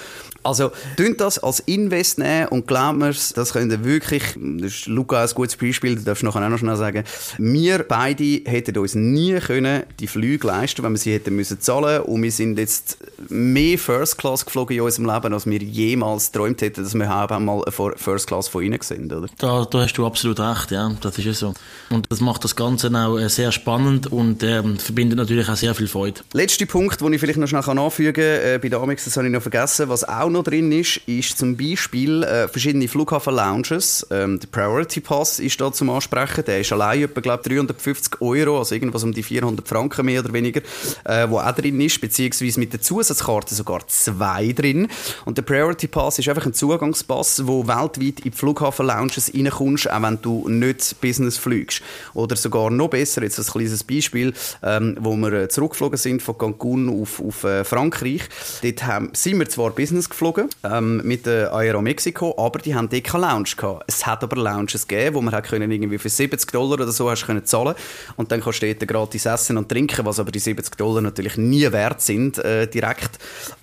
Also, 0.43 0.71
tönt 0.95 1.19
das 1.19 1.39
als 1.39 1.59
Invest 1.61 2.19
nehmen 2.19 2.47
und 2.47 2.67
glaubt 2.67 2.97
mir, 2.97 3.09
das 3.09 3.53
können 3.53 3.83
wirklich, 3.83 4.23
das 4.35 4.71
ist 4.71 4.85
Luca 4.87 5.21
ein 5.21 5.29
gutes 5.35 5.57
Beispiel, 5.57 5.95
das 5.95 6.05
darfst 6.05 6.23
du 6.23 6.27
nachher 6.27 6.45
auch 6.45 6.49
noch 6.49 6.57
schnell 6.57 6.77
sagen. 6.77 7.03
Wir 7.37 7.83
beide 7.83 8.41
hätten 8.45 8.77
uns 8.77 8.95
nie 8.95 9.39
können 9.39 9.83
die 9.99 10.07
Flüge 10.07 10.47
leisten, 10.47 10.83
wenn 10.83 10.93
wir 10.93 10.99
sie 10.99 11.13
hätten 11.13 11.35
müssen 11.35 11.59
zahlen 11.59 12.01
und 12.03 12.23
wir 12.23 12.31
sind 12.31 12.57
jetzt 12.57 12.97
mehr 13.29 13.77
First 13.77 14.17
Class 14.17 14.45
geflogen 14.45 14.77
in 14.77 14.81
unserem 14.81 15.13
Leben, 15.13 15.33
als 15.33 15.45
wir 15.45 15.61
jemals 15.61 16.31
geträumt 16.31 16.61
hätten, 16.61 16.83
dass 16.83 16.93
wir 16.93 17.13
auch 17.13 17.29
einmal 17.29 17.63
eine 17.65 17.97
First 17.97 18.27
Class 18.27 18.47
von 18.47 18.63
ihnen 18.63 18.79
sind, 18.81 19.11
oder? 19.11 19.27
Da, 19.37 19.65
da 19.65 19.81
hast 19.81 19.93
du 19.93 20.05
absolut 20.05 20.39
recht, 20.39 20.71
ja, 20.71 20.91
das 21.01 21.17
ist 21.17 21.25
ja 21.25 21.33
so. 21.33 21.53
Und 21.89 22.11
das 22.11 22.19
macht 22.19 22.43
das 22.43 22.55
Ganze 22.55 22.91
auch 22.93 23.17
äh, 23.17 23.29
sehr 23.29 23.51
spannend 23.51 24.07
und 24.07 24.43
ähm, 24.43 24.77
verbindet 24.77 25.17
natürlich 25.17 25.47
auch 25.47 25.55
sehr 25.55 25.73
viel 25.73 25.87
Freude. 25.87 26.21
Letzter 26.33 26.65
Punkt, 26.65 26.99
den 26.99 27.13
ich 27.13 27.19
vielleicht 27.21 27.39
noch 27.39 27.47
schnell 27.47 27.63
anfügen 27.67 28.13
kann, 28.13 28.23
äh, 28.23 28.59
bei 28.61 28.69
der 28.69 28.79
Amex, 28.79 29.05
das 29.05 29.15
habe 29.15 29.27
ich 29.27 29.33
noch 29.33 29.41
vergessen, 29.41 29.87
was 29.89 30.03
auch 30.03 30.29
noch 30.29 30.43
drin 30.43 30.71
ist, 30.71 30.97
ist 31.05 31.37
zum 31.37 31.55
Beispiel 31.55 32.23
äh, 32.23 32.47
verschiedene 32.47 32.87
Flughafen-Lounges. 32.87 34.07
Ähm, 34.11 34.39
der 34.39 34.47
Priority 34.47 34.99
Pass 34.99 35.39
ist 35.39 35.59
da 35.61 35.71
zum 35.71 35.89
Ansprechen. 35.89 36.43
Der 36.45 36.59
ist 36.59 36.71
allein 36.73 37.03
etwa, 37.03 37.21
glaube 37.21 37.43
350 37.47 38.21
Euro, 38.21 38.59
also 38.59 38.75
irgendwas 38.75 39.03
um 39.03 39.13
die 39.13 39.23
400 39.23 39.67
Franken 39.67 40.05
mehr 40.05 40.19
oder 40.21 40.33
weniger, 40.33 40.61
äh, 41.05 41.29
wo 41.29 41.39
auch 41.39 41.51
drin 41.53 41.79
ist, 41.79 42.01
beziehungsweise 42.01 42.59
mit 42.59 42.73
der 42.73 42.81
Zusatzkarte 42.81 43.55
sogar 43.55 43.87
zwei 43.87 44.51
drin. 44.51 44.89
Und 45.25 45.37
der 45.37 45.43
Priority 45.43 45.87
Pass 45.87 46.19
ist 46.19 46.27
einfach 46.27 46.45
ein 46.45 46.53
Zugangspass, 46.53 47.47
wo 47.47 47.65
weltweit 47.65 48.19
in 48.19 48.31
die 48.31 48.31
Flughafen-Lounges 48.31 49.31
reinkommst, 49.33 49.89
auch 49.89 50.01
wenn 50.01 50.21
du 50.21 50.49
nicht 50.49 50.99
Business 51.01 51.37
fliegst 51.37 51.56
fliegst. 51.57 51.81
Oder 52.13 52.35
sogar 52.35 52.69
noch 52.69 52.89
besser, 52.89 53.23
jetzt 53.23 53.39
ein 53.39 53.45
kleines 53.45 53.83
Beispiel, 53.83 54.33
ähm, 54.63 54.97
wo 54.99 55.15
wir 55.15 55.33
äh, 55.33 55.49
zurückgeflogen 55.49 55.97
sind 55.97 56.21
von 56.21 56.37
Cancun 56.37 57.01
auf, 57.01 57.21
auf 57.21 57.43
äh, 57.43 57.63
Frankreich. 57.63 58.21
Dort 58.61 58.83
haben, 58.85 59.09
sind 59.13 59.39
wir 59.39 59.49
zwar 59.49 59.71
Business 59.71 60.09
geflogen 60.09 60.49
ähm, 60.63 61.01
mit 61.03 61.25
der 61.25 61.53
Aero 61.53 61.81
Mexico, 61.81 62.35
aber 62.37 62.59
die 62.59 62.75
haben 62.75 62.89
dort 62.89 63.03
keine 63.03 63.27
Lounge 63.27 63.49
gehabt. 63.55 63.83
Es 63.87 64.05
hat 64.05 64.23
aber 64.23 64.35
Lounges 64.35 64.87
gegeben, 64.87 65.15
wo 65.15 65.21
man 65.21 65.33
hat 65.33 65.47
können 65.47 65.71
irgendwie 65.71 65.97
für 65.97 66.09
70 66.09 66.51
Dollar 66.51 66.73
oder 66.73 66.91
so 66.91 67.09
hast 67.09 67.25
können 67.25 67.45
zahlen 67.45 67.75
und 68.15 68.31
dann 68.31 68.41
kannst 68.41 68.61
du 68.61 68.73
dort 68.73 68.87
gratis 68.87 69.25
essen 69.25 69.57
und 69.57 69.69
trinken, 69.69 70.05
was 70.05 70.19
aber 70.19 70.31
die 70.31 70.39
70 70.39 70.75
Dollar 70.77 71.01
natürlich 71.01 71.37
nie 71.37 71.71
wert 71.71 72.01
sind 72.01 72.37
äh, 72.39 72.67
direkt. 72.67 73.11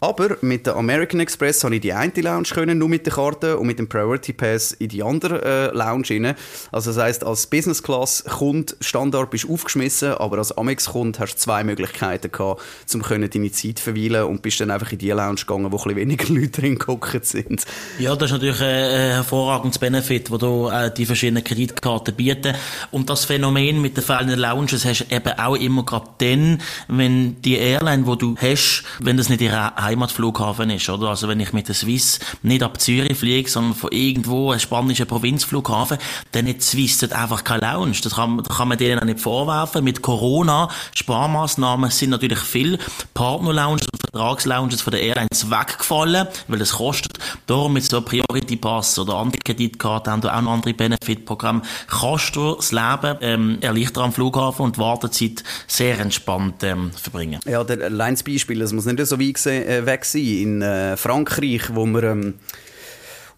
Aber 0.00 0.36
mit 0.40 0.66
der 0.66 0.76
American 0.76 1.20
Express 1.20 1.62
habe 1.64 1.76
ich 1.76 1.80
die 1.80 1.92
eine 1.92 2.12
Lounge 2.16 2.48
können, 2.52 2.78
nur 2.78 2.88
mit 2.88 3.06
der 3.06 3.14
Karte 3.14 3.58
und 3.58 3.66
mit 3.66 3.78
dem 3.78 3.88
Priority 3.88 4.32
Pass 4.32 4.72
in 4.72 4.88
die 4.88 5.02
andere 5.02 5.42
äh, 5.44 5.76
Lounge 5.76 6.10
rein. 6.10 6.34
Also 6.72 6.92
das 6.92 7.02
heisst, 7.02 7.24
als 7.24 7.46
Business 7.46 7.82
Class 7.84 8.24
Kund 8.24 8.76
Standard 8.80 9.30
bist 9.30 9.48
aufgeschmissen, 9.48 10.14
aber 10.14 10.38
als 10.38 10.56
Amex 10.56 10.86
Kund 10.86 11.20
hast 11.20 11.34
du 11.34 11.38
zwei 11.38 11.62
Möglichkeiten 11.64 12.32
gehabt, 12.32 12.62
um 12.94 13.02
deine 13.02 13.52
Zeit 13.52 13.78
verweilen 13.78 14.24
und 14.24 14.40
bist 14.40 14.58
dann 14.60 14.70
einfach 14.70 14.90
in 14.90 14.98
die 14.98 15.10
Lounge 15.10 15.36
gegangen, 15.36 15.70
wo 15.70 15.76
ein 15.76 15.94
weniger 15.94 16.26
Leute 16.32 16.62
drin 16.62 16.78
gehockt 16.78 17.26
sind. 17.26 17.64
Ja, 17.98 18.16
das 18.16 18.30
ist 18.30 18.32
natürlich 18.32 18.60
ein 18.60 19.12
hervorragendes 19.12 19.78
Benefit, 19.78 20.30
wo 20.30 20.38
du 20.38 20.68
äh, 20.68 20.92
die 20.92 21.04
verschiedenen 21.04 21.44
Kreditkarten 21.44 22.14
bieten. 22.14 22.54
Und 22.90 23.10
das 23.10 23.26
Phänomen 23.26 23.82
mit 23.82 23.98
den 23.98 24.04
fehlenden 24.04 24.38
Lounges 24.38 24.86
hast 24.86 25.00
du 25.00 25.14
eben 25.14 25.38
auch 25.38 25.56
immer 25.56 25.84
gerade 25.84 26.08
dann, 26.18 26.62
wenn 26.88 27.42
die 27.42 27.56
Airline, 27.58 28.06
wo 28.06 28.14
du 28.14 28.34
hast, 28.38 28.84
wenn 29.00 29.18
das 29.18 29.28
nicht 29.28 29.42
ihr 29.42 29.74
Heimatflughafen 29.76 30.70
ist, 30.70 30.88
oder? 30.88 31.08
Also 31.08 31.28
wenn 31.28 31.40
ich 31.40 31.52
mit 31.52 31.68
der 31.68 31.74
Swiss 31.74 32.18
nicht 32.42 32.62
ab 32.62 32.80
Zürich 32.80 33.18
fliege, 33.18 33.50
sondern 33.50 33.74
von 33.74 33.92
irgendwo 33.92 34.52
einem 34.52 34.60
spanischen 34.60 35.06
Provinzflughafen, 35.06 35.98
dann 36.32 36.48
hat 36.48 36.62
Swiss 36.62 36.98
dort 36.98 37.12
einfach 37.12 37.44
keine 37.44 37.60
Lounge. 37.60 37.73
Das 38.04 38.14
kann, 38.14 38.38
das 38.38 38.56
kann 38.56 38.68
man 38.68 38.78
denen 38.78 39.00
auch 39.00 39.04
nicht 39.04 39.20
vorwerfen. 39.20 39.84
Mit 39.84 40.02
Corona, 40.02 40.68
Sparmaßnahmen 40.94 41.90
sind 41.90 42.10
natürlich 42.10 42.38
viele 42.38 42.78
Partner-Lounges 43.14 43.86
und 43.92 44.00
Vertragslounges 44.00 44.80
von 44.82 44.92
der 44.92 45.02
Airlines 45.02 45.50
weggefallen, 45.50 46.28
weil 46.48 46.60
es 46.60 46.72
kostet. 46.72 47.18
Darum 47.46 47.72
mit 47.72 47.84
so 47.84 48.00
Priority 48.00 48.56
Pass 48.56 48.98
oder 48.98 49.14
andere 49.14 49.40
Kreditkarten 49.44 50.12
haben 50.12 50.20
da 50.20 50.36
auch 50.36 50.42
noch 50.42 50.52
andere 50.52 50.74
Benefit-Programme. 50.74 51.62
Kannst 51.88 52.36
du 52.36 52.54
das 52.54 52.72
Leben 52.72 53.18
ähm, 53.20 53.58
erleichtern 53.60 54.04
am 54.04 54.12
Flughafen 54.12 54.64
und 54.64 54.76
die 54.76 54.80
Wartezeit 54.80 55.42
sehr 55.66 55.98
entspannt 55.98 56.62
ähm, 56.62 56.92
verbringen. 56.92 57.40
Ja, 57.44 57.64
der 57.64 57.90
Lines-Beispiel, 57.90 58.58
das 58.58 58.72
muss 58.72 58.86
nicht 58.86 59.04
so 59.04 59.18
weit 59.18 59.46
äh, 59.46 59.86
weg 59.86 60.04
sein. 60.04 60.22
In 60.22 60.62
äh, 60.62 60.96
Frankreich, 60.96 61.74
wo 61.74 61.84
wir 61.86 62.02
ähm, 62.04 62.34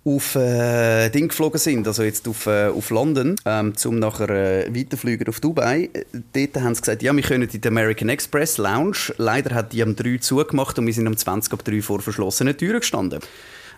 auf 0.07 0.37
äh, 0.37 1.09
Ding 1.11 1.29
geflogen 1.29 1.59
sind, 1.59 1.87
also 1.87 2.05
jetzt 2.05 2.29
auf, 2.29 2.47
äh, 2.47 2.69
auf 2.69 2.91
London, 2.91 3.35
ähm, 3.45 3.77
zum 3.77 3.99
nachher 3.99 4.31
äh, 4.31 4.75
weiterfliegen 4.75 5.27
auf 5.27 5.41
Dubai. 5.41 5.91
Dort 6.33 6.57
haben 6.63 6.75
sie 6.77 6.81
gesagt, 6.81 7.03
ja, 7.03 7.13
wir 7.15 7.23
können 7.23 7.49
in 7.49 7.61
der 7.61 7.71
American 7.73 8.09
Express 8.09 8.57
Lounge. 8.57 9.13
Leider 9.17 9.55
hat 9.55 9.73
die 9.73 9.83
am 9.83 9.97
3 9.97 10.19
zugemacht 10.19 10.79
und 10.79 10.87
wir 10.87 10.95
sind 10.95 11.09
um 11.09 11.17
20 11.17 11.53
ab 11.53 11.65
3 11.65 11.83
vor 11.83 12.01
verschlossenen 12.01 12.57
Türen 12.57 12.81
gestanden. 12.81 13.21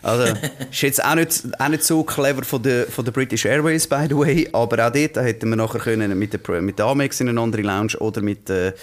Also, 0.01 0.33
ist 0.71 0.81
jetzt 0.81 1.03
auch 1.03 1.15
nicht, 1.15 1.43
auch 1.59 1.67
nicht 1.67 1.83
so 1.83 2.03
clever 2.03 2.43
von 2.43 2.61
der, 2.61 2.87
von 2.87 3.05
der 3.05 3.11
British 3.11 3.45
Airways, 3.45 3.87
by 3.87 4.05
the 4.09 4.17
way, 4.17 4.49
aber 4.53 4.87
auch 4.87 4.91
dort 4.91 5.15
hätten 5.17 5.49
wir 5.49 5.55
nachher 5.55 5.79
können 5.79 6.17
mit 6.17 6.33
der, 6.33 6.61
mit 6.61 6.79
der 6.79 6.85
Amex 6.85 7.19
in 7.19 7.29
eine 7.29 7.39
andere 7.39 7.61
Lounge 7.61 7.97
oder 7.99 8.21
mit, 8.21 8.49
äh, 8.49 8.73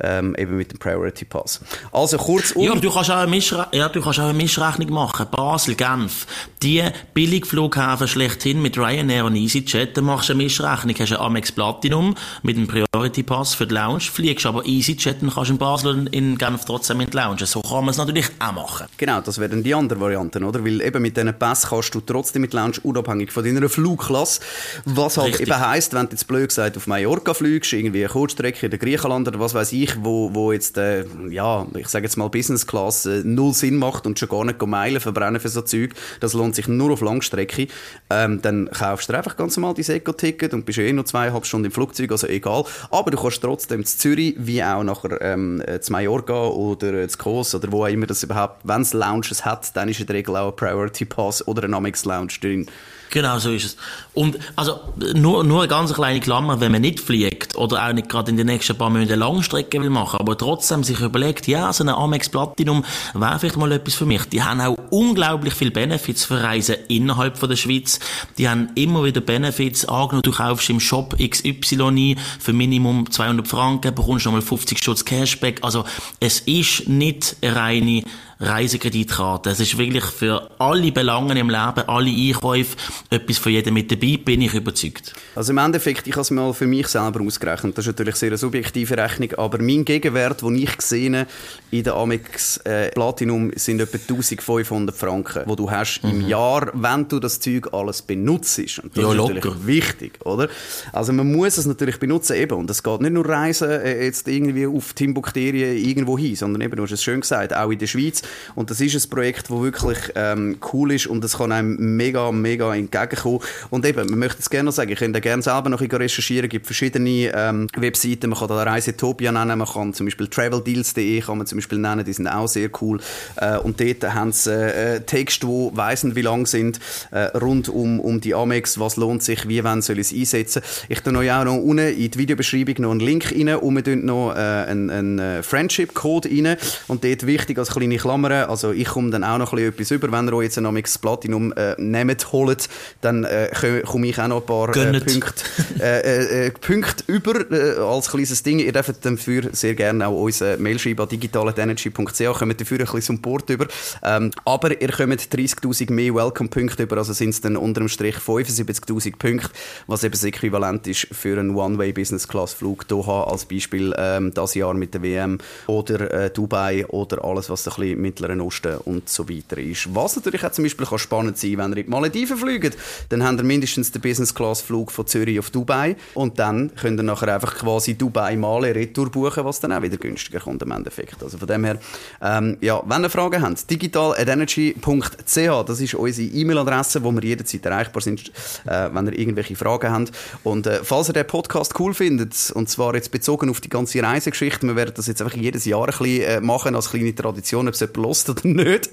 ähm, 0.00 0.34
eben 0.36 0.56
mit 0.56 0.72
dem 0.72 0.78
Priority 0.78 1.24
Pass. 1.24 1.60
Also, 1.92 2.16
kurz 2.18 2.52
um... 2.52 2.64
Ja, 2.64 2.74
du 2.74 2.90
kannst 2.90 3.10
auch 3.10 3.16
eine, 3.16 3.30
Mischre 3.30 3.66
ja, 3.72 3.88
du 3.88 4.00
kannst 4.00 4.18
auch 4.20 4.24
eine 4.24 4.34
Mischrechnung 4.34 4.90
machen. 4.90 5.26
Basel, 5.30 5.74
Genf, 5.74 6.26
die 6.62 6.82
Billigflughafen 7.14 8.08
schlechthin 8.08 8.62
mit 8.62 8.78
Ryanair 8.78 9.24
und 9.24 9.36
EasyJet, 9.36 9.96
dann 9.96 10.04
machst 10.04 10.28
du 10.28 10.34
eine 10.34 10.42
Mischrechnung, 10.42 10.94
hast 10.98 11.12
eine 11.12 11.20
Amex 11.20 11.52
Platinum 11.52 12.14
mit 12.42 12.56
dem 12.56 12.66
Priority 12.66 13.22
Pass 13.22 13.54
für 13.54 13.66
die 13.66 13.74
Lounge, 13.74 14.00
fliegst 14.00 14.46
aber 14.46 14.64
EasyJet, 14.66 15.22
dann 15.22 15.30
kannst 15.30 15.50
du 15.50 15.54
in 15.54 15.58
Basel 15.58 15.98
und 15.98 16.06
in 16.08 16.38
Genf 16.38 16.64
trotzdem 16.64 17.00
in 17.00 17.10
die 17.10 17.16
Lounge. 17.16 17.46
So 17.46 17.60
kann 17.60 17.84
man 17.84 17.90
es 17.90 17.96
natürlich 17.96 18.26
auch 18.38 18.52
machen. 18.52 18.86
Genau, 18.96 19.20
das 19.20 19.38
wären 19.38 19.62
die 19.62 19.74
anderen 19.74 20.00
Varianten, 20.00 20.44
oder? 20.44 20.59
Weil 20.64 20.80
eben 20.80 21.02
mit 21.02 21.16
diesen 21.16 21.36
Pass 21.38 21.68
kannst 21.68 21.94
du 21.94 22.00
trotzdem 22.00 22.42
mit 22.42 22.52
Lounge 22.52 22.76
unabhängig 22.82 23.32
von 23.32 23.44
deiner 23.44 23.68
Flugklasse. 23.68 24.40
Was 24.84 25.16
halt 25.16 25.34
Richtig. 25.34 25.48
eben 25.48 25.60
heisst, 25.60 25.94
wenn 25.94 26.06
du 26.06 26.12
jetzt 26.12 26.26
blöd 26.26 26.48
gesagt 26.48 26.76
auf 26.76 26.86
Mallorca 26.86 27.34
fliegst, 27.34 27.72
irgendwie 27.72 28.00
eine 28.00 28.08
Kurzstrecke 28.08 28.66
in 28.66 28.70
der 28.70 28.78
Griechenland 28.78 29.28
oder 29.28 29.40
was 29.40 29.54
weiß 29.54 29.72
ich, 29.72 30.02
wo, 30.02 30.34
wo 30.34 30.52
jetzt, 30.52 30.76
äh, 30.78 31.04
ja, 31.30 31.66
ich 31.76 31.88
sage 31.88 32.04
jetzt 32.04 32.16
mal 32.16 32.28
Business 32.28 32.66
Class 32.66 33.06
äh, 33.06 33.22
null 33.24 33.54
Sinn 33.54 33.76
macht 33.76 34.06
und 34.06 34.18
schon 34.18 34.28
gar 34.28 34.44
nicht 34.44 34.60
Meilen 34.70 35.00
verbrennen 35.00 35.40
für 35.40 35.48
so 35.48 35.62
Zeug, 35.62 35.94
das 36.20 36.32
lohnt 36.32 36.54
sich 36.54 36.68
nur 36.68 36.92
auf 36.92 37.00
Langstrecke, 37.00 37.66
ähm, 38.08 38.40
dann 38.42 38.70
kaufst 38.70 39.08
du 39.08 39.16
einfach 39.16 39.36
ganz 39.36 39.56
normal 39.56 39.74
dein 39.74 39.96
Eco-Ticket 39.96 40.54
und 40.54 40.64
bist 40.64 40.78
eh 40.78 40.92
noch 40.92 41.04
zweieinhalb 41.04 41.44
Stunden 41.44 41.66
im 41.66 41.72
Flugzeug, 41.72 42.12
also 42.12 42.26
egal. 42.26 42.64
Aber 42.90 43.10
du 43.10 43.18
kannst 43.18 43.42
trotzdem 43.42 43.84
zu 43.84 43.98
Zürich, 43.98 44.34
wie 44.38 44.62
auch 44.62 44.82
nachher 44.82 45.20
ähm, 45.20 45.62
äh, 45.66 45.80
zu 45.80 45.92
Mallorca 45.92 46.46
oder 46.48 46.94
äh, 46.94 47.08
zu 47.08 47.18
Kos 47.18 47.54
oder 47.54 47.70
wo 47.72 47.84
auch 47.84 47.88
immer 47.88 48.06
das 48.06 48.22
überhaupt, 48.22 48.60
wenn 48.64 48.82
es 48.82 48.92
Lounges 48.92 49.44
hat, 49.44 49.76
dann 49.76 49.88
ist 49.88 50.00
in 50.00 50.06
der 50.06 50.16
Regel 50.16 50.36
auch 50.36 50.49
Priority 50.52 51.04
Pass 51.04 51.46
oder 51.46 51.64
ein 51.64 51.74
Amex 51.74 52.04
Lounge 52.04 52.34
drin. 52.40 52.66
Genau, 53.10 53.40
so 53.40 53.50
ist 53.50 53.64
es. 53.64 53.76
Und, 54.14 54.38
also, 54.54 54.80
nur, 55.14 55.42
nur 55.42 55.62
eine 55.62 55.68
ganz 55.68 55.92
kleine 55.92 56.20
Klammer, 56.20 56.60
wenn 56.60 56.70
man 56.70 56.80
nicht 56.80 57.00
fliegt 57.00 57.56
oder 57.56 57.84
auch 57.84 57.92
nicht 57.92 58.08
gerade 58.08 58.30
in 58.30 58.36
den 58.36 58.46
nächsten 58.46 58.78
paar 58.78 58.88
Monaten 58.88 59.10
eine 59.12 59.18
Langstrecke 59.18 59.80
will 59.82 59.90
machen, 59.90 60.20
aber 60.20 60.38
trotzdem 60.38 60.84
sich 60.84 61.00
überlegt, 61.00 61.48
ja, 61.48 61.72
so 61.72 61.82
eine 61.82 61.96
Amex 61.96 62.28
Platinum 62.28 62.84
wäre 63.14 63.38
vielleicht 63.40 63.56
mal 63.56 63.72
etwas 63.72 63.94
für 63.94 64.06
mich. 64.06 64.24
Die 64.26 64.42
haben 64.44 64.60
auch 64.60 64.76
unglaublich 64.90 65.54
viele 65.54 65.72
Benefits 65.72 66.24
für 66.24 66.40
Reisen 66.40 66.76
innerhalb 66.88 67.36
von 67.36 67.48
der 67.48 67.56
Schweiz. 67.56 67.98
Die 68.38 68.48
haben 68.48 68.70
immer 68.76 69.02
wieder 69.02 69.20
Benefits. 69.20 69.84
Angenommen, 69.86 70.22
du 70.22 70.30
kaufst 70.30 70.70
im 70.70 70.78
Shop 70.78 71.16
XY 71.18 71.82
ein 71.82 72.20
für 72.38 72.52
Minimum 72.52 73.10
200 73.10 73.48
Franken, 73.48 73.92
bekommst 73.92 74.24
nochmal 74.24 74.42
50 74.42 74.82
Schutz 74.82 75.04
Cashback. 75.04 75.58
Also, 75.62 75.84
es 76.20 76.40
ist 76.40 76.88
nicht 76.88 77.36
eine 77.42 77.56
reine 77.56 78.04
Reisekreditkarte. 78.40 79.50
Es 79.50 79.60
ist 79.60 79.76
wirklich 79.76 80.04
für 80.04 80.50
alle 80.58 80.90
Belangen 80.92 81.36
im 81.36 81.50
Leben, 81.50 81.88
alle 81.88 82.10
Einkäufe, 82.10 82.76
etwas 83.10 83.36
für 83.36 83.50
jeden 83.50 83.74
mit 83.74 83.92
dabei, 83.92 84.16
bin 84.16 84.40
ich 84.40 84.54
überzeugt. 84.54 85.12
Also 85.34 85.52
im 85.52 85.58
Endeffekt, 85.58 86.06
ich 86.06 86.14
habe 86.14 86.22
es 86.22 86.30
mal 86.30 86.54
für 86.54 86.66
mich 86.66 86.88
selber 86.88 87.20
ausgerechnet. 87.20 87.76
Das 87.76 87.86
ist 87.86 87.92
natürlich 87.92 88.16
sehr 88.16 88.30
eine 88.30 88.38
subjektive 88.38 88.96
Rechnung, 88.96 89.34
aber 89.34 89.58
mein 89.58 89.84
Gegenwert, 89.84 90.40
den 90.40 90.56
ich 90.56 90.74
gesehen 90.74 91.26
in 91.70 91.84
der 91.84 91.94
Amex 91.94 92.56
äh, 92.58 92.90
Platinum, 92.92 93.52
sind 93.56 93.80
etwa 93.80 93.98
1500 93.98 94.96
Franken, 94.96 95.42
wo 95.46 95.54
du 95.54 95.70
hast 95.70 96.02
mhm. 96.02 96.10
im 96.10 96.28
Jahr, 96.28 96.70
wenn 96.72 97.06
du 97.08 97.20
das 97.20 97.40
Zeug 97.40 97.68
alles 97.72 98.00
benutzt. 98.00 98.58
Und 98.58 98.96
das 98.96 99.04
ja, 99.04 99.10
ist 99.10 99.16
locker. 99.16 99.34
natürlich 99.34 99.66
wichtig, 99.66 100.18
oder? 100.24 100.48
Also 100.92 101.12
man 101.12 101.30
muss 101.30 101.58
es 101.58 101.66
natürlich 101.66 101.98
benutzen 101.98 102.36
eben. 102.36 102.54
Und 102.56 102.70
es 102.70 102.82
geht 102.82 103.00
nicht 103.02 103.12
nur 103.12 103.28
Reisen 103.28 103.70
äh, 103.70 104.04
jetzt 104.04 104.26
irgendwie 104.28 104.66
auf 104.66 104.94
Timbukterien 104.94 105.76
irgendwo 105.76 106.16
hin, 106.16 106.36
sondern 106.36 106.62
eben, 106.62 106.76
du 106.76 106.82
hast 106.82 106.92
es 106.92 107.02
schön 107.02 107.20
gesagt, 107.20 107.54
auch 107.54 107.70
in 107.70 107.78
der 107.78 107.86
Schweiz. 107.86 108.22
Und 108.54 108.70
das 108.70 108.80
ist 108.80 108.94
ein 108.94 109.10
Projekt, 109.10 109.50
das 109.50 109.60
wirklich 109.60 109.98
ähm, 110.14 110.58
cool 110.72 110.92
ist 110.92 111.06
und 111.06 111.24
es 111.24 111.38
kann 111.38 111.52
einem 111.52 111.96
mega, 111.96 112.32
mega 112.32 112.74
entgegenkommen. 112.74 113.40
Und 113.70 113.84
eben, 113.86 114.08
man 114.10 114.18
möchte 114.18 114.40
es 114.40 114.50
gerne 114.50 114.64
noch 114.64 114.72
sagen, 114.72 114.90
ich 114.90 114.98
könnte 114.98 115.20
gerne 115.20 115.42
selber 115.42 115.68
noch 115.68 115.80
recherchieren, 115.80 116.46
es 116.46 116.50
gibt 116.50 116.66
verschiedene 116.66 117.32
ähm, 117.34 117.66
Webseiten, 117.76 118.30
man 118.30 118.38
kann 118.38 118.48
da 118.48 118.62
Reisetopia 118.62 119.32
nennen, 119.32 119.58
man 119.58 119.68
kann 119.68 119.94
zum 119.94 120.06
Beispiel 120.06 120.28
traveldeals.de 120.28 121.20
kann 121.20 121.38
man 121.38 121.46
zum 121.46 121.58
Beispiel 121.58 121.78
nennen, 121.78 122.04
die 122.04 122.12
sind 122.12 122.28
auch 122.28 122.48
sehr 122.48 122.70
cool. 122.80 123.00
Äh, 123.36 123.58
und 123.58 123.80
dort 123.80 124.14
haben 124.14 124.32
sie 124.32 124.50
äh, 124.52 125.00
Texte, 125.00 125.46
die 125.46 125.70
weissen, 125.76 126.16
wie 126.16 126.22
lang 126.22 126.46
sind, 126.46 126.80
äh, 127.10 127.36
rund 127.38 127.68
um, 127.68 128.00
um 128.00 128.20
die 128.20 128.34
Amex, 128.34 128.78
was 128.78 128.96
lohnt 128.96 129.22
sich, 129.22 129.48
wie 129.48 129.62
wann 129.64 129.82
soll 129.82 129.98
ich 129.98 130.12
es 130.12 130.18
einsetzen. 130.18 130.62
Ich 130.88 131.00
tue 131.00 131.16
euch 131.16 131.30
auch 131.30 131.44
noch 131.44 131.56
unten 131.56 131.88
in 131.88 132.10
die 132.10 132.18
Videobeschreibung 132.18 132.74
noch 132.78 132.90
einen 132.90 133.00
Link 133.00 133.32
rein 133.32 133.54
und 133.56 133.76
wir 133.76 133.84
tun 133.84 134.04
noch 134.04 134.34
äh, 134.34 134.38
einen, 134.38 134.90
einen 134.90 135.18
äh, 135.18 135.42
Friendship-Code 135.42 136.28
rein. 136.28 136.56
Und 136.88 137.04
dort 137.04 137.26
wichtig 137.26 137.58
als 137.58 137.70
kleine 137.70 137.96
Klammer, 137.96 138.19
also 138.28 138.72
ich 138.72 138.86
komme 138.86 139.10
dann 139.10 139.24
auch 139.24 139.38
noch 139.38 139.52
ein 139.52 139.56
bisschen 139.72 139.72
etwas 139.72 139.90
über, 139.90 140.12
wenn 140.12 140.26
ihr 140.26 140.34
euch 140.34 140.44
jetzt 140.44 140.58
ein 140.58 140.66
Amex 140.66 140.98
Platinum 140.98 141.52
äh, 141.52 141.74
nehmt, 141.78 142.32
holt, 142.32 142.68
dann 143.00 143.24
äh, 143.24 143.50
komme 143.86 144.08
ich 144.08 144.18
auch 144.18 144.28
noch 144.28 144.40
ein 144.40 144.46
paar 144.46 144.76
äh, 144.76 145.00
Punkte, 145.00 145.44
äh, 145.80 146.00
äh, 146.00 146.46
äh, 146.46 146.50
Punkte 146.50 147.04
über 147.06 147.50
äh, 147.50 147.78
als 147.80 148.10
kleines 148.10 148.42
Ding. 148.42 148.58
Ihr 148.58 148.72
dürft 148.72 149.04
dafür 149.04 149.50
sehr 149.52 149.74
gerne 149.74 150.06
auch 150.06 150.20
uns 150.20 150.40
äh, 150.40 150.56
Mail 150.56 150.78
schreiben 150.78 151.00
an 151.00 151.08
digitalenergy.ch, 151.08 152.38
kommt 152.38 152.60
dafür 152.60 152.78
ein 152.78 152.84
bisschen 152.84 153.00
Support 153.02 153.50
über. 153.50 153.66
Ähm, 154.02 154.30
aber 154.44 154.80
ihr 154.80 154.88
kommt 154.90 155.20
30'000 155.20 155.92
mehr 155.92 156.14
Welcome-Punkte 156.14 156.84
über, 156.84 156.98
also 156.98 157.12
sind 157.12 157.30
es 157.30 157.40
dann 157.40 157.56
unter 157.56 157.80
dem 157.80 157.88
Strich 157.88 158.16
75'000 158.16 159.16
Punkte, 159.18 159.50
was 159.86 160.04
eben 160.04 160.12
das 160.12 160.24
Äquivalent 160.24 160.86
ist 160.86 161.08
für 161.12 161.38
einen 161.38 161.54
One-Way-Business-Class-Flug 161.54 162.88
Doha 162.88 163.24
als 163.24 163.44
Beispiel 163.44 163.94
ähm, 163.96 164.32
das 164.34 164.54
Jahr 164.54 164.74
mit 164.74 164.94
der 164.94 165.02
WM 165.02 165.38
oder 165.66 166.30
Dubai 166.30 166.86
oder 166.86 167.24
alles, 167.24 167.50
was 167.50 167.66
ein 167.66 167.74
bisschen 167.74 167.99
Mittleren 168.00 168.40
Osten 168.40 168.76
und 168.78 169.08
so 169.08 169.28
weiter 169.28 169.58
ist. 169.58 169.94
Was 169.94 170.16
natürlich 170.16 170.44
auch 170.44 170.52
zum 170.52 170.64
Beispiel 170.64 170.86
kann 170.86 170.98
spannend 170.98 171.38
sein, 171.38 171.58
wenn 171.58 171.72
ihr 171.72 171.78
in 171.78 171.84
die 171.84 171.90
Malediven 171.90 172.36
fliegt, 172.36 172.76
dann 173.08 173.24
habt 173.24 173.38
ihr 173.38 173.44
mindestens 173.44 173.92
den 173.92 174.02
Business-Class-Flug 174.02 174.90
von 174.90 175.06
Zürich 175.06 175.38
auf 175.38 175.50
Dubai 175.50 175.96
und 176.14 176.38
dann 176.38 176.74
könnt 176.74 176.98
ihr 177.00 177.02
nachher 177.02 177.34
einfach 177.34 177.54
quasi 177.56 177.94
Dubai 177.94 178.36
malen, 178.36 178.72
Retour 178.72 179.10
buchen, 179.10 179.44
was 179.44 179.60
dann 179.60 179.72
auch 179.72 179.82
wieder 179.82 179.96
günstiger 179.96 180.40
kommt 180.40 180.62
im 180.62 180.70
Endeffekt. 180.70 181.22
Also 181.22 181.38
von 181.38 181.48
dem 181.48 181.64
her, 181.64 181.78
ähm, 182.22 182.56
ja, 182.60 182.82
wenn 182.86 183.02
ihr 183.02 183.10
Fragen 183.10 183.42
habt, 183.42 183.70
digital.energy.ch, 183.70 185.64
das 185.66 185.80
ist 185.80 185.94
unsere 185.94 186.28
E-Mail-Adresse, 186.28 187.02
wo 187.02 187.12
wir 187.12 187.22
jederzeit 187.22 187.64
erreichbar 187.66 188.02
sind, 188.02 188.32
äh, 188.66 188.88
wenn 188.92 189.06
ihr 189.06 189.18
irgendwelche 189.18 189.56
Fragen 189.56 189.92
habt. 189.92 190.12
Und 190.44 190.66
äh, 190.66 190.80
falls 190.82 191.08
ihr 191.08 191.14
den 191.14 191.26
Podcast 191.26 191.78
cool 191.78 191.94
findet, 191.94 192.50
und 192.52 192.68
zwar 192.68 192.94
jetzt 192.94 193.10
bezogen 193.10 193.50
auf 193.50 193.60
die 193.60 193.68
ganze 193.68 194.02
Reisegeschichte, 194.02 194.66
wir 194.66 194.76
werden 194.76 194.92
das 194.96 195.06
jetzt 195.06 195.22
einfach 195.22 195.36
jedes 195.36 195.64
Jahr 195.64 195.82
ein 195.82 195.86
bisschen 195.86 196.22
äh, 196.22 196.40
machen, 196.40 196.74
als 196.74 196.90
kleine 196.90 197.14
Tradition, 197.14 197.68
ob 197.68 197.74
es 197.74 197.80
lost 197.96 198.28
oder 198.30 198.46
nicht. 198.46 198.90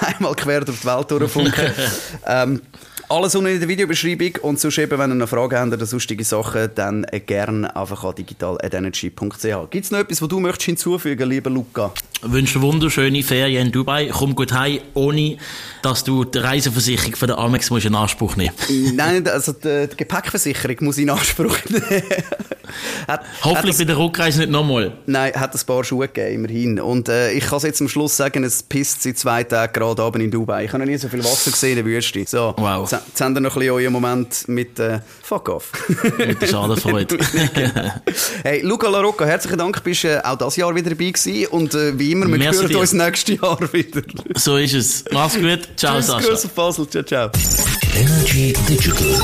Einmal 0.00 0.34
quer 0.34 0.60
durch 0.62 0.80
die 0.80 0.86
Welt 0.86 1.10
durchfunken. 1.10 1.72
ähm, 2.26 2.62
alles 3.08 3.34
unten 3.34 3.50
in 3.50 3.60
der 3.60 3.68
Videobeschreibung 3.68 4.36
und 4.42 4.58
sonst 4.58 4.78
eben, 4.78 4.98
wenn 4.98 5.10
ihr 5.10 5.14
noch 5.14 5.28
Fragen 5.28 5.56
habt 5.56 5.72
oder 5.72 5.86
sonstige 5.86 6.24
Sachen, 6.24 6.70
dann 6.74 7.04
äh, 7.04 7.20
gerne 7.20 7.74
einfach 7.76 8.02
an 8.04 8.14
digitalenergy.ch. 8.14 9.70
Gibt 9.70 9.84
es 9.84 9.90
noch 9.90 10.00
etwas, 10.00 10.22
was 10.22 10.28
du 10.28 10.40
möchtest 10.40 10.64
hinzufügen, 10.64 11.28
lieber 11.28 11.50
Luca? 11.50 11.92
Ich 12.24 12.32
wünsche 12.32 12.60
wunderschöne 12.60 13.22
Ferien 13.22 13.66
in 13.66 13.72
Dubai. 13.72 14.10
Komm 14.12 14.34
gut 14.34 14.52
heim, 14.52 14.80
ohne 14.94 15.36
dass 15.82 16.02
du 16.02 16.24
die 16.24 16.38
Reiseversicherung 16.38 17.14
von 17.14 17.28
der 17.28 17.38
Amex 17.38 17.70
musst 17.70 17.86
in 17.86 17.94
Anspruch 17.94 18.36
nehmen 18.36 18.54
Nein, 18.94 19.28
also 19.28 19.52
die, 19.52 19.88
die 19.88 19.96
Gepäckversicherung 19.96 20.76
muss 20.80 20.96
ich 20.98 21.04
in 21.04 21.10
Anspruch 21.10 21.58
nehmen. 21.68 21.84
hat, 23.06 23.20
Hoffentlich 23.42 23.74
hat 23.74 23.78
bei 23.78 23.84
der 23.84 23.98
Rückreise 23.98 24.40
nicht 24.40 24.50
nochmal. 24.50 24.92
Nein, 25.06 25.32
hat 25.34 25.54
ein 25.54 25.66
paar 25.66 25.84
Schuhe 25.84 26.08
gegeben, 26.08 26.46
immerhin. 26.46 26.80
Und 26.80 27.08
äh, 27.08 27.32
ich 27.32 27.44
kann 27.44 27.58
es 27.58 27.64
jetzt 27.64 27.80
am 27.80 27.88
Schluss 27.88 28.16
sagen, 28.16 28.42
es 28.44 28.62
pisst 28.62 29.02
seit 29.02 29.18
zwei 29.18 29.44
Tagen 29.44 29.72
gerade 29.72 30.02
oben 30.02 30.22
in 30.22 30.30
Dubai. 30.30 30.64
Ich 30.64 30.72
habe 30.72 30.82
noch 30.82 30.90
nie 30.90 30.96
so 30.96 31.08
viel 31.08 31.22
Wasser 31.22 31.50
gesehen 31.50 31.78
in 31.78 31.84
der 31.84 31.84
Wüste. 31.84 32.24
So, 32.26 32.54
wow. 32.56 32.88
Jetzt, 33.06 33.20
habt 33.20 33.36
ihr 33.36 33.40
noch 33.40 33.54
ein 33.56 33.58
bisschen 33.58 33.72
euren 33.72 33.92
Moment 33.92 34.48
mit 34.48 34.78
äh, 34.78 35.00
Fuck 35.22 35.48
off. 35.48 35.72
mit 36.18 36.40
der 36.40 36.46
Schadenfreude. 36.46 37.18
hey, 38.44 38.60
Luca 38.62 38.88
Larocca, 38.88 39.24
herzlichen 39.24 39.58
Dank, 39.58 39.82
bist 39.82 40.04
äh, 40.04 40.20
auch 40.22 40.38
dieses 40.38 40.56
Jahr 40.56 40.74
wieder 40.74 40.90
dabei 40.90 41.10
gewesen. 41.10 41.46
Und 41.48 41.74
äh, 41.74 41.98
wie 41.98 42.12
immer, 42.12 42.26
wir 42.28 42.38
Merci 42.38 42.60
hören 42.60 42.68
dir. 42.68 42.78
uns 42.78 42.92
nächstes 42.92 43.40
Jahr 43.40 43.58
wieder. 43.72 44.02
So 44.36 44.56
ist 44.56 44.74
es. 44.74 45.04
Mach's 45.10 45.34
gut. 45.34 45.68
Ciao, 45.76 45.96
Tschüss, 45.96 46.06
Sascha. 46.06 46.28
Grüß 46.28 46.46
Basel. 46.48 46.88
Ciao, 46.88 47.02
ciao. 47.02 47.30
Energy 47.94 48.52
Digital 48.68 49.20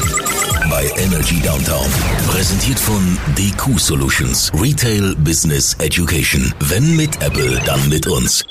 bei 0.70 0.90
Energy 0.96 1.40
Downtown. 1.40 1.86
Präsentiert 2.28 2.80
von 2.80 3.18
DQ 3.36 3.78
Solutions. 3.78 4.50
Retail 4.54 5.14
Business 5.16 5.74
Education. 5.80 6.54
Wenn 6.60 6.96
mit 6.96 7.20
Apple, 7.22 7.60
dann 7.64 7.88
mit 7.88 8.06
uns. 8.06 8.44